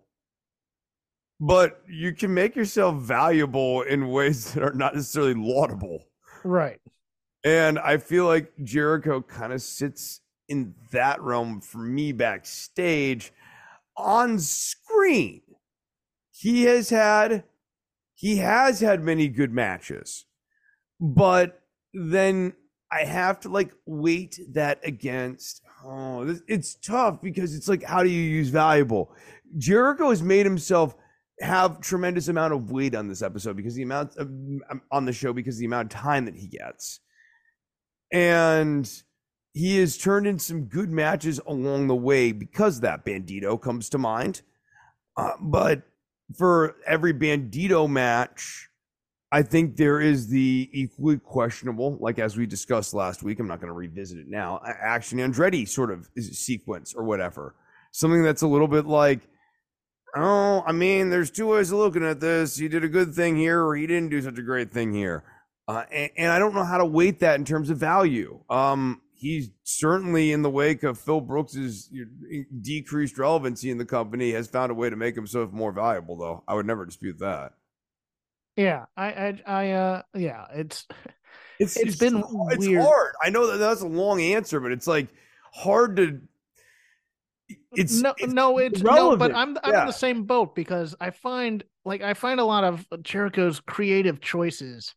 but 1.38 1.82
you 1.88 2.12
can 2.12 2.32
make 2.32 2.56
yourself 2.56 2.96
valuable 2.96 3.82
in 3.82 4.08
ways 4.08 4.52
that 4.54 4.62
are 4.62 4.72
not 4.72 4.94
necessarily 4.94 5.34
laudable. 5.34 6.04
right. 6.44 6.80
And 7.44 7.78
I 7.78 7.98
feel 7.98 8.26
like 8.26 8.52
Jericho 8.64 9.20
kind 9.20 9.52
of 9.52 9.62
sits 9.62 10.20
in 10.48 10.74
that 10.90 11.20
realm 11.20 11.60
for 11.60 11.78
me 11.78 12.10
backstage 12.10 13.32
on 13.96 14.40
screen. 14.40 15.42
He 16.32 16.64
has 16.64 16.90
had 16.90 17.44
he 18.14 18.38
has 18.38 18.80
had 18.80 19.04
many 19.04 19.28
good 19.28 19.52
matches. 19.52 20.24
But 20.98 21.62
then 21.92 22.54
I 22.90 23.04
have 23.04 23.40
to 23.40 23.48
like 23.48 23.72
weight 23.84 24.40
that 24.52 24.80
against 24.82 25.62
oh 25.86 26.24
this, 26.24 26.42
it's 26.48 26.74
tough 26.74 27.22
because 27.22 27.54
it's 27.54 27.68
like 27.68 27.82
how 27.82 28.02
do 28.02 28.10
you 28.10 28.20
use 28.20 28.48
valuable? 28.48 29.12
Jericho 29.56 30.10
has 30.10 30.22
made 30.22 30.44
himself 30.44 30.96
have 31.40 31.80
tremendous 31.80 32.28
amount 32.28 32.52
of 32.52 32.70
weight 32.70 32.94
on 32.94 33.08
this 33.08 33.22
episode 33.22 33.56
because 33.56 33.74
the 33.74 33.82
amount 33.82 34.16
of 34.16 34.30
on 34.90 35.04
the 35.04 35.12
show 35.12 35.32
because 35.32 35.58
the 35.58 35.66
amount 35.66 35.92
of 35.92 36.00
time 36.00 36.24
that 36.24 36.34
he 36.34 36.46
gets 36.46 37.00
and 38.12 39.02
he 39.52 39.78
has 39.78 39.96
turned 39.96 40.26
in 40.26 40.38
some 40.38 40.64
good 40.64 40.90
matches 40.90 41.40
along 41.46 41.86
the 41.86 41.94
way 41.94 42.32
because 42.32 42.80
that 42.80 43.04
Bandido 43.04 43.60
comes 43.60 43.88
to 43.90 43.98
mind 43.98 44.42
uh, 45.16 45.32
but 45.40 45.82
for 46.36 46.76
every 46.86 47.12
Bandido 47.12 47.88
match 47.88 48.70
i 49.36 49.42
think 49.42 49.76
there 49.76 50.00
is 50.00 50.28
the 50.28 50.68
equally 50.72 51.18
questionable 51.18 51.96
like 52.00 52.18
as 52.18 52.36
we 52.36 52.46
discussed 52.46 52.94
last 52.94 53.22
week 53.22 53.38
i'm 53.38 53.48
not 53.48 53.60
going 53.60 53.68
to 53.68 53.74
revisit 53.74 54.18
it 54.18 54.28
now 54.28 54.60
action 54.64 55.18
andretti 55.18 55.68
sort 55.68 55.90
of 55.90 56.08
sequence 56.18 56.94
or 56.94 57.04
whatever 57.04 57.54
something 57.92 58.22
that's 58.22 58.42
a 58.42 58.48
little 58.48 58.68
bit 58.68 58.86
like 58.86 59.20
oh 60.16 60.62
i 60.66 60.72
mean 60.72 61.10
there's 61.10 61.30
two 61.30 61.48
ways 61.48 61.70
of 61.70 61.78
looking 61.78 62.04
at 62.04 62.20
this 62.20 62.56
he 62.56 62.68
did 62.68 62.84
a 62.84 62.88
good 62.88 63.14
thing 63.14 63.36
here 63.36 63.62
or 63.62 63.76
he 63.76 63.86
didn't 63.86 64.10
do 64.10 64.20
such 64.20 64.38
a 64.38 64.42
great 64.42 64.72
thing 64.72 64.92
here 64.92 65.24
uh, 65.68 65.82
and, 65.90 66.10
and 66.16 66.32
I 66.32 66.38
don't 66.38 66.54
know 66.54 66.64
how 66.64 66.78
to 66.78 66.84
weight 66.84 67.20
that 67.20 67.38
in 67.38 67.44
terms 67.44 67.70
of 67.70 67.78
value. 67.78 68.40
Um, 68.48 69.02
he's 69.14 69.50
certainly 69.64 70.32
in 70.32 70.42
the 70.42 70.50
wake 70.50 70.82
of 70.82 70.98
Phil 70.98 71.20
Brooks's 71.20 71.90
decreased 72.60 73.18
relevancy 73.18 73.70
in 73.70 73.78
the 73.78 73.84
company 73.84 74.32
has 74.32 74.46
found 74.46 74.70
a 74.70 74.74
way 74.74 74.90
to 74.90 74.96
make 74.96 75.14
himself 75.14 75.52
more 75.52 75.72
valuable. 75.72 76.16
Though 76.16 76.44
I 76.46 76.54
would 76.54 76.66
never 76.66 76.86
dispute 76.86 77.18
that. 77.18 77.54
Yeah. 78.56 78.86
I 78.96 79.06
I 79.06 79.42
I 79.46 79.70
uh 79.72 80.02
yeah, 80.14 80.46
it's 80.54 80.86
It's 81.58 81.76
It's 81.76 81.96
been 81.96 82.22
it's 82.50 82.66
weird. 82.66 82.82
hard. 82.82 83.14
I 83.24 83.30
know 83.30 83.46
that 83.50 83.56
that's 83.58 83.80
a 83.80 83.86
long 83.86 84.20
answer, 84.20 84.60
but 84.60 84.72
it's 84.72 84.86
like 84.86 85.08
hard 85.54 85.96
to. 85.96 86.20
It's 87.72 88.00
no, 88.02 88.14
it's 88.18 88.32
no, 88.32 88.58
it's 88.58 88.82
no, 88.82 89.16
but. 89.16 89.34
I'm 89.34 89.56
I'm 89.62 89.72
Yeah. 89.72 89.80
in 89.82 89.86
the 89.86 89.92
same 89.92 90.24
boat 90.24 90.54
because 90.54 90.94
I 91.00 91.10
find 91.10 91.62
like 91.84 92.02
I 92.02 92.12
find 92.14 92.40
a 92.40 92.44
lot 92.44 92.64
of 92.64 92.86
Jericho's 93.02 93.60
creative 93.60 94.20
choices 94.20 94.94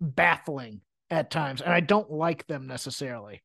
baffling 0.00 0.80
at 1.10 1.30
times, 1.30 1.60
and 1.60 1.72
I 1.72 1.80
don't 1.80 2.10
like 2.10 2.46
them 2.46 2.66
necessarily 2.68 3.42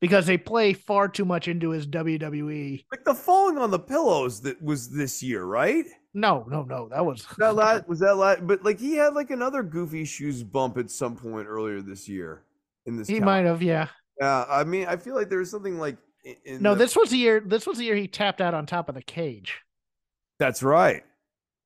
because 0.00 0.26
they 0.26 0.36
play 0.38 0.72
far 0.74 1.08
too 1.08 1.24
much 1.24 1.48
into 1.48 1.70
his 1.70 1.86
WWE. 1.86 2.84
like 2.92 3.04
the 3.04 3.14
falling 3.14 3.56
on 3.58 3.70
the 3.70 3.78
pillows 3.78 4.42
that 4.42 4.60
was 4.62 4.90
this 4.90 5.22
year, 5.22 5.44
right? 5.44 5.86
No, 6.14 6.46
no, 6.48 6.62
no, 6.62 6.88
that 6.88 7.04
was 7.04 7.26
That 7.38 7.54
la 7.54 7.80
was 7.86 7.98
that 8.00 8.16
la 8.16 8.36
But 8.40 8.64
like 8.64 8.78
he 8.80 8.94
had 8.94 9.14
like 9.14 9.30
another 9.30 9.62
goofy 9.62 10.04
shoes 10.04 10.42
bump 10.42 10.78
at 10.78 10.90
some 10.90 11.16
point 11.16 11.46
earlier 11.48 11.80
this 11.82 12.08
year. 12.08 12.42
In 12.86 12.96
this, 12.96 13.06
he 13.08 13.18
calendar. 13.20 13.26
might 13.26 13.44
have, 13.48 13.62
yeah. 13.62 13.88
Yeah, 14.20 14.44
I 14.48 14.64
mean, 14.64 14.86
I 14.88 14.96
feel 14.96 15.14
like 15.14 15.28
there 15.28 15.38
was 15.38 15.50
something 15.50 15.78
like 15.78 15.96
in 16.44 16.62
No, 16.62 16.74
the- 16.74 16.78
this 16.84 16.96
was 16.96 17.10
the 17.10 17.18
year. 17.18 17.40
This 17.44 17.66
was 17.66 17.78
the 17.78 17.84
year 17.84 17.94
he 17.96 18.08
tapped 18.08 18.40
out 18.40 18.54
on 18.54 18.64
top 18.66 18.88
of 18.88 18.94
the 18.94 19.02
cage, 19.02 19.60
That's 20.38 20.62
right. 20.62 21.04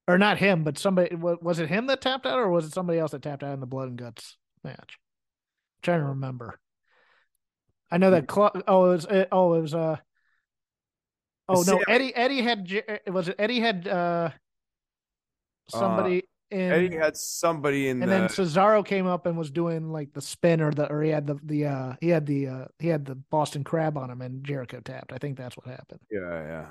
or 0.09 0.18
not 0.18 0.38
him, 0.38 0.64
but 0.64 0.76
somebody. 0.78 1.14
Was 1.14 1.59
it 1.61 1.68
him 1.68 1.86
that 1.86 2.01
tapped 2.01 2.26
out, 2.26 2.38
or 2.38 2.51
was 2.51 2.66
it 2.66 2.72
somebody 2.74 2.99
else 2.99 3.12
that 3.12 3.22
tapped 3.22 3.43
out 3.45 3.55
in 3.55 3.61
the 3.61 3.66
blood 3.66 3.88
and 3.88 3.97
guts 3.97 4.36
match? 4.64 4.99
trying 5.82 6.01
to 6.01 6.07
remember. 6.07 6.59
I 7.90 7.99
know 7.99 8.11
that. 8.11 8.26
Cla- 8.26 8.62
oh, 8.68 8.86
it 8.86 8.95
was. 8.95 9.05
It, 9.07 9.28
oh, 9.32 9.55
it 9.55 9.61
was. 9.62 9.74
Uh. 9.74 9.97
Oh 11.49 11.62
no. 11.66 11.80
Eddie. 11.88 12.14
Eddie 12.14 12.43
had. 12.43 12.64
J- 12.64 12.82
uh, 13.07 13.12
Was 13.12 13.28
it 13.28 13.36
Eddie 13.38 13.61
had? 13.61 13.86
uh 13.88 14.30
Somebody 15.68 16.24
in. 16.51 16.72
Eddie 16.72 16.97
had 16.97 17.16
somebody 17.16 17.88
in 17.88 18.03
and 18.03 18.11
the 18.11 18.16
then 18.18 18.28
Cesaro 18.28 18.84
came 18.84 19.07
up 19.07 19.26
and 19.26 19.38
was 19.38 19.51
doing 19.51 19.90
like 19.90 20.12
the 20.12 20.20
spin 20.20 20.61
or 20.61 20.70
the 20.70 20.86
or 20.90 21.03
he 21.03 21.11
had 21.11 21.26
the 21.26 21.38
the 21.45 21.66
uh 21.66 21.95
he 22.01 22.09
had 22.09 22.26
the 22.26 22.47
uh 22.49 22.64
he 22.78 22.88
had 22.88 23.05
the 23.07 23.14
Boston 23.14 23.64
Crab 23.64 23.97
on 23.97 24.11
him 24.11 24.20
and 24.20 24.45
Jericho 24.45 24.80
tapped. 24.80 25.12
I 25.12 25.18
think 25.18 25.38
that's 25.38 25.57
what 25.57 25.66
happened. 25.66 26.01
yeah, 26.11 26.20
yeah. 26.43 26.66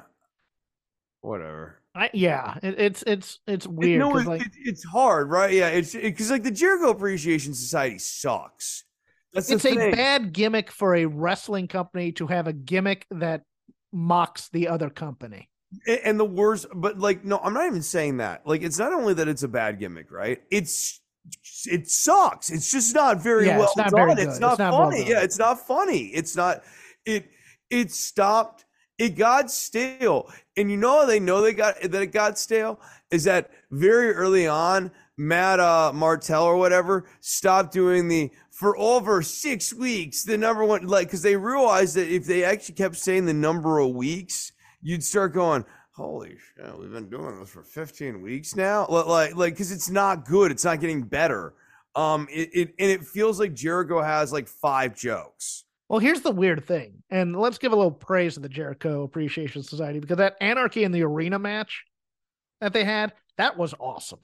Whatever. 1.21 1.79
I 1.95 2.09
yeah, 2.13 2.57
it, 2.61 2.79
it's 2.79 3.03
it's 3.07 3.39
it's 3.47 3.65
It- 3.65 3.71
weird 3.71 3.99
no, 3.99 4.17
it, 4.17 4.27
like 4.27 4.41
it- 4.41 4.51
it's 4.55 4.83
hard, 4.83 5.29
right? 5.29 5.51
Yeah, 5.53 5.69
it's 5.69 5.93
because 5.95 6.29
like 6.29 6.43
the 6.43 6.51
Jericho 6.51 6.89
Appreciation 6.89 7.53
Society 7.53 7.97
sucks. 7.99 8.83
That's 9.33 9.49
it's 9.49 9.65
a 9.65 9.91
bad 9.91 10.33
gimmick 10.33 10.69
for 10.71 10.93
a 10.95 11.05
wrestling 11.05 11.67
company 11.67 12.11
to 12.13 12.27
have 12.27 12.47
a 12.47 12.53
gimmick 12.53 13.05
that 13.11 13.43
mocks 13.91 14.49
the 14.49 14.67
other 14.67 14.89
company. 14.89 15.49
And 16.05 16.19
the 16.19 16.25
worst 16.25 16.65
but 16.75 16.99
like 16.99 17.23
no 17.23 17.37
i'm 17.39 17.53
not 17.53 17.65
even 17.65 17.81
saying 17.81 18.17
that. 18.17 18.45
Like 18.45 18.61
it's 18.61 18.77
not 18.77 18.91
only 18.93 19.13
that 19.13 19.27
it's 19.27 19.43
a 19.43 19.47
bad 19.47 19.79
gimmick 19.79 20.11
right? 20.11 20.41
It's 20.51 20.99
it 21.65 21.87
sucks. 21.89 22.49
It's 22.49 22.71
just 22.71 22.93
not 22.95 23.21
very 23.21 23.45
Yeah, 23.45 23.57
well 23.57 23.67
it's 23.67 23.77
not 23.77 23.91
done. 23.91 24.15
Very 24.15 24.27
it's 24.27 24.39
not 24.39 24.53
It's 24.53 24.59
not 24.59 24.71
funny. 24.73 24.99
done. 25.03 25.07
yeah 25.11 25.21
it's 25.21 25.39
not 25.39 25.65
funny. 25.65 26.07
It's 26.07 26.35
not 26.35 26.63
it 27.05 27.29
it 27.69 27.91
stopped 27.91 28.65
it 28.97 29.15
got 29.15 29.49
stale. 29.49 30.29
And 30.57 30.69
you 30.69 30.77
know 30.77 30.99
how 31.01 31.05
they 31.05 31.19
know 31.19 31.41
they 31.41 31.53
got 31.53 31.79
that 31.81 31.95
it 32.01 32.11
got 32.11 32.37
stale? 32.37 32.79
Is 33.09 33.23
that 33.23 33.49
very 33.71 34.11
early 34.11 34.47
on 34.47 34.91
matt 35.17 35.59
uh 35.59 35.91
martell 35.93 36.43
or 36.45 36.57
whatever 36.57 37.05
stopped 37.19 37.73
doing 37.73 38.07
the 38.07 38.31
for 38.49 38.77
over 38.77 39.21
six 39.21 39.73
weeks 39.73 40.23
the 40.23 40.37
number 40.37 40.63
one 40.63 40.87
like 40.87 41.07
because 41.07 41.21
they 41.21 41.35
realized 41.35 41.95
that 41.95 42.07
if 42.07 42.25
they 42.25 42.43
actually 42.43 42.75
kept 42.75 42.95
saying 42.95 43.25
the 43.25 43.33
number 43.33 43.79
of 43.79 43.91
weeks 43.93 44.51
you'd 44.81 45.03
start 45.03 45.31
going, 45.33 45.63
"Holy 45.95 46.35
shit, 46.55 46.79
we've 46.79 46.91
been 46.91 47.07
doing 47.09 47.39
this 47.39 47.49
for 47.51 47.61
15 47.61 48.19
weeks 48.21 48.55
now." 48.55 48.87
Li- 48.89 49.03
Like, 49.05 49.35
like, 49.35 49.53
because 49.53 49.71
it's 49.71 49.91
not 49.91 50.25
good. 50.25 50.49
It's 50.51 50.65
not 50.65 50.79
getting 50.79 51.03
better. 51.03 51.53
Um, 51.95 52.27
it, 52.31 52.49
it 52.51 52.73
and 52.79 52.89
it 52.89 53.05
feels 53.05 53.39
like 53.39 53.53
Jericho 53.53 54.01
has 54.01 54.33
like 54.33 54.47
five 54.47 54.95
jokes. 54.95 55.65
Well, 55.87 55.99
here's 55.99 56.21
the 56.21 56.31
weird 56.31 56.65
thing, 56.65 57.03
and 57.11 57.35
let's 57.35 57.59
give 57.59 57.73
a 57.73 57.75
little 57.75 57.91
praise 57.91 58.33
to 58.35 58.39
the 58.39 58.49
Jericho 58.49 59.03
Appreciation 59.03 59.61
Society 59.61 59.99
because 59.99 60.17
that 60.17 60.35
Anarchy 60.41 60.83
in 60.83 60.91
the 60.91 61.03
Arena 61.03 61.37
match 61.37 61.83
that 62.59 62.73
they 62.73 62.83
had, 62.83 63.13
that 63.37 63.55
was 63.57 63.75
awesome. 63.79 64.19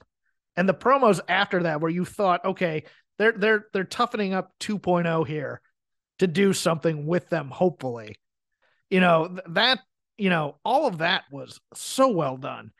And 0.58 0.68
the 0.68 0.74
promos 0.74 1.20
after 1.28 1.62
that, 1.62 1.80
where 1.80 1.90
you 1.90 2.04
thought, 2.04 2.44
okay, 2.44 2.82
they're 3.16 3.32
they're 3.32 3.66
they're 3.72 3.84
toughening 3.84 4.34
up 4.34 4.52
2.0 4.58 5.26
here 5.26 5.60
to 6.18 6.26
do 6.26 6.52
something 6.52 7.06
with 7.06 7.28
them, 7.30 7.48
hopefully. 7.48 8.16
You 8.90 8.98
know, 9.00 9.38
that, 9.50 9.78
you 10.16 10.30
know, 10.30 10.56
all 10.64 10.86
of 10.88 10.98
that 10.98 11.24
was 11.30 11.60
so 11.74 12.08
well 12.08 12.36
done. 12.36 12.72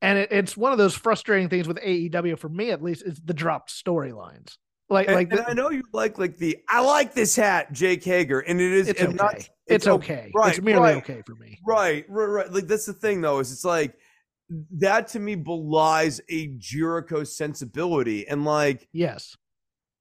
And 0.00 0.18
it, 0.18 0.32
it's 0.32 0.56
one 0.56 0.72
of 0.72 0.78
those 0.78 0.94
frustrating 0.94 1.48
things 1.50 1.68
with 1.68 1.76
AEW 1.78 2.38
for 2.38 2.48
me 2.48 2.70
at 2.70 2.82
least 2.82 3.02
is 3.04 3.20
the 3.22 3.34
dropped 3.34 3.70
storylines. 3.70 4.56
Like 4.88 5.08
And, 5.08 5.16
like 5.16 5.30
and 5.30 5.40
the- 5.40 5.50
I 5.50 5.52
know 5.52 5.70
you 5.70 5.82
like 5.92 6.16
like 6.18 6.38
the 6.38 6.56
I 6.70 6.80
like 6.80 7.12
this 7.12 7.36
hat, 7.36 7.70
Jake 7.72 8.02
Hager, 8.02 8.40
and 8.40 8.60
it 8.60 8.72
is 8.72 8.88
it's 8.88 9.02
okay. 9.02 9.12
not- 9.12 9.34
it's, 9.34 9.48
it's 9.66 9.86
o- 9.86 9.94
okay. 9.96 10.30
right, 10.34 10.50
it's 10.56 10.62
merely 10.64 10.80
right. 10.92 10.96
okay 10.98 11.22
for 11.26 11.34
me. 11.34 11.58
Right, 11.66 12.06
right, 12.08 12.24
right. 12.24 12.50
Like 12.52 12.66
that's 12.66 12.86
the 12.86 12.92
thing 12.94 13.20
though, 13.20 13.40
is 13.40 13.52
it's 13.52 13.64
like 13.64 13.94
that 14.48 15.08
to 15.08 15.20
me 15.20 15.34
belies 15.34 16.20
a 16.28 16.48
Jericho 16.58 17.24
sensibility. 17.24 18.26
And 18.28 18.44
like 18.44 18.88
Yes. 18.92 19.36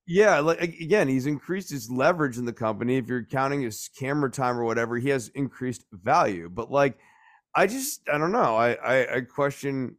Yeah, 0.07 0.39
like 0.39 0.61
again, 0.61 1.07
he's 1.07 1.25
increased 1.25 1.71
his 1.71 1.89
leverage 1.89 2.37
in 2.37 2.45
the 2.45 2.53
company. 2.53 2.97
If 2.97 3.07
you're 3.07 3.25
counting 3.25 3.63
his 3.63 3.89
camera 3.97 4.29
time 4.29 4.59
or 4.59 4.63
whatever, 4.63 4.97
he 4.97 5.09
has 5.09 5.29
increased 5.29 5.85
value. 5.91 6.47
But 6.47 6.69
like, 6.69 6.99
I 7.55 7.65
just 7.65 8.07
I 8.07 8.19
don't 8.19 8.31
know. 8.31 8.55
I 8.55 8.73
I, 8.73 9.15
I 9.15 9.21
question. 9.21 9.95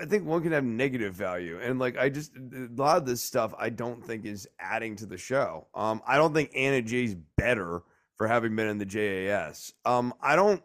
I 0.00 0.06
think 0.06 0.24
one 0.24 0.42
can 0.42 0.52
have 0.52 0.64
negative 0.64 1.12
value, 1.12 1.60
and 1.60 1.78
like 1.78 1.98
I 1.98 2.08
just 2.08 2.34
a 2.34 2.68
lot 2.74 2.96
of 2.96 3.04
this 3.04 3.20
stuff 3.20 3.52
I 3.58 3.68
don't 3.68 4.02
think 4.02 4.24
is 4.24 4.48
adding 4.58 4.96
to 4.96 5.06
the 5.06 5.18
show. 5.18 5.66
Um, 5.74 6.00
I 6.06 6.16
don't 6.16 6.32
think 6.32 6.50
Anna 6.56 6.80
Jay's 6.80 7.14
better 7.36 7.82
for 8.16 8.26
having 8.26 8.56
been 8.56 8.68
in 8.68 8.78
the 8.78 8.86
JAS. 8.86 9.74
Um, 9.84 10.14
I 10.22 10.34
don't. 10.34 10.62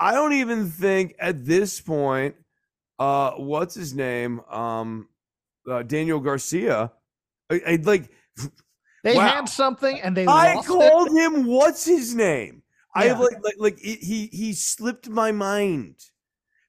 I 0.00 0.12
don't 0.14 0.32
even 0.32 0.68
think 0.70 1.14
at 1.20 1.44
this 1.44 1.80
point, 1.80 2.34
uh, 2.98 3.32
what's 3.32 3.74
his 3.74 3.94
name? 3.94 4.40
Um, 4.50 5.08
uh, 5.70 5.82
Daniel 5.82 6.20
Garcia. 6.20 6.92
I, 7.50 7.60
I 7.66 7.78
like. 7.82 8.10
They 9.02 9.16
Wow. 9.16 9.28
had 9.28 9.48
something 9.48 9.98
and 9.98 10.14
they 10.14 10.26
I 10.26 10.60
called 10.62 11.08
him. 11.16 11.46
What's 11.46 11.86
his 11.86 12.14
name? 12.14 12.62
I 12.94 13.04
have 13.06 13.18
like 13.18 13.36
like 13.42 13.54
like 13.58 13.78
it, 13.82 14.00
he 14.00 14.26
he 14.26 14.52
slipped 14.52 15.08
my 15.08 15.32
mind. 15.32 15.96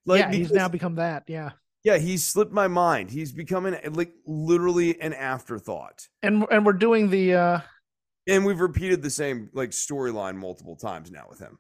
Like 0.06 0.20
yeah, 0.20 0.32
he's 0.32 0.52
now 0.52 0.70
become 0.70 0.96
that. 0.96 1.24
Yeah, 1.28 1.52
yeah, 1.84 1.98
he's 1.98 2.26
slipped 2.26 2.54
my 2.54 2.70
mind. 2.70 3.12
He's 3.12 3.34
becoming 3.34 3.76
like 3.94 4.14
literally 4.26 5.00
an 5.02 5.14
afterthought. 5.14 6.08
and 6.24 6.46
and 6.50 6.66
we're 6.66 6.72
doing 6.72 7.10
the. 7.10 7.34
uh 7.34 7.60
And 8.28 8.46
we've 8.46 8.62
repeated 8.62 9.02
the 9.02 9.10
same 9.10 9.50
like 9.54 9.72
storyline 9.72 10.38
multiple 10.38 10.78
times 10.78 11.12
now 11.12 11.26
with 11.30 11.40
him. 11.40 11.60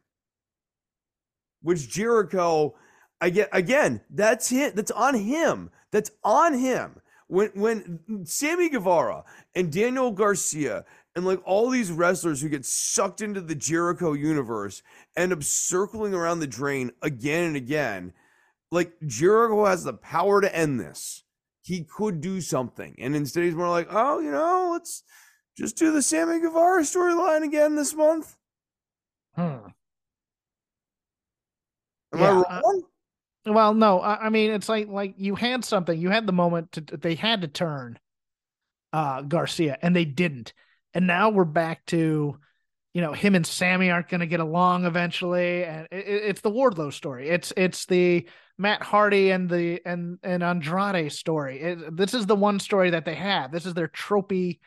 Which 1.61 1.89
Jericho, 1.89 2.75
get 3.21 3.49
again, 3.51 4.01
that's 4.09 4.51
it. 4.51 4.75
That's 4.75 4.91
on 4.91 5.15
him. 5.15 5.69
That's 5.91 6.11
on 6.23 6.53
him. 6.53 7.01
When 7.27 7.49
when 7.55 8.25
Sammy 8.25 8.69
Guevara 8.69 9.23
and 9.55 9.71
Daniel 9.71 10.11
Garcia 10.11 10.85
and 11.15 11.25
like 11.25 11.41
all 11.45 11.69
these 11.69 11.91
wrestlers 11.91 12.41
who 12.41 12.49
get 12.49 12.65
sucked 12.65 13.21
into 13.21 13.41
the 13.41 13.55
Jericho 13.55 14.13
universe 14.13 14.81
end 15.15 15.33
up 15.33 15.43
circling 15.43 16.13
around 16.13 16.39
the 16.39 16.47
drain 16.47 16.91
again 17.01 17.45
and 17.45 17.55
again, 17.55 18.13
like 18.71 18.93
Jericho 19.05 19.65
has 19.65 19.83
the 19.83 19.93
power 19.93 20.41
to 20.41 20.55
end 20.55 20.79
this. 20.79 21.23
He 21.61 21.83
could 21.83 22.21
do 22.21 22.41
something. 22.41 22.95
And 22.97 23.15
instead 23.15 23.43
he's 23.43 23.55
more 23.55 23.69
like, 23.69 23.87
oh, 23.91 24.19
you 24.19 24.31
know, 24.31 24.69
let's 24.71 25.03
just 25.57 25.77
do 25.77 25.91
the 25.91 26.01
Sammy 26.01 26.39
Guevara 26.39 26.81
storyline 26.81 27.43
again 27.43 27.75
this 27.75 27.93
month. 27.93 28.37
hmm. 29.35 29.67
Am 32.13 32.19
Yeah, 32.19 32.43
I 32.47 32.57
uh. 32.59 32.61
Well, 33.47 33.73
no, 33.73 33.99
I, 34.01 34.27
I 34.27 34.29
mean 34.29 34.51
it's 34.51 34.69
like 34.69 34.87
like 34.87 35.15
you 35.17 35.35
had 35.35 35.65
something. 35.65 35.99
You 35.99 36.09
had 36.09 36.27
the 36.27 36.33
moment 36.33 36.73
to 36.73 36.81
they 36.81 37.15
had 37.15 37.41
to 37.41 37.47
turn 37.47 37.99
uh 38.93 39.21
Garcia 39.21 39.77
and 39.81 39.95
they 39.95 40.05
didn't. 40.05 40.53
And 40.93 41.07
now 41.07 41.29
we're 41.29 41.45
back 41.45 41.85
to 41.87 42.37
you 42.93 43.01
know 43.01 43.13
him 43.13 43.35
and 43.35 43.47
Sammy 43.47 43.89
aren't 43.89 44.09
going 44.09 44.21
to 44.21 44.27
get 44.27 44.39
along 44.41 44.85
eventually 44.85 45.63
and 45.63 45.87
it- 45.91 46.05
it's 46.07 46.41
the 46.41 46.51
Wardlow 46.51 46.93
story. 46.93 47.29
It's 47.29 47.53
it's 47.57 47.85
the 47.85 48.27
Matt 48.57 48.83
Hardy 48.83 49.31
and 49.31 49.49
the 49.49 49.81
and 49.85 50.19
and 50.23 50.43
Andrade 50.43 51.11
story. 51.11 51.61
It, 51.61 51.97
this 51.97 52.13
is 52.13 52.25
the 52.25 52.35
one 52.35 52.59
story 52.59 52.91
that 52.91 53.05
they 53.05 53.15
have. 53.15 53.51
This 53.51 53.65
is 53.65 53.73
their 53.73 53.87
tropey 53.87 54.59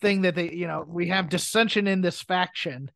thing 0.00 0.22
that 0.22 0.34
they, 0.34 0.52
you 0.52 0.66
know, 0.66 0.84
we 0.86 1.08
have 1.08 1.28
dissension 1.28 1.86
in 1.86 2.00
this 2.00 2.22
faction 2.22 2.90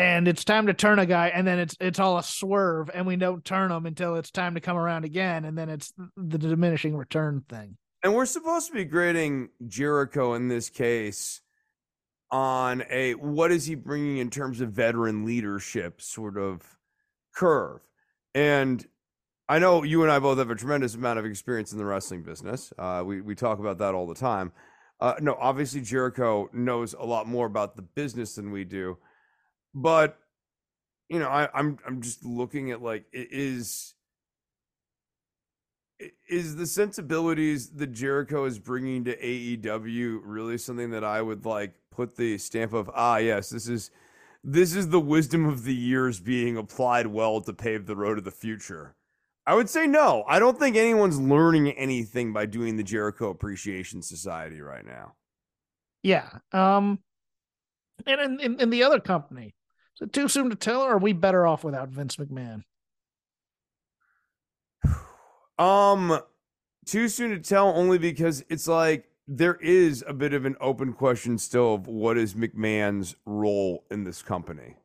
and 0.00 0.28
it's 0.28 0.44
time 0.44 0.66
to 0.66 0.74
turn 0.74 0.98
a 0.98 1.06
guy 1.06 1.28
and 1.28 1.46
then 1.46 1.58
it's 1.58 1.76
it's 1.80 1.98
all 1.98 2.18
a 2.18 2.22
swerve 2.22 2.90
and 2.92 3.06
we 3.06 3.16
don't 3.16 3.44
turn 3.44 3.70
him 3.70 3.86
until 3.86 4.16
it's 4.16 4.30
time 4.30 4.54
to 4.54 4.60
come 4.60 4.76
around 4.76 5.04
again 5.04 5.44
and 5.44 5.56
then 5.56 5.68
it's 5.68 5.92
the 6.16 6.38
diminishing 6.38 6.96
return 6.96 7.44
thing 7.48 7.76
And 8.02 8.14
we're 8.14 8.26
supposed 8.26 8.68
to 8.68 8.72
be 8.72 8.84
grading 8.84 9.50
Jericho 9.66 10.34
in 10.34 10.48
this 10.48 10.70
case 10.70 11.42
on 12.30 12.82
a 12.90 13.14
what 13.14 13.50
is 13.50 13.66
he 13.66 13.74
bringing 13.74 14.18
in 14.18 14.30
terms 14.30 14.60
of 14.60 14.70
veteran 14.72 15.24
leadership 15.24 16.00
sort 16.00 16.38
of 16.38 16.62
curve. 17.34 17.80
And 18.34 18.84
I 19.48 19.58
know 19.58 19.82
you 19.82 20.02
and 20.02 20.12
I 20.12 20.20
both 20.20 20.38
have 20.38 20.50
a 20.50 20.54
tremendous 20.54 20.94
amount 20.94 21.18
of 21.18 21.24
experience 21.24 21.72
in 21.72 21.78
the 21.78 21.84
wrestling 21.84 22.22
business. 22.22 22.72
Uh, 22.78 23.02
we 23.04 23.20
we 23.20 23.34
talk 23.34 23.58
about 23.58 23.78
that 23.78 23.94
all 23.94 24.06
the 24.06 24.14
time. 24.14 24.52
Uh, 25.00 25.14
no, 25.20 25.36
obviously 25.40 25.80
Jericho 25.80 26.48
knows 26.52 26.94
a 26.94 27.04
lot 27.04 27.26
more 27.26 27.46
about 27.46 27.74
the 27.74 27.82
business 27.82 28.34
than 28.34 28.52
we 28.52 28.64
do, 28.64 28.98
but 29.74 30.18
you 31.08 31.18
know, 31.18 31.28
I, 31.28 31.48
I'm 31.52 31.78
I'm 31.86 32.00
just 32.00 32.24
looking 32.24 32.70
at 32.70 32.82
like 32.82 33.04
is 33.12 33.94
is 36.28 36.56
the 36.56 36.66
sensibilities 36.66 37.70
that 37.70 37.88
Jericho 37.88 38.44
is 38.44 38.58
bringing 38.58 39.04
to 39.04 39.16
AEW 39.16 40.20
really 40.22 40.56
something 40.56 40.90
that 40.90 41.04
I 41.04 41.20
would 41.20 41.44
like 41.44 41.74
put 41.90 42.16
the 42.16 42.38
stamp 42.38 42.72
of 42.72 42.90
ah 42.94 43.16
yes 43.16 43.50
this 43.50 43.68
is 43.68 43.90
this 44.42 44.74
is 44.74 44.88
the 44.88 45.00
wisdom 45.00 45.46
of 45.46 45.64
the 45.64 45.74
years 45.74 46.18
being 46.18 46.56
applied 46.56 47.06
well 47.06 47.42
to 47.42 47.52
pave 47.52 47.84
the 47.84 47.96
road 47.96 48.16
of 48.16 48.24
the 48.24 48.30
future. 48.30 48.94
I 49.46 49.54
would 49.54 49.68
say 49.68 49.86
no. 49.86 50.24
I 50.28 50.38
don't 50.38 50.58
think 50.58 50.76
anyone's 50.76 51.20
learning 51.20 51.72
anything 51.72 52.32
by 52.32 52.46
doing 52.46 52.76
the 52.76 52.82
Jericho 52.82 53.30
Appreciation 53.30 54.00
Society 54.00 54.60
right 54.60 54.86
now. 54.86 55.14
yeah 56.02 56.28
um 56.52 57.00
and 58.06 58.20
in, 58.20 58.40
in, 58.40 58.60
in 58.60 58.70
the 58.70 58.84
other 58.84 59.00
company 59.00 59.54
is 60.00 60.06
it 60.06 60.12
too 60.12 60.28
soon 60.28 60.50
to 60.50 60.56
tell 60.56 60.82
or 60.82 60.92
are 60.94 60.98
we 60.98 61.12
better 61.12 61.46
off 61.46 61.64
without 61.64 61.88
vince 61.88 62.16
mcmahon 62.16 62.62
Um, 65.58 66.18
too 66.86 67.08
soon 67.08 67.30
to 67.30 67.38
tell 67.38 67.68
only 67.68 67.98
because 67.98 68.42
it's 68.48 68.66
like 68.66 69.10
there 69.28 69.56
is 69.56 70.02
a 70.06 70.14
bit 70.14 70.32
of 70.32 70.46
an 70.46 70.56
open 70.60 70.94
question 70.94 71.36
still 71.36 71.74
of 71.74 71.86
what 71.86 72.16
is 72.16 72.32
McMahon's 72.34 73.14
role 73.26 73.84
in 73.90 74.04
this 74.04 74.22
company. 74.22 74.76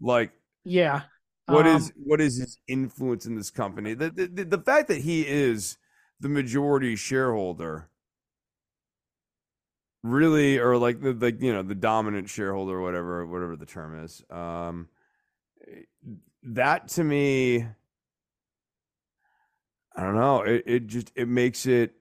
Like, 0.00 0.32
yeah 0.64 1.02
what 1.46 1.66
um, 1.66 1.76
is 1.76 1.92
what 1.96 2.20
is 2.20 2.36
his 2.38 2.58
influence 2.68 3.26
in 3.26 3.34
this 3.34 3.50
company? 3.50 3.94
The, 3.94 4.10
the 4.10 4.26
the- 4.28 4.44
the 4.44 4.58
fact 4.62 4.86
that 4.88 5.00
he 5.00 5.26
is 5.26 5.78
the 6.20 6.28
majority 6.28 6.94
shareholder, 6.94 7.90
really, 10.02 10.58
or 10.58 10.76
like 10.76 11.00
the 11.00 11.12
the 11.12 11.32
you 11.32 11.52
know 11.52 11.62
the 11.62 11.74
dominant 11.74 12.28
shareholder, 12.28 12.76
or 12.76 12.82
whatever 12.82 13.26
whatever 13.26 13.56
the 13.56 13.66
term 13.66 14.04
is. 14.04 14.22
Um, 14.30 14.88
that 16.42 16.88
to 16.88 17.04
me, 17.04 17.66
I 19.96 20.02
don't 20.02 20.14
know. 20.14 20.42
It 20.42 20.62
it 20.66 20.86
just 20.86 21.12
it 21.14 21.28
makes 21.28 21.66
it. 21.66 21.94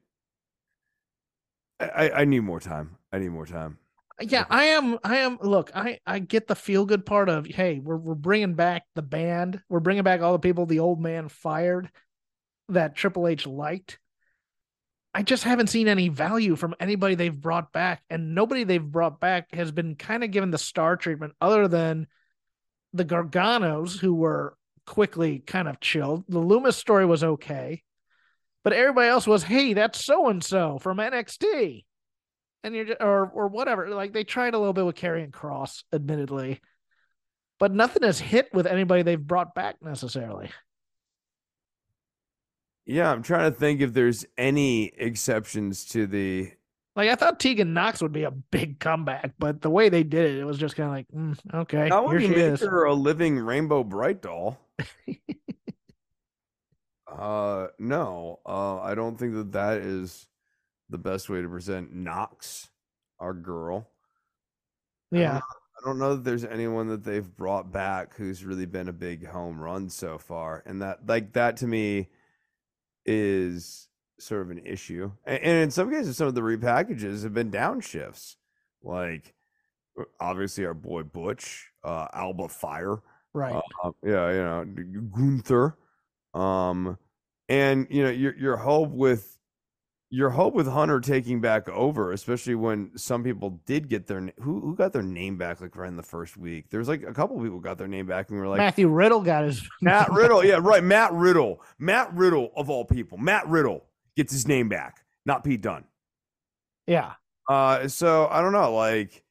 I 1.80 1.86
I- 2.10 2.22
I 2.22 2.26
need 2.26 2.42
more 2.42 2.60
time. 2.60 2.98
I 3.12 3.20
need 3.20 3.30
more 3.30 3.46
time. 3.46 3.78
yeah 4.20 4.46
i 4.50 4.64
am 4.66 4.98
i 5.04 5.18
am 5.18 5.38
look 5.44 5.70
i 5.76 6.00
i 6.08 6.18
get 6.18 6.48
the 6.48 6.56
feel 6.56 6.86
good 6.88 7.06
part 7.06 7.30
of 7.30 7.46
hey 7.46 7.80
we're, 7.80 7.96
we're 7.98 8.16
bringing 8.16 8.56
back 8.56 8.84
the 8.96 9.02
band 9.04 9.62
we're 9.70 9.80
bringing 9.80 10.04
back 10.04 10.22
all 10.22 10.34
the 10.34 10.40
people 10.40 10.66
the 10.66 10.80
old 10.80 11.00
man 11.00 11.30
fired 11.30 11.92
that 12.70 12.96
triple 12.96 13.28
h 13.28 13.46
liked 13.46 14.00
i 15.18 15.22
just 15.22 15.44
haven't 15.44 15.68
seen 15.68 15.88
any 15.88 16.10
value 16.10 16.56
from 16.56 16.76
anybody 16.80 17.16
they've 17.16 17.42
brought 17.42 17.74
back 17.74 18.04
and 18.10 18.36
nobody 18.36 18.64
they've 18.64 18.92
brought 18.92 19.20
back 19.20 19.54
has 19.54 19.72
been 19.72 19.96
kind 19.96 20.24
of 20.24 20.32
given 20.32 20.52
the 20.52 20.58
star 20.58 20.96
treatment 20.96 21.34
other 21.42 21.68
than 21.68 22.08
the 22.94 23.06
garganos 23.06 23.98
who 23.98 24.14
were 24.14 24.56
quickly 24.86 25.40
kind 25.40 25.68
of 25.68 25.80
chilled 25.80 26.24
the 26.30 26.40
lumis 26.40 26.74
story 26.74 27.06
was 27.06 27.24
okay 27.24 27.84
but 28.64 28.74
everybody 28.74 29.10
else 29.10 29.28
was 29.28 29.44
hey 29.44 29.74
that's 29.74 30.04
so 30.04 30.30
and 30.30 30.44
so 30.44 30.80
from 30.80 30.98
nxt 30.98 31.84
and 32.64 32.76
you're 32.76 32.86
just, 32.86 33.02
or 33.02 33.32
or 33.34 33.48
whatever. 33.48 33.90
Like 33.90 34.14
they 34.14 34.24
tried 34.24 34.54
a 34.54 34.60
little 34.60 34.74
bit 34.74 34.86
with 34.86 34.96
Karrion 34.96 35.32
Cross, 35.32 35.84
admittedly, 35.94 36.62
but 37.60 37.74
nothing 37.74 38.04
has 38.04 38.20
hit 38.20 38.54
with 38.54 38.68
anybody 38.68 39.02
they've 39.02 39.20
brought 39.20 39.56
back 39.56 39.78
necessarily. 39.82 40.50
Yeah, 42.88 43.12
I'm 43.12 43.22
trying 43.22 43.52
to 43.52 43.58
think 43.58 43.82
if 43.82 43.94
there's 43.94 44.26
any 44.38 44.86
exceptions 44.98 45.84
to 45.88 46.08
the 46.08 46.54
Like 46.96 47.10
I 47.10 47.16
thought 47.16 47.38
Tegan 47.38 47.74
Nox 47.74 48.02
would 48.02 48.14
be 48.14 48.24
a 48.24 48.32
big 48.32 48.80
comeback, 48.80 49.34
but 49.38 49.62
the 49.62 49.70
way 49.70 49.90
they 49.90 50.04
did 50.04 50.32
it, 50.32 50.40
it 50.40 50.46
was 50.46 50.58
just 50.58 50.78
kind 50.78 50.88
of 50.88 50.96
like, 50.96 51.08
mm, 51.10 51.56
okay, 51.62 51.90
Not 51.90 52.08
would 52.08 52.22
make 52.22 52.32
is. 52.32 52.62
her 52.62 52.86
a 52.86 52.94
living 52.94 53.38
rainbow 53.38 53.84
brite 53.84 54.22
doll. 54.22 54.58
uh, 57.14 57.68
no, 57.78 58.40
uh, 58.46 58.80
I 58.80 58.96
don't 58.96 59.20
think 59.20 59.34
that 59.34 59.52
that 59.52 59.80
is 59.80 60.26
the 60.90 60.98
best 60.98 61.30
way 61.30 61.42
to 61.42 61.50
present 61.50 61.94
Knox, 61.94 62.70
our 63.20 63.34
girl. 63.34 63.90
Yeah, 65.12 65.42
I 65.42 65.86
don't 65.86 66.00
know 66.00 66.16
that 66.16 66.24
there's 66.24 66.46
anyone 66.46 66.88
that 66.88 67.04
they've 67.04 67.36
brought 67.36 67.70
back 67.70 68.16
who's 68.16 68.46
really 68.46 68.66
been 68.66 68.88
a 68.88 68.94
big 68.94 69.28
home 69.28 69.60
run 69.60 69.90
so 69.90 70.18
far, 70.18 70.64
and 70.66 70.82
that 70.82 71.06
like 71.06 71.34
that 71.34 71.58
to 71.58 71.68
me 71.68 72.08
is 73.08 73.88
sort 74.20 74.42
of 74.42 74.52
an 74.52 74.62
issue. 74.66 75.12
And, 75.26 75.40
and 75.42 75.64
in 75.64 75.72
some 75.72 75.92
cases, 75.92 76.18
some 76.18 76.28
of 76.28 76.36
the 76.36 76.42
repackages 76.42 77.24
have 77.24 77.34
been 77.34 77.52
downshifts, 77.52 78.36
like 78.84 79.34
uh, 80.00 80.04
obviously 80.20 80.66
our 80.66 80.74
boy 80.74 81.04
Butch, 81.04 81.68
uh, 81.84 82.08
Alba 82.14 82.50
Fyre. 82.50 83.02
right. 83.34 83.56
Uh, 83.84 83.92
yeah, 84.04 84.30
you 84.32 84.38
know, 84.38 84.66
Gunther. 85.16 85.78
Um, 86.34 86.98
and 87.50 87.88
you 87.90 88.04
know, 88.04 88.10
your 88.10 88.36
your 88.36 88.58
hope 88.58 88.90
with 88.90 89.37
your 90.10 90.30
hope 90.30 90.54
with 90.54 90.68
Hunter 90.68 91.00
taking 91.02 91.42
back 91.42 91.68
over, 91.68 92.12
especially 92.12 92.56
when 92.56 92.98
some 92.98 93.24
people 93.24 93.62
did 93.66 93.90
get 93.90 94.08
their 94.08 94.32
who 94.40 94.62
who 94.62 94.76
got 94.76 94.94
their 94.94 95.04
name 95.04 95.38
back 95.38 95.60
like 95.60 95.76
right 95.76 95.90
in 95.90 95.98
the 95.98 96.04
first 96.04 96.38
week. 96.38 96.70
There's 96.70 96.88
like 96.88 97.04
a 97.04 97.14
couple 97.14 97.40
people 97.42 97.60
got 97.60 97.78
their 97.78 97.88
name 97.88 98.06
back, 98.06 98.30
and 98.30 98.38
we 98.38 98.42
were 98.42 98.48
like 98.48 98.60
Matthew 98.60 98.88
Riddle 98.88 99.22
got 99.22 99.44
his 99.44 99.68
Matt 99.82 100.12
Riddle, 100.12 100.46
yeah, 100.46 100.60
right, 100.62 100.84
Matt 100.84 101.12
Riddle, 101.14 101.62
Matt 101.78 102.14
Riddle 102.14 102.52
of 102.56 102.70
all 102.70 102.86
people, 102.86 103.18
Matt 103.18 103.48
Riddle 103.48 103.84
gets 104.16 104.32
his 104.32 104.48
name 104.48 104.70
back, 104.70 105.04
not 105.26 105.44
Pete 105.44 105.62
Dunne. 105.62 105.86
Yeah, 106.86 107.14
Uh, 107.50 107.90
so 107.90 108.28
I 108.32 108.42
don't 108.42 108.54
know, 108.54 108.74
like, 108.74 109.24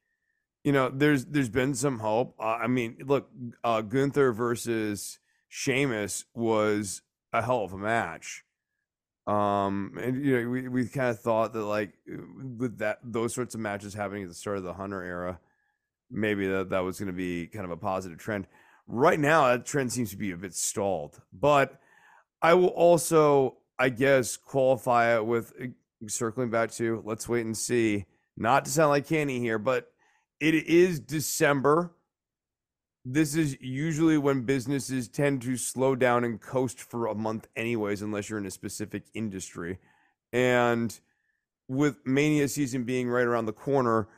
you 0.63 0.71
know, 0.71 0.89
there's 0.89 1.25
there's 1.25 1.49
been 1.49 1.73
some 1.73 1.97
hope. 1.97 2.35
Uh, 2.39 2.57
I 2.61 2.67
mean, 2.67 2.97
look, 3.03 3.29
uh, 3.63 3.81
Gunther 3.81 4.31
versus 4.33 5.17
Sheamus 5.49 6.25
was 6.35 7.01
a 7.33 7.41
hell 7.41 7.63
of 7.63 7.73
a 7.73 7.77
match. 7.77 8.43
Um, 9.27 9.97
and 10.01 10.23
you 10.23 10.41
know, 10.41 10.49
we 10.49 10.67
we 10.69 10.87
kind 10.87 11.09
of 11.09 11.19
thought 11.19 11.51
that 11.53 11.63
like 11.63 11.91
with 12.57 12.77
that 12.77 12.99
those 13.03 13.35
sorts 13.35 13.55
of 13.55 13.59
matches 13.59 13.93
happening 13.93 14.23
at 14.23 14.29
the 14.29 14.35
start 14.35 14.57
of 14.57 14.63
the 14.63 14.73
Hunter 14.73 15.03
era, 15.03 15.39
maybe 16.09 16.47
that 16.47 16.69
that 16.69 16.79
was 16.79 16.97
going 16.97 17.07
to 17.07 17.13
be 17.13 17.47
kind 17.47 17.65
of 17.65 17.71
a 17.71 17.77
positive 17.77 18.17
trend. 18.17 18.47
Right 18.87 19.19
now, 19.19 19.49
that 19.49 19.65
trend 19.65 19.91
seems 19.91 20.11
to 20.11 20.17
be 20.17 20.31
a 20.31 20.37
bit 20.37 20.53
stalled. 20.53 21.21
But 21.33 21.77
I 22.41 22.53
will 22.53 22.67
also, 22.67 23.57
I 23.77 23.89
guess, 23.89 24.37
qualify 24.37 25.17
it 25.17 25.25
with 25.25 25.51
uh, 25.61 25.67
circling 26.07 26.49
back 26.49 26.71
to 26.73 27.01
let's 27.05 27.27
wait 27.27 27.45
and 27.45 27.57
see. 27.57 28.05
Not 28.37 28.63
to 28.65 28.71
sound 28.71 28.91
like 28.91 29.07
candy 29.07 29.39
here, 29.39 29.59
but 29.59 29.91
it 30.39 30.53
is 30.53 31.01
December. 31.01 31.91
This 33.09 33.35
is 33.35 33.55
usually 33.61 34.17
when 34.17 34.41
businesses 34.41 35.07
tend 35.07 35.41
to 35.43 35.55
slow 35.55 35.95
down 35.95 36.25
and 36.25 36.41
coast 36.41 36.81
for 36.81 37.07
a 37.07 37.15
month, 37.15 37.47
anyways, 37.55 38.01
unless 38.01 38.29
you're 38.29 38.37
in 38.37 38.45
a 38.45 38.51
specific 38.51 39.03
industry. 39.13 39.77
And 40.33 40.93
with 41.69 42.05
Mania 42.05 42.49
season 42.49 42.83
being 42.83 43.07
right 43.07 43.25
around 43.25 43.45
the 43.45 43.53
corner, 43.53 44.09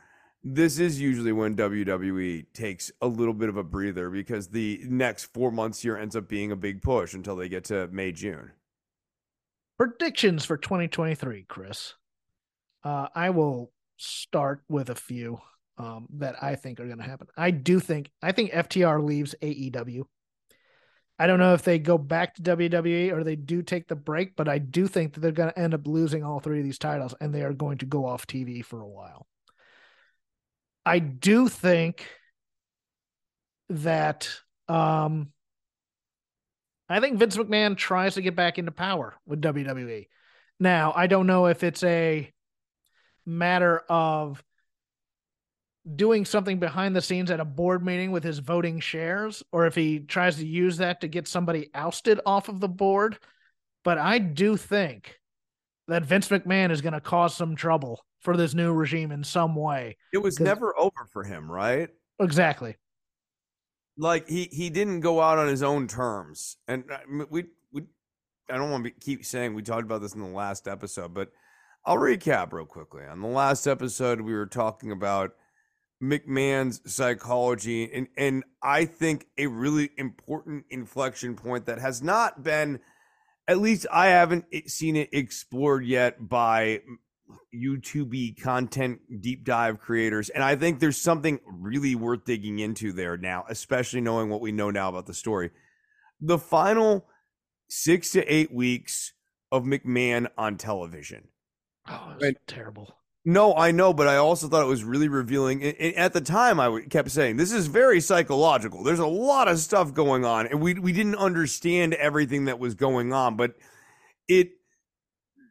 this 0.42 0.80
is 0.80 1.00
usually 1.00 1.30
when 1.30 1.54
WWE 1.54 2.46
takes 2.52 2.90
a 3.00 3.06
little 3.06 3.32
bit 3.32 3.48
of 3.48 3.56
a 3.56 3.62
breather 3.62 4.10
because 4.10 4.48
the 4.48 4.80
next 4.88 5.26
four 5.26 5.52
months 5.52 5.82
here 5.82 5.96
ends 5.96 6.16
up 6.16 6.26
being 6.26 6.50
a 6.50 6.56
big 6.56 6.82
push 6.82 7.14
until 7.14 7.36
they 7.36 7.48
get 7.48 7.62
to 7.66 7.86
May, 7.92 8.10
June. 8.10 8.50
Predictions 9.78 10.44
for 10.44 10.56
2023, 10.56 11.44
Chris. 11.46 11.94
Uh, 12.82 13.06
I 13.14 13.30
will 13.30 13.70
start 13.98 14.62
with 14.68 14.90
a 14.90 14.96
few 14.96 15.38
um, 15.80 16.06
that 16.18 16.42
I 16.42 16.56
think 16.56 16.78
are 16.78 16.86
going 16.86 16.98
to 16.98 17.04
happen. 17.04 17.28
I 17.36 17.50
do 17.50 17.80
think 17.80 18.10
I 18.22 18.32
think 18.32 18.52
FTR 18.52 19.02
leaves 19.02 19.34
AEW. 19.42 20.02
I 21.18 21.26
don't 21.26 21.38
know 21.38 21.54
if 21.54 21.62
they 21.62 21.78
go 21.78 21.98
back 21.98 22.34
to 22.34 22.42
WWE 22.42 23.12
or 23.12 23.24
they 23.24 23.36
do 23.36 23.62
take 23.62 23.88
the 23.88 23.96
break, 23.96 24.36
but 24.36 24.48
I 24.48 24.58
do 24.58 24.86
think 24.86 25.14
that 25.14 25.20
they're 25.20 25.32
going 25.32 25.50
to 25.50 25.58
end 25.58 25.74
up 25.74 25.86
losing 25.86 26.24
all 26.24 26.40
three 26.40 26.58
of 26.58 26.64
these 26.64 26.78
titles 26.78 27.14
and 27.20 27.34
they 27.34 27.42
are 27.42 27.52
going 27.52 27.78
to 27.78 27.86
go 27.86 28.06
off 28.06 28.26
TV 28.26 28.64
for 28.64 28.80
a 28.80 28.88
while. 28.88 29.26
I 30.84 30.98
do 30.98 31.48
think 31.48 32.06
that 33.68 34.28
um 34.68 35.32
I 36.88 37.00
think 37.00 37.18
Vince 37.18 37.36
McMahon 37.36 37.76
tries 37.76 38.14
to 38.14 38.22
get 38.22 38.34
back 38.34 38.58
into 38.58 38.72
power 38.72 39.14
with 39.24 39.40
WWE. 39.40 40.08
Now, 40.58 40.92
I 40.94 41.06
don't 41.06 41.28
know 41.28 41.46
if 41.46 41.62
it's 41.62 41.84
a 41.84 42.32
matter 43.24 43.78
of 43.88 44.42
doing 45.96 46.24
something 46.24 46.58
behind 46.58 46.94
the 46.94 47.00
scenes 47.00 47.30
at 47.30 47.40
a 47.40 47.44
board 47.44 47.84
meeting 47.84 48.10
with 48.10 48.24
his 48.24 48.38
voting 48.38 48.80
shares 48.80 49.42
or 49.52 49.66
if 49.66 49.74
he 49.74 50.00
tries 50.00 50.36
to 50.36 50.46
use 50.46 50.76
that 50.78 51.00
to 51.00 51.08
get 51.08 51.28
somebody 51.28 51.70
ousted 51.74 52.20
off 52.26 52.48
of 52.48 52.60
the 52.60 52.68
board. 52.68 53.18
But 53.84 53.98
I 53.98 54.18
do 54.18 54.56
think 54.56 55.18
that 55.88 56.04
Vince 56.04 56.28
McMahon 56.28 56.70
is 56.70 56.80
going 56.80 56.92
to 56.92 57.00
cause 57.00 57.34
some 57.34 57.56
trouble 57.56 58.04
for 58.20 58.36
this 58.36 58.54
new 58.54 58.72
regime 58.72 59.10
in 59.10 59.24
some 59.24 59.54
way. 59.56 59.96
It 60.12 60.18
was 60.18 60.38
never 60.38 60.78
over 60.78 61.08
for 61.12 61.24
him, 61.24 61.50
right? 61.50 61.88
Exactly. 62.20 62.76
Like 63.96 64.28
he 64.28 64.48
he 64.52 64.70
didn't 64.70 65.00
go 65.00 65.20
out 65.20 65.38
on 65.38 65.48
his 65.48 65.62
own 65.62 65.86
terms, 65.86 66.56
and 66.68 66.84
uh, 66.90 67.24
we 67.28 67.46
we 67.72 67.82
I 68.48 68.56
don't 68.56 68.70
want 68.70 68.84
to 68.84 68.90
keep 68.90 69.24
saying 69.24 69.54
we 69.54 69.62
talked 69.62 69.82
about 69.82 70.00
this 70.00 70.14
in 70.14 70.20
the 70.20 70.28
last 70.28 70.68
episode, 70.68 71.12
but 71.12 71.30
I'll 71.84 71.96
recap 71.96 72.52
real 72.52 72.66
quickly. 72.66 73.04
On 73.04 73.20
the 73.20 73.28
last 73.28 73.66
episode, 73.66 74.20
we 74.20 74.32
were 74.32 74.46
talking 74.46 74.92
about 74.92 75.32
McMahon's 76.02 76.80
psychology, 76.92 77.90
and 77.92 78.08
and 78.16 78.44
I 78.62 78.84
think 78.86 79.26
a 79.36 79.46
really 79.46 79.90
important 79.96 80.64
inflection 80.70 81.36
point 81.36 81.66
that 81.66 81.78
has 81.78 82.02
not 82.02 82.42
been, 82.42 82.80
at 83.46 83.58
least 83.58 83.86
I 83.92 84.08
haven't 84.08 84.46
seen 84.66 84.96
it 84.96 85.10
explored 85.12 85.84
yet 85.84 86.28
by 86.28 86.80
YouTube 87.54 88.40
content 88.40 89.00
deep 89.20 89.44
dive 89.44 89.80
creators. 89.80 90.28
And 90.30 90.42
I 90.42 90.56
think 90.56 90.80
there's 90.80 91.00
something 91.00 91.40
really 91.46 91.94
worth 91.94 92.24
digging 92.24 92.58
into 92.58 92.92
there 92.92 93.16
now, 93.16 93.44
especially 93.48 94.00
knowing 94.00 94.28
what 94.28 94.40
we 94.40 94.52
know 94.52 94.70
now 94.70 94.88
about 94.88 95.06
the 95.06 95.14
story. 95.14 95.50
The 96.20 96.38
final 96.38 97.06
six 97.68 98.10
to 98.12 98.24
eight 98.32 98.52
weeks 98.52 99.12
of 99.52 99.64
McMahon 99.64 100.28
on 100.36 100.56
television. 100.56 101.28
Oh, 101.88 102.14
it 102.20 102.22
was 102.22 102.34
terrible. 102.46 102.99
No, 103.24 103.54
I 103.54 103.70
know, 103.70 103.92
but 103.92 104.08
I 104.08 104.16
also 104.16 104.48
thought 104.48 104.62
it 104.62 104.68
was 104.68 104.82
really 104.82 105.08
revealing. 105.08 105.62
At 105.62 106.14
the 106.14 106.22
time, 106.22 106.58
I 106.58 106.80
kept 106.88 107.10
saying 107.10 107.36
this 107.36 107.52
is 107.52 107.66
very 107.66 108.00
psychological. 108.00 108.82
There's 108.82 108.98
a 108.98 109.06
lot 109.06 109.46
of 109.46 109.58
stuff 109.58 109.92
going 109.92 110.24
on, 110.24 110.46
and 110.46 110.60
we 110.60 110.74
we 110.74 110.92
didn't 110.92 111.16
understand 111.16 111.92
everything 111.94 112.46
that 112.46 112.58
was 112.58 112.74
going 112.74 113.12
on, 113.12 113.36
but 113.36 113.56
it 114.26 114.52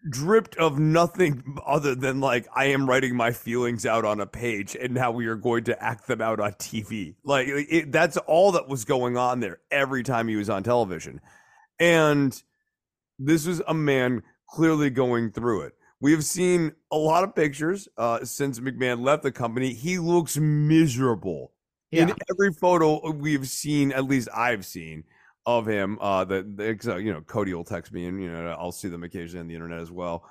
dripped 0.09 0.55
of 0.55 0.79
nothing 0.79 1.43
other 1.65 1.95
than 1.95 2.19
like 2.19 2.47
I 2.55 2.65
am 2.65 2.89
writing 2.89 3.15
my 3.15 3.31
feelings 3.31 3.85
out 3.85 4.05
on 4.05 4.21
a 4.21 4.25
page 4.25 4.75
and 4.79 4.93
now 4.93 5.11
we 5.11 5.27
are 5.27 5.35
going 5.35 5.65
to 5.65 5.83
act 5.83 6.07
them 6.07 6.21
out 6.21 6.39
on 6.39 6.53
TV. 6.53 7.15
Like 7.23 7.47
it, 7.47 7.91
that's 7.91 8.17
all 8.17 8.53
that 8.53 8.67
was 8.67 8.85
going 8.85 9.17
on 9.17 9.39
there 9.39 9.59
every 9.71 10.03
time 10.03 10.27
he 10.27 10.35
was 10.35 10.49
on 10.49 10.63
television. 10.63 11.19
And 11.79 12.41
this 13.17 13.45
was 13.45 13.61
a 13.67 13.73
man 13.73 14.23
clearly 14.49 14.89
going 14.89 15.31
through 15.31 15.61
it. 15.63 15.73
We 16.01 16.11
have 16.13 16.23
seen 16.23 16.71
a 16.91 16.97
lot 16.97 17.23
of 17.23 17.35
pictures 17.35 17.87
uh, 17.97 18.23
since 18.23 18.59
McMahon 18.59 19.03
left 19.03 19.23
the 19.23 19.31
company. 19.31 19.73
He 19.73 19.99
looks 19.99 20.37
miserable. 20.37 21.51
Yeah. 21.91 22.03
In 22.03 22.13
every 22.29 22.53
photo 22.53 23.11
we've 23.11 23.47
seen, 23.47 23.91
at 23.91 24.05
least 24.05 24.29
I've 24.33 24.65
seen, 24.65 25.03
of 25.45 25.65
him. 25.65 25.97
Uh, 25.99 26.23
that 26.25 26.85
uh, 26.87 26.97
you 26.97 27.11
know, 27.11 27.21
Cody 27.21 27.53
will 27.53 27.63
text 27.63 27.91
me, 27.91 28.05
and 28.05 28.21
you 28.21 28.31
know, 28.31 28.55
I'll 28.59 28.71
see 28.71 28.87
them 28.87 29.03
occasionally 29.03 29.41
on 29.41 29.47
the 29.47 29.55
internet 29.55 29.81
as 29.81 29.91
well. 29.91 30.23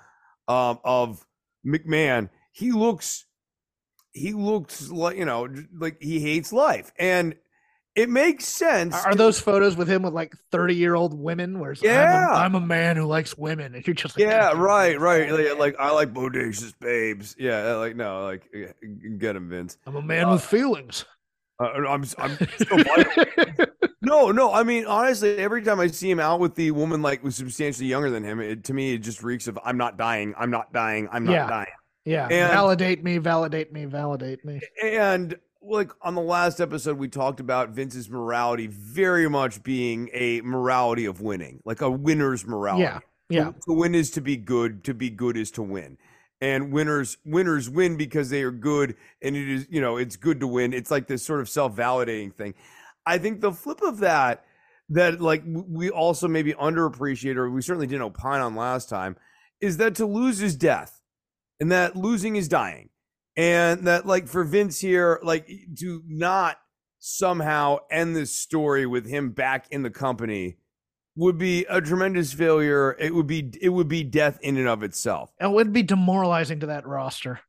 Um, 0.46 0.78
of 0.84 1.26
McMahon, 1.66 2.30
he 2.52 2.72
looks, 2.72 3.26
he 4.12 4.32
looks 4.32 4.90
like 4.90 5.16
you 5.16 5.24
know, 5.24 5.48
like 5.76 6.00
he 6.00 6.20
hates 6.20 6.52
life, 6.52 6.92
and 6.98 7.34
it 7.98 8.08
makes 8.08 8.44
sense. 8.44 8.94
Are, 8.94 9.10
to, 9.10 9.18
those 9.18 9.40
photos 9.40 9.76
with 9.76 9.88
him 9.88 10.02
with 10.02 10.14
like 10.14 10.32
thirty 10.52 10.76
year 10.76 10.94
old 10.94 11.18
women? 11.18 11.58
Where 11.58 11.74
yeah, 11.82 12.28
I'm 12.30 12.54
a, 12.54 12.56
I'm 12.58 12.62
a, 12.62 12.66
man 12.66 12.96
who 12.96 13.06
likes 13.06 13.36
women, 13.36 13.74
and 13.74 13.84
you're 13.86 13.94
just 13.94 14.16
like, 14.16 14.28
yeah, 14.28 14.52
right, 14.52 14.98
right. 15.00 15.30
Like, 15.30 15.58
like, 15.58 15.76
I 15.80 15.90
like 15.90 16.14
bodacious 16.14 16.72
babes. 16.78 17.34
Yeah, 17.38 17.74
like 17.74 17.96
no, 17.96 18.24
like 18.24 18.48
get 19.18 19.34
him, 19.34 19.48
Vince. 19.48 19.78
I'm 19.84 19.96
a 19.96 20.02
man 20.02 20.26
uh, 20.26 20.32
with 20.32 20.44
feelings. 20.44 21.04
Uh, 21.58 21.70
I'm, 21.88 22.04
I'm 22.18 22.38
no, 24.00 24.30
no. 24.30 24.52
I 24.52 24.62
mean, 24.62 24.86
honestly, 24.86 25.36
every 25.38 25.62
time 25.62 25.80
I 25.80 25.88
see 25.88 26.08
him 26.08 26.20
out 26.20 26.38
with 26.38 26.54
the 26.54 26.70
woman 26.70 27.02
like 27.02 27.24
was 27.24 27.34
substantially 27.34 27.88
younger 27.88 28.10
than 28.10 28.22
him, 28.22 28.38
it, 28.38 28.62
to 28.64 28.74
me 28.74 28.94
it 28.94 28.98
just 28.98 29.24
reeks 29.24 29.48
of 29.48 29.58
I'm 29.64 29.76
not 29.76 29.96
dying, 29.96 30.34
I'm 30.38 30.50
not 30.50 30.72
dying, 30.72 31.08
I'm 31.10 31.24
not 31.24 31.32
yeah. 31.32 31.48
dying. 31.48 31.72
Yeah, 32.04 32.28
and, 32.30 32.52
validate 32.52 33.02
me, 33.02 33.18
validate 33.18 33.72
me, 33.72 33.84
validate 33.86 34.44
me. 34.44 34.60
And 34.82 35.36
like 35.62 35.92
on 36.02 36.14
the 36.14 36.22
last 36.22 36.60
episode, 36.60 36.98
we 36.98 37.08
talked 37.08 37.40
about 37.40 37.70
Vince's 37.70 38.08
morality 38.08 38.66
very 38.66 39.28
much 39.28 39.62
being 39.62 40.10
a 40.12 40.40
morality 40.42 41.04
of 41.04 41.20
winning, 41.20 41.60
like 41.64 41.80
a 41.80 41.90
winner's 41.90 42.46
morality. 42.46 42.84
Yeah, 42.84 43.00
yeah. 43.28 43.52
To, 43.66 43.72
win 43.72 43.94
is 43.94 44.10
to 44.12 44.20
be 44.20 44.36
good. 44.36 44.84
To 44.84 44.94
be 44.94 45.10
good 45.10 45.36
is 45.36 45.50
to 45.52 45.62
win 45.62 45.98
and 46.40 46.72
winners 46.72 47.16
winners 47.24 47.68
win 47.68 47.96
because 47.96 48.30
they 48.30 48.42
are 48.42 48.50
good 48.50 48.94
and 49.22 49.36
it 49.36 49.48
is 49.48 49.66
you 49.70 49.80
know 49.80 49.96
it's 49.96 50.16
good 50.16 50.40
to 50.40 50.46
win 50.46 50.72
it's 50.72 50.90
like 50.90 51.06
this 51.06 51.22
sort 51.22 51.40
of 51.40 51.48
self-validating 51.48 52.32
thing 52.32 52.54
i 53.06 53.18
think 53.18 53.40
the 53.40 53.52
flip 53.52 53.82
of 53.82 53.98
that 53.98 54.44
that 54.88 55.20
like 55.20 55.42
we 55.46 55.90
also 55.90 56.28
maybe 56.28 56.52
underappreciate 56.54 57.36
or 57.36 57.50
we 57.50 57.60
certainly 57.60 57.86
didn't 57.86 58.02
opine 58.02 58.40
on 58.40 58.54
last 58.54 58.88
time 58.88 59.16
is 59.60 59.76
that 59.78 59.94
to 59.94 60.06
lose 60.06 60.40
is 60.40 60.54
death 60.54 61.02
and 61.60 61.72
that 61.72 61.96
losing 61.96 62.36
is 62.36 62.48
dying 62.48 62.88
and 63.38 63.86
that 63.86 64.04
like 64.04 64.26
for 64.26 64.42
vince 64.42 64.80
here 64.80 65.20
like 65.22 65.48
to 65.78 66.02
not 66.06 66.58
somehow 66.98 67.78
end 67.88 68.14
this 68.14 68.34
story 68.34 68.84
with 68.84 69.06
him 69.06 69.30
back 69.30 69.66
in 69.70 69.82
the 69.82 69.90
company 69.90 70.56
would 71.14 71.38
be 71.38 71.64
a 71.70 71.80
tremendous 71.80 72.32
failure. 72.32 72.96
It 72.98 73.14
would 73.14 73.28
be 73.28 73.50
it 73.62 73.68
would 73.70 73.88
be 73.88 74.02
death 74.02 74.38
in 74.42 74.56
and 74.56 74.68
of 74.68 74.82
itself. 74.82 75.32
It 75.40 75.50
would 75.50 75.72
be 75.72 75.84
demoralizing 75.84 76.60
to 76.60 76.66
that 76.66 76.86
roster. 76.86 77.40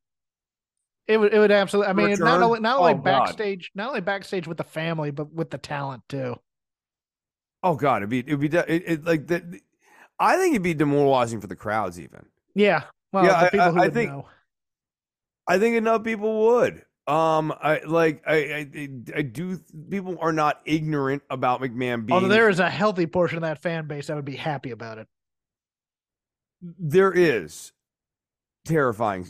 It 1.08 1.18
would 1.18 1.34
it 1.34 1.40
would 1.40 1.52
absolutely. 1.52 1.90
I 1.90 1.94
mean, 1.94 2.12
Return? 2.12 2.26
not 2.26 2.42
only 2.44 2.60
not 2.60 2.80
only 2.80 2.94
oh, 2.94 2.98
backstage, 2.98 3.72
God. 3.76 3.84
not 3.84 3.90
only 3.90 4.02
backstage 4.02 4.48
with 4.48 4.58
the 4.58 4.64
family, 4.64 5.10
but 5.10 5.34
with 5.34 5.50
the 5.50 5.58
talent 5.58 6.04
too. 6.08 6.36
Oh 7.64 7.76
God, 7.76 7.98
it'd 7.98 8.10
be 8.10 8.20
it'd 8.20 8.40
be 8.40 8.48
it, 8.48 8.84
it 8.86 9.06
like 9.06 9.26
that. 9.28 9.44
I 10.20 10.38
think 10.38 10.54
it'd 10.54 10.62
be 10.62 10.76
demoralizing 10.76 11.42
for 11.42 11.48
the 11.48 11.56
crowds, 11.56 12.00
even. 12.00 12.28
Yeah. 12.54 12.84
Well, 13.12 13.26
yeah, 13.26 13.50
I, 13.54 13.58
I, 13.58 13.84
I 13.86 13.90
think. 13.90 14.12
Know. 14.12 14.28
I 15.50 15.60
think 15.60 15.76
enough 15.76 16.04
people 16.04 16.48
would. 16.48 16.86
Um, 17.08 17.52
I 17.60 17.82
like 17.88 18.22
I, 18.28 18.36
I 18.36 18.90
I 19.16 19.22
do. 19.24 19.60
People 19.90 20.18
are 20.22 20.32
not 20.32 20.62
ignorant 20.64 21.24
about 21.32 21.60
McMahon 21.60 22.06
being. 22.06 22.12
Although 22.12 22.28
there 22.28 22.50
is 22.50 22.60
a 22.60 22.70
healthy 22.70 23.08
portion 23.08 23.38
of 23.38 23.42
that 23.42 23.62
fan 23.62 23.88
base 23.88 24.08
that 24.08 24.16
would 24.16 24.26
be 24.26 24.36
happy 24.36 24.70
about 24.70 25.00
it. 25.00 25.08
There 26.62 27.12
is 27.12 27.72
terrifying. 28.64 29.26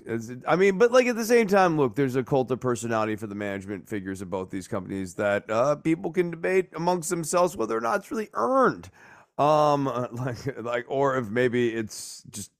I 0.46 0.58
mean, 0.58 0.78
but 0.78 0.92
like 0.92 1.08
at 1.08 1.16
the 1.16 1.24
same 1.24 1.48
time, 1.48 1.78
look, 1.78 1.96
there's 1.96 2.18
a 2.18 2.24
cult 2.24 2.52
of 2.52 2.60
personality 2.60 3.16
for 3.16 3.28
the 3.28 3.36
management 3.36 3.88
figures 3.88 4.22
of 4.22 4.30
both 4.30 4.50
these 4.50 4.68
companies 4.68 5.14
that 5.16 5.50
uh, 5.50 5.76
people 5.78 6.12
can 6.12 6.32
debate 6.32 6.72
amongst 6.76 7.10
themselves 7.10 7.56
whether 7.56 7.78
or 7.78 7.82
not 7.82 8.02
it's 8.02 8.12
really 8.12 8.30
earned. 8.34 8.90
Um, 9.38 9.86
like 10.12 10.58
like, 10.62 10.86
or 10.90 11.18
if 11.18 11.30
maybe 11.30 11.70
it's 11.70 12.24
just 12.30 12.52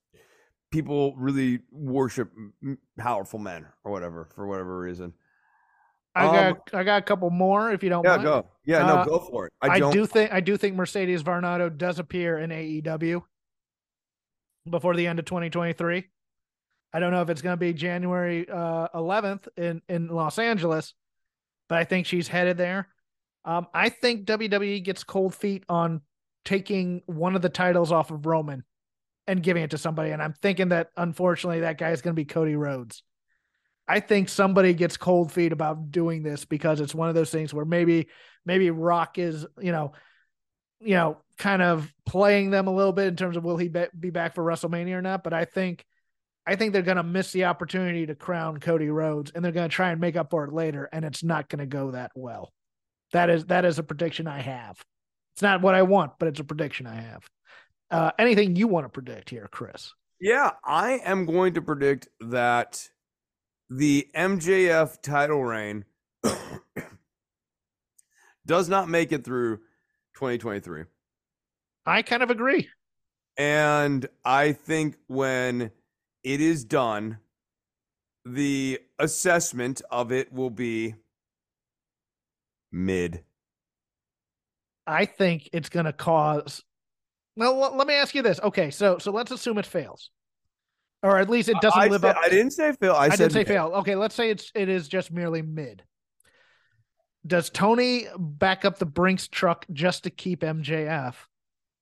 people 0.70 1.14
really 1.16 1.60
worship 1.70 2.30
powerful 2.98 3.38
men 3.38 3.66
or 3.84 3.92
whatever 3.92 4.28
for 4.34 4.46
whatever 4.46 4.78
reason. 4.78 5.12
I 6.14 6.26
Um, 6.26 6.32
got 6.34 6.74
I 6.74 6.84
got 6.84 7.02
a 7.02 7.04
couple 7.04 7.30
more 7.30 7.70
if 7.72 7.82
you 7.82 7.88
don't 7.88 8.04
Yeah, 8.04 8.10
mind. 8.16 8.22
go. 8.24 8.46
Yeah, 8.64 8.86
no, 8.86 8.96
Uh, 8.98 9.04
go 9.04 9.18
for 9.20 9.46
it. 9.46 9.52
I, 9.62 9.68
I, 9.68 9.78
don't. 9.78 10.06
think 10.08 10.32
I 10.32 10.40
do 10.40 10.56
think 10.56 10.74
Mercedes 10.76 11.22
Varnado 11.22 11.76
does 11.76 11.98
appear 11.98 12.38
in 12.38 12.50
AEW 12.50 13.22
before 14.68 14.94
the 14.96 15.06
end 15.06 15.18
of 15.18 15.24
2023. 15.24 16.08
I 16.92 16.98
don't 16.98 17.12
know 17.12 17.22
if 17.22 17.30
it's 17.30 17.42
going 17.42 17.52
to 17.52 17.56
be 17.60 17.72
January 17.72 18.48
uh, 18.48 18.88
11th 18.94 19.46
in 19.56 19.82
in 19.88 20.08
Los 20.08 20.38
Angeles, 20.40 20.94
but 21.68 21.78
I 21.78 21.84
think 21.84 22.06
she's 22.06 22.26
headed 22.26 22.56
there. 22.56 22.88
Um, 23.44 23.68
I 23.72 23.88
think 23.88 24.26
WWE 24.26 24.82
gets 24.84 25.04
cold 25.04 25.34
feet 25.34 25.64
on 25.68 26.02
taking 26.44 27.02
one 27.06 27.36
of 27.36 27.42
the 27.42 27.48
titles 27.48 27.92
off 27.92 28.10
of 28.10 28.26
Roman 28.26 28.64
and 29.30 29.44
giving 29.44 29.62
it 29.62 29.70
to 29.70 29.78
somebody, 29.78 30.10
and 30.10 30.20
I'm 30.20 30.34
thinking 30.42 30.70
that 30.70 30.88
unfortunately 30.96 31.60
that 31.60 31.78
guy 31.78 31.90
is 31.90 32.02
going 32.02 32.14
to 32.14 32.20
be 32.20 32.24
Cody 32.24 32.56
Rhodes. 32.56 33.04
I 33.86 34.00
think 34.00 34.28
somebody 34.28 34.74
gets 34.74 34.96
cold 34.96 35.30
feet 35.30 35.52
about 35.52 35.92
doing 35.92 36.24
this 36.24 36.44
because 36.44 36.80
it's 36.80 36.94
one 36.94 37.08
of 37.08 37.14
those 37.14 37.30
things 37.30 37.54
where 37.54 37.64
maybe 37.64 38.08
maybe 38.44 38.70
Rock 38.70 39.18
is, 39.18 39.46
you 39.60 39.70
know, 39.70 39.92
you 40.80 40.94
know, 40.94 41.18
kind 41.38 41.62
of 41.62 41.92
playing 42.06 42.50
them 42.50 42.66
a 42.66 42.74
little 42.74 42.92
bit 42.92 43.06
in 43.06 43.16
terms 43.16 43.36
of 43.36 43.44
will 43.44 43.56
he 43.56 43.68
be, 43.68 44.10
back 44.10 44.34
for 44.34 44.42
WrestleMania 44.42 44.94
or 44.94 45.02
not. 45.02 45.22
But 45.22 45.32
I 45.32 45.44
think, 45.44 45.84
I 46.44 46.56
think 46.56 46.72
they're 46.72 46.82
going 46.82 46.96
to 46.96 47.04
miss 47.04 47.30
the 47.30 47.44
opportunity 47.44 48.06
to 48.06 48.16
crown 48.16 48.58
Cody 48.58 48.88
Rhodes, 48.88 49.30
and 49.32 49.44
they're 49.44 49.52
going 49.52 49.68
to 49.68 49.74
try 49.74 49.92
and 49.92 50.00
make 50.00 50.16
up 50.16 50.30
for 50.30 50.44
it 50.44 50.52
later, 50.52 50.88
and 50.92 51.04
it's 51.04 51.22
not 51.22 51.48
going 51.48 51.60
to 51.60 51.66
go 51.66 51.92
that 51.92 52.10
well. 52.16 52.52
That 53.12 53.30
is 53.30 53.46
that 53.46 53.64
is 53.64 53.78
a 53.78 53.84
prediction 53.84 54.26
I 54.26 54.40
have. 54.40 54.82
It's 55.34 55.42
not 55.42 55.62
what 55.62 55.76
I 55.76 55.82
want, 55.82 56.12
but 56.18 56.28
it's 56.28 56.40
a 56.40 56.44
prediction 56.44 56.88
I 56.88 57.00
have. 57.00 57.28
Uh, 57.90 58.12
anything 58.18 58.56
you 58.56 58.68
want 58.68 58.84
to 58.84 58.88
predict 58.88 59.30
here, 59.30 59.48
Chris? 59.50 59.92
Yeah, 60.20 60.50
I 60.64 61.00
am 61.04 61.26
going 61.26 61.54
to 61.54 61.62
predict 61.62 62.08
that 62.20 62.88
the 63.68 64.06
MJF 64.14 65.00
title 65.02 65.42
reign 65.42 65.84
does 68.46 68.68
not 68.68 68.88
make 68.88 69.12
it 69.12 69.24
through 69.24 69.58
2023. 70.14 70.84
I 71.86 72.02
kind 72.02 72.22
of 72.22 72.30
agree. 72.30 72.68
And 73.36 74.06
I 74.24 74.52
think 74.52 74.96
when 75.06 75.70
it 76.22 76.40
is 76.40 76.64
done, 76.64 77.18
the 78.24 78.80
assessment 78.98 79.80
of 79.90 80.12
it 80.12 80.32
will 80.32 80.50
be 80.50 80.94
mid. 82.70 83.24
I 84.86 85.06
think 85.06 85.48
it's 85.52 85.68
going 85.68 85.86
to 85.86 85.92
cause. 85.92 86.62
Well, 87.36 87.62
l- 87.64 87.76
let 87.76 87.86
me 87.86 87.94
ask 87.94 88.14
you 88.14 88.22
this. 88.22 88.40
Okay, 88.40 88.70
so 88.70 88.98
so 88.98 89.10
let's 89.12 89.30
assume 89.30 89.58
it 89.58 89.66
fails, 89.66 90.10
or 91.02 91.18
at 91.18 91.30
least 91.30 91.48
it 91.48 91.56
doesn't 91.60 91.78
I, 91.80 91.86
live 91.88 92.00
said- 92.02 92.16
up. 92.16 92.22
I 92.22 92.28
didn't 92.28 92.52
say 92.52 92.72
fail. 92.72 92.92
I, 92.94 93.06
I, 93.06 93.08
said 93.10 93.16
didn't 93.18 93.32
say 93.32 93.38
mid. 93.40 93.48
fail. 93.48 93.66
Okay, 93.76 93.94
let's 93.96 94.14
say 94.14 94.30
it's 94.30 94.50
it 94.54 94.68
is 94.68 94.88
just 94.88 95.10
merely 95.12 95.42
mid. 95.42 95.82
Does 97.26 97.50
Tony 97.50 98.06
back 98.18 98.64
up 98.64 98.78
the 98.78 98.86
Brinks 98.86 99.28
truck 99.28 99.66
just 99.72 100.04
to 100.04 100.10
keep 100.10 100.40
MJF, 100.40 101.14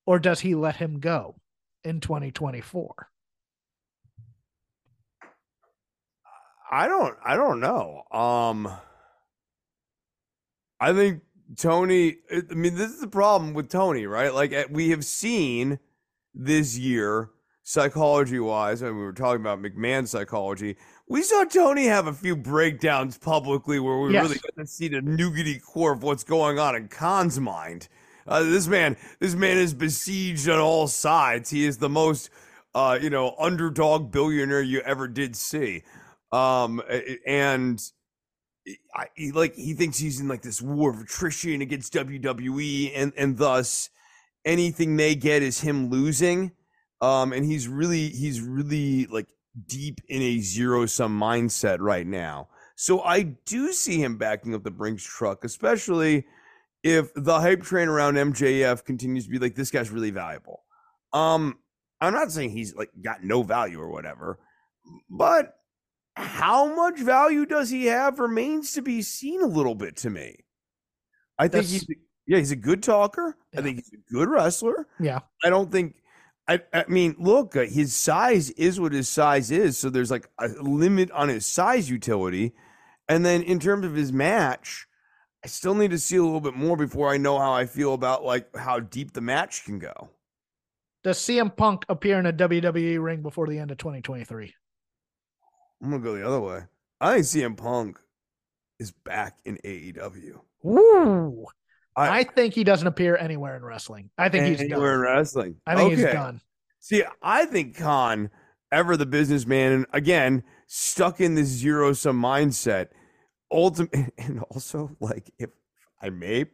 or 0.05 0.19
does 0.19 0.41
he 0.41 0.53
let 0.53 0.75
him 0.75 0.99
go 0.99 1.35
in 1.83 2.01
2024? 2.01 3.09
I 6.71 6.87
don't 6.87 7.15
I 7.25 7.35
don't 7.35 7.59
know. 7.61 8.03
Um 8.11 8.69
I 10.79 10.93
think 10.93 11.21
Tony 11.57 12.17
I 12.31 12.53
mean 12.53 12.75
this 12.75 12.91
is 12.91 13.01
the 13.01 13.07
problem 13.07 13.53
with 13.53 13.69
Tony, 13.69 14.05
right? 14.05 14.33
Like 14.33 14.53
eh, 14.53 14.65
we 14.69 14.89
have 14.91 15.03
seen 15.05 15.79
this 16.33 16.77
year 16.77 17.31
psychology 17.63 18.39
wise, 18.39 18.81
and 18.81 18.95
we 18.97 19.03
were 19.03 19.13
talking 19.13 19.41
about 19.41 19.61
McMahon's 19.61 20.11
psychology. 20.11 20.75
We 21.07 21.21
saw 21.21 21.43
Tony 21.43 21.85
have 21.85 22.07
a 22.07 22.13
few 22.13 22.35
breakdowns 22.35 23.17
publicly 23.17 23.79
where 23.79 23.99
we 23.99 24.11
Yes. 24.13 24.23
really 24.23 24.39
got 24.39 24.61
to 24.61 24.67
see 24.67 24.87
the 24.87 25.01
nougaty 25.01 25.61
core 25.61 25.93
of 25.93 26.03
what's 26.03 26.23
going 26.23 26.59
on 26.59 26.75
in 26.75 26.87
Khan's 26.87 27.39
mind. 27.39 27.87
Uh, 28.27 28.43
this 28.43 28.67
man, 28.67 28.95
this 29.19 29.33
man 29.35 29.57
is 29.57 29.73
besieged 29.73 30.47
on 30.49 30.59
all 30.59 30.87
sides. 30.87 31.49
He 31.49 31.65
is 31.65 31.77
the 31.79 31.89
most, 31.89 32.29
uh, 32.75 32.97
you 33.01 33.09
know, 33.09 33.35
underdog 33.39 34.11
billionaire 34.11 34.61
you 34.61 34.81
ever 34.81 35.07
did 35.07 35.35
see 35.35 35.83
um 36.31 36.79
and 37.25 37.91
I, 38.93 39.07
he 39.15 39.31
like 39.31 39.55
he 39.55 39.73
thinks 39.73 39.97
he's 39.97 40.19
in 40.19 40.27
like 40.27 40.41
this 40.41 40.61
war 40.61 40.91
of 40.91 41.01
attrition 41.01 41.61
against 41.61 41.93
WWE 41.93 42.91
and 42.95 43.13
and 43.17 43.37
thus 43.37 43.89
anything 44.45 44.95
they 44.95 45.15
get 45.15 45.43
is 45.43 45.61
him 45.61 45.89
losing. 45.89 46.51
Um 47.01 47.33
and 47.33 47.45
he's 47.45 47.67
really 47.67 48.09
he's 48.09 48.41
really 48.41 49.05
like 49.07 49.27
deep 49.67 50.01
in 50.07 50.21
a 50.21 50.39
zero 50.39 50.85
sum 50.85 51.19
mindset 51.19 51.77
right 51.79 52.07
now. 52.07 52.49
So 52.75 53.01
I 53.01 53.23
do 53.23 53.73
see 53.73 54.01
him 54.01 54.17
backing 54.17 54.55
up 54.55 54.63
the 54.63 54.71
Brinks 54.71 55.03
truck 55.03 55.43
especially 55.43 56.25
if 56.83 57.11
the 57.13 57.39
hype 57.39 57.63
train 57.63 57.89
around 57.89 58.15
MJF 58.15 58.85
continues 58.85 59.25
to 59.25 59.29
be 59.29 59.39
like 59.39 59.55
this 59.55 59.71
guy's 59.71 59.89
really 59.89 60.11
valuable. 60.11 60.63
Um 61.13 61.59
I'm 62.01 62.13
not 62.13 62.31
saying 62.31 62.51
he's 62.51 62.75
like 62.75 62.91
got 63.01 63.23
no 63.23 63.43
value 63.43 63.79
or 63.79 63.89
whatever 63.89 64.39
but 65.09 65.58
how 66.19 66.73
much 66.75 66.99
value 66.99 67.45
does 67.45 67.69
he 67.69 67.85
have 67.85 68.19
remains 68.19 68.73
to 68.73 68.81
be 68.81 69.01
seen 69.01 69.41
a 69.41 69.47
little 69.47 69.75
bit 69.75 69.95
to 69.97 70.09
me. 70.09 70.35
I 71.37 71.43
think 71.43 71.51
That's- 71.67 71.71
he's 71.71 71.87
yeah, 72.27 72.37
he's 72.37 72.51
a 72.51 72.55
good 72.55 72.83
talker. 72.83 73.35
Yeah. 73.53 73.59
I 73.59 73.63
think 73.63 73.77
he's 73.77 73.91
a 73.93 74.13
good 74.13 74.29
wrestler. 74.29 74.87
Yeah. 74.99 75.19
I 75.43 75.49
don't 75.49 75.71
think 75.71 75.95
I 76.47 76.61
I 76.73 76.85
mean, 76.87 77.15
look, 77.17 77.55
uh, 77.55 77.61
his 77.65 77.95
size 77.95 78.49
is 78.51 78.79
what 78.79 78.91
his 78.93 79.07
size 79.09 79.49
is, 79.49 79.77
so 79.77 79.89
there's 79.89 80.11
like 80.11 80.29
a 80.39 80.47
limit 80.47 81.09
on 81.11 81.29
his 81.29 81.45
size 81.45 81.89
utility. 81.89 82.53
And 83.07 83.25
then 83.25 83.41
in 83.41 83.59
terms 83.59 83.85
of 83.85 83.95
his 83.95 84.13
match, 84.13 84.85
I 85.43 85.47
still 85.47 85.73
need 85.73 85.91
to 85.91 85.97
see 85.97 86.17
a 86.17 86.23
little 86.23 86.41
bit 86.41 86.53
more 86.53 86.75
before 86.77 87.09
I 87.09 87.17
know 87.17 87.39
how 87.39 87.53
I 87.53 87.65
feel 87.65 87.93
about 87.93 88.23
like 88.23 88.55
how 88.55 88.79
deep 88.79 89.13
the 89.13 89.21
match 89.21 89.63
can 89.65 89.79
go. 89.79 90.09
Does 91.03 91.17
CM 91.17 91.55
Punk 91.55 91.85
appear 91.87 92.19
in 92.19 92.25
a 92.25 92.33
WWE 92.33 93.01
ring 93.01 93.21
before 93.21 93.47
the 93.47 93.57
end 93.57 93.71
of 93.71 93.77
2023? 93.77 94.53
I'm 95.81 95.91
gonna 95.91 96.03
go 96.03 96.15
the 96.15 96.27
other 96.27 96.39
way. 96.39 96.61
I 97.01 97.13
think 97.13 97.25
CM 97.25 97.57
Punk 97.57 97.99
is 98.79 98.91
back 98.91 99.37
in 99.45 99.57
AEW. 99.63 100.39
Woo! 100.63 101.45
I- 101.95 102.19
I, 102.19 102.23
think 102.23 102.53
he 102.53 102.63
doesn't 102.63 102.87
appear 102.87 103.17
anywhere 103.17 103.55
in 103.57 103.63
wrestling. 103.63 104.09
I 104.17 104.29
think 104.29 104.45
he's 104.45 104.61
Anywhere 104.61 104.95
in 104.95 105.01
wrestling. 105.01 105.55
I 105.65 105.75
think 105.75 105.91
he's 105.91 106.03
Okay. 106.03 106.13
done. 106.13 106.39
See, 106.79 107.03
I 107.21 107.45
think 107.45 107.77
Khan, 107.77 108.29
ever 108.71 108.95
the 108.95 109.05
businessman, 109.05 109.71
and 109.73 109.85
again, 109.91 110.43
stuck 110.67 111.19
in 111.19 111.35
this 111.35 111.47
zero 111.47 111.91
sum 111.93 112.21
mindset, 112.21 112.87
ultimate, 113.51 114.13
and 114.17 114.39
also, 114.51 114.95
like, 115.01 115.29
if 115.39 115.49
I 116.01 116.09
may 116.09 116.45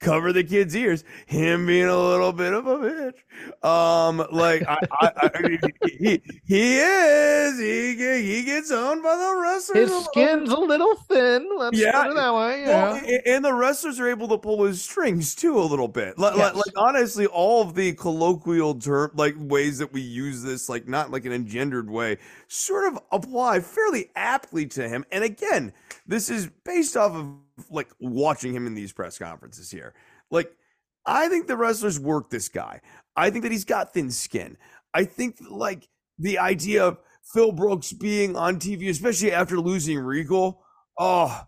cover 0.00 0.32
the 0.32 0.44
kid's 0.44 0.74
ears, 0.76 1.04
him 1.26 1.66
being 1.66 1.86
a 1.86 1.98
little 1.98 2.32
bit 2.32 2.52
of 2.52 2.66
a 2.66 2.76
bitch. 2.78 3.66
Um, 3.66 4.26
like, 4.30 4.62
I, 4.68 4.78
I, 5.00 5.10
I 5.16 5.58
he, 5.88 6.22
he 6.44 6.78
is, 6.78 7.58
he, 7.58 7.94
he 8.22 8.44
gets 8.44 8.70
owned 8.70 9.02
by 9.02 9.16
the 9.16 9.40
wrestlers. 9.40 9.90
His 9.90 10.04
skin's 10.06 10.50
a 10.50 10.58
little 10.58 10.94
thin. 11.08 11.48
Let's 11.56 11.78
Yeah. 11.78 12.02
put 12.02 12.10
it 12.12 12.14
that 12.16 12.34
way. 12.34 12.62
Yeah. 12.62 13.00
a- 13.04 13.28
and 13.28 13.44
the 13.44 13.54
wrestlers 13.54 13.98
are 14.00 14.08
able 14.08 14.28
to 14.28 14.38
pull 14.38 14.64
his 14.64 14.82
strings 14.82 15.34
too 15.34 15.58
a 15.58 15.62
little 15.64 15.88
bit. 15.88 16.18
Like, 16.18 16.34
like, 16.36 16.54
Yes. 16.54 16.66
like, 16.66 16.74
honestly, 16.76 17.26
all 17.26 17.62
of 17.62 17.74
the 17.74 17.92
colloquial 17.94 18.74
term, 18.74 19.10
like 19.14 19.34
ways 19.38 19.78
that 19.78 19.92
we 19.92 20.00
use 20.00 20.42
this, 20.42 20.68
like 20.68 20.86
not 20.86 21.10
like 21.10 21.24
an 21.24 21.32
engendered 21.32 21.90
way, 21.90 22.18
sort 22.48 22.92
of 22.92 22.98
apply 23.12 23.60
fairly 23.60 24.10
aptly 24.16 24.66
to 24.66 24.88
him. 24.88 25.04
And 25.10 25.24
again, 25.24 25.72
this 26.06 26.30
is 26.30 26.50
based 26.64 26.96
off 26.96 27.12
of 27.12 27.28
like 27.70 27.90
watching 28.00 28.54
him 28.54 28.66
in 28.66 28.74
these 28.74 28.92
press 28.92 29.18
conferences 29.18 29.70
here. 29.70 29.94
Like, 30.30 30.50
I 31.06 31.28
think 31.28 31.46
the 31.46 31.56
wrestlers 31.56 32.00
work 32.00 32.30
this 32.30 32.48
guy. 32.48 32.80
I 33.16 33.30
think 33.30 33.42
that 33.44 33.52
he's 33.52 33.64
got 33.64 33.92
thin 33.92 34.10
skin. 34.10 34.56
I 34.92 35.04
think 35.04 35.36
like 35.50 35.88
the 36.18 36.38
idea 36.38 36.84
of 36.84 36.98
Phil 37.32 37.52
Brooks 37.52 37.92
being 37.92 38.36
on 38.36 38.56
TV, 38.56 38.88
especially 38.90 39.32
after 39.32 39.58
losing 39.58 39.98
Regal. 39.98 40.62
Oh, 40.98 41.42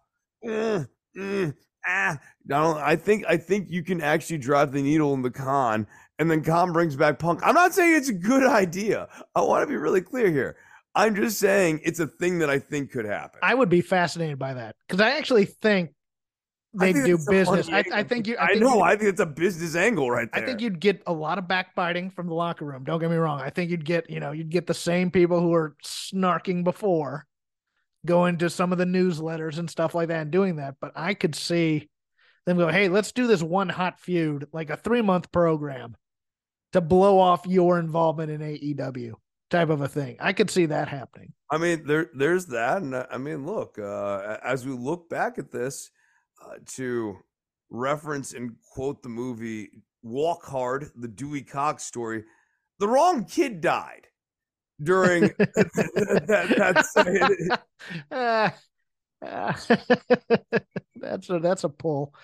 mm, 0.44 0.88
mm, 1.16 1.54
ah. 1.86 2.18
No, 2.44 2.76
I 2.78 2.96
think 2.96 3.24
I 3.28 3.36
think 3.36 3.68
you 3.70 3.82
can 3.82 4.00
actually 4.00 4.38
drive 4.38 4.72
the 4.72 4.82
needle 4.82 5.12
in 5.14 5.22
the 5.22 5.30
Khan, 5.30 5.86
and 6.18 6.30
then 6.30 6.42
Khan 6.42 6.72
brings 6.72 6.96
back 6.96 7.18
Punk. 7.18 7.40
I'm 7.42 7.54
not 7.54 7.74
saying 7.74 7.96
it's 7.96 8.08
a 8.08 8.14
good 8.14 8.44
idea. 8.44 9.08
I 9.34 9.40
want 9.42 9.62
to 9.62 9.66
be 9.66 9.76
really 9.76 10.00
clear 10.00 10.30
here. 10.30 10.56
I'm 10.96 11.14
just 11.14 11.38
saying 11.38 11.80
it's 11.84 12.00
a 12.00 12.06
thing 12.06 12.38
that 12.38 12.50
I 12.50 12.58
think 12.58 12.90
could 12.90 13.04
happen. 13.04 13.38
I 13.42 13.54
would 13.54 13.68
be 13.68 13.82
fascinated 13.82 14.38
by 14.38 14.54
that 14.54 14.74
because 14.88 15.00
I 15.00 15.10
actually 15.18 15.44
think 15.44 15.90
they 16.72 16.92
do 16.92 17.16
that's 17.16 17.22
a 17.22 17.26
funny 17.26 17.38
business. 17.38 17.68
I, 17.68 17.84
I 17.92 18.02
think 18.02 18.26
you. 18.26 18.36
I, 18.36 18.52
I, 18.52 18.54
know. 18.54 18.80
I 18.82 18.96
think 18.96 19.10
it's 19.10 19.20
a 19.20 19.26
business 19.26 19.76
angle 19.76 20.10
right 20.10 20.28
there. 20.32 20.42
I 20.42 20.46
think 20.46 20.60
you'd 20.60 20.80
get 20.80 21.02
a 21.06 21.12
lot 21.12 21.38
of 21.38 21.46
backbiting 21.46 22.10
from 22.10 22.28
the 22.28 22.34
locker 22.34 22.64
room. 22.64 22.84
Don't 22.84 22.98
get 22.98 23.10
me 23.10 23.16
wrong. 23.16 23.40
I 23.40 23.50
think 23.50 23.70
you'd 23.70 23.84
get, 23.84 24.10
you 24.10 24.20
know, 24.20 24.32
you'd 24.32 24.50
get 24.50 24.66
the 24.66 24.74
same 24.74 25.10
people 25.10 25.40
who 25.40 25.48
were 25.48 25.76
snarking 25.84 26.64
before 26.64 27.26
going 28.04 28.38
to 28.38 28.48
some 28.48 28.72
of 28.72 28.78
the 28.78 28.84
newsletters 28.84 29.58
and 29.58 29.68
stuff 29.68 29.94
like 29.94 30.08
that 30.08 30.22
and 30.22 30.30
doing 30.30 30.56
that. 30.56 30.76
But 30.80 30.92
I 30.96 31.14
could 31.14 31.34
see 31.34 31.88
them 32.46 32.56
go, 32.56 32.68
hey, 32.68 32.88
let's 32.88 33.12
do 33.12 33.26
this 33.26 33.42
one 33.42 33.68
hot 33.68 34.00
feud, 34.00 34.46
like 34.52 34.70
a 34.70 34.76
three 34.76 35.02
month 35.02 35.30
program 35.32 35.94
to 36.72 36.80
blow 36.80 37.18
off 37.18 37.46
your 37.46 37.78
involvement 37.78 38.30
in 38.30 38.40
AEW. 38.40 39.14
Type 39.50 39.70
of 39.70 39.80
a 39.80 39.88
thing. 39.88 40.16
I 40.20 40.32
could 40.32 40.50
see 40.50 40.66
that 40.66 40.88
happening. 40.88 41.32
I 41.50 41.58
mean, 41.58 41.86
there 41.86 42.10
there's 42.14 42.46
that, 42.46 42.82
and 42.82 42.94
uh, 42.94 43.06
I 43.10 43.18
mean, 43.18 43.46
look, 43.46 43.78
uh, 43.78 44.38
as 44.44 44.66
we 44.66 44.72
look 44.72 45.08
back 45.08 45.38
at 45.38 45.52
this, 45.52 45.90
uh, 46.44 46.56
to 46.74 47.16
reference 47.70 48.32
and 48.32 48.56
quote 48.72 49.02
the 49.02 49.08
movie 49.08 49.70
Walk 50.02 50.44
Hard, 50.44 50.90
the 50.96 51.08
Dewey 51.08 51.42
Cox 51.42 51.84
story, 51.84 52.24
the 52.78 52.88
wrong 52.88 53.24
kid 53.24 53.60
died 53.60 54.06
during 54.82 55.22
that. 55.38 56.84
that 58.10 58.52
uh, 59.22 59.52
that's 60.96 61.30
a 61.30 61.38
that's 61.38 61.64
a 61.64 61.68
pull. 61.68 62.14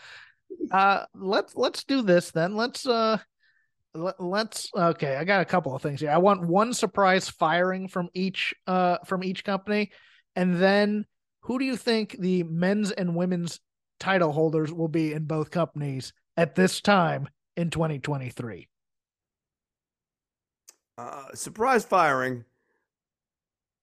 Uh, 0.70 1.04
let's 1.14 1.56
let's 1.56 1.84
do 1.84 2.02
this 2.02 2.30
then. 2.30 2.56
Let's 2.56 2.86
uh 2.86 3.18
let, 3.94 4.54
us 4.54 4.70
okay 4.74 5.16
i 5.16 5.24
got 5.24 5.40
a 5.40 5.44
couple 5.44 5.74
of 5.74 5.82
things 5.82 6.00
here. 6.00 6.10
I 6.10 6.18
want 6.18 6.46
one 6.46 6.72
surprise 6.72 7.28
firing 7.28 7.88
from 7.88 8.08
each 8.14 8.54
uh 8.66 8.98
from 9.04 9.22
each 9.22 9.44
company. 9.44 9.90
And 10.34 10.56
then 10.56 11.04
who 11.40 11.58
do 11.58 11.64
you 11.64 11.76
think 11.76 12.16
the 12.18 12.42
men's 12.44 12.90
and 12.90 13.14
women's 13.14 13.60
title 14.00 14.32
holders 14.32 14.72
will 14.72 14.88
be 14.88 15.12
in 15.12 15.24
both 15.24 15.50
companies 15.50 16.12
at 16.36 16.54
this 16.54 16.80
time 16.80 17.28
in 17.56 17.70
2023 17.70 18.68
uh 20.98 21.24
surprise 21.34 21.84
firing. 21.84 22.44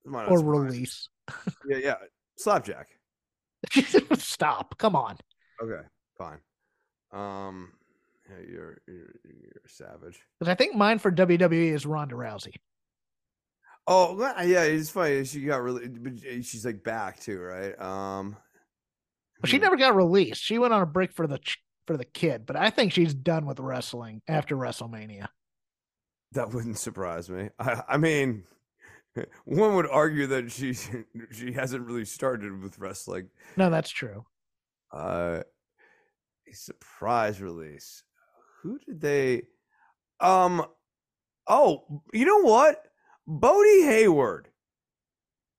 Or 0.06 0.44
release. 0.44 1.10
Yeah 1.68 1.78
yeah. 1.78 1.96
Slapjack. 2.38 2.88
Stop. 4.18 4.78
Come 4.78 4.96
on. 4.96 5.18
Okay 5.62 5.82
fine. 6.18 6.40
Um 7.12 7.74
you're 8.30 8.78
you're, 8.88 9.16
you're 9.24 9.62
savage. 9.68 10.20
Because 10.40 10.52
I 10.52 10.56
think 10.56 10.76
mine 10.76 11.00
for 11.00 11.12
WWE 11.12 11.74
is 11.74 11.86
Ronda 11.86 12.16
Rousey. 12.16 12.56
Oh 13.88 14.16
yeah, 14.44 14.64
it's 14.64 14.92
funny. 14.92 15.24
She 15.26 15.42
got 15.42 15.64
really, 15.64 15.90
she's 16.44 16.66
like 16.66 16.84
back 16.84 17.20
too, 17.20 17.40
right? 17.40 17.80
Um, 17.82 18.38
well, 19.42 19.48
she 19.48 19.58
hmm. 19.58 19.64
never 19.64 19.78
got 19.78 19.96
released. 19.96 20.42
She 20.42 20.60
went 20.60 20.74
on 20.74 20.82
a 20.82 20.86
break 20.86 21.12
for 21.12 21.26
the 21.26 21.40
for 21.88 21.98
the 21.98 22.06
kid, 22.06 22.46
but 22.46 22.56
I 22.56 22.70
think 22.70 22.94
she's 22.94 23.14
done 23.14 23.46
with 23.46 23.60
wrestling 23.60 24.22
after 24.28 24.56
WrestleMania. 24.56 25.28
That 26.34 26.54
wouldn't 26.54 26.78
surprise 26.78 27.30
me. 27.30 27.50
I, 27.58 27.82
I 27.88 27.98
mean, 27.98 28.44
one 29.46 29.76
would 29.76 29.90
argue 29.90 30.28
that 30.28 30.52
she 30.52 30.74
she 31.32 31.52
hasn't 31.54 31.86
really 31.86 32.06
started 32.06 32.62
with 32.62 32.78
wrestling. 32.78 33.30
No, 33.58 33.70
that's 33.70 33.90
true. 33.90 34.26
Uh, 34.92 35.42
a 36.48 36.54
surprise 36.54 37.42
release 37.42 38.04
who 38.62 38.80
did 38.80 39.02
they? 39.02 39.44
Um, 40.20 40.66
oh, 41.48 42.02
you 42.14 42.26
know 42.26 42.42
what? 42.42 42.84
Bodhi 43.28 43.84
Hayward. 43.84 44.50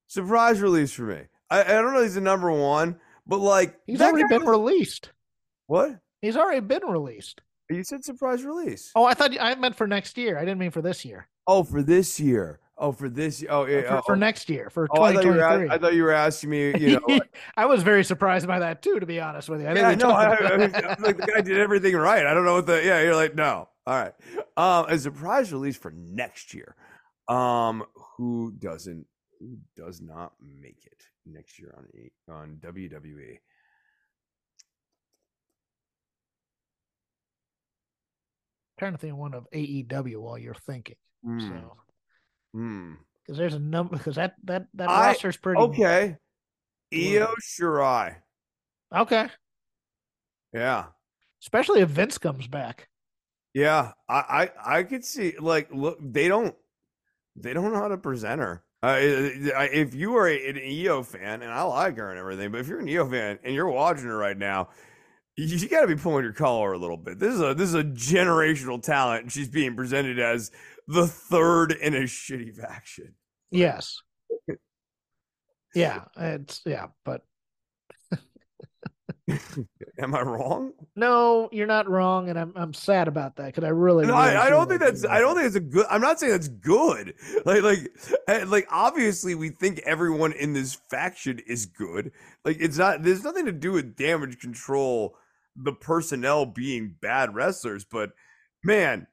Surprise 0.07 0.61
release 0.61 0.91
for 0.91 1.03
me. 1.03 1.21
I, 1.49 1.61
I 1.61 1.67
don't 1.81 1.93
know 1.93 2.03
he's 2.03 2.15
the 2.15 2.21
number 2.21 2.51
one, 2.51 2.99
but 3.25 3.37
like 3.37 3.79
he's 3.85 4.01
already 4.01 4.27
been 4.27 4.45
released. 4.45 5.11
What? 5.67 5.99
He's 6.21 6.37
already 6.37 6.59
been 6.59 6.85
released. 6.85 7.41
You 7.69 7.83
said 7.83 8.03
surprise 8.03 8.43
release. 8.43 8.91
Oh, 8.95 9.05
I 9.05 9.13
thought 9.13 9.31
I 9.39 9.55
meant 9.55 9.75
for 9.75 9.87
next 9.87 10.17
year. 10.17 10.37
I 10.37 10.41
didn't 10.41 10.59
mean 10.59 10.71
for 10.71 10.81
this 10.81 11.05
year. 11.05 11.29
Oh, 11.47 11.63
for 11.63 11.81
this 11.81 12.19
year. 12.19 12.59
Oh, 12.81 12.91
for 12.91 13.09
this. 13.09 13.45
Oh, 13.47 13.67
yeah. 13.67 13.81
For, 13.81 13.97
oh, 13.97 14.01
for 14.07 14.15
next 14.15 14.49
year. 14.49 14.71
For 14.71 14.87
oh, 14.89 15.03
I 15.03 15.13
thought, 15.13 15.23
you 15.23 15.29
were, 15.29 15.71
I 15.71 15.77
thought 15.77 15.93
you 15.93 16.01
were 16.01 16.11
asking 16.11 16.49
me. 16.49 16.73
You 16.79 16.99
know, 17.07 17.19
I 17.55 17.67
was 17.67 17.83
very 17.83 18.03
surprised 18.03 18.47
by 18.47 18.57
that 18.57 18.81
too. 18.81 18.99
To 18.99 19.05
be 19.05 19.19
honest 19.19 19.49
with 19.49 19.61
you, 19.61 19.67
I 19.67 19.75
yeah, 19.75 19.93
no, 19.93 20.09
I, 20.09 20.35
I, 20.35 20.57
mean, 20.57 20.71
like 20.99 21.17
the 21.17 21.27
guy 21.27 21.41
did 21.41 21.59
everything 21.59 21.95
right. 21.95 22.25
I 22.25 22.33
don't 22.33 22.43
know 22.43 22.55
what 22.55 22.65
the. 22.65 22.83
Yeah, 22.83 23.01
you're 23.01 23.15
like 23.15 23.35
no. 23.35 23.69
All 23.85 23.95
right. 23.95 24.13
Um, 24.57 24.87
a 24.89 24.97
surprise 24.97 25.53
release 25.53 25.77
for 25.77 25.91
next 25.91 26.55
year. 26.55 26.75
Um, 27.27 27.83
who 28.17 28.51
doesn't? 28.57 29.05
Who 29.39 29.59
does 29.77 30.01
not 30.01 30.33
make 30.41 30.83
it 30.83 31.05
next 31.27 31.59
year 31.59 31.75
on 31.77 32.35
on 32.35 32.59
WWE? 32.61 33.37
trying 38.79 38.93
to 38.93 38.97
think 38.97 39.13
of 39.13 39.19
one 39.19 39.35
of 39.35 39.47
AEW 39.53 40.17
while 40.17 40.39
you're 40.39 40.55
thinking. 40.55 40.95
Mm. 41.23 41.41
So 41.41 41.77
Hmm. 42.53 42.93
Because 43.25 43.37
there's 43.37 43.53
a 43.53 43.59
number. 43.59 43.97
Because 43.97 44.15
that 44.15 44.35
that 44.43 44.67
that 44.73 44.89
I, 44.89 45.07
roster's 45.07 45.37
pretty 45.37 45.59
okay. 45.61 46.17
Io 46.93 47.33
Shirai. 47.41 48.15
Okay. 48.93 49.27
Yeah. 50.53 50.85
Especially 51.41 51.81
if 51.81 51.89
Vince 51.89 52.17
comes 52.17 52.47
back. 52.47 52.87
Yeah, 53.53 53.91
I 54.07 54.49
I, 54.65 54.77
I 54.77 54.83
could 54.83 55.03
see 55.03 55.35
like 55.39 55.69
look 55.73 55.97
they 56.01 56.27
don't 56.27 56.55
they 57.35 57.53
don't 57.53 57.71
know 57.71 57.79
how 57.79 57.87
to 57.87 57.97
present 57.97 58.41
her. 58.41 58.63
Uh, 58.83 58.97
if 58.99 59.93
you 59.93 60.15
are 60.15 60.27
an 60.27 60.57
Io 60.57 61.03
fan, 61.03 61.43
and 61.43 61.51
I 61.51 61.61
like 61.61 61.97
her 61.97 62.09
and 62.09 62.17
everything, 62.17 62.51
but 62.51 62.61
if 62.61 62.67
you're 62.67 62.79
an 62.79 62.89
Io 62.89 63.07
fan 63.07 63.37
and 63.43 63.53
you're 63.53 63.69
watching 63.69 64.05
her 64.05 64.17
right 64.17 64.37
now, 64.37 64.69
you, 65.37 65.45
you 65.45 65.69
got 65.69 65.81
to 65.81 65.87
be 65.87 65.95
pulling 65.95 66.23
your 66.23 66.33
collar 66.33 66.73
a 66.73 66.77
little 66.79 66.97
bit. 66.97 67.19
This 67.19 67.33
is 67.33 67.41
a 67.41 67.53
this 67.53 67.69
is 67.69 67.75
a 67.75 67.83
generational 67.83 68.81
talent, 68.81 69.23
and 69.23 69.31
she's 69.31 69.49
being 69.49 69.75
presented 69.75 70.19
as 70.19 70.51
the 70.91 71.07
third 71.07 71.71
in 71.71 71.95
a 71.95 72.01
shitty 72.01 72.55
faction. 72.55 73.15
Yes. 73.51 73.97
yeah, 75.73 76.05
it's 76.17 76.61
yeah, 76.65 76.87
but 77.05 77.23
Am 79.99 80.15
I 80.15 80.21
wrong? 80.21 80.73
No, 80.95 81.49
you're 81.51 81.67
not 81.67 81.89
wrong, 81.89 82.29
and 82.29 82.39
I'm 82.39 82.53
I'm 82.55 82.73
sad 82.73 83.07
about 83.07 83.35
that 83.37 83.47
because 83.47 83.63
I 83.63 83.69
really. 83.69 84.05
No, 84.05 84.13
really 84.13 84.35
I, 84.35 84.47
I 84.47 84.49
don't 84.49 84.67
think 84.67 84.81
that's. 84.81 85.05
I 85.05 85.19
don't 85.19 85.35
think 85.35 85.47
it's 85.47 85.55
a 85.55 85.61
good. 85.61 85.85
I'm 85.89 86.01
not 86.01 86.19
saying 86.19 86.31
that's 86.31 86.47
good. 86.47 87.13
Like 87.45 87.63
like 87.63 87.91
eh, 88.27 88.43
like 88.47 88.67
obviously 88.69 89.35
we 89.35 89.49
think 89.49 89.79
everyone 89.79 90.33
in 90.33 90.53
this 90.53 90.79
faction 90.89 91.39
is 91.47 91.65
good. 91.65 92.11
Like 92.45 92.57
it's 92.59 92.77
not. 92.77 93.03
There's 93.03 93.23
nothing 93.23 93.45
to 93.45 93.51
do 93.51 93.71
with 93.73 93.95
damage 93.95 94.39
control. 94.39 95.15
The 95.55 95.73
personnel 95.73 96.45
being 96.45 96.95
bad 97.01 97.33
wrestlers, 97.33 97.83
but 97.83 98.11
man, 98.63 99.07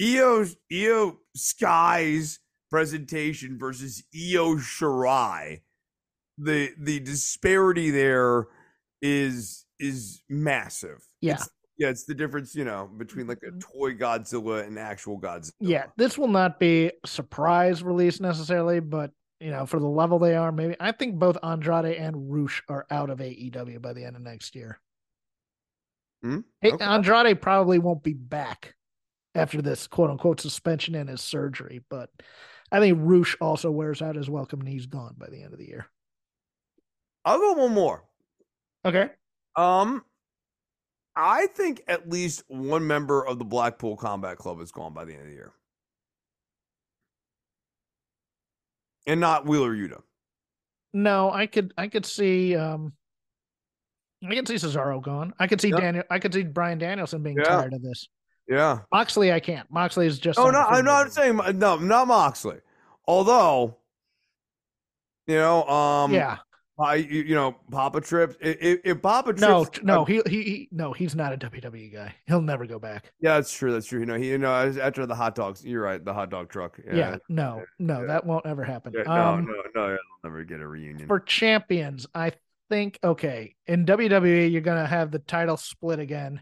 Io 0.00 0.44
Io 0.72 1.18
Sky's 1.36 2.40
presentation 2.70 3.58
versus 3.58 4.02
Io 4.14 4.56
Shirai, 4.56 5.60
the 6.38 6.70
the 6.78 7.00
disparity 7.00 7.90
there 7.90 8.48
is 9.00 9.64
is 9.78 10.22
massive. 10.28 11.04
Yeah. 11.20 11.34
It's, 11.34 11.48
yeah, 11.76 11.88
it's 11.88 12.04
the 12.04 12.14
difference, 12.14 12.54
you 12.54 12.64
know, 12.64 12.88
between 12.96 13.26
like 13.26 13.42
a 13.42 13.46
mm-hmm. 13.46 13.58
toy 13.58 13.94
Godzilla 13.94 14.66
and 14.66 14.78
actual 14.78 15.20
Godzilla. 15.20 15.52
Yeah, 15.60 15.86
this 15.96 16.16
will 16.16 16.28
not 16.28 16.60
be 16.60 16.92
surprise 17.04 17.82
release 17.82 18.20
necessarily, 18.20 18.80
but 18.80 19.10
you 19.40 19.50
know, 19.50 19.66
for 19.66 19.80
the 19.80 19.86
level 19.86 20.18
they 20.18 20.36
are, 20.36 20.52
maybe 20.52 20.76
I 20.80 20.92
think 20.92 21.16
both 21.16 21.36
Andrade 21.42 21.96
and 21.96 22.32
Rush 22.32 22.62
are 22.68 22.86
out 22.90 23.10
of 23.10 23.18
AEW 23.18 23.82
by 23.82 23.92
the 23.92 24.04
end 24.04 24.16
of 24.16 24.22
next 24.22 24.54
year. 24.54 24.80
Hmm? 26.22 26.40
Okay. 26.64 26.82
Andrade 26.82 27.42
probably 27.42 27.78
won't 27.78 28.02
be 28.02 28.14
back 28.14 28.74
after 29.34 29.60
this 29.60 29.86
quote 29.86 30.10
unquote 30.10 30.40
suspension 30.40 30.94
and 30.94 31.08
his 31.08 31.20
surgery. 31.20 31.82
But 31.88 32.10
I 32.70 32.80
think 32.80 32.98
Rush 33.00 33.36
also 33.40 33.70
wears 33.70 34.02
out 34.02 34.16
his 34.16 34.30
welcome 34.30 34.60
and 34.60 34.68
he's 34.68 34.86
gone 34.86 35.14
by 35.18 35.28
the 35.28 35.42
end 35.42 35.52
of 35.52 35.58
the 35.58 35.66
year. 35.66 35.86
I'll 37.24 37.38
go 37.38 37.52
one 37.54 37.72
more. 37.72 38.04
Okay. 38.84 39.10
Um, 39.56 40.04
I 41.16 41.46
think 41.46 41.82
at 41.88 42.10
least 42.10 42.42
one 42.48 42.86
member 42.86 43.24
of 43.24 43.38
the 43.38 43.44
Blackpool 43.44 43.96
Combat 43.96 44.36
Club 44.36 44.60
is 44.60 44.72
gone 44.72 44.92
by 44.92 45.04
the 45.04 45.12
end 45.12 45.22
of 45.22 45.28
the 45.28 45.34
year. 45.34 45.52
And 49.06 49.20
not 49.20 49.46
Wheeler 49.46 49.74
Yuta. 49.74 50.02
No, 50.92 51.30
I 51.30 51.46
could 51.46 51.74
I 51.76 51.88
could 51.88 52.06
see 52.06 52.56
um 52.56 52.92
I 54.26 54.34
can 54.34 54.46
see 54.46 54.54
Cesaro 54.54 55.02
gone. 55.02 55.34
I 55.38 55.46
could 55.46 55.60
see 55.60 55.70
Daniel 55.70 56.04
I 56.10 56.18
could 56.18 56.32
see 56.32 56.44
Bryan 56.44 56.78
Danielson 56.78 57.22
being 57.22 57.36
yeah. 57.36 57.44
tired 57.44 57.74
of 57.74 57.82
this. 57.82 58.08
Yeah. 58.48 58.80
Moxley, 58.92 59.32
I 59.32 59.40
can't. 59.40 59.70
Moxley 59.70 60.06
is 60.06 60.18
just. 60.18 60.38
Oh 60.38 60.50
no, 60.50 60.60
I'm 60.60 60.84
not 60.84 61.12
saying 61.12 61.40
no, 61.54 61.76
not 61.76 62.08
Moxley. 62.08 62.58
Although, 63.06 63.76
you 65.26 65.36
know, 65.36 65.64
um, 65.64 66.12
yeah, 66.12 66.38
I 66.78 66.96
you, 66.96 67.34
know 67.34 67.56
Papa 67.70 68.00
Trip. 68.00 68.36
If, 68.40 68.80
if 68.84 69.02
Papa 69.02 69.32
Trip, 69.32 69.40
no, 69.40 69.66
no, 69.82 70.04
he, 70.04 70.20
he 70.26 70.42
he 70.42 70.68
no, 70.72 70.92
he's 70.92 71.14
not 71.14 71.32
a 71.32 71.36
WWE 71.36 71.92
guy. 71.92 72.14
He'll 72.26 72.42
never 72.42 72.66
go 72.66 72.78
back. 72.78 73.12
Yeah, 73.20 73.34
that's 73.34 73.52
true. 73.52 73.72
That's 73.72 73.86
true. 73.86 74.00
You 74.00 74.06
know, 74.06 74.16
he 74.16 74.30
you 74.30 74.38
know 74.38 74.52
after 74.52 75.06
the 75.06 75.14
hot 75.14 75.34
dogs. 75.34 75.64
You're 75.64 75.82
right. 75.82 76.04
The 76.04 76.12
hot 76.12 76.30
dog 76.30 76.50
truck. 76.50 76.78
Yeah, 76.86 76.94
yeah 76.94 77.16
no, 77.28 77.62
no, 77.78 78.00
yeah. 78.00 78.06
that 78.06 78.26
won't 78.26 78.44
ever 78.44 78.64
happen. 78.64 78.92
Yeah, 78.94 79.02
um, 79.02 79.46
no, 79.46 79.52
no, 79.52 79.62
no, 79.74 79.92
I'll 79.92 79.98
never 80.24 80.44
get 80.44 80.60
a 80.60 80.66
reunion 80.66 81.06
for 81.06 81.20
champions. 81.20 82.06
I 82.14 82.32
think 82.70 82.98
okay 83.04 83.54
in 83.66 83.84
WWE 83.84 84.50
you're 84.50 84.62
gonna 84.62 84.86
have 84.86 85.10
the 85.10 85.18
title 85.18 85.56
split 85.56 85.98
again 85.98 86.40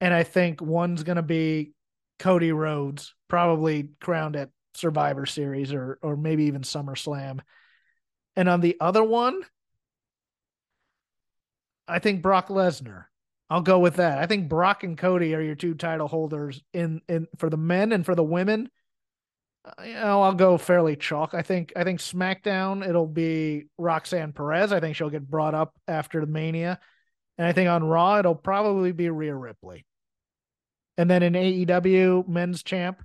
and 0.00 0.14
I 0.14 0.22
think 0.22 0.60
one's 0.60 1.02
going 1.02 1.16
to 1.16 1.22
be 1.22 1.72
Cody 2.18 2.52
Rhodes, 2.52 3.14
probably 3.28 3.90
crowned 4.00 4.36
at 4.36 4.50
Survivor 4.74 5.26
Series 5.26 5.72
or 5.72 5.98
or 6.02 6.16
maybe 6.16 6.44
even 6.44 6.62
SummerSlam. 6.62 7.40
And 8.36 8.48
on 8.48 8.60
the 8.60 8.76
other 8.80 9.02
one, 9.02 9.42
I 11.88 11.98
think 11.98 12.22
Brock 12.22 12.48
Lesnar. 12.48 13.04
I'll 13.50 13.62
go 13.62 13.78
with 13.78 13.96
that. 13.96 14.18
I 14.18 14.26
think 14.26 14.48
Brock 14.48 14.84
and 14.84 14.96
Cody 14.98 15.34
are 15.34 15.40
your 15.40 15.54
two 15.54 15.74
title 15.74 16.06
holders 16.06 16.62
in 16.72 17.00
in 17.08 17.26
for 17.38 17.48
the 17.48 17.56
men 17.56 17.92
and 17.92 18.04
for 18.04 18.14
the 18.14 18.22
women. 18.22 18.68
Uh, 19.64 19.82
you 19.82 19.94
know, 19.94 20.22
I'll 20.22 20.34
go 20.34 20.58
fairly 20.58 20.96
chalk. 20.96 21.34
I 21.34 21.42
think 21.42 21.72
I 21.74 21.84
think 21.84 22.00
SmackDown 22.00 22.86
it'll 22.86 23.06
be 23.06 23.64
Roxanne 23.78 24.32
Perez. 24.32 24.72
I 24.72 24.80
think 24.80 24.96
she'll 24.96 25.10
get 25.10 25.28
brought 25.28 25.54
up 25.54 25.74
after 25.88 26.20
the 26.20 26.26
Mania, 26.26 26.78
and 27.38 27.46
I 27.46 27.52
think 27.52 27.70
on 27.70 27.84
Raw 27.84 28.18
it'll 28.18 28.34
probably 28.34 28.92
be 28.92 29.08
Rhea 29.08 29.34
Ripley. 29.34 29.86
And 30.98 31.08
then 31.08 31.22
in 31.22 31.32
AEW 31.34 32.28
Men's 32.28 32.62
Champ, 32.62 33.02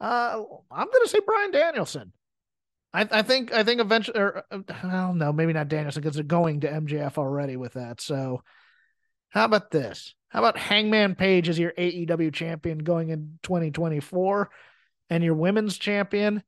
uh, 0.00 0.42
I'm 0.70 0.88
gonna 0.92 1.06
say 1.06 1.20
Bryan 1.24 1.52
Danielson. 1.52 2.12
I, 2.92 3.08
I 3.10 3.22
think 3.22 3.52
I 3.52 3.62
think 3.62 3.80
eventually, 3.80 4.18
don't 4.50 5.18
know, 5.18 5.32
maybe 5.32 5.52
not 5.52 5.68
Danielson 5.68 6.02
because 6.02 6.16
they're 6.16 6.24
going 6.24 6.60
to 6.60 6.68
MJF 6.68 7.18
already 7.18 7.56
with 7.56 7.74
that. 7.74 8.00
So, 8.00 8.42
how 9.28 9.44
about 9.44 9.70
this? 9.70 10.14
How 10.28 10.40
about 10.40 10.58
Hangman 10.58 11.14
Page 11.14 11.48
as 11.48 11.58
your 11.58 11.72
AEW 11.72 12.32
champion 12.32 12.78
going 12.78 13.10
in 13.10 13.38
2024, 13.44 14.50
and 15.08 15.22
your 15.22 15.34
women's 15.34 15.78
champion? 15.78 16.42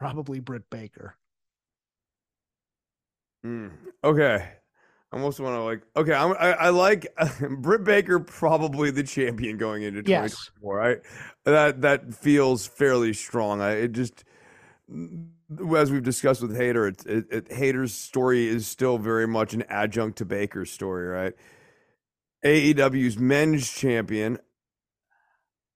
Probably 0.00 0.40
Britt 0.40 0.68
Baker. 0.68 1.16
Mm, 3.46 3.70
okay. 4.02 4.57
I 5.10 5.16
almost 5.16 5.40
want 5.40 5.54
to 5.54 5.62
like. 5.62 5.82
Okay, 5.96 6.12
I'm, 6.12 6.32
I, 6.32 6.52
I 6.52 6.68
like 6.68 7.06
Britt 7.60 7.84
Baker, 7.84 8.20
probably 8.20 8.90
the 8.90 9.02
champion 9.02 9.56
going 9.56 9.82
into 9.82 10.02
2024. 10.02 10.20
Yes. 10.22 10.50
Right, 10.60 10.98
that 11.44 11.80
that 11.80 12.14
feels 12.14 12.66
fairly 12.66 13.14
strong. 13.14 13.60
I 13.60 13.72
it 13.72 13.92
just 13.92 14.24
mm, 14.90 15.28
as 15.76 15.90
we've 15.90 16.02
discussed 16.02 16.42
with 16.42 16.54
Hayter, 16.54 16.88
it, 16.88 17.06
it, 17.06 17.24
it, 17.30 17.52
Hayter's 17.52 17.94
story 17.94 18.46
is 18.46 18.66
still 18.66 18.98
very 18.98 19.26
much 19.26 19.54
an 19.54 19.64
adjunct 19.68 20.18
to 20.18 20.24
Baker's 20.24 20.70
story, 20.70 21.06
right? 21.06 21.32
AEW's 22.44 23.18
men's 23.18 23.70
champion. 23.70 24.38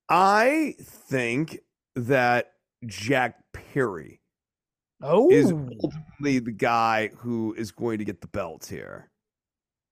I 0.09 0.74
think 0.78 1.60
that 1.96 2.52
Jack 2.86 3.38
Perry 3.52 4.20
oh. 5.00 5.30
is 5.30 5.50
ultimately 5.50 6.38
the 6.38 6.52
guy 6.52 7.10
who 7.16 7.54
is 7.54 7.72
going 7.72 7.98
to 7.98 8.04
get 8.04 8.20
the 8.20 8.28
belt 8.28 8.66
here. 8.66 9.09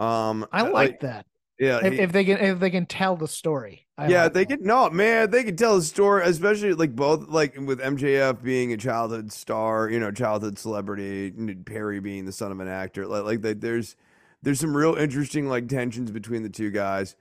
Um, 0.00 0.46
I 0.50 0.62
like, 0.62 0.72
like 0.72 1.00
that. 1.00 1.26
Yeah, 1.58 1.80
if, 1.84 1.92
he, 1.92 1.98
if, 1.98 2.12
they 2.12 2.24
can 2.24 2.38
if 2.38 2.58
they 2.58 2.70
can 2.70 2.86
tell 2.86 3.16
the 3.16 3.28
story. 3.28 3.86
I 3.98 4.08
yeah, 4.08 4.24
like 4.24 4.32
they 4.32 4.44
that. 4.44 4.58
can. 4.58 4.66
No, 4.66 4.88
man, 4.88 5.30
they 5.30 5.44
can 5.44 5.56
tell 5.56 5.76
the 5.76 5.82
story, 5.82 6.24
especially 6.24 6.72
like 6.72 6.96
both 6.96 7.28
like 7.28 7.54
with 7.54 7.80
MJF 7.80 8.42
being 8.42 8.72
a 8.72 8.78
childhood 8.78 9.30
star, 9.30 9.90
you 9.90 10.00
know, 10.00 10.10
childhood 10.10 10.58
celebrity, 10.58 11.30
Perry 11.66 12.00
being 12.00 12.24
the 12.24 12.32
son 12.32 12.50
of 12.50 12.60
an 12.60 12.68
actor. 12.68 13.06
Like, 13.06 13.24
like 13.24 13.42
they, 13.42 13.52
there's 13.52 13.94
there's 14.42 14.58
some 14.58 14.74
real 14.74 14.94
interesting 14.94 15.48
like 15.48 15.68
tensions 15.68 16.10
between 16.10 16.42
the 16.42 16.48
two 16.48 16.70
guys. 16.70 17.14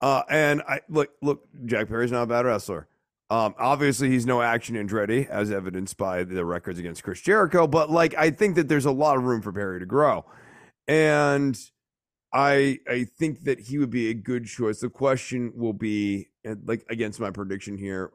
Uh, 0.00 0.22
and 0.28 0.62
I 0.62 0.80
look, 0.88 1.10
look, 1.22 1.46
Jack 1.64 1.88
Perry's 1.88 2.10
not 2.10 2.24
a 2.24 2.26
bad 2.26 2.44
wrestler. 2.44 2.88
Um, 3.30 3.54
obviously 3.58 4.08
he's 4.10 4.26
no 4.26 4.40
action 4.40 4.76
Andretti, 4.76 5.28
as 5.28 5.50
evidenced 5.50 5.96
by 5.96 6.22
the 6.22 6.44
records 6.44 6.78
against 6.78 7.02
Chris 7.02 7.20
Jericho. 7.20 7.66
But 7.66 7.90
like, 7.90 8.14
I 8.14 8.30
think 8.30 8.56
that 8.56 8.68
there's 8.68 8.84
a 8.84 8.92
lot 8.92 9.16
of 9.16 9.24
room 9.24 9.42
for 9.42 9.52
Perry 9.52 9.80
to 9.80 9.86
grow, 9.86 10.24
and 10.86 11.58
I 12.36 12.80
I 12.86 13.04
think 13.04 13.44
that 13.44 13.58
he 13.58 13.78
would 13.78 13.88
be 13.88 14.10
a 14.10 14.14
good 14.14 14.44
choice. 14.44 14.80
The 14.80 14.90
question 14.90 15.52
will 15.54 15.72
be 15.72 16.28
like 16.64 16.84
against 16.90 17.18
my 17.18 17.30
prediction 17.30 17.78
here 17.78 18.10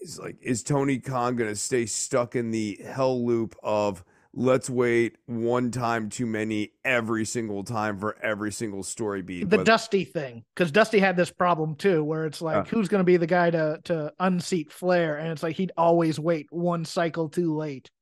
is 0.00 0.18
like 0.18 0.36
is 0.42 0.64
Tony 0.64 0.98
Khan 0.98 1.36
going 1.36 1.48
to 1.48 1.56
stay 1.56 1.86
stuck 1.86 2.34
in 2.34 2.50
the 2.50 2.80
hell 2.84 3.24
loop 3.24 3.54
of 3.62 4.04
let's 4.34 4.68
wait 4.68 5.16
one 5.26 5.70
time 5.70 6.08
too 6.08 6.26
many 6.26 6.72
every 6.84 7.24
single 7.24 7.62
time 7.62 8.00
for 8.00 8.16
every 8.20 8.50
single 8.50 8.82
story 8.82 9.22
beat. 9.22 9.48
The 9.48 9.62
Dusty 9.62 10.04
thing, 10.04 10.44
because 10.54 10.72
Dusty 10.72 10.98
had 10.98 11.16
this 11.16 11.30
problem 11.30 11.76
too, 11.76 12.02
where 12.02 12.26
it's 12.26 12.42
like, 12.42 12.56
uh, 12.56 12.64
who's 12.64 12.88
going 12.88 13.00
to 13.00 13.04
be 13.04 13.16
the 13.16 13.28
guy 13.28 13.50
to 13.50 13.78
to 13.84 14.12
unseat 14.18 14.72
Flair, 14.72 15.18
and 15.18 15.30
it's 15.30 15.44
like 15.44 15.54
he'd 15.54 15.72
always 15.76 16.18
wait 16.18 16.48
one 16.50 16.84
cycle 16.84 17.28
too 17.28 17.56
late 17.56 17.92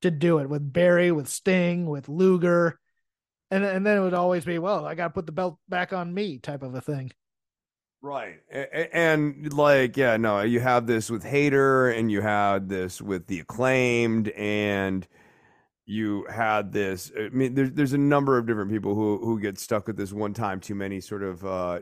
to 0.00 0.10
do 0.10 0.38
it 0.38 0.48
with 0.48 0.72
Barry, 0.72 1.12
with 1.12 1.28
Sting, 1.28 1.84
with 1.84 2.08
Luger 2.08 2.78
and 3.52 3.64
and 3.64 3.86
then 3.86 3.98
it 3.98 4.00
would 4.00 4.14
always 4.14 4.44
be, 4.44 4.58
well, 4.58 4.86
I 4.86 4.94
got 4.94 5.08
to 5.08 5.10
put 5.10 5.26
the 5.26 5.32
belt 5.32 5.58
back 5.68 5.92
on 5.92 6.12
me, 6.12 6.38
type 6.38 6.62
of 6.62 6.74
a 6.74 6.80
thing. 6.80 7.12
Right, 8.00 8.40
and 8.50 9.52
like, 9.52 9.96
yeah, 9.96 10.16
no, 10.16 10.40
you 10.40 10.58
have 10.58 10.88
this 10.88 11.08
with 11.08 11.22
Hayter, 11.22 11.90
and 11.90 12.10
you 12.10 12.20
had 12.20 12.68
this 12.68 13.00
with 13.00 13.28
the 13.28 13.38
acclaimed, 13.38 14.30
and 14.30 15.06
you 15.86 16.26
had 16.28 16.72
this. 16.72 17.12
I 17.16 17.28
mean, 17.28 17.54
there's 17.54 17.70
there's 17.72 17.92
a 17.92 17.98
number 17.98 18.38
of 18.38 18.46
different 18.46 18.72
people 18.72 18.96
who 18.96 19.18
who 19.18 19.38
get 19.38 19.58
stuck 19.58 19.86
with 19.86 19.96
this 19.96 20.12
one 20.12 20.34
time 20.34 20.58
too 20.58 20.74
many 20.74 21.00
sort 21.00 21.22
of 21.22 21.44
uh, 21.44 21.80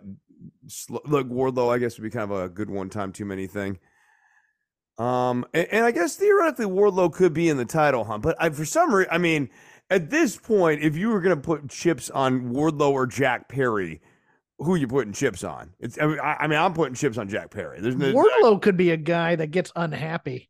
like 1.07 1.27
Wardlow. 1.27 1.73
I 1.73 1.79
guess 1.79 1.97
would 1.97 2.05
be 2.05 2.11
kind 2.11 2.31
of 2.31 2.39
a 2.39 2.49
good 2.51 2.69
one 2.69 2.91
time 2.91 3.13
too 3.13 3.25
many 3.25 3.47
thing. 3.47 3.79
Um, 4.99 5.47
and, 5.55 5.69
and 5.69 5.85
I 5.87 5.93
guess 5.93 6.17
theoretically 6.17 6.67
Wardlow 6.67 7.15
could 7.15 7.33
be 7.33 7.49
in 7.49 7.57
the 7.57 7.65
title 7.65 8.05
hunt, 8.05 8.23
but 8.23 8.37
I, 8.39 8.51
for 8.51 8.67
some 8.67 8.95
reason, 8.95 9.11
I 9.11 9.17
mean, 9.17 9.49
at 9.91 10.09
this 10.09 10.37
point, 10.37 10.83
if 10.83 10.97
you 10.97 11.11
were 11.11 11.21
going 11.21 11.37
to 11.37 11.43
put 11.43 11.69
chips 11.69 12.09
on 12.11 12.53
Wardlow 12.53 12.93
or 12.93 13.07
Jack 13.07 13.49
Perry, 13.49 14.01
who 14.59 14.75
are 14.75 14.77
you 14.77 14.87
putting 14.87 15.13
chips 15.13 15.43
on? 15.43 15.73
It's 15.81 15.99
I 16.01 16.07
mean, 16.07 16.21
I, 16.23 16.47
mean 16.47 16.59
I'm 16.59 16.73
putting 16.73 16.95
chips 16.95 17.19
on 17.19 17.29
Jack 17.29 17.51
Perry. 17.51 17.81
There's 17.81 17.97
no 17.97 18.13
Wardlow 18.13 18.57
I, 18.57 18.59
could 18.61 18.77
be 18.77 18.91
a 18.91 18.97
guy 18.97 19.35
that 19.37 19.49
gets 19.49 19.73
unhappy 19.75 20.49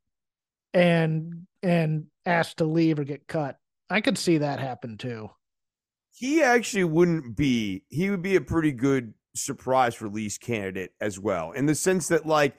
and 0.75 1.47
and 1.63 2.07
asked 2.27 2.59
to 2.59 2.65
leave 2.65 2.99
or 2.99 3.05
get 3.05 3.27
cut. 3.27 3.57
I 3.89 4.01
could 4.01 4.19
see 4.19 4.39
that 4.39 4.61
happen 4.61 4.99
too. 4.99 5.31
He 6.13 6.43
actually 6.43 6.85
wouldn't 6.85 7.37
be. 7.37 7.85
He 7.89 8.11
would 8.11 8.23
be 8.23 8.37
a 8.37 8.41
pretty 8.41 8.73
good 8.73 9.15
surprise 9.35 10.03
release 10.03 10.37
candidate 10.37 10.93
as 11.01 11.19
well, 11.19 11.53
in 11.53 11.67
the 11.67 11.75
sense 11.75 12.09
that 12.09 12.27
like. 12.27 12.57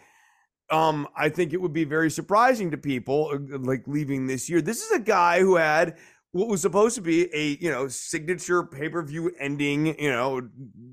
Um, 0.71 1.09
I 1.17 1.27
think 1.27 1.51
it 1.51 1.59
would 1.59 1.73
be 1.73 1.83
very 1.83 2.09
surprising 2.09 2.71
to 2.71 2.77
people 2.77 3.29
uh, 3.33 3.57
like 3.59 3.83
leaving 3.87 4.25
this 4.25 4.49
year. 4.49 4.61
This 4.61 4.81
is 4.81 4.91
a 4.91 5.01
guy 5.01 5.41
who 5.41 5.57
had 5.57 5.97
what 6.31 6.47
was 6.47 6.61
supposed 6.61 6.95
to 6.95 7.01
be 7.01 7.33
a 7.33 7.57
you 7.61 7.69
know 7.69 7.87
signature 7.87 8.63
pay-per-view 8.63 9.31
ending 9.39 9.87
you 9.99 10.11
know 10.11 10.41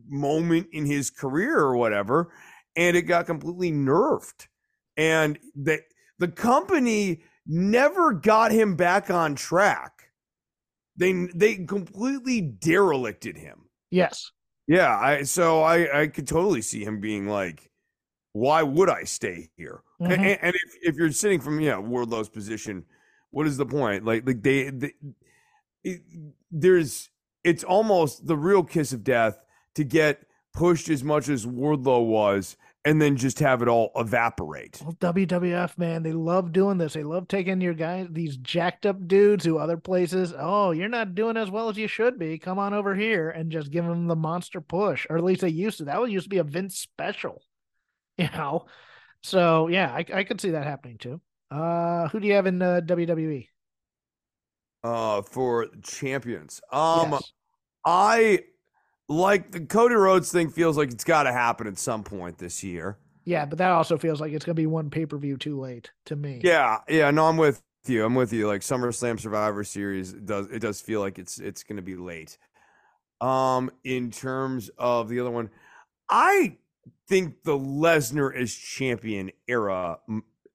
moment 0.09 0.66
in 0.73 0.86
his 0.86 1.10
career 1.10 1.59
or 1.59 1.77
whatever 1.77 2.31
and 2.77 2.97
it 2.97 3.02
got 3.02 3.27
completely 3.27 3.73
nerfed. 3.73 4.47
And 4.97 5.39
the 5.55 5.81
the 6.19 6.28
company 6.28 7.23
never 7.47 8.12
got 8.12 8.52
him 8.52 8.77
back 8.77 9.10
on 9.10 9.35
track. 9.35 10.10
They 10.97 11.28
they 11.35 11.56
completely 11.56 12.40
derelicted 12.40 13.36
him. 13.36 13.69
Yes. 13.90 14.31
Yeah 14.66 14.98
i 14.98 15.23
so 15.23 15.62
i 15.62 16.02
i 16.02 16.06
could 16.09 16.28
totally 16.28 16.60
see 16.60 16.85
him 16.85 17.01
being 17.01 17.27
like 17.27 17.70
why 18.32 18.62
would 18.62 18.90
i 18.90 19.05
stay 19.05 19.48
here? 19.56 19.82
Mm-hmm. 20.01 20.12
and, 20.12 20.39
and, 20.43 20.55
if, 20.55 20.74
if 20.82 20.94
you're 20.97 21.10
sitting 21.10 21.40
from 21.40 21.59
you 21.60 21.70
know 21.70 21.81
wardlow's 21.81 22.28
position 22.28 22.85
what 23.31 23.47
is 23.47 23.56
the 23.56 23.66
point? 23.66 24.05
Like 24.05 24.27
like 24.27 24.43
they, 24.43 24.70
they 24.70 24.93
it, 25.84 26.00
there's 26.50 27.10
it's 27.44 27.64
almost 27.64 28.26
the 28.26 28.36
real 28.36 28.62
kiss 28.62 28.92
of 28.92 29.05
death 29.05 29.38
to 29.74 29.84
get 29.84 30.26
pushed 30.52 30.88
as 30.88 31.05
much 31.05 31.28
as 31.28 31.46
Wardlow 31.46 32.05
was 32.06 32.56
and 32.84 33.00
then 33.02 33.16
just 33.16 33.38
have 33.40 33.60
it 33.62 33.68
all 33.68 33.90
evaporate. 33.96 34.80
Well, 34.82 34.94
WWF, 34.94 35.76
man, 35.78 36.02
they 36.02 36.12
love 36.12 36.52
doing 36.52 36.78
this. 36.78 36.94
They 36.94 37.02
love 37.02 37.28
taking 37.28 37.60
your 37.60 37.74
guys, 37.74 38.06
these 38.10 38.36
jacked 38.38 38.86
up 38.86 39.06
dudes 39.06 39.44
who 39.44 39.59
other 39.59 39.76
places, 39.76 40.32
oh, 40.36 40.70
you're 40.70 40.88
not 40.88 41.14
doing 41.14 41.36
as 41.36 41.50
well 41.50 41.68
as 41.68 41.76
you 41.76 41.86
should 41.86 42.18
be. 42.18 42.38
Come 42.38 42.59
on 42.59 42.74
over 42.74 42.94
here 42.94 43.30
and 43.30 43.52
just 43.52 43.70
give 43.70 43.84
them 43.84 44.06
the 44.06 44.16
monster 44.16 44.60
push. 44.60 45.06
Or 45.10 45.18
at 45.18 45.24
least 45.24 45.42
they 45.42 45.48
used 45.48 45.78
to. 45.78 45.84
That 45.84 46.00
would 46.00 46.10
used 46.10 46.24
to 46.24 46.30
be 46.30 46.38
a 46.38 46.44
Vince 46.44 46.78
special, 46.78 47.42
you 48.16 48.28
know? 48.30 48.66
So, 49.22 49.68
yeah, 49.68 49.92
I, 49.92 50.05
I 50.12 50.24
could 50.24 50.40
see 50.40 50.50
that 50.50 50.64
happening 50.64 50.98
too. 50.98 51.20
Uh, 51.50 52.09
who 52.09 52.20
do 52.20 52.26
you 52.26 52.34
have 52.34 52.46
in 52.46 52.62
uh, 52.62 52.80
WWE? 52.84 53.48
Uh 54.84 55.22
for 55.22 55.66
champions. 55.82 56.60
Um 56.72 57.12
yes. 57.12 57.32
I 57.84 58.40
like 59.09 59.52
the 59.52 59.60
Cody 59.60 59.94
Rhodes 59.94 60.30
thing 60.30 60.50
feels 60.50 60.76
like 60.76 60.90
it's 60.90 61.05
got 61.05 61.22
to 61.22 61.32
happen 61.32 61.66
at 61.66 61.78
some 61.78 62.05
point 62.05 62.38
this 62.38 62.62
year. 62.62 62.98
Yeah, 63.24 63.46
but 63.46 63.59
that 63.59 63.70
also 63.70 63.98
feels 63.98 64.20
like 64.20 64.32
it's 64.32 64.44
going 64.44 64.56
to 64.56 64.60
be 64.60 64.66
one 64.66 64.90
pay-per-view 64.90 65.36
too 65.36 65.60
late 65.60 65.90
to 66.06 66.16
me. 66.16 66.40
Yeah, 66.42 66.78
yeah, 66.88 67.10
no 67.10 67.26
I'm 67.26 67.36
with 67.36 67.62
you. 67.86 68.05
I'm 68.05 68.14
with 68.14 68.32
you. 68.32 68.46
Like 68.46 68.60
SummerSlam 68.62 69.20
Survivor 69.20 69.64
Series 69.64 70.12
it 70.12 70.26
does 70.26 70.46
it 70.46 70.60
does 70.60 70.80
feel 70.80 71.00
like 71.00 71.18
it's 71.18 71.38
it's 71.38 71.62
going 71.62 71.76
to 71.76 71.82
be 71.82 71.96
late. 71.96 72.38
Um 73.20 73.70
in 73.84 74.10
terms 74.10 74.70
of 74.78 75.09
the 75.09 75.20
other 75.20 75.30
one, 75.30 75.50
I 76.10 76.59
think 77.09 77.42
the 77.42 77.59
Lesnar 77.59 78.34
as 78.34 78.55
champion 78.55 79.30
era 79.46 79.98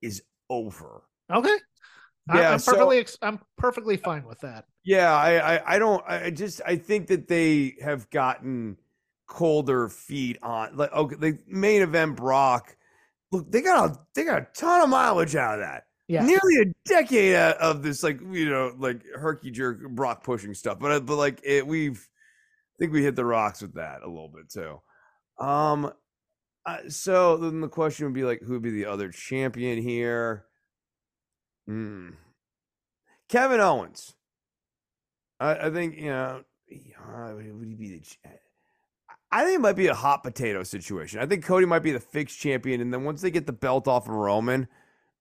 is 0.02 0.22
over. 0.50 1.04
Okay. 1.32 1.58
Yeah, 2.32 2.52
I'm 2.54 2.62
perfectly 2.62 3.06
so, 3.06 3.18
I'm 3.22 3.40
perfectly 3.58 3.98
fine 3.98 4.26
with 4.26 4.40
that. 4.42 4.66
Yeah, 4.84 5.14
I, 5.14 5.56
I 5.56 5.76
I 5.76 5.80
don't 5.80 6.04
I 6.08 6.30
just 6.30 6.62
I 6.66 6.76
think 6.78 7.08
that 7.08 7.28
they 7.28 7.76
have 7.82 8.10
gotten 8.10 8.78
colder 9.28 9.90
feet 9.90 10.38
on 10.42 10.76
like 10.78 10.92
okay 10.94 11.16
the 11.16 11.40
main 11.48 11.82
event 11.82 12.16
Brock. 12.16 12.76
Look, 13.32 13.52
they 13.52 13.62
got 13.62 13.90
a 13.92 14.00
they 14.16 14.24
got 14.24 14.42
a 14.42 14.48
ton 14.54 14.82
of 14.82 14.90
mileage 14.90 15.36
out 15.36 15.56
of 15.56 15.62
that. 15.62 15.86
Yeah, 16.08 16.26
nearly 16.26 16.62
a 16.62 16.74
decade 16.88 17.36
of 17.36 17.82
this 17.84 18.04
like 18.04 18.20
you 18.22 18.50
know 18.50 18.74
like 18.78 19.04
herky 19.16 19.52
jerk 19.52 19.82
Brock 19.90 20.24
pushing 20.24 20.54
stuff. 20.54 20.80
But 20.80 20.92
uh, 20.92 21.00
but 21.02 21.18
like 21.18 21.42
it, 21.44 21.66
we've 21.66 22.08
I 22.76 22.76
think 22.80 22.94
we 22.94 23.04
hit 23.04 23.16
the 23.16 23.26
rocks 23.26 23.62
with 23.62 23.74
that 23.76 24.02
a 24.04 24.08
little 24.08 24.30
bit 24.30 24.50
too. 24.50 24.82
Um, 25.44 25.92
Uh, 26.66 26.90
so 26.90 27.38
then 27.38 27.62
the 27.62 27.68
question 27.68 28.06
would 28.06 28.14
be 28.14 28.24
like, 28.24 28.42
who 28.42 28.54
would 28.54 28.62
be 28.62 28.72
the 28.72 28.86
other 28.86 29.12
champion 29.12 29.82
here? 29.82 30.46
Hmm. 31.68 32.10
Kevin 33.30 33.60
Owens. 33.60 34.16
I, 35.40 35.68
I 35.68 35.70
think 35.70 35.98
you 35.98 36.10
know. 36.10 36.44
Uh, 36.72 37.34
would 37.36 37.68
he 37.68 37.76
be 37.76 37.90
the? 37.90 38.30
I 39.32 39.44
think 39.44 39.56
it 39.56 39.62
might 39.62 39.76
be 39.76 39.88
a 39.88 39.94
hot 39.94 40.24
potato 40.24 40.64
situation. 40.64 41.20
I 41.20 41.26
think 41.26 41.44
Cody 41.44 41.66
might 41.66 41.84
be 41.84 41.92
the 41.92 42.00
fixed 42.00 42.40
champion, 42.40 42.82
and 42.82 42.94
then 42.94 43.04
once 43.04 43.22
they 43.22 43.32
get 43.32 43.46
the 43.46 43.54
belt 43.54 43.88
off 43.88 44.08
of 44.08 44.14
Roman, 44.14 44.68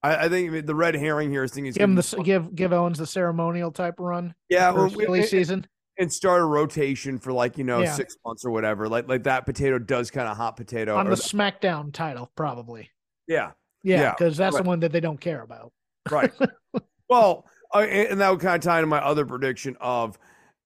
I, 0.03 0.25
I 0.25 0.29
think 0.29 0.67
the 0.67 0.75
red 0.75 0.95
herring 0.95 1.31
here 1.31 1.45
is 1.45 1.53
thinking 1.53 1.73
give 1.73 1.83
him 1.83 1.95
the 1.95 2.23
give 2.25 2.55
give 2.55 2.73
Owens 2.73 2.99
the 2.99 3.07
ceremonial 3.07 3.71
type 3.71 3.97
run. 3.99 4.35
Yeah, 4.49 4.71
well, 4.71 4.93
early 5.01 5.25
season 5.25 5.67
and 5.99 6.13
start 6.13 6.41
a 6.41 6.45
rotation 6.45 7.19
for 7.19 7.33
like 7.33 7.59
you 7.59 7.65
know 7.65 7.81
yeah. 7.81 7.93
six 7.93 8.17
months 8.25 8.45
or 8.45 8.51
whatever. 8.51 8.89
Like 8.89 9.09
like 9.09 9.25
that 9.25 9.47
potato 9.47 9.79
does 9.79 10.11
kind 10.11 10.29
of 10.29 10.37
hot 10.37 10.57
potato 10.57 10.97
on 10.97 11.09
the 11.09 11.17
SmackDown 11.17 11.93
title, 11.93 12.31
probably. 12.37 12.91
Yeah, 13.27 13.53
yeah, 13.83 14.13
because 14.13 14.39
yeah. 14.39 14.45
that's 14.45 14.55
right. 14.55 14.65
the 14.65 14.69
one 14.69 14.81
that 14.81 14.93
they 14.93 15.01
don't 15.01 15.21
care 15.21 15.43
about. 15.43 15.73
Right. 16.11 16.33
well, 17.09 17.47
I, 17.73 17.85
and 17.85 18.21
that 18.21 18.31
would 18.31 18.41
kind 18.41 18.57
of 18.57 18.63
tie 18.63 18.79
into 18.79 18.87
my 18.87 18.99
other 18.99 19.25
prediction 19.25 19.77
of 19.81 20.19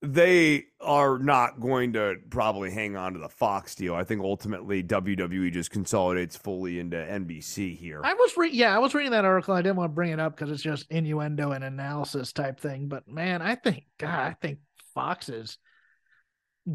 they 0.02 0.66
are 0.80 1.18
not 1.18 1.60
going 1.60 1.94
to 1.94 2.16
probably 2.30 2.70
hang 2.70 2.96
on 2.96 3.14
to 3.14 3.18
the 3.18 3.28
Fox 3.28 3.74
deal. 3.74 3.94
I 3.94 4.04
think 4.04 4.22
ultimately 4.22 4.82
WWE 4.82 5.50
just 5.52 5.70
consolidates 5.70 6.36
fully 6.36 6.78
into 6.78 6.96
NBC 6.96 7.76
here. 7.76 8.02
I 8.04 8.14
was 8.14 8.36
re- 8.36 8.50
yeah, 8.52 8.74
I 8.74 8.78
was 8.78 8.94
reading 8.94 9.12
that 9.12 9.24
article. 9.24 9.54
I 9.54 9.62
didn't 9.62 9.76
want 9.76 9.90
to 9.90 9.94
bring 9.94 10.12
it 10.12 10.20
up 10.20 10.36
because 10.36 10.50
it's 10.50 10.62
just 10.62 10.90
innuendo 10.90 11.52
and 11.52 11.64
analysis 11.64 12.32
type 12.32 12.60
thing. 12.60 12.88
But 12.88 13.08
man, 13.08 13.40
I 13.40 13.54
think 13.54 13.84
God, 13.98 14.10
I 14.10 14.36
think 14.40 14.58
Fox 14.94 15.28
is 15.28 15.58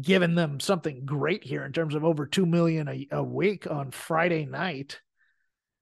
giving 0.00 0.34
them 0.34 0.58
something 0.58 1.04
great 1.04 1.44
here 1.44 1.64
in 1.64 1.72
terms 1.72 1.94
of 1.94 2.04
over 2.04 2.26
two 2.26 2.46
million 2.46 2.88
a, 2.88 3.06
a 3.12 3.22
week 3.22 3.70
on 3.70 3.90
Friday 3.92 4.46
night. 4.46 5.00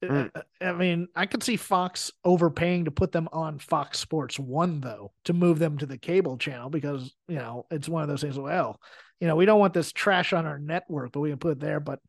Mm. 0.03 0.31
I 0.61 0.73
mean, 0.73 1.09
I 1.15 1.27
could 1.27 1.43
see 1.43 1.57
Fox 1.57 2.11
overpaying 2.25 2.87
to 2.87 2.91
put 2.91 3.13
them 3.13 3.29
on 3.33 3.59
Fox 3.59 3.99
Sports 3.99 4.39
One, 4.39 4.81
though, 4.81 5.13
to 5.25 5.33
move 5.33 5.59
them 5.59 5.79
to 5.79 5.87
the 5.87 5.99
cable 5.99 6.39
channel 6.39 6.71
because, 6.71 7.15
you 7.29 7.37
know, 7.37 7.67
it's 7.71 7.89
one 7.89 8.03
of 8.03 8.09
those 8.09 8.23
things. 8.23 8.39
Well, 8.39 8.81
you 9.21 9.27
know, 9.27 9.37
we 9.37 9.45
don't 9.45 9.61
want 9.61 9.75
this 9.75 9.93
trash 9.93 10.33
on 10.33 10.47
our 10.47 10.59
network, 10.59 11.13
but 11.13 11.21
we 11.21 11.31
can 11.31 11.39
put 11.39 11.53
it 11.53 11.61
there. 11.61 11.81
But 11.81 12.01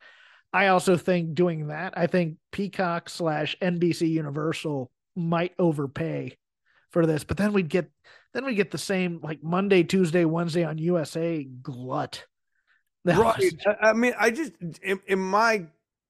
I 0.54 0.68
also 0.68 0.98
think 0.98 1.36
doing 1.36 1.68
that, 1.68 1.94
I 1.98 2.08
think 2.08 2.38
Peacock 2.52 3.10
slash 3.10 3.56
NBC 3.62 4.10
Universal 4.10 4.90
might 5.16 5.54
overpay 5.60 6.38
for 6.92 7.06
this, 7.06 7.24
but 7.24 7.38
then 7.38 7.54
we'd 7.54 7.70
get 7.70 7.90
then 8.34 8.46
we 8.46 8.56
get 8.56 8.72
the 8.72 8.78
same 8.78 9.20
like 9.22 9.44
Monday, 9.44 9.84
Tuesday, 9.84 10.26
Wednesday 10.26 10.64
on 10.64 10.78
USA 10.78 11.44
glut. 11.44 12.26
That 13.06 13.18
right. 13.18 13.38
Was... 13.38 13.76
I 13.82 13.94
mean, 13.94 14.14
I 14.18 14.32
just 14.32 14.54
in, 14.82 15.00
in 15.08 15.20
my 15.20 15.66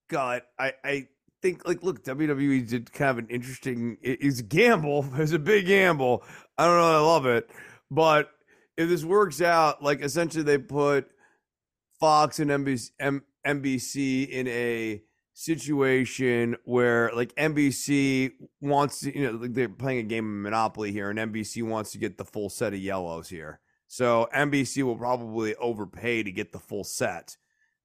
gut, 0.10 0.46
I, 0.60 0.74
I 0.84 1.08
think 1.42 1.68
like 1.68 1.84
look, 1.84 2.04
WWE 2.04 2.68
did 2.68 2.92
kind 2.94 3.12
of 3.12 3.18
an 3.20 3.28
interesting. 3.30 3.98
It's 4.02 4.40
a 4.40 4.44
gamble. 4.44 5.06
It's 5.16 5.32
a 5.32 5.40
big 5.40 5.68
gamble. 5.68 6.24
I 6.58 6.66
don't 6.66 6.78
know. 6.78 6.98
I 6.98 7.00
love 7.00 7.26
it, 7.26 7.50
but 7.90 8.30
if 8.78 8.90
this 8.90 9.04
works 9.04 9.42
out, 9.42 9.84
like 9.84 10.02
essentially 10.02 10.44
they 10.44 10.58
put 10.58 11.10
Fox 12.00 12.40
and 12.40 12.50
NBC, 12.50 12.92
M, 13.00 13.24
NBC 13.46 14.30
in 14.30 14.48
a 14.48 15.02
situation 15.34 16.56
where 16.66 17.12
like 17.16 17.34
NBC 17.36 18.32
wants 18.62 19.02
to, 19.02 19.18
you 19.18 19.26
know, 19.26 19.38
like 19.38 19.54
they're 19.54 19.70
playing 19.70 20.00
a 20.00 20.04
game 20.04 20.26
of 20.26 20.44
Monopoly 20.44 20.92
here, 20.92 21.10
and 21.10 21.20
NBC 21.20 21.64
wants 21.64 21.92
to 21.92 21.98
get 21.98 22.18
the 22.18 22.26
full 22.26 22.50
set 22.50 22.74
of 22.74 22.80
yellows 22.80 23.30
here. 23.30 23.60
So 23.88 24.30
NBC 24.34 24.84
will 24.84 24.96
probably 24.96 25.56
overpay 25.56 26.24
to 26.24 26.32
get 26.32 26.52
the 26.52 26.60
full 26.60 26.84
set, 26.84 27.38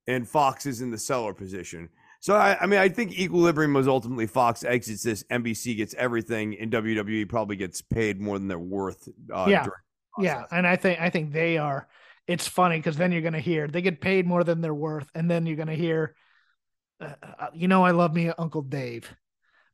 and 0.07 0.29
Fox 0.29 0.67
is 0.67 0.81
in 0.81 0.91
the 0.91 0.99
seller 0.99 1.35
position. 1.35 1.89
So 2.21 2.35
I, 2.35 2.57
I 2.61 2.67
mean, 2.67 2.81
I 2.81 2.89
think 2.89 3.19
equilibrium 3.19 3.75
was 3.75 3.89
ultimately 3.89 4.27
Fox 4.27 4.65
exits 4.65 5.03
this, 5.03 5.23
NBC 5.25 5.77
gets 5.77 5.95
everything, 5.95 6.57
and 6.59 6.73
WWE 6.73 7.29
probably 7.29 7.57
gets 7.57 7.83
paid 7.83 8.21
more 8.21 8.39
than 8.39 8.49
they're 8.49 8.59
worth. 8.59 9.09
Uh, 9.33 9.47
yeah, 9.49 9.67
yeah, 10.19 10.45
and 10.51 10.67
I 10.67 10.77
think 10.77 11.01
I 11.01 11.11
think 11.11 11.33
they 11.33 11.59
are. 11.59 11.89
It's 12.27 12.49
funny 12.49 12.79
because 12.79 12.97
then 12.97 13.13
you're 13.13 13.23
going 13.23 13.35
to 13.35 13.39
hear 13.39 13.69
they 13.69 13.83
get 13.83 14.01
paid 14.01 14.27
more 14.27 14.45
than 14.45 14.61
they're 14.61 14.75
worth, 14.75 15.09
and 15.15 15.31
then 15.31 15.47
you're 15.47 15.57
going 15.57 15.69
to 15.69 15.77
hear, 15.77 16.17
uh, 17.01 17.15
uh, 17.39 17.47
you 17.55 17.69
know, 17.69 17.85
I 17.85 17.93
love 17.93 18.15
me 18.15 18.33
Uncle 18.37 18.63
Dave, 18.63 19.15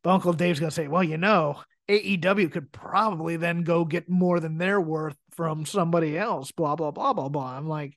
but 0.02 0.10
Uncle 0.10 0.32
Dave's 0.32 0.60
going 0.60 0.70
to 0.70 0.74
say, 0.74 0.88
well, 0.88 1.04
you 1.04 1.16
know, 1.16 1.60
AEW 1.88 2.52
could 2.52 2.72
probably 2.72 3.36
then 3.36 3.62
go 3.62 3.84
get 3.84 4.08
more 4.08 4.40
than 4.40 4.58
they're 4.58 4.80
worth 4.80 5.16
from 5.30 5.64
somebody 5.64 6.18
else. 6.18 6.52
Blah 6.52 6.76
blah 6.76 6.90
blah 6.90 7.12
blah 7.12 7.28
blah. 7.28 7.56
I'm 7.56 7.68
like, 7.68 7.96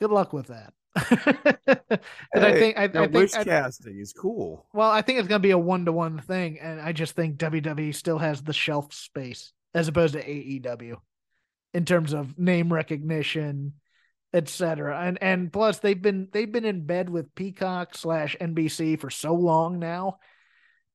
good 0.00 0.10
luck 0.10 0.32
with 0.32 0.48
that. 0.48 0.72
hey, 1.08 1.98
I 2.34 2.52
think 2.52 2.78
I, 2.78 2.84
I 2.84 3.06
think 3.06 3.36
I, 3.36 3.44
casting 3.44 3.98
is 3.98 4.12
cool. 4.12 4.66
Well, 4.72 4.90
I 4.90 5.02
think 5.02 5.18
it's 5.18 5.28
going 5.28 5.40
to 5.40 5.46
be 5.46 5.52
a 5.52 5.58
one 5.58 5.84
to 5.84 5.92
one 5.92 6.18
thing, 6.18 6.58
and 6.60 6.80
I 6.80 6.92
just 6.92 7.14
think 7.14 7.36
WWE 7.36 7.94
still 7.94 8.18
has 8.18 8.42
the 8.42 8.52
shelf 8.52 8.92
space 8.92 9.52
as 9.74 9.88
opposed 9.88 10.14
to 10.14 10.24
AEW 10.24 10.96
in 11.74 11.84
terms 11.84 12.12
of 12.12 12.38
name 12.38 12.72
recognition, 12.72 13.74
etc. 14.32 14.98
And 15.00 15.18
and 15.22 15.52
plus 15.52 15.78
they've 15.78 16.00
been 16.00 16.28
they've 16.32 16.50
been 16.50 16.64
in 16.64 16.86
bed 16.86 17.08
with 17.08 17.34
Peacock 17.34 17.94
slash 17.94 18.36
NBC 18.40 18.98
for 18.98 19.10
so 19.10 19.34
long 19.34 19.78
now 19.78 20.18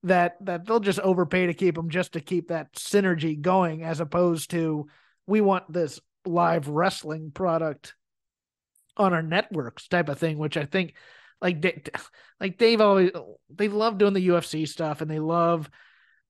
that 0.04 0.36
that 0.42 0.66
they'll 0.66 0.80
just 0.80 1.00
overpay 1.00 1.48
to 1.48 1.54
keep 1.54 1.76
them 1.76 1.90
just 1.90 2.14
to 2.14 2.20
keep 2.20 2.50
that 2.50 2.74
synergy 2.74 3.40
going, 3.40 3.84
as 3.84 4.00
opposed 4.00 4.52
to 4.52 4.88
we 5.28 5.42
want 5.42 5.72
this 5.72 6.00
live 6.26 6.68
wrestling 6.68 7.32
product 7.32 7.96
on 8.98 9.14
our 9.14 9.24
networks 9.24 9.88
type 9.88 10.10
of 10.10 10.20
thing, 10.20 10.38
which 10.38 10.58
I 10.58 10.66
think 10.66 10.94
like 11.42 11.90
like 12.40 12.58
they've 12.58 12.82
always 12.82 13.12
they 13.54 13.68
love 13.68 13.98
doing 13.98 14.14
the 14.14 14.28
UFC 14.28 14.68
stuff 14.68 15.02
and 15.02 15.10
they 15.10 15.20
love 15.20 15.70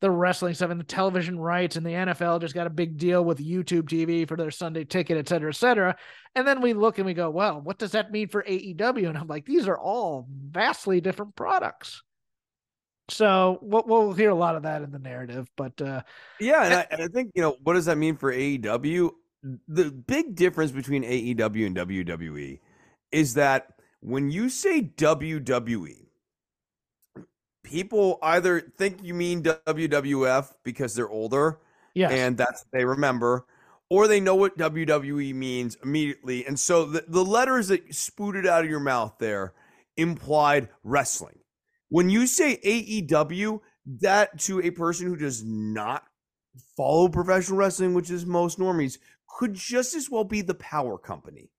the 0.02 0.12
wrestling 0.12 0.54
stuff 0.54 0.70
and 0.70 0.82
the 0.82 0.86
television 0.86 1.40
rights 1.40 1.78
and 1.78 1.86
the 1.86 1.92
NFL 1.92 2.42
just 2.42 2.54
got 2.54 2.68
a 2.68 2.70
big 2.70 2.98
deal 2.98 3.24
with 3.24 3.40
YouTube 3.40 3.84
TV 3.84 4.28
for 4.28 4.36
their 4.36 4.52
Sunday 4.52 4.84
ticket, 4.84 5.18
et 5.18 5.30
cetera, 5.30 5.50
et 5.50 5.56
cetera. 5.56 5.96
And 6.36 6.46
then 6.46 6.60
we 6.60 6.74
look 6.74 6.98
and 6.98 7.06
we 7.06 7.14
go, 7.14 7.30
well, 7.30 7.62
what 7.62 7.78
does 7.78 7.92
that 7.92 8.12
mean 8.12 8.28
for 8.28 8.44
AEW? 8.44 9.08
And 9.08 9.18
I'm 9.18 9.28
like, 9.28 9.46
these 9.46 9.66
are 9.66 9.80
all 9.80 10.28
vastly 10.30 11.00
different 11.00 11.38
products. 11.38 12.04
So 13.10 13.60
we'll, 13.62 13.84
we'll 13.86 14.12
hear 14.12 14.30
a 14.30 14.36
lot 14.36 14.58
of 14.58 14.64
that 14.64 14.82
in 14.82 14.92
the 14.92 15.00
narrative, 15.00 15.50
but 15.56 15.82
uh, 15.82 16.02
yeah, 16.38 16.64
and 16.64 16.74
I, 16.74 16.88
and 16.92 17.02
I 17.02 17.08
think 17.08 17.32
you 17.34 17.42
know 17.42 17.58
what 17.64 17.74
does 17.74 17.86
that 17.86 17.98
mean 17.98 18.18
for 18.18 18.34
AEW? 18.34 19.10
The 19.68 19.92
big 19.92 20.36
difference 20.36 20.72
between 20.72 21.04
AEW 21.04 21.66
and 21.66 21.76
WWE 21.76 22.60
is 23.12 23.34
that 23.34 23.74
when 24.00 24.32
you 24.32 24.50
say 24.50 24.82
WWE, 24.82 26.08
people 27.64 28.20
either 28.22 28.62
think 28.62 29.04
you 29.04 29.14
mean 29.14 29.44
WWF 29.44 30.54
because 30.64 30.96
they're 30.96 31.10
older 31.10 31.60
yes. 31.94 32.12
and 32.12 32.38
that's 32.38 32.66
they 32.72 32.86
remember, 32.86 33.46
or 33.90 34.08
they 34.08 34.20
know 34.20 34.36
what 34.36 34.58
WWE 34.58 35.34
means 35.34 35.78
immediately. 35.84 36.46
And 36.46 36.60
so 36.60 36.86
the, 36.86 37.06
the 37.08 37.24
letters 37.24 37.68
that 37.68 37.94
spooted 37.94 38.48
out 38.48 38.64
of 38.64 38.70
your 38.70 38.80
mouth 38.80 39.16
there 39.20 39.54
implied 39.98 40.70
wrestling. 40.84 41.40
When 41.90 42.10
you 42.10 42.28
say 42.28 42.58
AEW, 42.58 43.60
that 44.02 44.40
to 44.40 44.62
a 44.62 44.72
person 44.72 45.08
who 45.08 45.16
does 45.16 45.44
not 45.44 46.04
follow 46.76 47.10
professional 47.10 47.58
wrestling, 47.58 47.94
which 47.94 48.10
is 48.10 48.26
most 48.26 48.58
normies, 48.60 48.98
could 49.34 49.54
just 49.54 49.96
as 49.96 50.10
well 50.10 50.24
be 50.24 50.42
the 50.42 50.54
power 50.54 50.98
company. 50.98 51.50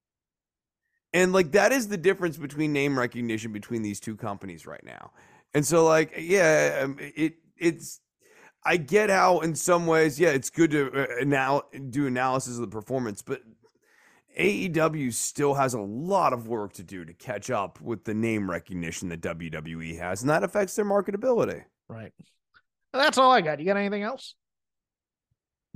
And 1.12 1.32
like 1.32 1.52
that 1.52 1.72
is 1.72 1.88
the 1.88 1.96
difference 1.96 2.36
between 2.36 2.72
name 2.72 2.98
recognition 2.98 3.52
between 3.52 3.82
these 3.82 4.00
two 4.00 4.16
companies 4.16 4.66
right 4.66 4.84
now. 4.84 5.12
And 5.54 5.66
so 5.66 5.84
like 5.84 6.14
yeah, 6.18 6.80
um, 6.82 6.96
it 7.00 7.34
it's 7.56 8.00
I 8.64 8.76
get 8.76 9.10
how 9.10 9.40
in 9.40 9.54
some 9.54 9.86
ways 9.86 10.18
yeah, 10.18 10.30
it's 10.30 10.50
good 10.50 10.70
to 10.72 11.20
uh, 11.20 11.24
now 11.24 11.62
do 11.90 12.06
analysis 12.06 12.56
of 12.56 12.62
the 12.62 12.68
performance, 12.68 13.22
but 13.22 13.42
AEW 14.38 15.12
still 15.12 15.54
has 15.54 15.74
a 15.74 15.80
lot 15.80 16.32
of 16.32 16.48
work 16.48 16.72
to 16.74 16.82
do 16.82 17.04
to 17.04 17.14
catch 17.14 17.50
up 17.50 17.80
with 17.80 18.04
the 18.04 18.14
name 18.14 18.50
recognition 18.50 19.08
that 19.10 19.20
WWE 19.20 19.96
has, 19.98 20.22
and 20.22 20.30
that 20.30 20.42
affects 20.42 20.74
their 20.74 20.84
marketability. 20.84 21.62
Right. 21.88 22.12
that's 22.92 23.18
all 23.18 23.30
I 23.30 23.40
got. 23.40 23.60
You 23.60 23.66
got 23.66 23.76
anything 23.76 24.02
else? 24.02 24.34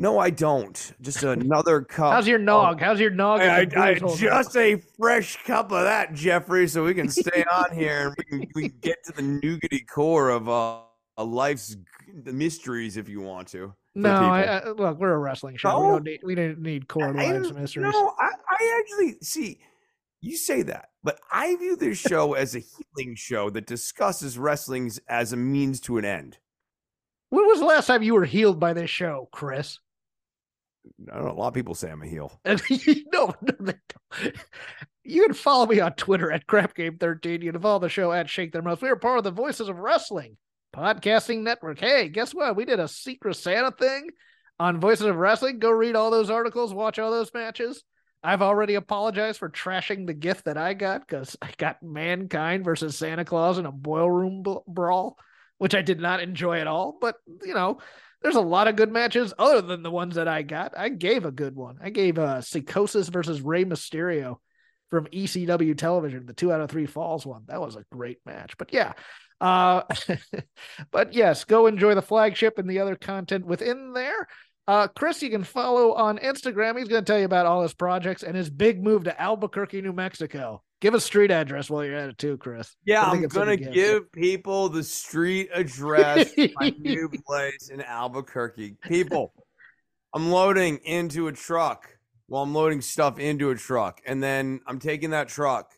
No, 0.01 0.20
I 0.20 0.31
don't. 0.31 0.95
Just 1.01 1.25
another 1.25 1.81
cup. 1.89 2.12
How's 2.12 2.29
your 2.29 2.39
nog? 2.39 2.81
How's 2.81 3.01
your 3.01 3.11
nog? 3.11 3.41
I, 3.41 3.66
I, 3.77 3.95
just 3.95 4.57
a 4.57 4.77
fresh 4.97 5.43
cup 5.45 5.73
of 5.73 5.83
that, 5.83 6.15
Jeffrey, 6.15 6.69
so 6.69 6.85
we 6.85 6.95
can 6.95 7.09
stay 7.09 7.45
on 7.53 7.77
here 7.77 8.07
and 8.07 8.15
we 8.16 8.25
can, 8.25 8.51
we 8.55 8.69
can 8.69 8.79
get 8.81 9.05
to 9.07 9.12
the 9.12 9.23
nougaty 9.23 9.85
core 9.89 10.31
of 10.31 10.49
uh, 10.49 10.79
a 11.16 11.25
life's 11.25 11.77
mysteries 12.25 12.97
if 12.97 13.09
you 13.09 13.20
want 13.20 13.49
to. 13.49 13.75
No, 13.97 14.11
I, 14.11 14.43
I, 14.43 14.69
look, 14.70 15.01
we're 15.01 15.12
a 15.12 15.19
wrestling 15.19 15.57
show. 15.57 15.70
No, 15.70 15.81
we 15.81 15.89
don't 15.91 16.05
need 16.05 16.20
we 16.23 16.35
don't 16.37 16.61
need 16.61 16.87
core 16.87 17.12
lives 17.12 17.53
mysteries. 17.53 17.93
No, 17.93 18.15
I, 18.20 18.31
I 18.49 18.81
actually 18.81 19.16
see. 19.20 19.59
You 20.20 20.37
say 20.37 20.62
that, 20.62 20.91
but 21.03 21.19
I 21.33 21.57
view 21.57 21.75
this 21.75 21.99
show 22.09 22.35
as 22.35 22.55
a 22.55 22.61
healing 22.61 23.16
show 23.16 23.51
that 23.51 23.66
discusses 23.66 24.39
wrestling 24.39 24.93
as 25.09 25.33
a 25.33 25.37
means 25.37 25.81
to 25.81 25.99
an 25.99 26.05
end. 26.05 26.39
When 27.31 27.47
was 27.47 27.59
the 27.59 27.66
last 27.66 27.89
time 27.89 28.05
you 28.05 28.15
were 28.15 28.25
healed 28.25 28.61
by 28.61 28.73
this 28.73 28.89
show, 28.89 29.29
Chris? 29.33 29.79
I 31.10 31.15
don't 31.16 31.24
know. 31.24 31.32
A 31.32 31.32
lot 31.32 31.48
of 31.48 31.55
people 31.55 31.74
say 31.74 31.90
I'm 31.90 32.02
a 32.02 32.06
heel. 32.06 32.40
No, 32.44 32.56
no, 33.43 33.55
they 33.60 33.74
don't. 33.89 34.36
You 35.05 35.23
can 35.23 35.35
follow 35.35 35.66
me 35.66 35.81
on 35.81 35.93
Twitter 35.93 36.31
at 36.31 36.47
CrapGame13. 36.47 37.43
You 37.43 37.52
can 37.52 37.60
follow 37.60 37.78
the 37.78 37.89
show 37.89 38.12
at 38.12 38.28
Shake 38.28 38.52
Their 38.52 38.62
Mouth. 38.62 38.82
We 38.82 38.89
are 38.89 38.97
part 38.97 39.19
of 39.19 39.24
the 39.24 39.31
Voices 39.31 39.69
of 39.69 39.78
Wrestling 39.78 40.36
podcasting 40.74 41.43
network. 41.43 41.81
Hey, 41.81 42.09
guess 42.09 42.35
what? 42.35 42.56
We 42.56 42.65
did 42.65 42.81
a 42.81 42.89
Secret 42.89 43.35
Santa 43.35 43.70
thing 43.70 44.10
on 44.59 44.81
Voices 44.81 45.06
of 45.06 45.16
Wrestling. 45.16 45.59
Go 45.59 45.70
read 45.70 45.97
all 45.97 46.10
those 46.10 46.31
articles, 46.31 46.74
watch 46.74 46.98
all 46.98 47.10
those 47.10 47.32
matches. 47.32 47.82
I've 48.23 48.43
already 48.43 48.74
apologized 48.74 49.39
for 49.39 49.48
trashing 49.48 50.06
the 50.06 50.15
gift 50.15 50.47
that 50.47 50.59
I 50.59 50.74
got 50.74 51.06
because 51.06 51.36
I 51.40 51.51
got 51.56 51.82
Mankind 51.82 52.65
versus 52.65 52.97
Santa 52.97 53.24
Claus 53.24 53.59
in 53.59 53.66
a 53.66 53.73
boiler 53.73 54.12
room 54.12 54.44
brawl, 54.66 55.16
which 55.59 55.74
I 55.74 55.82
did 55.82 56.01
not 56.01 56.20
enjoy 56.20 56.60
at 56.60 56.66
all. 56.66 56.98
But, 57.01 57.15
you 57.44 57.55
know, 57.55 57.78
there's 58.23 58.36
a 58.36 58.40
lot 58.40 58.69
of 58.69 58.77
good 58.77 58.93
matches 58.93 59.32
other 59.39 59.61
than 59.61 59.82
the 59.82 59.90
ones 59.90 60.16
that 60.16 60.28
I 60.28 60.43
got. 60.43 60.77
I 60.77 60.89
gave 60.89 61.24
a 61.24 61.31
good 61.31 61.55
one. 61.55 61.78
I 61.82 61.90
gave 61.90 62.19
uh, 62.19 62.40
Psicosis 62.40 63.09
versus 63.09 63.40
Rey 63.40 63.65
Mysterio 63.65 64.36
from 64.90 65.07
ECW 65.07 65.77
television, 65.77 66.27
the 66.27 66.32
two 66.32 66.53
out 66.53 66.61
of 66.61 66.70
three 66.70 66.86
falls 66.86 67.27
one. 67.27 67.45
That 67.47 67.61
was 67.61 67.77
a 67.77 67.85
great 67.93 68.19
match. 68.24 68.57
But 68.57 68.73
yeah, 68.73 68.95
uh, 69.40 69.82
but 70.90 71.12
yes, 71.12 71.45
go 71.45 71.66
enjoy 71.66 71.95
the 71.95 72.03
flagship 72.03 72.59
and 72.59 72.69
the 72.69 72.81
other 72.81 72.97
content 72.97 73.47
within 73.47 73.93
there. 73.93 74.27
Uh, 74.66 74.89
Chris, 74.89 75.23
you 75.23 75.31
can 75.31 75.45
follow 75.45 75.95
on 75.95 76.19
Instagram. 76.19 76.78
He's 76.78 76.89
going 76.89 77.05
to 77.05 77.11
tell 77.11 77.19
you 77.19 77.24
about 77.24 77.47
all 77.47 77.62
his 77.62 77.73
projects 77.73 78.23
and 78.23 78.36
his 78.36 78.51
big 78.51 78.82
move 78.82 79.05
to 79.05 79.20
Albuquerque, 79.20 79.81
New 79.81 79.95
Mexico. 79.95 80.62
Give 80.81 80.95
a 80.95 81.01
street 81.01 81.33
address 81.33 81.69
while 81.69 81.85
you're 81.85 81.97
at 81.97 82.11
it 82.11 82.19
too, 82.19 82.37
Chris. 82.37 82.77
Yeah, 82.85 83.03
I'm 83.05 83.23
gonna 83.23 83.57
give 83.57 84.13
people 84.13 84.69
the 84.69 84.85
street 84.85 85.51
address 85.53 86.31
my 86.55 86.73
new 86.79 87.09
place 87.27 87.69
in 87.69 87.81
Albuquerque. 87.83 88.77
People, 88.83 89.35
I'm 90.15 90.31
loading 90.31 90.79
into 90.85 91.27
a 91.27 91.33
truck. 91.33 91.89
Well, 92.29 92.43
I'm 92.43 92.55
loading 92.55 92.81
stuff 92.81 93.19
into 93.19 93.51
a 93.51 93.57
truck, 93.57 94.01
and 94.07 94.23
then 94.23 94.61
I'm 94.67 94.79
taking 94.79 95.11
that 95.11 95.29
truck 95.29 95.73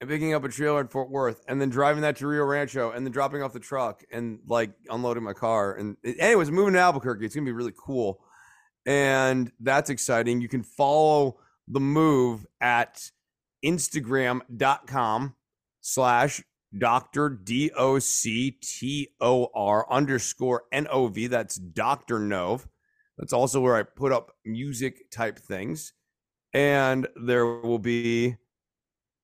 and 0.00 0.10
picking 0.10 0.34
up 0.34 0.42
a 0.42 0.48
trailer 0.48 0.80
in 0.80 0.88
Fort 0.88 1.10
Worth, 1.10 1.44
and 1.46 1.60
then 1.60 1.68
driving 1.68 2.02
that 2.02 2.16
to 2.16 2.26
Rio 2.26 2.44
Rancho, 2.44 2.90
and 2.90 3.06
then 3.06 3.12
dropping 3.12 3.42
off 3.42 3.52
the 3.52 3.60
truck 3.60 4.02
and 4.10 4.40
like 4.48 4.72
unloading 4.88 5.22
my 5.22 5.34
car. 5.34 5.74
And 5.74 5.96
anyways, 6.04 6.50
moving 6.50 6.74
to 6.74 6.80
Albuquerque. 6.80 7.24
It's 7.24 7.36
gonna 7.36 7.44
be 7.44 7.52
really 7.52 7.74
cool, 7.78 8.24
and 8.84 9.52
that's 9.60 9.90
exciting. 9.90 10.40
You 10.40 10.48
can 10.48 10.64
follow 10.64 11.38
the 11.68 11.80
move 11.80 12.44
at 12.60 13.08
Instagram.com 13.64 15.34
slash 15.80 16.42
Dr. 16.76 17.30
D 17.30 17.70
O 17.76 17.98
C 17.98 18.52
T 18.52 19.08
O 19.20 19.48
R 19.54 19.86
underscore 19.90 20.64
N 20.72 20.86
O 20.90 21.08
V. 21.08 21.26
That's 21.26 21.56
Dr. 21.56 22.18
Nove. 22.20 22.66
That's 23.18 23.32
also 23.32 23.60
where 23.60 23.76
I 23.76 23.82
put 23.82 24.12
up 24.12 24.32
music 24.44 25.10
type 25.10 25.38
things. 25.38 25.92
And 26.52 27.06
there 27.16 27.46
will 27.46 27.78
be 27.78 28.36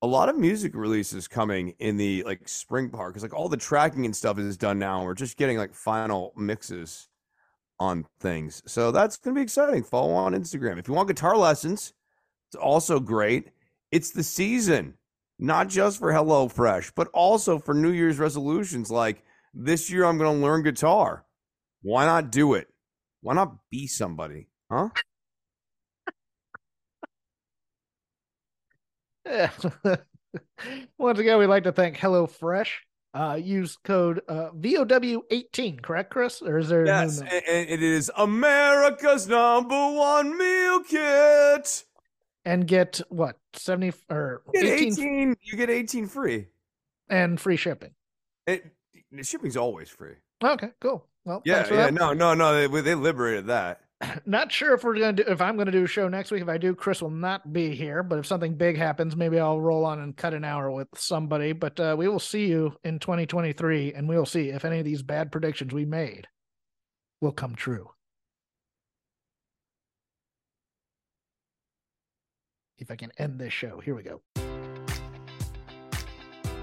a 0.03 0.07
lot 0.07 0.29
of 0.29 0.37
music 0.37 0.75
releases 0.75 1.27
coming 1.27 1.75
in 1.79 1.97
the 1.97 2.23
like 2.25 2.49
spring 2.49 2.91
part 2.91 3.13
because 3.13 3.23
like 3.23 3.35
all 3.35 3.49
the 3.49 3.57
tracking 3.57 4.05
and 4.05 4.15
stuff 4.15 4.39
is 4.39 4.57
done 4.57 4.79
now. 4.79 5.05
We're 5.05 5.15
just 5.15 5.37
getting 5.37 5.57
like 5.57 5.75
final 5.75 6.33
mixes 6.37 7.09
on 7.79 8.07
things. 8.21 8.63
So 8.67 8.91
that's 8.91 9.17
gonna 9.17 9.35
be 9.35 9.43
exciting. 9.43 9.83
Follow 9.83 10.13
on 10.13 10.35
Instagram. 10.35 10.79
If 10.79 10.89
you 10.89 10.95
want 10.95 11.09
guitar 11.09 11.37
lessons, 11.37 11.93
it's 12.49 12.57
also 12.57 13.01
great. 13.01 13.51
It's 13.93 14.11
the 14.11 14.23
season, 14.23 14.95
not 15.39 15.69
just 15.69 15.99
for 15.99 16.13
HelloFresh, 16.13 16.93
but 16.95 17.09
also 17.13 17.59
for 17.59 17.75
New 17.75 17.91
Year's 17.91 18.19
resolutions. 18.19 18.91
Like 18.91 19.23
this 19.55 19.91
year, 19.91 20.05
I'm 20.05 20.19
gonna 20.19 20.35
learn 20.35 20.63
guitar. 20.63 21.25
Why 21.83 22.05
not 22.05 22.31
do 22.31 22.55
it? 22.55 22.69
Why 23.21 23.35
not 23.35 23.57
be 23.71 23.87
somebody? 23.87 24.49
Huh? 24.71 24.89
Once 30.99 31.19
again, 31.19 31.39
we'd 31.39 31.47
like 31.47 31.65
to 31.65 31.73
thank 31.73 31.97
HelloFresh. 31.97 32.69
Uh, 33.15 33.35
use 33.43 33.79
code 33.83 34.21
uh, 34.29 34.51
VOW18, 34.51 35.81
correct, 35.81 36.11
Chris? 36.11 36.43
Or 36.43 36.59
is 36.59 36.69
there? 36.69 36.85
Yes, 36.85 37.21
and 37.21 37.31
it 37.71 37.83
is 37.83 38.11
America's 38.17 39.27
number 39.27 39.93
one 39.93 40.37
meal 40.37 40.81
kit. 40.85 41.85
And 42.47 42.67
get 42.67 43.01
what 43.11 43.37
70 43.55 43.93
or 44.09 44.43
you 44.55 44.63
get 44.63 44.73
18, 44.73 44.93
18 44.93 45.37
you 45.43 45.57
get 45.57 45.69
18 45.69 46.07
free 46.07 46.47
and 47.09 47.41
free 47.41 47.57
shipping. 47.57 47.91
It, 48.47 48.65
shipping's 49.23 49.57
always 49.57 49.91
free. 49.91 50.15
Okay, 50.43 50.71
cool. 50.81 51.07
Well, 51.25 51.43
yeah, 51.45 51.67
yeah, 51.69 51.91
no, 51.91 52.13
no, 52.13 52.35
no, 52.35 52.69
they, 52.69 52.81
they 52.83 52.95
liberated 52.95 53.49
that. 53.49 53.81
not 54.27 54.53
sure 54.53 54.75
if 54.75 54.85
we're 54.85 54.99
gonna 54.99 55.13
do 55.15 55.25
if 55.27 55.41
I'm 55.41 55.57
gonna 55.57 55.71
do 55.71 55.85
a 55.85 55.89
show 55.89 56.09
next 56.09 56.31
week. 56.31 56.43
If 56.43 56.49
I 56.49 56.59
do, 56.59 56.75
Chris 56.75 57.03
will 57.03 57.11
not 57.11 57.53
be 57.53 57.75
here. 57.75 58.03
But 58.03 58.19
if 58.19 58.27
something 58.27 58.55
big 58.55 58.77
happens, 58.77 59.17
maybe 59.17 59.39
I'll 59.39 59.61
roll 59.61 59.85
on 59.85 60.01
and 60.01 60.17
cut 60.17 60.35
an 60.35 60.45
hour 60.45 60.71
with 60.71 60.89
somebody. 60.95 61.53
But 61.53 61.81
uh, 61.81 61.95
we 61.99 62.09
will 62.09 62.21
see 62.21 62.47
you 62.47 62.77
in 62.85 62.99
2023, 62.99 63.95
and 63.95 64.09
we 64.09 64.17
will 64.17 64.27
see 64.27 64.51
if 64.51 64.65
any 64.65 64.79
of 64.79 64.85
these 64.85 65.03
bad 65.03 65.33
predictions 65.33 65.73
we 65.73 65.85
made 65.85 66.29
will 67.21 67.33
come 67.33 67.55
true. 67.55 67.91
If 72.79 72.91
I 72.91 72.97
can 72.97 73.11
end 73.19 73.39
this 73.39 73.53
show, 73.53 73.81
here 73.81 73.95
we 73.95 74.03
go. 74.03 74.21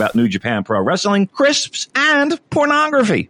about 0.00 0.14
New 0.14 0.28
Japan 0.28 0.64
Pro 0.64 0.80
Wrestling, 0.80 1.26
crisps, 1.26 1.88
and 1.94 2.40
pornography. 2.48 3.28